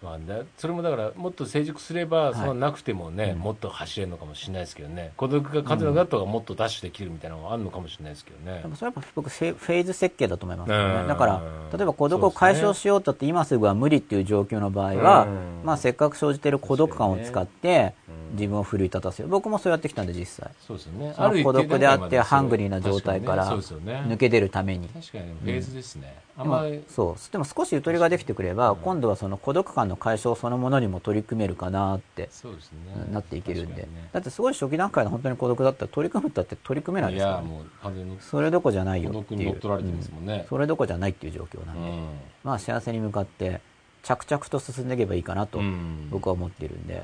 [0.07, 2.35] まあね、それもだからもっと成熟すれば、い。
[2.35, 3.41] そんななくてもね、うん。
[3.41, 5.13] もっと走れるのかもしれないですけどね。
[5.17, 8.61] 孤独が完全なった方がもっとダッシュできるみたいなのがあるのかもしれないですけどね。
[8.63, 11.01] でもそれはやっぱ僕フェフェーズ設計だと思いますよね。
[11.01, 11.09] うん。
[11.09, 11.43] だから、
[11.73, 15.65] 例えば孤独を解消しようとって今すぐは無理っていう状況の場合は、うん。
[15.65, 18.37] まあせっかく生じている孤独感を使ってうん。
[18.37, 19.29] 自分を奮い立たせる。
[19.29, 20.51] 僕もそうやってきたんで実際。
[20.67, 21.43] そうですよね。
[21.43, 24.89] 孤独であってハングリーな状態から抜け出るために。
[24.89, 26.15] 確かにフェーズですね、
[26.45, 27.33] まりそう。
[27.33, 32.79] でも少しゆとりができてくれば、今度はその孤独感の解消そのものにも取り組めるかなって、そうですね
[33.11, 33.83] なっていけるんで。
[33.83, 37.43] ねだってすごい初期段階で本当に孤独だったら取り組むったって取り組めないいですか
[37.85, 38.19] らね。
[38.21, 39.53] それどこじゃないよ孤っていう。
[39.53, 41.91] うんそれどこじゃないっていう状況なんで。
[41.91, 42.09] うん
[42.45, 43.61] まあ幸せに向かって
[44.03, 47.03] 着々と進んでいけばいいかなとうん僕は思っているんで。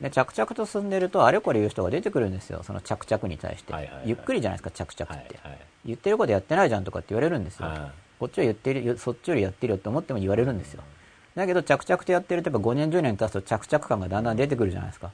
[0.00, 2.62] で着々と進んでるとあれこれ言う人が出てくるんですよ。
[2.62, 3.72] その着々に対して。
[3.72, 5.38] はいはいはいゆっくりじゃないですか、着々はいって。
[5.42, 7.66] はい言ってることやってないじゃんとかって言われるんですよ。
[7.66, 10.82] はこっちは言ってるよ、そっちよりやってるよって思っても言われるんですよ。
[11.34, 15.12] だけど着々とやってるとやっぱ5年10年経つと着々感がだんだん出てくるじゃないですか。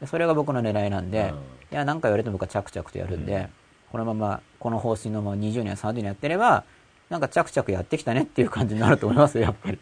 [0.00, 3.48] でそれが僕の狙いなんで、うんいや、何か言われても僕は着々とやるんで、
[3.92, 6.64] このまま、この方針のまま20年、30年やってれば、
[7.10, 9.78] なんか着々やってきたねっていう感じになると思いますよ、やっぱり。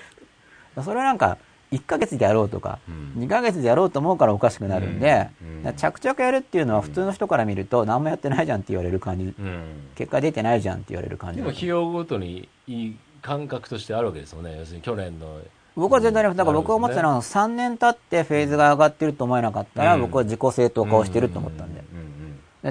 [0.82, 1.36] それはなんか、
[1.72, 3.22] 1ヶ月でやろうとか、うん。
[3.24, 5.28] 2ヶ月でやろうと思うからおかしくなるんで、
[5.64, 5.74] うん。
[5.74, 9.62] 着々やるっていうのは普通の人から見ると何もやってないじゃんって言われる感じ、うん。
[9.94, 11.44] 結果出てないじゃんって言われる感じで。
[11.44, 14.56] も費用ごとにいい感覚としてあるわけですよね。
[14.58, 15.40] 要するに去年の。
[15.76, 16.38] 僕は全然あります。
[16.38, 20.00] だから僕が思ってたのは3年経ってフェーズが上がってると思えなかったら、うん。
[20.02, 21.82] 僕は自己正当化をしてると思ったんで。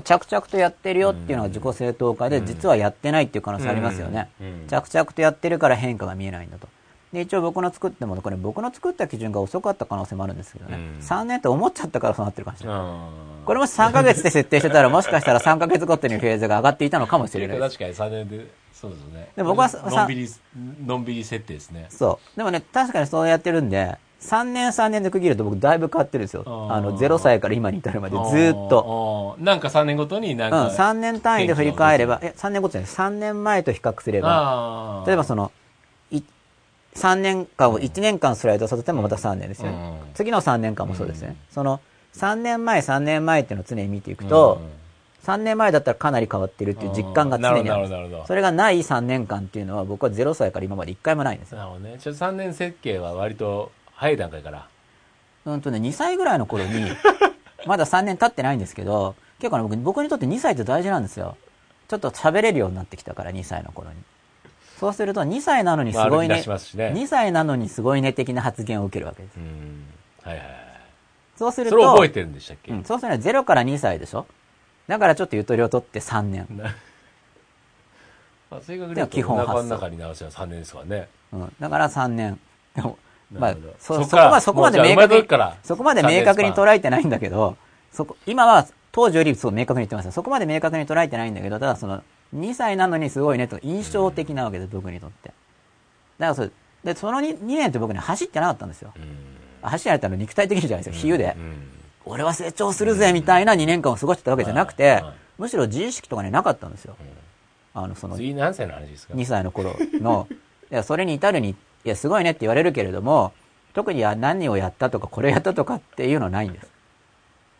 [0.03, 4.29] 着々とやってるよっていうのが自己正当化で、実はやってないっていう可能性ありますよね。
[4.67, 6.67] 着々とやってるから変化が見えないんだと。
[7.13, 10.75] で、一応僕の作ったもの、これ僕の作った基準が遅かった可能性もあるんですけどね。
[10.75, 12.79] うん3年って思っちゃったからそうなってるかもしれない。
[12.79, 13.09] あ
[13.45, 17.59] これもし3ヶ月で設定してたら、もしかしたら3ヶ月ごとにフェーズが上がっていたのかもしれない。
[17.59, 20.29] 確かに3年でそうですねで僕はのんびり
[20.85, 22.37] のんびり設定ですねそう。
[22.37, 26.43] でもね、確かにそうやってるんで、3年3年で区切ると僕だいぶ変わってるんですよ。
[26.69, 29.35] あの、0歳から今に至るまでずーっと。
[29.39, 35.66] となんか3年ごとになんうん、か、3年単位で振り返れば、え、3年ごとじゃない、3年前と比較すれば、例えばその、い
[36.97, 39.99] 3年間を1年間スライドさせてもまた3年ですよね。
[40.01, 41.35] うん次の3年間もそうですね。
[41.51, 41.79] その、
[42.15, 44.61] 3年前、3年前っていうのを常に見ていくと、
[45.23, 51.59] 3年前だったらかなり変わってるっていう実感が常にあるんそれがない3年間っていうのは僕は0歳から今まで1回もないんですよ。
[51.59, 54.67] なるほどねじゃあ3年設計は割と早い段階から
[55.45, 56.91] うんとね、2歳ぐらいの頃に、
[57.67, 61.37] まだ3年経ってないんですけど、結構ね、僕僕にとって2歳って大事なんですよ。
[61.87, 63.95] ちょっと喋れるようになってきたから、2歳の頃に。
[64.79, 69.37] そうすると、2歳なのにすごいね、ますしね2歳なのにすごいね的な発言を受けるわけです。
[69.37, 69.85] うん
[70.23, 70.67] はいはいはい
[71.37, 74.25] そうすると、それ覚えてるんでしたっけ、うん、そうするとね、0から2歳でしょ？
[74.87, 76.47] だからちょっとゆとりを取って3年。
[76.49, 76.73] な
[78.49, 81.07] まあ、正確に言うと、基本発想中の中に直しは3年ですからね。
[81.33, 81.53] うん。
[81.59, 82.39] だから3年。
[83.31, 85.27] まあそ、そこそっからまで、そこまで明確に
[85.63, 87.57] そこまで明確に捉えてないんだけど、
[87.91, 92.01] そこ、今は当時よりそう明確に言ってますよそこまで明確に捉えてないんだけど、ただその、
[92.35, 95.29] 2歳なのにすごいねと、印象的なわけです、僕にとって。
[95.29, 95.35] だか
[96.19, 96.51] らそれ、
[96.83, 98.93] で、その 2, 2年って僕ね、走ってなかったんですよ。
[99.61, 101.35] 走ってなかったの肉体的にじゃないですよ、比喩で。
[102.05, 105.03] 俺は成長するぜ、みたいな2年間を過ごしてたわけじゃなくて
[105.37, 106.95] むしろ自意識とかね、なかったんですよ。
[107.73, 110.27] あの、その、次何歳の話ですか？2歳の頃の、
[110.71, 113.33] いや、それに至るに、いや、すごいねって言われるけれども、
[113.73, 116.67] 特にや何をやったとか、これやったとかっていうのはないんです。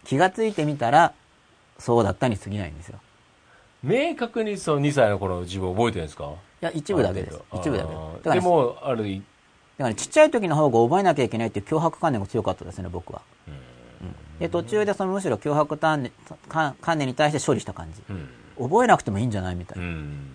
[0.06, 1.14] 気がついてみたら、
[1.78, 3.00] そうだったに過ぎないんですよ。
[3.84, 6.26] 明確にその2歳の頃の自分覚えてるんですか？
[6.26, 7.40] いや、一部だけです。
[7.54, 9.24] 一部だけだからね、でも、ある意だか
[9.84, 13.22] らねちっちゃい時の方が覚えなきゃいけないっていう脅迫観念が強かったですね、僕は。
[13.48, 13.58] うん
[14.40, 16.12] で、途中でそのむしろ脅迫観念
[16.48, 18.02] 観観念に対して処理した感じ。
[18.10, 18.30] うん
[18.60, 19.84] 覚えなくてもいいんじゃないみたいな。
[19.84, 20.28] うん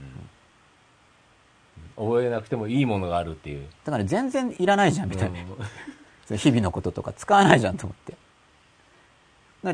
[1.97, 3.67] 覚えなくてもいいものがあるっていう。
[3.85, 5.39] だから全然いらないじゃん、みたいな。
[6.37, 8.15] 日々のこととか使わないじゃんと思って。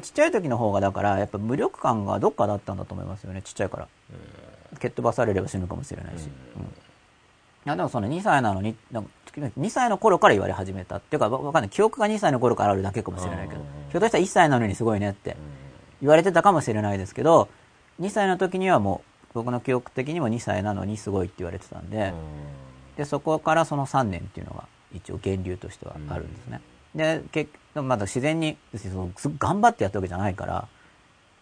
[0.00, 3.88] ちっちゃい時の方がだから、やっぱ無力感がどっかだったんだと思いますよね、ちっちゃいから。
[4.78, 6.28] 蹴っ飛ばされれば死ぬかもしれないし。
[6.56, 6.62] うん。
[6.62, 6.66] い
[7.64, 10.96] や、でもその2歳なのに、なんか2歳の頃から言われ始めた。
[10.96, 11.70] っていうか、わわかんない。
[11.70, 15.36] 記憶が2歳の頃からあるだけかもしれないけどうん、ひょっとしたら1歳なのにすごいねって
[16.00, 17.48] 言われてたかもしれないですけど、
[18.00, 19.02] 2歳の時にはも
[19.32, 22.12] う、僕の記憶的にも2歳なのにすごいって言われてたんで、
[22.96, 26.60] で、そこからその3年っていうのが一応源流としてはあるんですね。
[26.94, 27.50] で、結
[27.82, 30.68] 局、まだ自然に、そのすごく頑張ってやったわけじゃないから、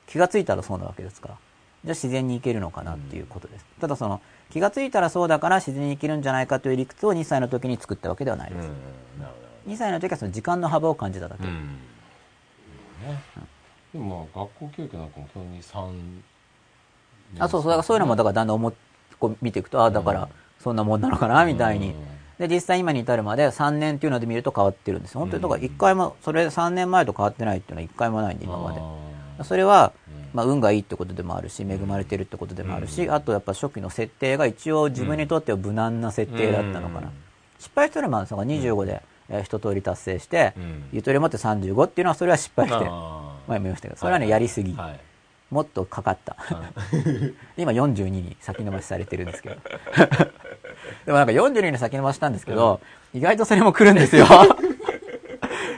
[0.06, 1.34] 気がついたらそうなわけですから。
[1.84, 3.64] じゃあ自然にいけるのかなっていうことです。
[3.80, 8.68] ただその、気がついたらそうだから自然にいけるんじゃないかという理屈を2歳の時に作ったわけではないです。
[8.68, 9.32] うんなる
[9.64, 11.42] ほ2歳の時はその時間の幅を感じただけ。
[11.42, 11.48] ど。
[11.48, 11.56] うん。
[11.56, 13.22] ね。
[13.92, 16.20] でもまあ、学校教育なんかも基本に3
[17.40, 18.74] あ、そうそう、だからそういうのもだからだんだん思っ
[19.18, 20.28] こう見ていくと、あだから
[20.60, 21.94] そんなもんなのかな、みたいに。
[22.38, 25.20] で、実際今に至るまで3年っていうので見ると変わってるんですよ。
[25.20, 28.80] 本当に、だから1回も、それ3年前と変わってないっていうのは1回もないんで、今まで。
[29.44, 29.92] それは、
[30.34, 37.10] まあ、運がいいってことでもあるし、恵まれてるってことでもあるし、あとやっぱ初期の設定が一応自分にとっては無難な設定だったのかな。
[37.58, 38.38] 失敗してるマンさん。
[38.38, 40.52] が25で、えー一通り達成して、
[40.92, 44.74] ゆとりを持って35っていうのはそれは失敗して、前も言いましたけど、それはね、やりすぎ。
[44.74, 45.00] はい。
[45.50, 46.36] もっとかかった。
[47.56, 49.56] 今42に先延ばしされてるんですけど。
[51.06, 52.80] でもなんか42に先延ばしたんですけど、
[53.14, 54.26] 意外とそれも来るんですよ。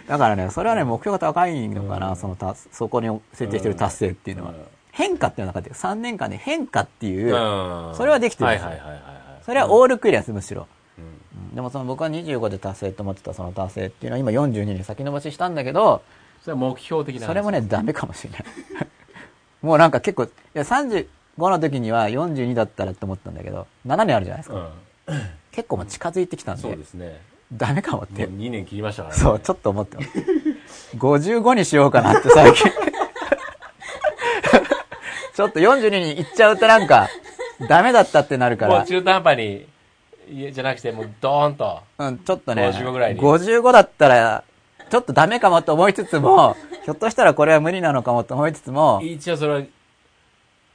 [0.09, 4.55] だからね、それはね、目標が高いのかな、そのた、そこに設定してる達成っていうのは。
[4.91, 7.31] 変化っていうのがなかった3年間で変化っていう、
[7.95, 8.71] それはできてるんですよ。
[9.45, 10.67] それはオールクリアです、むしろ。
[10.99, 16.03] うんでもその僕は25で達成と思ってたその達成っていうのは今42に先延ばししたんだけど、
[16.43, 18.45] それは目標的な話それもね、ダメかもしれない。
[19.63, 21.07] もうなんか結構、いや、35
[21.39, 24.71] の時には42だったらって思ったんだけど、7年あるじゃないですか。
[25.07, 25.21] うん。
[25.53, 27.21] 結構もう近づいてきたんで、そうですね。
[27.53, 29.21] ダメかもっもうて、2年切りましたからね。
[29.21, 30.97] そう、ちょっと思ってます。
[30.97, 32.71] 55にしようかなって最近。
[35.35, 37.09] ちょっと42に行っちゃうとなんか、
[37.69, 39.67] ダメだったってなるから、もう中途半端に、
[40.53, 41.81] じゃなくて、もうドーンと。
[41.99, 44.45] うん、ちょっとね、55ぐらいに55だったら、
[44.91, 49.63] ちょっとダメかもと思いつつも、 ひょっとしたらこれは無理なのかもと思いつつも、一応それは、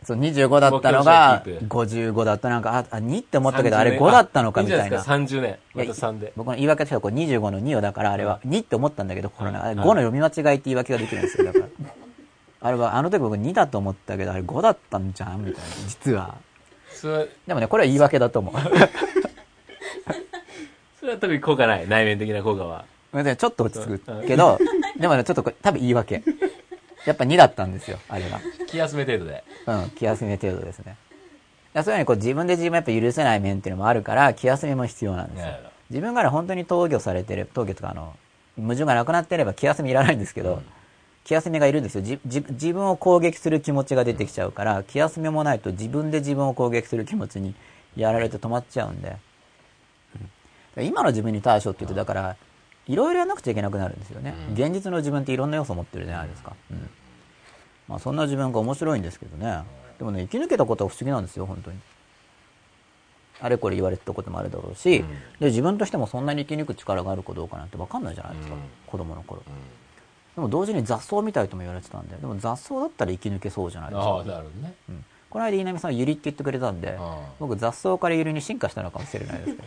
[0.04, 4.84] そう、25だったのが目標として55だったなんか、あ、あ2って思ったけど、30あれ5だったのかみたいな。
[4.84, 5.58] いいんじゃないですか、30年。
[5.74, 6.34] また3で。
[6.36, 11.46] 僕の言い訳としてはこう25の2をだから、あれは2って思ったんだけど、これあれはい5の読み間違いって言い訳ができるんですよ。
[11.46, 11.66] だから。
[12.66, 15.70] あれは、あの時僕2だと思ったけど、あれ5だったんじゃんみたいな。
[15.88, 16.36] 実は、
[17.48, 18.54] でもね、これは言い訳だと思う。
[21.00, 21.88] それは特に効果ない。
[21.88, 22.86] 内面的な効果は。
[23.22, 24.58] でちょっと落ち着くけど、
[25.00, 26.24] でもね、ちょっとこれ多分言い訳。
[27.06, 28.40] やっぱ2だったんですよ、あれが。
[28.68, 29.44] 気休め程度で。
[29.68, 30.96] うん、気休め程度ですね。
[31.76, 35.54] いやそういうふうにこう自分で自分をやっぱ許せない面っていうのもあるから、気休めも必要なんですよ。
[35.90, 38.16] 自分がね、本当に投御されてる、投御とかあの、
[38.56, 40.62] 矛盾がなくなってれば気休めいらないんですけど、
[41.24, 42.46] 気休めがいるんですよじじ。
[42.50, 47.56] 自分を攻撃する気持ちが出てきちゃうから、気休めもないと自分で自分を攻撃する気持ちに
[47.96, 49.10] やられて止まっちゃうんで。
[49.10, 49.18] うん
[50.76, 52.36] 今の自分に対処って言うと、だから、
[52.88, 54.36] いろいろやらなくちゃいけなくなるんですよね。
[54.54, 56.54] 現実の自分っていろんな要素を持ってるじゃないですか。
[56.72, 56.90] うん
[57.88, 59.64] まあそんな自分が面白いんですけどね。
[60.00, 61.78] でもね、生き抜けたことは不思議なんですよ、本当に。
[63.42, 65.08] あれこれ言われてたこともあるだろうし、うん
[65.40, 69.42] で自分としてもそんなに生き抜く力があるかどうかなんて分かんないじゃないですか、うん子供の頃。
[70.36, 74.06] でも同時に雑草みたいとも言われてたんで、でも雑草だったら生き抜けそうじゃないですか。
[74.06, 74.74] ああ、なるほどね。
[74.90, 76.96] うんこの間、稲見さんはユリって言ってくれたんで
[77.40, 79.64] 僕雑草からユリに進化したのかもしれないですけ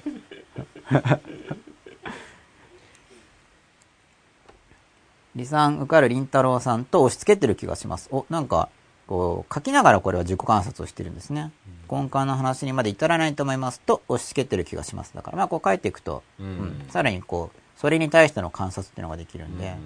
[5.37, 5.45] ど。
[5.45, 8.09] 李さん、受かる林太郎さんと押し付けてる気がします。
[8.11, 8.69] お、なんか、
[9.07, 11.53] こう書きながらこれは自己観察をしてるんですね。
[11.91, 15.15] 根幹の話にまで至らないと思いますと押し付けてる気がします。
[15.15, 19.77] だからまあこう書いていくと、うんさらにこう、それに対しての観察っていうのができるんで、うん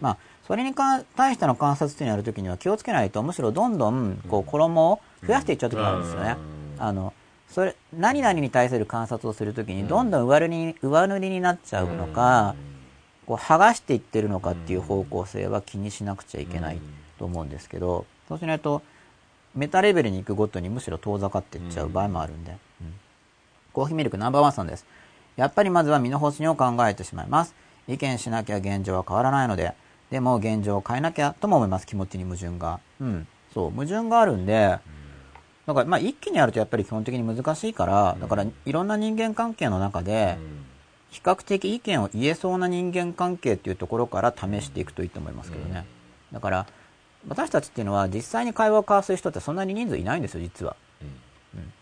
[0.00, 0.74] まあ、それに
[1.16, 6.36] 対しての観察っていうのをやるときには気をつけないと、むしろどんどんこう衣を増やしていっちゃうときがあるんですよね。
[6.78, 7.12] あの
[7.48, 12.54] それ何々に対する観察をするときにどんどん上塗りに上塗りになっちゃうのか、
[13.26, 16.78] こう剥がしていってるのかっていう方向性は気にしなくちゃいけない
[17.18, 18.82] と思うんですけど、そうしないと
[19.54, 22.94] メタレベルに行くごとにむしろ遠ざかっていっちゃう場合もあるんで、うん、
[23.72, 24.86] コーヒーミルクナンバーワンさんです。
[25.36, 27.54] やっぱりまずは身の発信を考えてしまいます。
[27.88, 29.74] 意見しなきゃ現状は変わらないので
[30.10, 31.86] でも現状を変えなきゃとも思います。
[31.86, 32.80] 気持ちに矛盾が。
[33.00, 33.26] うん。
[33.54, 34.78] そう矛盾があるんで
[35.66, 40.36] だからまあ一気にやるとやっぱり基本的に難しいからだからいろんな人間関係の中で
[41.14, 45.86] 比較的意見を言えそうな人間関係っていうところから試していくといいと思いますけどね。
[46.32, 46.66] だから
[47.28, 50.74] 私たちっていうのは実際に会話を交わす人ってそんなに人数いないんですよ実は、
[51.54, 51.72] うん、うん、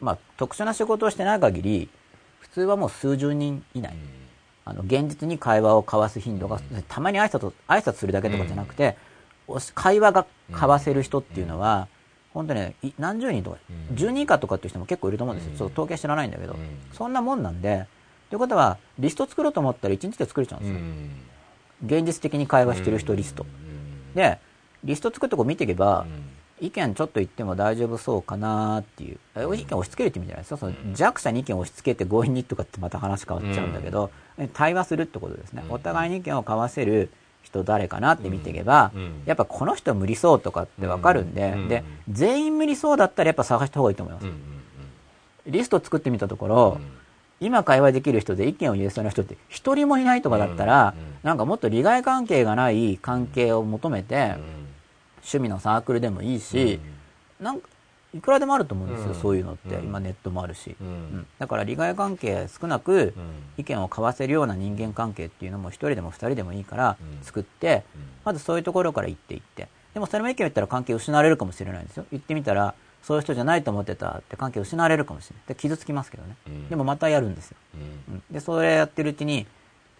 [0.00, 1.88] まあ特殊な仕事をしてない限り
[2.40, 3.98] 普通はもう数十人いない、うん、
[4.66, 8.98] あの現実に会話を交わす頻度が、うん、たまに挨拶挨拶するだけとかじゃなくて、
[9.74, 11.88] 会話が交わせる人っていうのは、
[12.34, 13.58] 本当に何十人とか、
[13.94, 16.56] 10人以下とかっていう人も結構いると思うんですよ、そう統計知らないんだけど、
[16.92, 17.86] そんなもんなんで
[18.32, 20.72] ということはリスト作ろうと思ったら1日で作れちゃうんです
[21.92, 23.44] よ、現実的に会話してる人リスト、
[24.14, 24.38] で
[24.82, 26.06] リスト作ってこう見ていけば、
[26.58, 29.18] 意見ちょっと言っても大丈夫そうかなっていう、
[29.54, 30.56] 意見押し付けるって意味じゃないですか？
[30.56, 34.10] その弱者に意見を押し付けて強引にとかってまた話変わっちゃうんだけど、
[34.54, 35.62] 対話するってことですね。
[35.68, 37.10] お互いに意見を交わせる
[37.42, 38.92] 人誰かなって見ていけば、
[39.26, 44.26] やっぱこの人無理そうとかってわかるんで、で、全員無理そうだったらやっぱ探した方がいいと思います。
[45.44, 46.80] リスト作ってみたところ、
[47.46, 54.36] 今会話できる人で意見を言えそうな人って一人もいないとかだったら、なんかもっと利害関係がない関係を求めて、
[55.22, 56.80] 趣味のサークルでもいいし、
[57.40, 57.68] うん、なんか
[58.14, 63.14] いくらでもあると思うんですよ、うん、そういうのって、今ネットもあるし、うん、だから利害関係少なく
[63.56, 67.84] 意見を交わせるような人間関係っていうのも1人でも2人でもいいから作って、
[68.24, 69.68] まずそういうところから行っていって。
[69.94, 72.06] でもそれも意見を言ったら関係失われるかもしれないんですよ。
[72.10, 75.44] 言ってみたらそういう人じゃないと思ってたって関係失われるかもしれない。
[75.48, 76.36] で傷つきますけどね、
[76.70, 77.56] でもまたやるんですよ、
[78.30, 79.46] でそれやってるうちに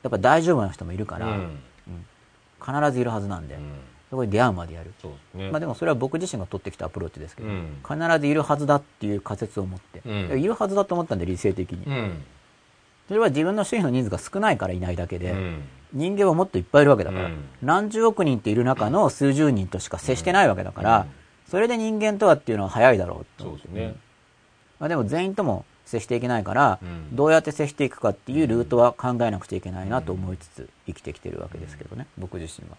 [0.02, 1.36] やっぱ大丈夫な人もいるから、
[2.64, 3.58] 必ずいるはずなんで。
[4.12, 4.92] そこに出会うまでやる、
[5.32, 12.22] ね、まあ、でもそれは僕自身が取ってきたアプローチですけど、うん、必ずいるはずだっていう仮説を持って、うん、いるはずだと思ったんで理性的に、うん、
[13.08, 15.34] それは自分の周囲の人数が少ないからいないだけで、
[15.94, 17.30] 人間はもっといっぱいいるわけだから、
[17.62, 21.06] 何十億人っている中の数十人としか接してないわけだから、
[21.52, 23.94] それで人間とはっていうのは早いだろうとそうですね、
[24.80, 26.78] まあ、でも全員とも接していけないから、
[27.12, 32.78] どうやって接していくかっていうルートは考えなくちゃいけないなと思いつつ生きてきてるわけですけどね僕自身は。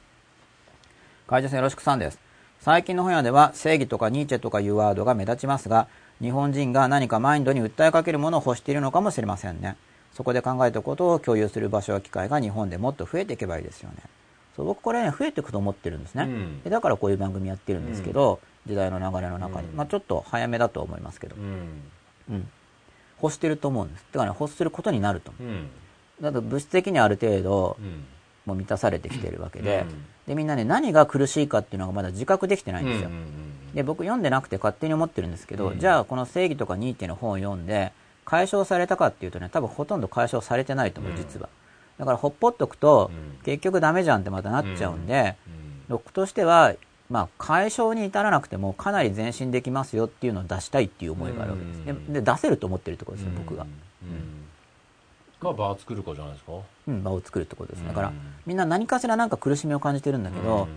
[1.28, 2.18] 会社さんよろしくさんです。
[2.62, 5.88] 最近の本屋では正義とかニーチェとかいうワードが目立ちますが、
[6.20, 9.76] 日本人が何かマインドに訴えかけるものを欲しているのかもしれませんね。
[10.14, 13.98] そこで考えたことを共有する場所や機会が日本でもっと増えていけばいいですよね。
[14.56, 16.24] そう僕これね、増えていくと思ってるんですね。
[16.24, 19.68] うん、だからこういう番組やってるんですけど、うん、時代の流れの中に。
[19.70, 21.36] まあちょっと早めだと思いますけど。
[21.36, 21.82] うん。
[22.30, 22.48] うん、
[23.22, 24.06] 欲してると思うんです。
[24.12, 25.54] だからね、欲することになると思う。
[26.22, 27.78] だと物質的にある程度、
[28.46, 29.86] もう満たされてきてるわけで、
[30.28, 33.10] で、みんなね、何が苦しいかっていうのがまだ自覚できてないんですよ。
[33.74, 37.92] で、僕読んでなくて勝手に思ってるんですけど、うん、じゃあこの正義とかニーテの本を読んで、
[38.26, 41.50] 解消されたかっていうとね、多分ほとんど解消されてないと思う、実は。
[42.04, 43.12] だからほっぽっとくと、
[43.46, 45.38] 結局ダメじゃんってまたなっちゃうんで、
[45.88, 46.74] 僕としては、
[47.10, 51.86] まあ、解消に至らなくてもかなり前進できますよっていうのを出したいっていう思いがあるわけです。
[51.86, 53.64] で、で出せると思ってるところですよ、僕が。
[53.64, 53.66] う
[54.06, 54.44] ん。
[55.42, 56.54] が場を作るかじゃないですか、
[56.88, 57.86] うん、場を作るってことです。
[57.86, 58.14] だから、
[58.46, 60.68] みんな何かしらなんか苦しみを感じてるんだけど、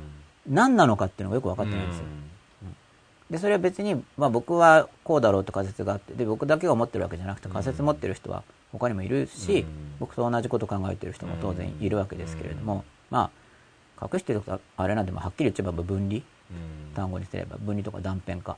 [0.48, 2.04] 何なのかっていうのがよく分かってないんですよ、
[3.30, 9.64] でそれは別に、まあ、僕はこうだろうって仮説があってで僕だけが思ってるわけじゃなくて仮説持ってる人は他にもいるし、
[9.98, 13.30] 僕と同じこと考えてる人も当然いるわけですけれども、ま
[13.98, 16.20] あ隠してることはあれなんでもはっきり言っちゃえば分離、
[16.94, 17.56] 単語にすれば。
[17.56, 18.56] 分離とか断片化、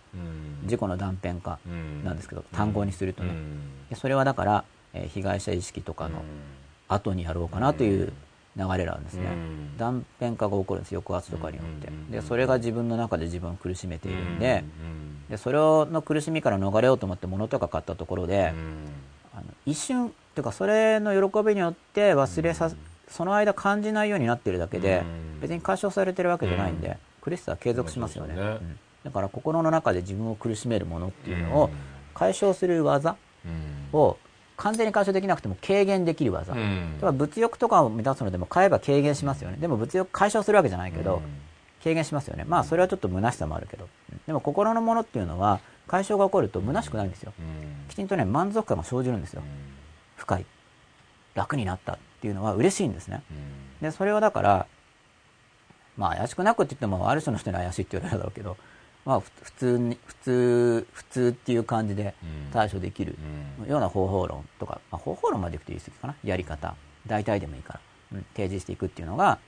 [0.63, 1.59] 自己の断片化
[2.05, 3.35] なんですけど、単語にするとね、
[3.91, 4.65] でそれはだから
[4.95, 6.23] え被害者意識とかの
[6.89, 8.13] 後にやろうかなという
[8.57, 9.29] 流れなんですね、
[9.79, 11.93] 断片化が起こるんです抑圧とかによって。
[12.11, 14.65] でそれが自分の中で自分を苦しめているんで
[15.31, 18.53] でそれの苦しみから逃れようと思って物とか買ったところで
[19.39, 22.71] あの一瞬というかそれの喜びによって忘れさ
[23.09, 25.03] その間感じないようになってるだけで
[25.41, 31.71] 別に解消されてるわけじゃないんで苦しさは継続しますよね、うん、だから心の中で自分を苦しめるものっていうのを
[32.15, 33.17] 解消する技
[33.93, 34.19] を
[34.57, 39.57] 完全に解消できなくても軽減できる技、うん、物欲とかを満たすのでも買えば軽減しますよね。
[39.59, 41.23] でも物欲解消するわけじゃないけど、うん、
[41.83, 42.45] 軽減しますよね。
[42.45, 43.89] まあそれはちょっと虚しさもあるけど。
[44.27, 47.33] でも心のものっていうのは解消が起こると虚しくないんですよ。
[47.89, 49.43] きちんとね、満足感が生じるんですよ。
[50.17, 50.47] 深い。
[51.35, 53.23] 楽になったっていうのは嬉しいんですね。
[53.81, 54.67] で、それをだから、
[55.97, 58.57] まあ怪しくなくって言ってもある種の人に怪しいって言われるだろうけど、
[59.05, 62.15] まあ普通に、普通、普通っていう感じで
[62.53, 63.17] 対処できる
[63.67, 66.15] ような方法論とか、まあ、方法論までいくと言い過ぎかな？
[66.23, 66.75] やり方。
[67.07, 67.81] 大体でもいいから。
[68.11, 69.39] うん、提示していくっていうのが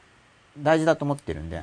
[0.59, 1.63] 大事だと思ってるんで、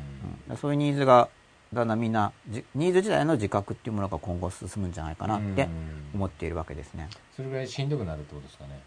[0.49, 1.29] うん、そういうニーズが
[1.73, 2.31] だんだんみんな
[2.75, 5.67] ニーズ時代の自覚っていうものが今後進むんじゃないかなって
[6.13, 7.09] 思っているわけですね。
[7.35, 8.79] それぐらいしんどくなるってことですかね？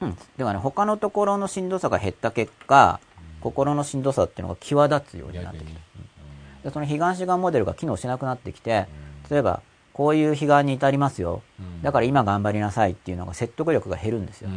[0.00, 0.16] うん。
[0.38, 8.86] ではね、他のところのしんどさが減った結果、うん、心のしんどさっていうのが際立つようになってきて、うん、でその悲願志願モデルが機能しなくなってきて、
[9.30, 11.42] 例えば、こういう悲願に至りますよ。
[11.82, 14.48] だから今頑張りなさいっていうのが説得力が減るんですよ。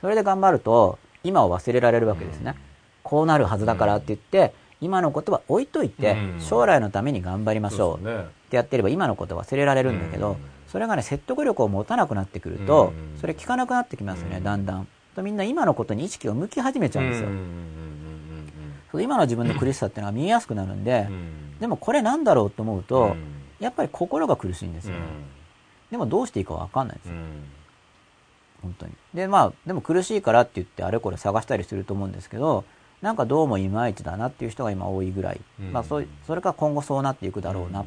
[0.00, 2.54] それで頑張ると、今を忘れられるわけですね。
[3.02, 8.06] こうなるはずだからって言って、今のことは置いといて、将来のために頑張りましょう。
[8.06, 10.36] ってやってれば今のこと忘れられるんだけど、
[10.68, 14.88] それがね、説得力を持たなくなってくると、それ聞かなくなってきますよね、だんだん。
[15.14, 17.28] とみんな今のことに意識を向き始めちゃうんですよ。
[19.02, 21.08] 今の自分の苦しさっていうのが見えやすくなるんで、
[21.60, 23.16] でもこれなんだろうと思うと、
[23.60, 25.00] やっぱり心が苦しいんですよ、ね。
[25.90, 27.14] でもどうしていいかわかんないですよ。
[28.62, 28.92] 本当に。
[29.14, 32.64] で、まあ、でも苦しいからって言ってあれこれ探したりすると思うんですけど、
[33.02, 35.40] なんかどうもいまいちだなっていう人が今多いぐらい。
[35.60, 37.82] うん、まあ、そそれか今後そうなっていくだろうな。
[37.82, 37.84] っ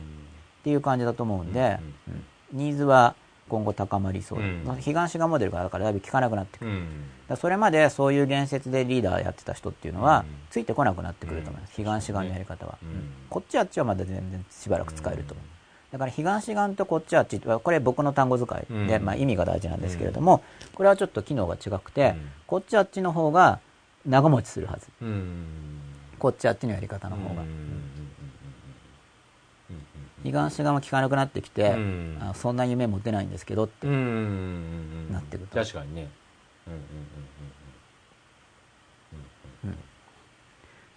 [0.63, 1.77] ていう感じだと思うんで、
[2.07, 3.15] うん、ニーズは
[3.49, 4.39] 今後高まりそう。
[4.39, 6.71] うん、悲願志願モデルがだからだいぶ効かなくなってくる。
[7.29, 11.79] うん、それまでそういう言説でリーダーやってた人っていうのは、ついてこなくなってくると思います。
[11.79, 12.77] 悲願志願のやり方は。
[13.29, 15.33] こっちあっちはまだ全然しばらく使えると。
[15.33, 15.45] 思う。
[15.91, 20.41] だから、悲願志願とこっちあっち、これ僕の単語使いで、まあ意味が大事なんですけれども、
[20.73, 22.15] これはちょっと機能が違くて、
[22.47, 23.59] こっちあっちの方が
[24.05, 24.87] 長持ちするはず。
[26.19, 27.43] こっちあっちのやり方の方が。
[30.23, 31.75] 悲願志願も効かなくなってきて、
[32.21, 32.55] あそん。
[32.55, 33.29] な夢持てないん。
[33.29, 35.59] ですけどってなってくると。
[35.59, 36.07] 確かにね。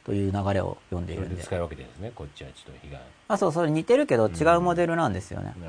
[0.04, 1.06] という流れを読ん。
[1.06, 1.34] でいるん。
[1.34, 1.42] で。
[1.42, 3.00] 使い分けですね、こっちはちょっと被害。
[3.26, 5.12] あ、そう、それ似てるけど違うモデルなん。
[5.12, 5.52] ですよね。
[5.56, 5.62] うん、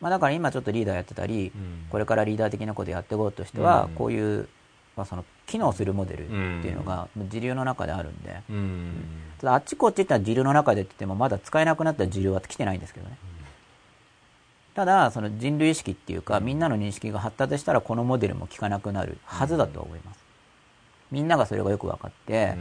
[0.00, 1.52] まあだから今ちょっとリーダーやってたり、
[1.90, 4.48] これからリーダー的なことやっていこうとしては、こういう、
[4.96, 6.28] まあその、機能するモデルっ
[6.62, 8.40] ていうのが、時流の中であるんで、
[9.40, 13.16] ただあっちこっちって言ったら時流の中でって言っても、まだ使えなくなった時流は来てないんですけどね。
[14.74, 20.20] ただ、その人類意識っていうか、みんなの認識が発達したらこのモデルも効かなくなるはずだと思います。
[21.10, 22.56] みんながそれがよく分かって、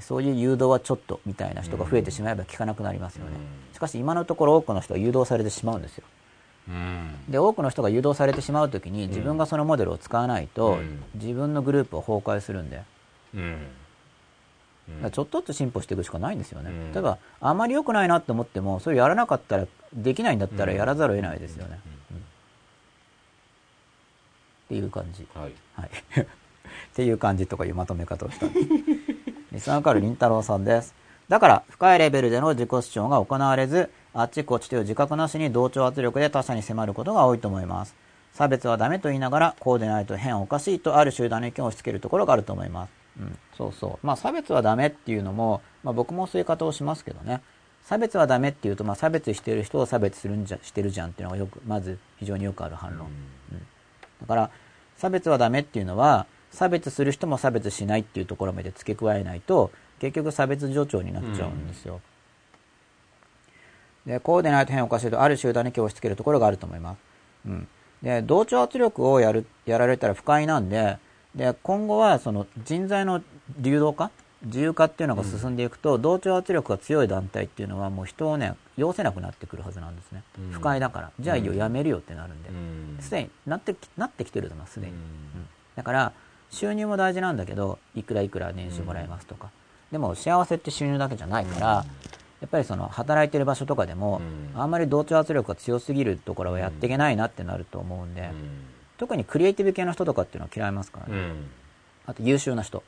[0.00, 3.32] そういう誘導はちょっとみたいな人が増えてしまえば効かなくなりますよね。
[3.74, 6.04] しかし今のところ多くの人は誘導されてしまうんですよ。
[7.28, 10.78] で多くの人が誘導されてしまうときに自分がそのモデルを使わないと
[11.14, 12.82] 自分のグループは崩壊するんで、
[15.10, 21.80] ちょっとずつ進歩していくしかないんですよね、例えばあまり良くないなと思ってもそれやらなかったらできないんだったらやらざるを得ないですよね、
[24.66, 25.26] っていう感じ。
[25.34, 25.90] はい、はい、
[26.22, 26.26] っ
[26.94, 28.46] ていう感じとかいうまとめ方をした。
[28.46, 28.66] んです
[29.52, 30.94] リスナーカルりんたろうさんです。
[31.28, 37.94] だから深いレベルでの自己主張が行われずあっちこっちという自覚なしに同調圧力で他者に迫ることが多いと思います。
[38.34, 42.92] 差別はダメと言いながら、こうでないと変おかしいとある集団の意見を押し付けるところがあると思います。
[43.20, 44.06] うん、そうそう。
[44.06, 47.40] まあ差別はダメっていうのも、まあ僕もそういう言い方をしますけどね。
[47.84, 53.08] 差別はダメっていうと、まあ差別してる人を差別するんじゃ、してるじゃんっていうのがよく、まず非常によくある反論。
[53.08, 53.10] う
[53.54, 53.62] ん、
[54.22, 54.50] だから、
[54.96, 61.94] 差別はダメっていうのは、差別する人も差別しないっていうところまで付け加えないと、結局差別助長になっちゃうんですよ。
[61.94, 62.11] うん
[64.06, 66.98] で、こうでないと変おかしいと、ある集団に気を押し付けるところがあると思います。
[67.46, 67.68] うん。
[68.02, 70.98] で、同調圧力をやる、やられたら不快なんで、
[71.34, 73.22] で、今後はその人材の
[73.58, 74.10] 流動化
[74.44, 80.24] 自由化っていうのが進んでいくと、うん、同調圧力が強い団体っていうのはもう人をね、要せなくなってくるはずなんですね。
[80.38, 81.12] うん、不快だから。
[81.20, 83.02] じゃあいいよ、やめるよってなるんで。
[83.02, 84.92] す、で、になってき、なってきてると思います、すでに。
[84.92, 84.98] うん、
[85.76, 86.12] だから、
[86.50, 89.50] 収入も大事なんだけど、いくらいくら年収もらえますとか。
[89.92, 91.84] でも幸せって収入だけじゃないから、
[92.42, 94.20] やっぱりその働いてる場所とかでも、
[94.56, 98.30] あんまり同調圧力が強すぎるところはやっていけないなってなると思うんで、
[98.98, 101.22] 特にクリエイティブ系の人とかっていうのは嫌いますからね。
[102.04, 102.82] あと優秀な人。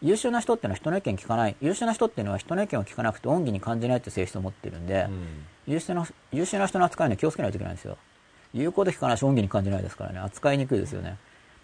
[0.00, 1.56] 優秀な人っていうのは人の意見聞かない。
[1.60, 5.08] 優秀な人っていうのは人の意見を聞かなくて恩義に感じないって性質を持ってるんで、
[5.66, 7.98] 優秀な、優秀な人の扱いに気をつけないといけないんですよ。
[8.54, 11.16] 言うこと聞かないし恩義に感じないですからね、扱いにくいですよね。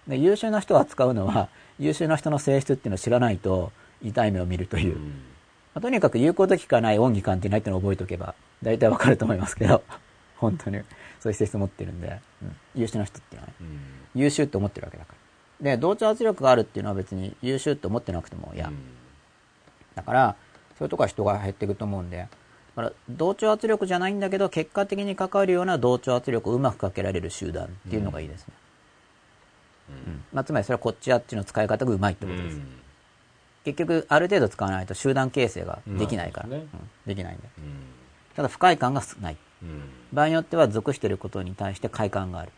[0.09, 3.71] で優秀な人を扱うのは、優秀な人の性質っていうのを知らないと
[4.03, 4.99] 痛い目を見るという。
[5.75, 9.83] まあ、とにかく言うこと聞かない恩義関係ないってのを覚えておけば、大体わかると思いますけど、
[10.37, 10.79] 本当に、
[11.21, 13.65] そういう性質持ってるんで、うん、優秀な人っていうのはね、う
[14.19, 15.15] ん、優秀って思ってるわけだか
[15.61, 15.71] ら。
[15.73, 18.69] で、同調圧力があるっていうのは別に優秀って思ってなくても嫌。
[18.69, 18.77] うん、
[19.95, 20.37] だから、
[20.79, 22.27] そういうとこは人が減っていくと思うんで、だ
[22.75, 28.55] から同調圧力じゃないんだけど、結果的に関わるような同調圧力をうまくかけられる集団っていうのがいいですね。
[29.91, 30.25] うん。
[30.33, 32.61] まあ、つまりそれはこっちあっちの使い方がうまいってことです。
[33.65, 36.89] 結局、ある程度使わないと集団形成ができないから、まあねうん。
[37.07, 37.43] できないんで。
[38.35, 39.37] ただ不快感が少ない。
[40.13, 42.53] 場合によっては属していることに対して快感がある。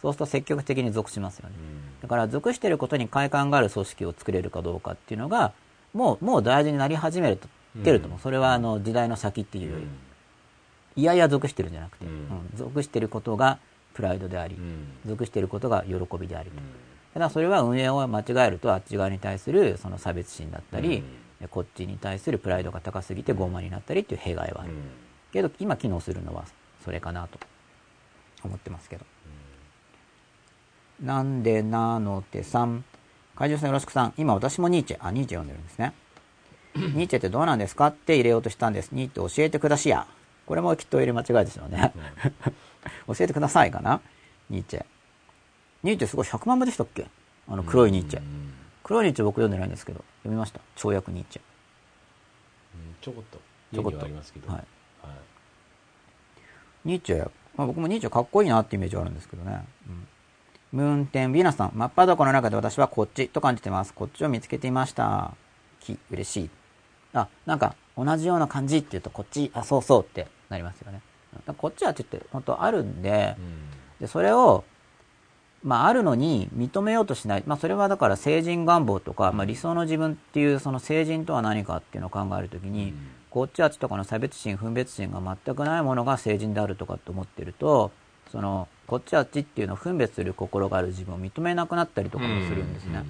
[0.00, 1.54] そうすると積極的に属しますよね。
[2.00, 5.52] だから属していることに快感がある組織を作れるかどうかっていうのが、
[5.94, 8.18] もう、もう大事になり始めると、出ると思う。
[8.18, 9.86] それはあの時代の先っていうより、
[10.96, 12.12] いやいや属してるんじゃなくて、うん。
[12.12, 12.28] うん。
[12.56, 13.58] 属していることが
[13.94, 14.58] プライドであり、
[15.06, 16.56] 属していることが喜びでありと。
[17.14, 21.02] ただそれは運営を間違えるとあっち側に対するその差別心だったり、
[21.50, 24.72] こっちに対するプライドが高すぎて傲慢になったりっていう弊害はある。
[25.32, 26.44] けど今機能するのは
[26.84, 27.38] それかなと
[28.44, 29.04] 思ってますけど。
[31.02, 32.84] なんでなのてさん。
[33.34, 34.14] 海上さんよろしくさん。
[34.16, 34.98] 今私もニーチェ。
[35.00, 35.92] あ、ニーチェ読んでるんですね。
[36.76, 38.90] ニーチェってどうなんですかって入れようとしたんです。
[38.92, 40.06] ニーチェ教えてくだしや。
[40.46, 41.92] これもきっと入れ間違いですよね。
[43.06, 44.00] 教えてくださいかな
[44.50, 44.84] ニーチェ。
[45.82, 47.06] ニーチェすごい100万部でしたっけ？
[47.48, 48.22] あの黒いニーチェ。
[48.84, 50.60] 黒いニーチェ僕読んでないんですけど、読みました。
[50.76, 51.42] 跳躍ニーチェ。
[53.00, 53.40] ちょこっと
[53.74, 54.64] ちょこっとはありますけどはい
[56.84, 59.64] ニーチェ、まあ、僕もニーチェかっこいいなってイメージはあるんですけどね。
[59.88, 60.06] うん、
[60.72, 63.92] ムーンテン、ヴィーナスさん、真っ裸の中で私はこっちと感じてます。
[63.94, 65.32] こっちを見つけていました。
[65.80, 66.50] き、嬉しい。
[67.12, 71.02] あ、なんか、同じような感じって言うと、こっち、あ、そうそうってなりますよね。
[71.56, 73.36] こっちはって言って、本当あるんで、
[74.00, 74.64] で、それを、
[75.62, 77.44] まあ、あるのに認めようとしない。
[77.46, 82.92] まあ、それはだから成人願望とか、まあ、理想の自分っていう、その成人とは何かっていうのを考えるときに、
[83.30, 87.92] こっちあっちとかの差別心、分別心が全くないものが成人であるとかって思ってると、
[88.30, 93.04] その、こっちあっちっていうのを分別する心がある自分を認めなくなったりとかもするんですね。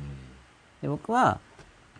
[0.83, 1.41] で僕は、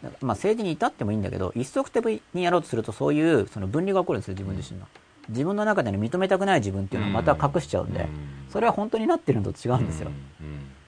[0.03, 4.87] まあ、政治に至ってもいいんだけど、一足飛びにやろうとすると、そういうその分離が起こるんですよ、自分自身の。
[5.33, 8.09] 自分の中での認めたくない自分っていうのをまた隠しちゃうんで、
[8.51, 10.11] それは本当になってるのと違うんですよ。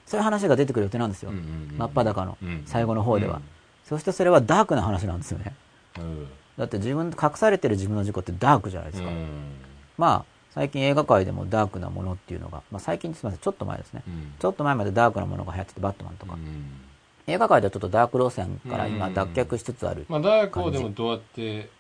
[0.06, 1.32] そういう話が出てくる予定なんですよ。
[1.76, 3.40] 真っ裸の最後の方では。
[3.84, 5.55] そしてそれはダークな話なんですよね。
[6.56, 9.10] だって自分、隠されてる自分の事故ってダークじゃないですか。
[9.98, 14.02] まあ、最近映画界でもダークなものっていうのが、まあ最近すみません、ちょっと前ですね。
[14.39, 16.36] ちょっと前までダークなものが流行ってて、バットマンとか。
[17.26, 20.06] 映画界ではちょっとダーク路線から今脱却しつつある。
[20.08, 21.70] まあ、ダークをでもどうやって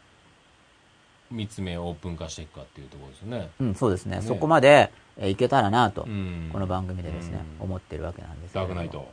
[1.34, 3.50] 見つめオープン化していくかっていうところですよね。
[3.60, 4.16] うん、そうですね。
[4.16, 9.12] ねそこまで、えーいけたらなと、うんこの番組でですね、うん思ってるわけなんですけれどもダークナイト。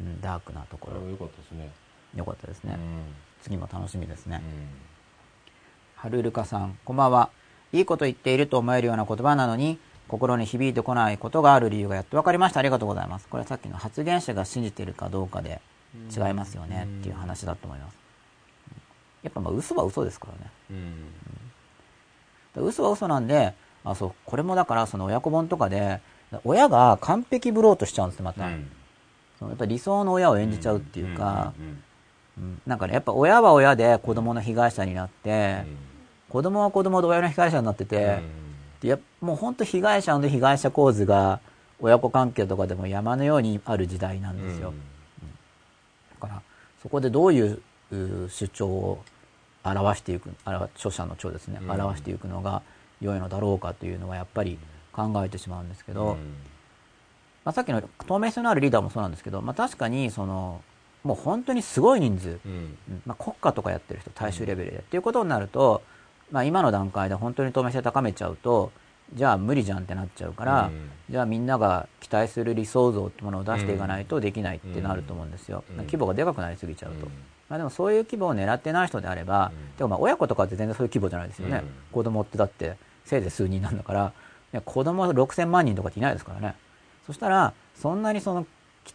[0.00, 0.94] うん、ダークなところ。
[0.94, 1.70] これは良かったですね。
[2.16, 2.74] よかったですね。
[2.74, 2.80] うん
[3.42, 4.42] 次も楽しみですね。
[4.42, 4.90] うん
[5.96, 7.30] はるるかさん、こんばんは。
[7.72, 12.60] いいこと言っていると思えるような言葉なのに、心に響いてこないことがある理由がやっと分かりました。
[12.60, 13.28] ありがとうございます。
[13.28, 15.60] これはさっきの発言者が信じているかどうかで
[16.16, 17.96] 違いますよねっていう話だと思います。
[19.22, 20.50] やっぱまあ嘘は嘘ですからね。
[20.70, 20.94] うん
[22.56, 23.54] 嘘は嘘なんで、
[23.84, 26.00] あ、そう、これもだからその親子本とかで、
[26.44, 28.48] 親が完璧ぶろうとしちゃうんですよ、また。
[29.38, 31.82] そのやっぱ理想の親を演じちゃうっていうか、うん
[32.66, 35.64] なんかね、やっぱ親は親で子供の被害者になって、
[36.30, 38.22] 子供は子供で親の被害者になってて、
[38.80, 41.40] でやもう本当被害者の被害者構図が
[41.80, 44.72] 親子関係とかでも山のようにある時代なんですよ。
[46.20, 46.42] だから、
[46.82, 47.60] そこでどういう
[47.92, 49.04] う主張を
[49.64, 51.70] 表していく、表著者の長ですね、うん。
[51.70, 52.62] 表していくのが
[53.00, 54.58] 良いのだろうかというのはやっぱり
[54.92, 56.16] 考えてしまうんですけど、
[57.44, 60.62] まあ、さっきの透明性のあるリーダーもそうなんですけど、まあ、確かにその
[61.02, 62.76] もう本当にすごい人数、うん。
[63.06, 65.82] まあ、国家とかやってる人大衆レベルで、っていうことになると、
[66.30, 68.70] まあ、今の段階で本当に透明性高めちゃうと
[69.14, 70.90] じゃあ無理じゃんってなっちゃうから、うん。
[71.10, 75.76] じゃあみんなが期待する理想像ってものを出していかないとできないってなると思うんですよ、うん。
[75.78, 77.08] 規模がでかくなりすぎちゃうと、
[77.50, 79.76] まあ、でもそういう規模を狙ってない人であれば、うん。
[79.76, 81.68] でもまあ親子とかって全然そういう規模じゃないですよね、うん。
[81.92, 84.12] 子供ってだってせいぜい数人なんだから、
[84.52, 86.54] ね、子供6000万人とかっていないですからね。
[87.06, 88.46] そしたらそんなにその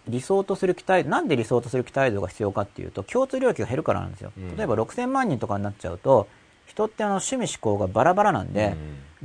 [0.07, 4.57] 理想とする期待なんで理想とする期待度が必要かっていうと共通領域が減るからなんですよ、うん。
[4.57, 6.27] 例えば6000万人とかになっちゃうと
[6.65, 8.75] 人ってあの趣味思考がバラバラなんで、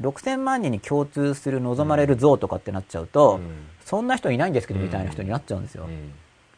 [0.01, 3.41] 6000万人に共通する望まれる像とかってなっちゃうと、
[3.85, 5.89] そんな人いないんですけどみたいな人になっちゃうんですよ、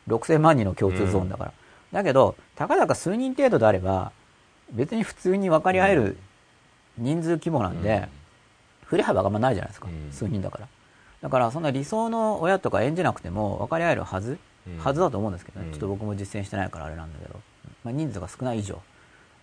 [0.09, 1.53] 6000万人の共通ゾーンだから、
[1.93, 4.13] だけどたかだか数人程度であれば
[4.73, 6.17] 別に普通に分かり合える
[6.99, 8.09] 人数規模なんで、
[8.85, 10.13] 振れ幅があんまないじゃないですか、うん。
[10.13, 10.69] 数人だから。
[11.23, 14.79] だからそんな理想の親とか演じなくても分かり合えるはず、うん。
[14.79, 15.73] はずだと思うんですけどね、うん。
[15.73, 17.41] ちょっと僕も実践してないからあれなんだけど、
[17.85, 18.81] まあ、人数が少ない以上。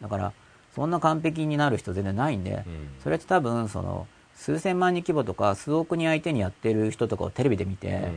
[0.01, 0.33] だから
[0.75, 2.63] そんな完璧になる人全然ないんで、
[3.03, 8.11] それって多分その数千万人規模とか数億人相手にやってる人とかをテレビで見て、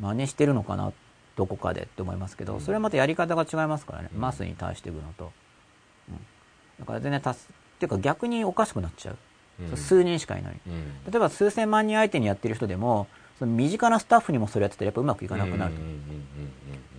[0.00, 0.92] 真似してるのかな
[1.36, 5.32] どこかでって思いますけど、それはまたやり方が違いますからね、マスに対していくのと。
[6.80, 9.16] だから全然達っていうか逆におかしくなっちゃう、
[9.70, 9.76] うん。
[9.76, 10.60] 数人しかいない。
[10.66, 11.10] うん。
[11.10, 13.06] 例えば数千万人相手にやってる人でも
[13.38, 16.00] その身近なスタッフにもそれやってたらやっぱうまくいかなくなると、うんうんうん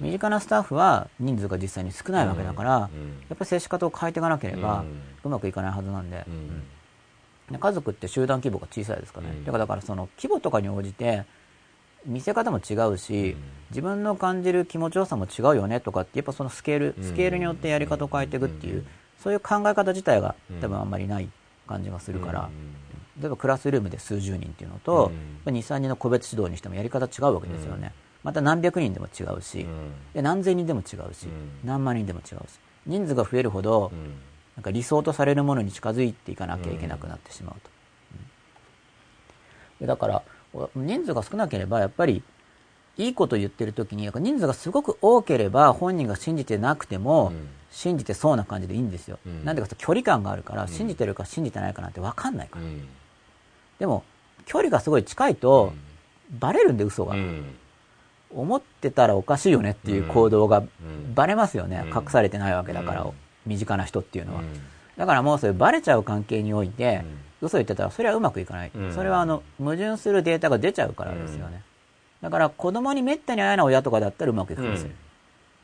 [0.01, 5.01] 身近なスタッフは人数が実際に少ないわけだから、うんやっぱり接し方を変えていかなければうん。
[5.23, 6.63] うまくいかないはずなんで、うんうん。
[7.51, 9.45] で家族って集団規模が小さいですからね、うん。
[9.45, 11.25] だからだからその規模とかに応じて
[12.05, 13.37] 見せ方も違うし、うん。
[13.71, 17.03] 自分の感じる気持ちよさも違うよねとかってやっぱそのスケールうん。
[17.03, 18.87] スケールによってやり方を変えていくっていう、うん。
[19.19, 20.59] そういう考え方自体がうん。
[20.61, 21.29] 多分あんまりない
[21.67, 23.21] 感じがするから、うん。
[23.21, 25.11] 例えばクラスルームで数十人っていうのと、
[25.45, 25.53] うん。
[25.53, 27.93] 23人の個別指導にしてもやり方違うわけですよね、
[28.23, 29.93] また何百人でも違うし、うん。
[30.13, 31.49] で何千人でも違うし、うん。
[31.63, 34.13] 何万人でも違うし人数が増えるほど、うん。
[34.57, 37.69] なんか理想とされるものに近づいていかなきゃいけなくなってしまうと。
[39.79, 40.21] でだからお
[40.75, 42.23] 人数が少なければやっぱり
[42.97, 47.47] いいこと言ってる時に人数がすごく多ければ本人が信じてなくても、うん。
[47.71, 49.19] 信じてそうな感じでいいんですよ。
[49.25, 49.43] うん。
[49.43, 50.67] なんでか距離感があるからん。
[50.69, 52.63] 信じてるか信じてないかなんて分かんないから。
[52.63, 52.87] うん。
[53.79, 54.05] でも
[54.45, 55.73] 距離がすごい近いと
[56.39, 57.55] バレるんで嘘が、うん。
[58.33, 60.69] 思ってたらおかしいよねっていう行動がん。
[61.13, 61.97] バレますよね、うん。
[61.97, 63.11] 隠されてないわけだから、うん。
[63.45, 64.39] 身近な人っていうのは。
[64.39, 64.47] うん。
[64.95, 68.93] だからもうそれバレちゃう関係において、うん嘘言ってたらそれはうまくいかない、うん。
[68.93, 71.61] それはあの矛盾するデータが出ちゃうからですよね、
[72.21, 74.89] だから子供にめったに会えない親とかだったらうまくいくんですよ、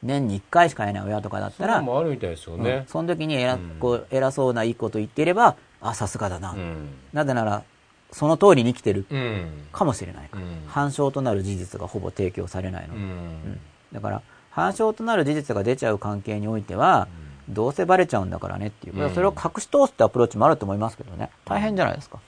[0.03, 0.07] うん。
[0.07, 2.63] 年に1回しか会えない親とかだっそれたら、もあるみたいですようん。
[2.63, 2.85] ね。
[2.87, 6.89] その時に偉,、うんこう偉そうないいこと言っていればあさすがだな、うん。
[7.13, 7.63] なぜなら
[8.11, 9.67] その通りに生きてるうん。
[9.71, 10.63] かもしれないから、うん。
[10.67, 12.95] 反証となる事実がほぼ提供されないの。
[12.95, 13.59] うで、ん。
[13.93, 17.07] だから反証となる事実が出ちゃう関係においては、
[17.49, 19.13] どうせバレちゃうんだからねっていう、うん。
[19.13, 21.29] それを隠し通すってアプローチもあると思いますけどね。
[21.45, 22.19] 大変じゃないですか、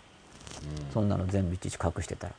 [0.94, 2.34] そんなの全部いちいち隠してたら。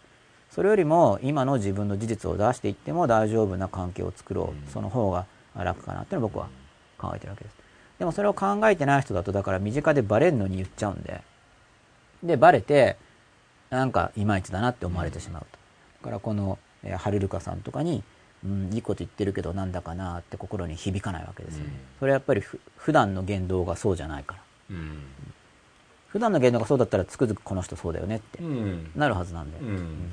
[0.51, 4.73] それよりも今の自分の事実を出していっても大丈夫な関係を作ろう、うん。
[4.73, 6.49] その方が楽かなっていうのを僕は
[6.99, 7.57] 考えてるわけです。
[7.99, 11.23] でもそれを考えてない人だとだから身近でバレるのに言っちゃうんで。
[12.23, 12.97] でバレて
[13.71, 15.59] なんかいまいちだなって思われてしまうと。
[16.03, 18.03] だからこの、えーハルルカさんとかに、
[18.45, 21.65] うん、いいこと言ってるけどなんだかなって心に響かないわけですよ。
[21.65, 21.79] ね、うん。
[22.01, 24.41] それはやっぱりふ普段の言動がそうじゃないから。
[24.71, 25.03] うん。
[26.09, 28.39] 普段の言動がそうだったらつくづくこの人そうだよねって。
[28.39, 28.91] うん。
[28.95, 30.13] なるはずなんで、うん。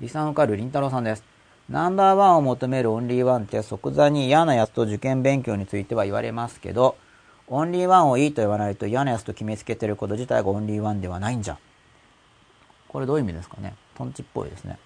[0.00, 1.24] リサンカルリンタロウさんです。
[1.68, 6.96] ナンバーワンを求めるオンリーワンって即座に嫌なやつと受験勉強については言われますけど、
[7.46, 11.58] オンリーワンをいいと言わないと嫌なやつと決めつけてること自体がオンリーワンではないんじゃ。
[12.88, 13.74] これどういう意味ですかね。
[13.96, 14.78] トンチっぽいですね。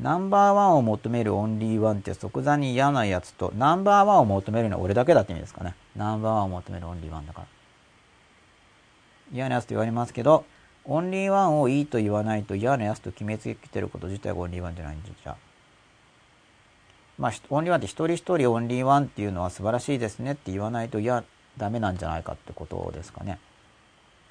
[0.00, 5.74] ナンバーワンを求めるオンリーワンって即座に嫌なやつと、ナンバーワンを求めるのは俺だけだって意味ですかね。
[5.96, 7.46] ナンバーワンを求めるオンリーワンだから。
[9.32, 10.44] 嫌なやつと言われますけど、
[10.84, 15.34] オンリーワンをいいと言わないと嫌なやつと決めつけてること自体がオンリーワンじゃないんじゃ。
[17.18, 21.24] まあ、オンリーワンって一人一人オンリーワンっていうのは素晴らしいですねって言わないと、いや、
[21.56, 23.38] ダメなんじゃないかってことですかね。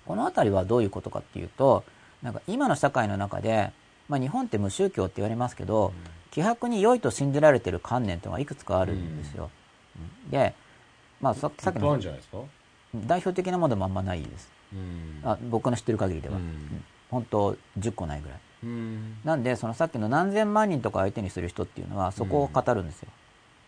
[0.06, 1.84] このあたりはどういうことかっていうと、
[2.22, 3.72] なんか今の社会の中で、
[4.08, 5.93] まあ日本って無宗教って言われますけど、
[6.32, 9.50] 希薄に良いと信じられてる観念っていうのがいくつかあるんですよ。
[10.25, 10.32] うん。
[10.32, 10.53] で、
[11.22, 11.98] まあささっきの
[12.93, 14.50] 代表的なものもあんまないです。
[14.74, 15.22] うん。
[15.24, 16.38] あ僕の知ってる限りでは。
[17.09, 18.40] 本当10個ないぐらい。
[18.64, 19.17] うん。
[19.24, 23.09] なんで、そのさっきの何千万人とか相手にする人っていうのは、そこを語るんですよ、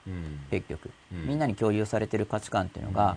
[0.07, 0.39] うん。
[0.49, 0.89] 結局。
[1.13, 1.27] うん。
[1.27, 3.15] みんなに共有されてる価値観っていうのが、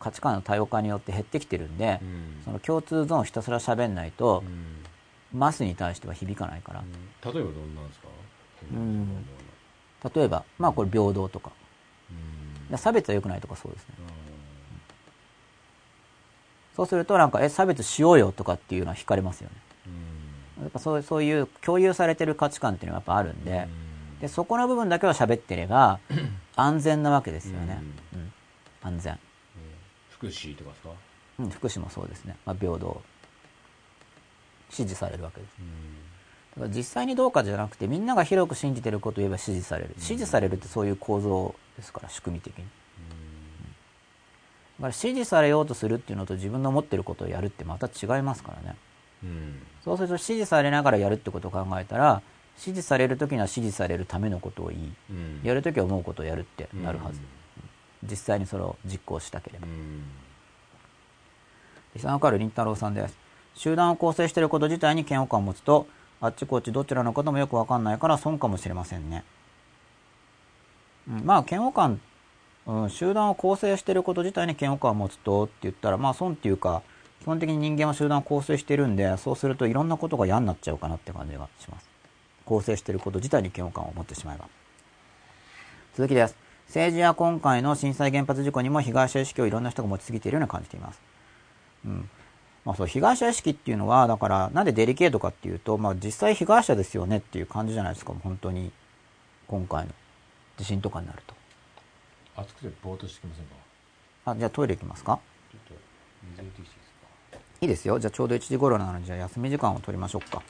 [0.00, 2.42] 価値観の多様化によって減ってきてるんで、うん。
[2.44, 4.78] その共通ゾーンをひたすら喋んないとう、ん
[5.32, 6.80] マスに対しては響かないから。
[6.80, 6.86] 例
[7.30, 8.08] えばどんなんですか？
[8.72, 9.26] うん
[10.14, 11.50] 例えば、まあこれ平等とか。
[12.76, 13.94] 差別は良くないとかそうですね。
[16.76, 19.56] そうするとなんか、え、差別しようよとかっていうのは惹かれますよね。
[19.86, 26.00] うんやっぱそうそういう共有されてる価値観っていうのがやっぱあるんで、うんで、そこの部分だけは喋ってれば、
[26.56, 27.80] 安全なわけですよね。
[28.12, 28.32] うん。
[28.82, 29.18] 安全。
[30.10, 30.90] 福祉とかですか？
[31.38, 32.36] うん、福祉もそうですね。
[32.44, 33.00] まあ、平等。
[34.70, 35.50] 支持されるわけです。
[36.56, 39.94] だから実際にどうかじゃなくて、みんなが広く信じてることを言えば支持される。
[39.98, 42.64] 支持されるってそういう構造ですから、仕組み的に。
[42.64, 42.70] だ
[44.82, 48.76] から支持されようとするっていうのと自分の持ってることをやるってまた違いますからね。
[49.24, 52.22] うんそうすると支持されながらやるってことを考えたら、
[52.56, 57.20] 支持されるときには支持されるためのことを言い、うんやるときは思うことをやるってなるはず。
[58.08, 59.70] 実際にそれを実行したければう。
[59.70, 60.02] ん
[61.94, 63.16] リサンカルリンタロウさんです。
[63.58, 65.88] 集団を構成していること自体に嫌悪感を持つと、
[66.20, 69.24] あっちこっちどちらのこともよくわかんないから損かもしれませんね。
[71.08, 72.00] うん、まあ、嫌悪感、
[72.66, 76.82] うん、集団を構成していること自体に嫌悪感を持つとって言ったら、まあ損っていうか、
[77.20, 81.88] 基本的に人間は集団を構成してるんで、そうするといろんなことが嫌になっちゃうかなって感じがします。
[82.44, 84.46] 構成していること自体に嫌悪感を持ってしまえば。
[85.96, 86.36] 続きです。
[86.68, 91.00] 政治や今回の震災原発事故にも被害者意識をいろんな人が持ちすぎているように感じています。
[91.84, 92.08] うん。
[92.68, 98.70] まあそう、被害者意識っていうのは、だから、なんでデリケートかっていうと、まあ実際被害者ですよねっていう感じじゃないですか、本当に。
[99.46, 99.92] 今回の
[100.58, 101.34] 地震とかになると。
[102.36, 103.52] 暑くてぼーっとしてきませんか？
[104.26, 105.18] あ、じゃあトイレ行きますか？
[105.50, 105.82] ちょっと
[106.36, 107.38] 水入れてきていいですか？
[107.62, 107.98] いいですよ。
[107.98, 110.42] じゃあちょうど1時頃なので、じゃあ休み時間を取りましょうか。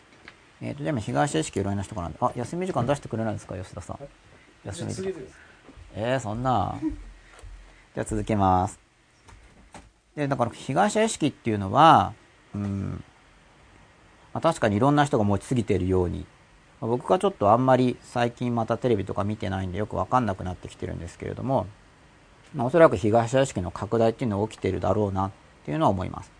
[0.60, 3.98] えっ、と、でも被害者意識いろんな人からなんで、あ、休み時間出してくれないんですか、吉田さん。
[4.64, 5.12] 休み時間。
[5.94, 6.74] えー、そんな。
[7.94, 8.87] じゃあ続けます。
[10.18, 12.12] で、だから被害者意識っていうのは、
[12.52, 13.04] うん、
[14.34, 16.26] まあ、確かにいろんな人が持ちすぎているように、
[16.80, 21.68] まあ僕がちょっとあんまり最近またテレビとか見てないんでよくわかんなくなってきてるんですけれども、
[22.52, 25.30] まあ、おそらく被害者意識の拡大っていうのが起きてるだろうなっ
[25.64, 26.32] ていうのは思います。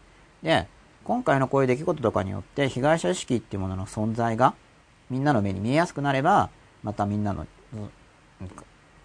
[0.42, 0.66] で、
[1.04, 4.54] 今回のこういう出来事とかによって被害者意識っていうものの存在が
[5.08, 6.50] みんなの目に見えやすくなれば、
[6.82, 7.46] またみんなの、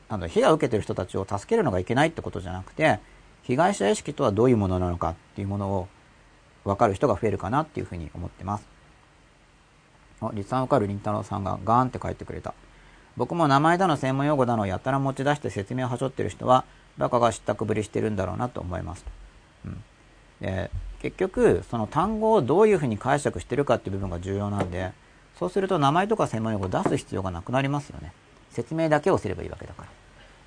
[0.09, 2.99] なんだ被害を受けてる人たちを助けるのがいけないってことじゃなくて、
[3.43, 5.87] 被害者意識とはどういうものなのかっていうものを
[6.63, 8.67] 分かる人が増えるかなっていうふうに思ってます。
[10.21, 12.53] あ、立さんわかるりんたろうさんがガーンって書いてくれた。
[13.17, 16.65] 僕も名前だの専門用語だのをやたら持ち出して説明をはしょってる人は、
[16.97, 19.05] バカが知ったくぶりしてるんだろうなと思います。
[19.65, 19.83] うん。
[20.41, 24.93] で、結局、その単語をどういうふうに解釈してるかっていう部分が重要なんで、
[25.37, 28.13] そうすると名前とか専門用語を出す必要がなくなりますよね。
[28.51, 30.02] 説明だけをすればいいわけだから。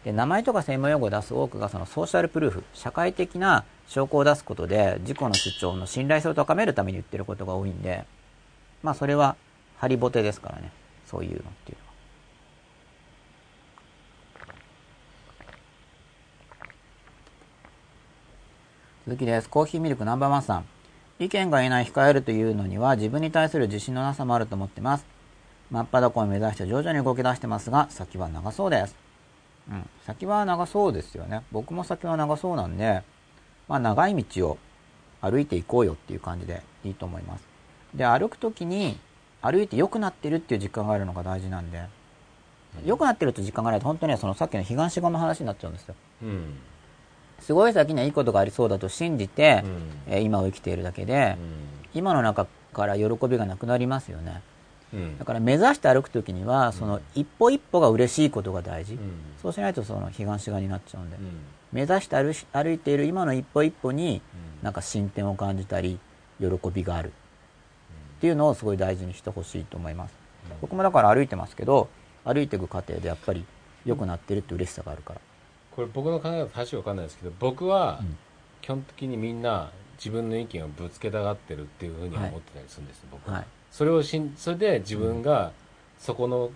[0.06, 8.04] で名前とか専門用語を出す多くがそのソーシャルプルーフ、社会的な証拠を出すことで自己の主張の信頼性を高めるために言ってることが多いんで、
[8.84, 9.34] まあそれは
[9.78, 10.70] ハリボテですからね。
[11.06, 11.92] そういうのっていうのは。
[19.08, 19.48] 続きです。
[19.48, 20.66] コーヒーミルクナンバーワンさん。
[21.18, 25.06] 意見が言えない控えるというのには自分に対する自信のなさもあると思ってます。
[25.72, 29.05] 真っ裸を目指して徐々に動き出してますが、先は長そうです。
[29.70, 29.88] うん。
[30.06, 31.42] 先は長そうですよね。
[31.52, 33.02] 僕も先は長そうなんで、
[33.68, 34.58] まあ長い道を
[35.20, 37.44] 歩いていこうよっていう感じでいいと思います。
[37.94, 38.98] で、歩くときに
[39.42, 41.84] 歩いて良くなってるっていう実感があるのが大事なんで、
[42.84, 45.94] 良くなってると実感がないと本当にそのさっきの彼岸志願の話になっちゃうんですよ。
[46.22, 46.58] うん
[47.40, 51.36] すごい先にはいいことがありそうだと信じて、うんえー今を生きているだけで、
[51.94, 54.42] 今の中から喜びがなくなりますよね。
[54.94, 58.94] うんだから目指して歩くときには、その一歩一歩が嬉しいことが大事。
[58.94, 59.00] うん
[59.42, 61.16] そうしないとその彼岸志願になっちゃうんで。
[61.16, 61.22] うん
[61.72, 64.22] 目指して歩し歩いている今の一歩一歩に、
[64.62, 65.98] なんか進展を感じたり、
[66.40, 67.08] 喜びがある。
[67.08, 70.14] っていうのをすごい大事にしてほしいと思います。
[70.62, 71.88] 僕もだから歩いてますけど、
[72.24, 73.44] 歩いていく過程でやっぱり
[73.84, 75.20] 良くなってるって嬉しさがあるから。
[75.74, 78.16] これ僕の考え方正しいか分かんないですけど僕はうん
[78.62, 83.46] 基本的にみんな自分の意見をぶつけたがってるっていうふうには思ってたりするんです、僕は、はい。
[83.76, 85.52] それをしんそれで自分が
[85.98, 86.50] そこの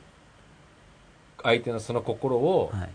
[1.43, 2.91] 相手のその心をはい。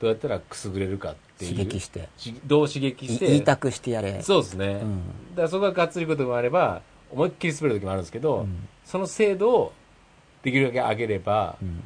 [0.00, 2.08] どうやったらくすぐれるかっていう刺激して。
[2.16, 4.22] しどう刺激してい言いたくしてやれ。
[4.22, 9.72] そうですね、うんだからそこががっつりこともあれば思いっきり滑る時もあるんですけど、うんその精度を
[10.42, 11.82] できるだけ上げればう、ん。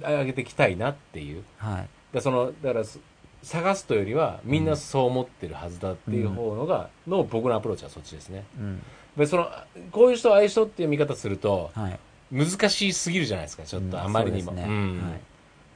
[0.00, 1.72] 上げていきたいなっていうはい。
[1.76, 2.98] だからそのだからす
[3.42, 8.82] 探すというよりはみんなそう思ってるはずだっていう方のが、の僕のアプローチはそっちですねうん。
[9.16, 9.50] でその
[9.92, 11.98] こういう人ああいう人っていう見方するとはい。
[12.32, 15.20] 難しすぎるじゃないですかちょっとあまりにも、そうですねうんはい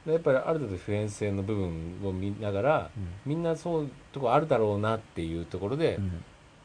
[0.05, 2.89] でやっぱりある程度普遍性の部分を見ながら、
[3.25, 5.99] みんなそういうとこあるだろうなっていうところで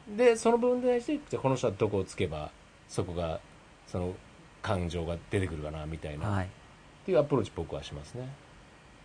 [0.09, 0.17] う、ん。
[0.17, 2.49] でその部分に対してじゃあこの人はどこをつけば
[2.89, 3.39] そこが
[3.87, 4.13] その
[4.61, 6.45] 感情が出てくるかなみたいな、はい。
[6.45, 6.47] っ
[7.05, 8.27] ていうアプローチ僕はしますね、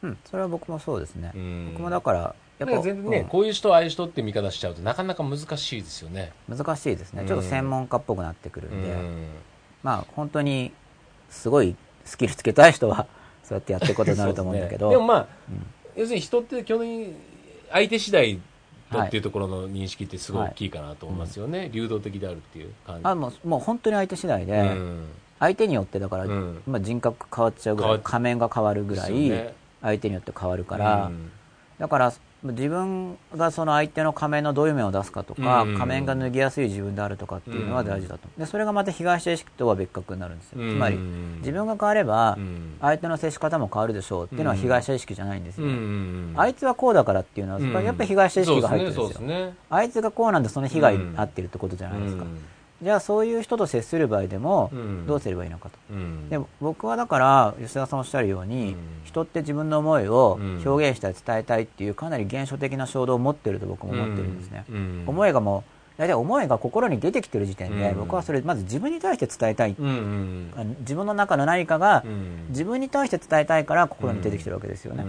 [0.02, 0.18] うん。
[0.24, 1.39] それは僕もそうですねう。
[1.39, 3.24] ん、僕もだから、やだから全然ね、うん。
[3.26, 6.32] こういう人ああいう人って見方しちゃうとなかなか難しいですよね。
[6.48, 7.22] 難しいですね。
[7.22, 7.28] うん。
[7.28, 9.26] ちょっと専門家っぽくなってくるうんで、ん。
[9.82, 10.72] まあ本当に
[11.30, 11.74] すごい
[12.05, 13.06] スキルつけたい人は、
[13.42, 15.06] そうやってやっていくことになると思うんだけど、ですね。
[15.06, 15.66] でもまあ、うん。
[15.97, 17.14] 要するに人って基本的に
[17.70, 18.40] 相手次第
[18.92, 22.72] だっていうところの認識ってすごい大きいかなと思いますよね、流動的であるっていう。
[22.86, 25.08] 感じあもうもう本当に相手次第で、うん。
[25.39, 26.62] 相手によってだから、うん。
[26.66, 31.32] まあ、人格変わっちゃうぐらい仮面が変わるぐらい、相手によって変わるから、うん。
[31.78, 32.12] だから
[32.43, 35.77] 自分がその相手の仮面のどういう面を出すかとか、うん。
[35.77, 42.77] 仮面が脱ぎやすい自分であるとかっていうのは大事だと、でそれがまた被害者意識とは別格になるんですよ、つまりうん自分が変わればうん。
[42.81, 49.52] 相手の接し方も変わるでしょうっていうのは被害者意識じゃないんですよ、うんあいつはこうだからっていうのは、うんやっぱり被害者意識が入ってるんですよ。
[49.69, 52.25] あいつがこうなんでその被害に遭ってるってことじゃないですか、
[52.83, 55.07] じゃあそういう人と接する場合でもうん。
[55.07, 56.28] どうすればいいのかと、うん。
[56.28, 58.76] で僕はだから吉田さんおっしゃるように、うん。
[59.05, 60.62] 人って自分の思いをうん。
[60.65, 65.05] 表現したり伝えたいっていうかなり原初的な衝動を持ってると僕も思ってるんですね、うん。
[65.07, 67.98] 思いがもう大体思いが心に出てきてる時点で、うん。
[68.00, 72.46] 僕はそれまず自分に対して伝えたい、自分の中の何かがうん。
[72.48, 75.04] 自分に対して伝えたいから心に出てきてるわけですよね、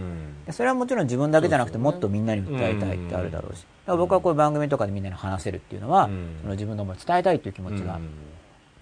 [0.50, 6.36] それはもちろん自分だけじゃなくてもっとみんなに訴えたいってあるだろうし、僕はこういう番組とかでみんなに話せるっていうのは、うん。
[6.42, 8.10] その自分の思いを伝えたいっていう気持ちがうん。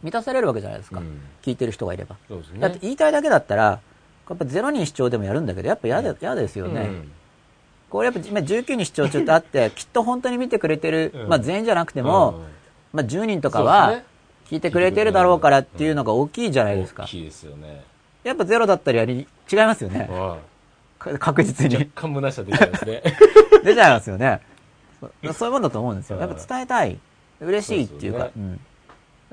[0.03, 1.21] 満たされるわけじゃないですか、うん。
[1.43, 2.17] 聞いてる人がいれば、
[2.59, 3.81] だって言いたいだけだったら
[4.29, 7.13] やっぱゼロ人視聴でもやるんだけどやっぱ嫌で嫌ですよね、うん
[7.91, 11.29] これやっぱ今19人視聴中ってあってきっと本当に見てくれてる、うん。
[11.29, 12.45] まあ、全員じゃなくても、うん。
[12.93, 14.03] まあ、10人とかは
[14.47, 17.03] 聞いてくれてるだろうからっていうのが大きいじゃないですか。
[17.03, 17.85] 大、きいですよね。
[18.23, 20.09] やっぱゼロだったり違いますよね、
[21.19, 23.03] 確実い若に干虚しさ出ちゃいますね。
[23.65, 24.41] 出ちゃいますよね。
[25.25, 26.17] そそういうもんだと思うんですよ。
[26.17, 26.99] うんやっぱ伝えたい。
[27.41, 28.61] 嬉しいっていうかそううん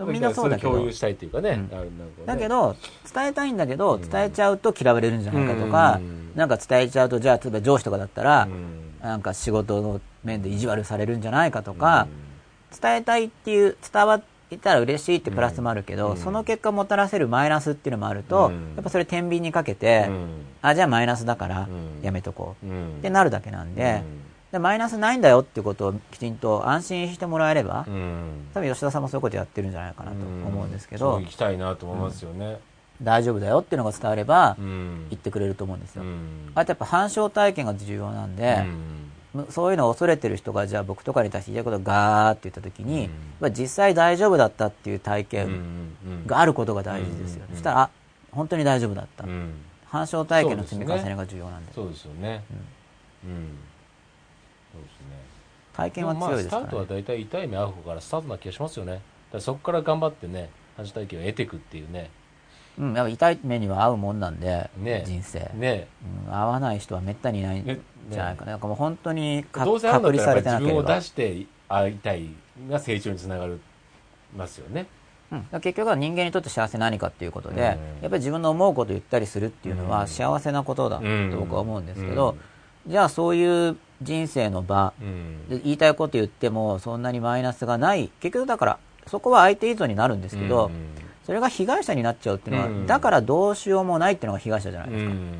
[0.06, 0.69] みんなそうだけど。
[0.69, 1.69] れ共有したいっていうかね、うんね
[2.26, 2.76] だけど
[3.14, 4.01] 伝えたいんだけどうん。
[4.09, 6.32] 伝えちゃうと嫌われるんじゃないかとかうん。
[6.35, 8.93] なんか伝えちゃうとじゃあ例えば上司とかだったらうん。
[9.01, 12.08] なんか仕事の面で意地悪されるんじゃないかとか
[12.82, 14.24] 伝えたいっていう伝わっ
[14.61, 16.17] たら嬉しいってプラスもあるけど、うん。
[16.17, 18.76] その結果もたらせるマイナスっていうのもあると、うん。
[18.76, 20.27] やっぱそれ天秤にかけて、うん。
[20.61, 22.01] あじゃあマイナスだからうん。
[22.03, 22.98] やめとこう、うん。
[23.00, 28.48] ってなるだけなんで,、うんでマイナスないんだよっていうことをきちんと安心してもらえれば、うん。
[28.53, 32.59] 多分吉田さんもそういうことやってるんじゃないかなと思うんですけど、そう行きたいなと思いますよね。
[33.01, 35.08] 大丈夫だよっていうのが伝われば、うん。
[35.09, 36.51] 言ってくれると思うんですよ、うん。
[36.56, 38.66] あとやっぱ反証体験が重要なんで、
[39.50, 43.11] そういうのを恐れてる人がじゃあ僕とかに対して言いたいことをガーって言った時に、うん。
[43.42, 47.90] まあ実際大丈夫だったっていう体うん験があることが大事ですよ、うんそしたらあ
[48.32, 49.53] 本当に大丈夫だった、うん。
[49.85, 51.74] 反証体験の積み重ねが重要なんで。
[51.74, 52.43] そうですよね。
[53.26, 53.58] うん
[55.77, 59.01] 体験は強いですスターから、ねトは大体痛い目合う方からスタートな気がしますよね。
[59.39, 62.09] そこから頑張ってね反射体験を得ていくっていうね。
[62.80, 65.03] うん、やっぱ痛い目には合うもんなんで、ね。
[65.06, 65.88] 人生、ね。
[66.27, 67.80] うん、合わない人はめったにいないんね。
[68.09, 70.95] じゃないかな,、なんかもう本当にかどうせあるん隔離されてなければ。
[70.95, 72.27] 出して会いたい
[72.69, 73.59] が成長につながる
[74.35, 74.88] ますよね。
[75.30, 77.59] うん、結局は人間にとって幸せ何かっていうことで、うん。
[77.61, 79.89] やっぱり自分の思うことを言ったりするっていうのうん。
[79.89, 82.38] は幸せなことだとうん僕は思うんですけど、
[82.88, 84.93] じゃあそういう人生の場。
[85.01, 85.50] うん。
[85.50, 88.09] で言いたいこと言ってもそんなにマイナスがない。
[88.19, 92.88] 結局だからそこは相手依存になるんですけど、うんそれが被害者になっちゃうっていうのは、うん。
[92.88, 95.34] だからどうしようもないっていうのが被害者じゃないですか、うん。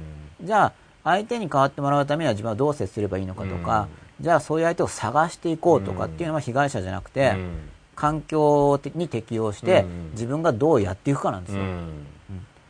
[0.44, 0.74] じゃあ
[1.06, 3.88] 相手に変わってもらうためには自分はどう接すればいいのかとか、
[4.20, 7.70] じゃあそういう相手を探していこうとかっていうのは被害者じゃなくて、うん。
[7.96, 10.12] 環境に適応してうん。
[10.12, 12.06] 自分がどうやっていくかなんですよ、うん。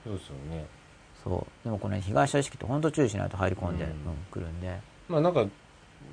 [0.04, 0.66] そうですよね。
[1.24, 1.64] そう。
[1.64, 5.44] でもこの被害者意識って本当注意しないと入り込んで、ううんるんで、まあなんか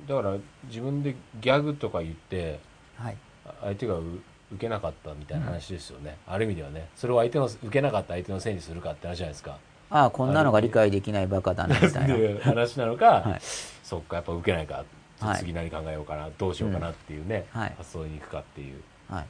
[0.07, 0.35] だから
[0.65, 2.59] 自分でギャグとか言って
[2.97, 3.17] はい、
[3.61, 4.03] 相手がう
[4.51, 6.87] 受けなかったみたいな話ですよね、ある意味ではね。
[6.95, 9.57] それを相手の受けなかった相手のせいにするかって話じゃないですか
[9.89, 12.15] ああこんなのが理解できないバカだなみたいな。
[12.15, 13.39] っていう話なのか、 はい。
[13.41, 14.83] そっかやっぱ受けないか
[15.19, 15.39] はい。
[15.39, 17.61] 次何考えようかな、どうしようかなっていうね、うん。
[17.61, 17.73] はい。
[17.77, 19.25] 発想に行くかっていう、はい、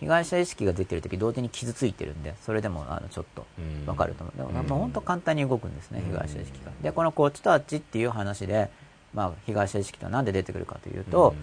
[0.00, 3.86] 被害者意識が出てる時同時に傷ついてるんでそれでもあのちょっとうん。
[3.86, 4.66] 分かると思う、でもうん。
[4.66, 6.12] 本当簡単に動くんですね、うん。
[6.12, 6.72] 被害者意識が。
[6.82, 8.70] でこのこっちとあっちっていう話で、
[9.14, 11.34] まあ、被害者意識とは何で出てくるかというと、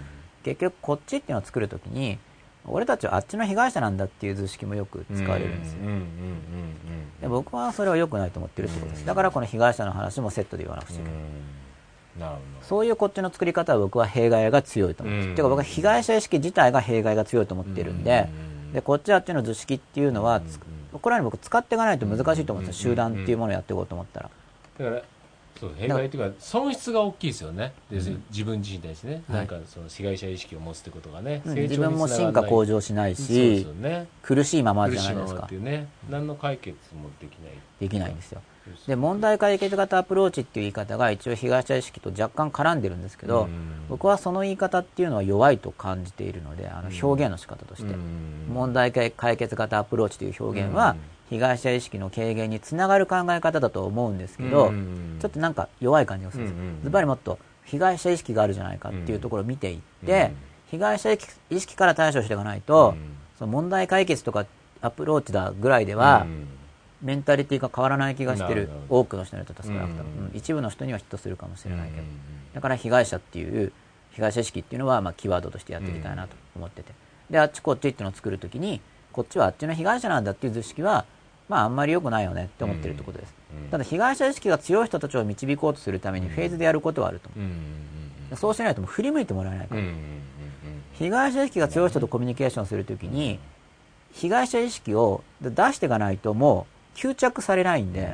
[0.43, 2.17] 結局こっちっていうのを作るときに
[2.65, 5.79] 俺たちはあっちの被害者なんだっていう図式もよく使われるんですよ、
[7.21, 9.05] で僕はそれは良くないと思ってるってことです、うん。
[9.05, 12.21] だからこの被害者の話もセットで言わなくちゃいけない、うん。
[12.21, 12.65] なるほど。
[12.65, 15.35] そういうこっちの作り方は僕は弊害が強いと思うんです、うん。
[15.35, 18.27] ていうか僕は被害者意識自体が弊害が強いと思ってるんで,、
[18.65, 18.73] うん。
[18.73, 20.59] でこっちあっちの図式っていうのはつ、
[20.93, 24.29] うこれは僕使っていかないと難しいと思うんですよ、うん集団っていうものをやっていこうと思ったら、
[24.77, 25.01] だから
[25.59, 27.73] そう弊害というか損失が大きいですよね。
[27.91, 28.23] でうん。
[28.29, 29.37] 自分自身に対してね、はい。
[29.39, 31.55] なんかその被害者意識を持つってことがね、うん。
[31.55, 34.07] 自分も進化向上しないしよね。
[34.21, 35.41] 苦しいままじゃないですか。
[35.41, 37.51] まっていうね何の解決もできない。
[37.81, 38.41] できないんですよ。
[38.87, 43.49] で問題解決型アプローチっていう言い方が一応被害者意識と若干絡んでるんですけど、うん。
[43.89, 48.53] 僕はその言い方っていうのは弱いと感じているのであの表現の仕方として、うん。
[48.53, 50.95] 問題解決型アプローチという表現は、
[51.29, 55.17] 被害者意識の軽減につながる考え方だと思うんですけど、うん。
[55.19, 60.35] ちょっとなんか弱い感じがするんですうんうんズバリもっと被害者意識があるじゃないかっていうところを見ていって、うん。
[60.71, 61.19] 被害者意
[61.59, 63.15] 識から対処していかないと、うん。
[63.37, 64.45] その問題解決とか
[64.81, 66.47] アプローチだぐらいでは、うん。
[67.01, 70.25] メンタリティが変わらない気がしてる多くの人にとっては少なくとも、うん。
[70.25, 72.07] うん一部の人にはヒットするかもしれないけど、うん
[72.53, 73.71] だから被害者っていう
[74.11, 76.93] 被害者意識っていうのはまあキーワードとしてやっていきたいなと思ってて、
[77.29, 81.05] であっちこっちっていうのを作るときにこっちはあっちの被害者なんだっていう図式は
[81.49, 83.39] まああんまり良くないよねって思ってるってことです、うん
[83.71, 87.29] ただ被害者意識が強い人たちを導こうとするためにフェーズでやることはあると
[88.35, 89.81] そうしないともう振り向いてもらえないから、
[90.93, 93.39] 被害者意識が強い人とコミュニケーションするときに
[94.13, 98.13] 被害者意識を出していかないともう吸着されないんで、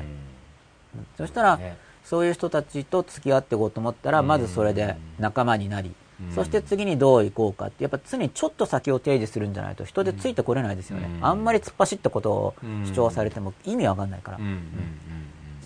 [1.17, 1.77] そしたら、ね。
[2.03, 4.27] そういう人たちと付き合っていこうと思ったら、うん。
[4.27, 5.91] まずそれで仲間になり、
[6.33, 12.53] そして次にどう行こうかってやっぱ常にちょっと先を提示するんじゃないと人でついてこれないですよね、あんまり突っ走ったことを
[12.85, 14.39] 主張されても意味わかんないから、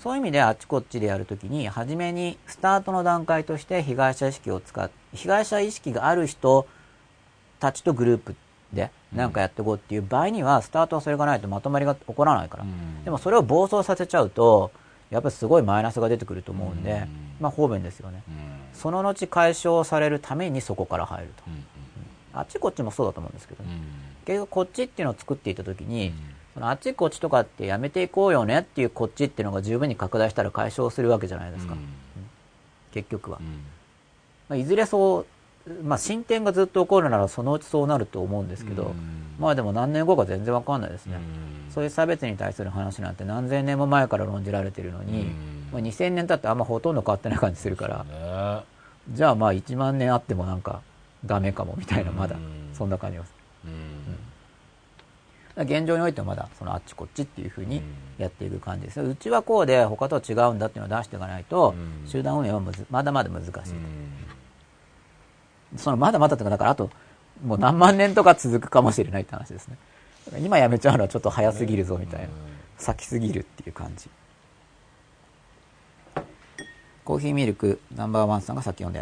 [0.02, 6.68] そういう意味であっちこっちでやるときに初めにスタートの段階として被害者意識を使って被害者意識がある人
[7.60, 8.36] たちとグループ
[8.74, 12.66] で何かやっていこうっていう場合にはスタートはそれがないとまとまりが起こらないから、
[13.04, 14.72] でもそれを暴走させちゃうと
[15.10, 17.08] やっぱりすごいマイナスが出てくると思うんで、
[17.40, 18.24] まあ方便ですよね、
[18.80, 21.44] その後解消されるためにそこから入ると、
[22.34, 23.70] あっちこっちもそうだと思うんですけどね、
[24.26, 26.14] 結局こっちっていうのを作っていた時に、
[26.54, 31.76] そのあっちこっちとかってやめていこうよねっていうこっちっていうのが十分に拡大したら解消するわけじゃないですか、
[32.94, 33.40] 結局は、
[34.48, 35.26] まあ、いずれそう
[35.84, 38.94] まあ、進展がずっと起こるならそのうちそうなると思うんですけど、
[39.40, 41.20] まあでも何年後か全然わかんないですね、
[41.74, 45.28] そういう差別に対する話なんて何千年も前から論じられてるのに、
[45.72, 48.64] まあ、2000年経ってあんまほとんど変わってない感じするから、
[49.12, 50.82] じゃあまあ1万年あってもなんか
[51.26, 52.36] ダメかもみたいなまだ。
[52.74, 53.34] そんな感じがす。
[53.66, 53.74] る、
[55.58, 57.82] うん、現状においてはまだそのあっちこっちっていうふうに
[58.18, 59.02] やっていく感じです。
[59.02, 61.76] うちはこうで他とは違うんだっていうのを出していかないと
[62.06, 63.64] 集団運営はまだまだ難しいと。
[65.78, 66.90] そのまだまだとか、だからあと、
[67.46, 69.78] もう何万年とか続くかもしれないって話ですね。
[70.40, 72.28] 今やめちゃうのはちょっと早すぎるぞみたいな。
[72.78, 74.10] 先すぎるっていう感じ。
[77.10, 79.02] コーヒーミルクナンバーワンさんが先読んで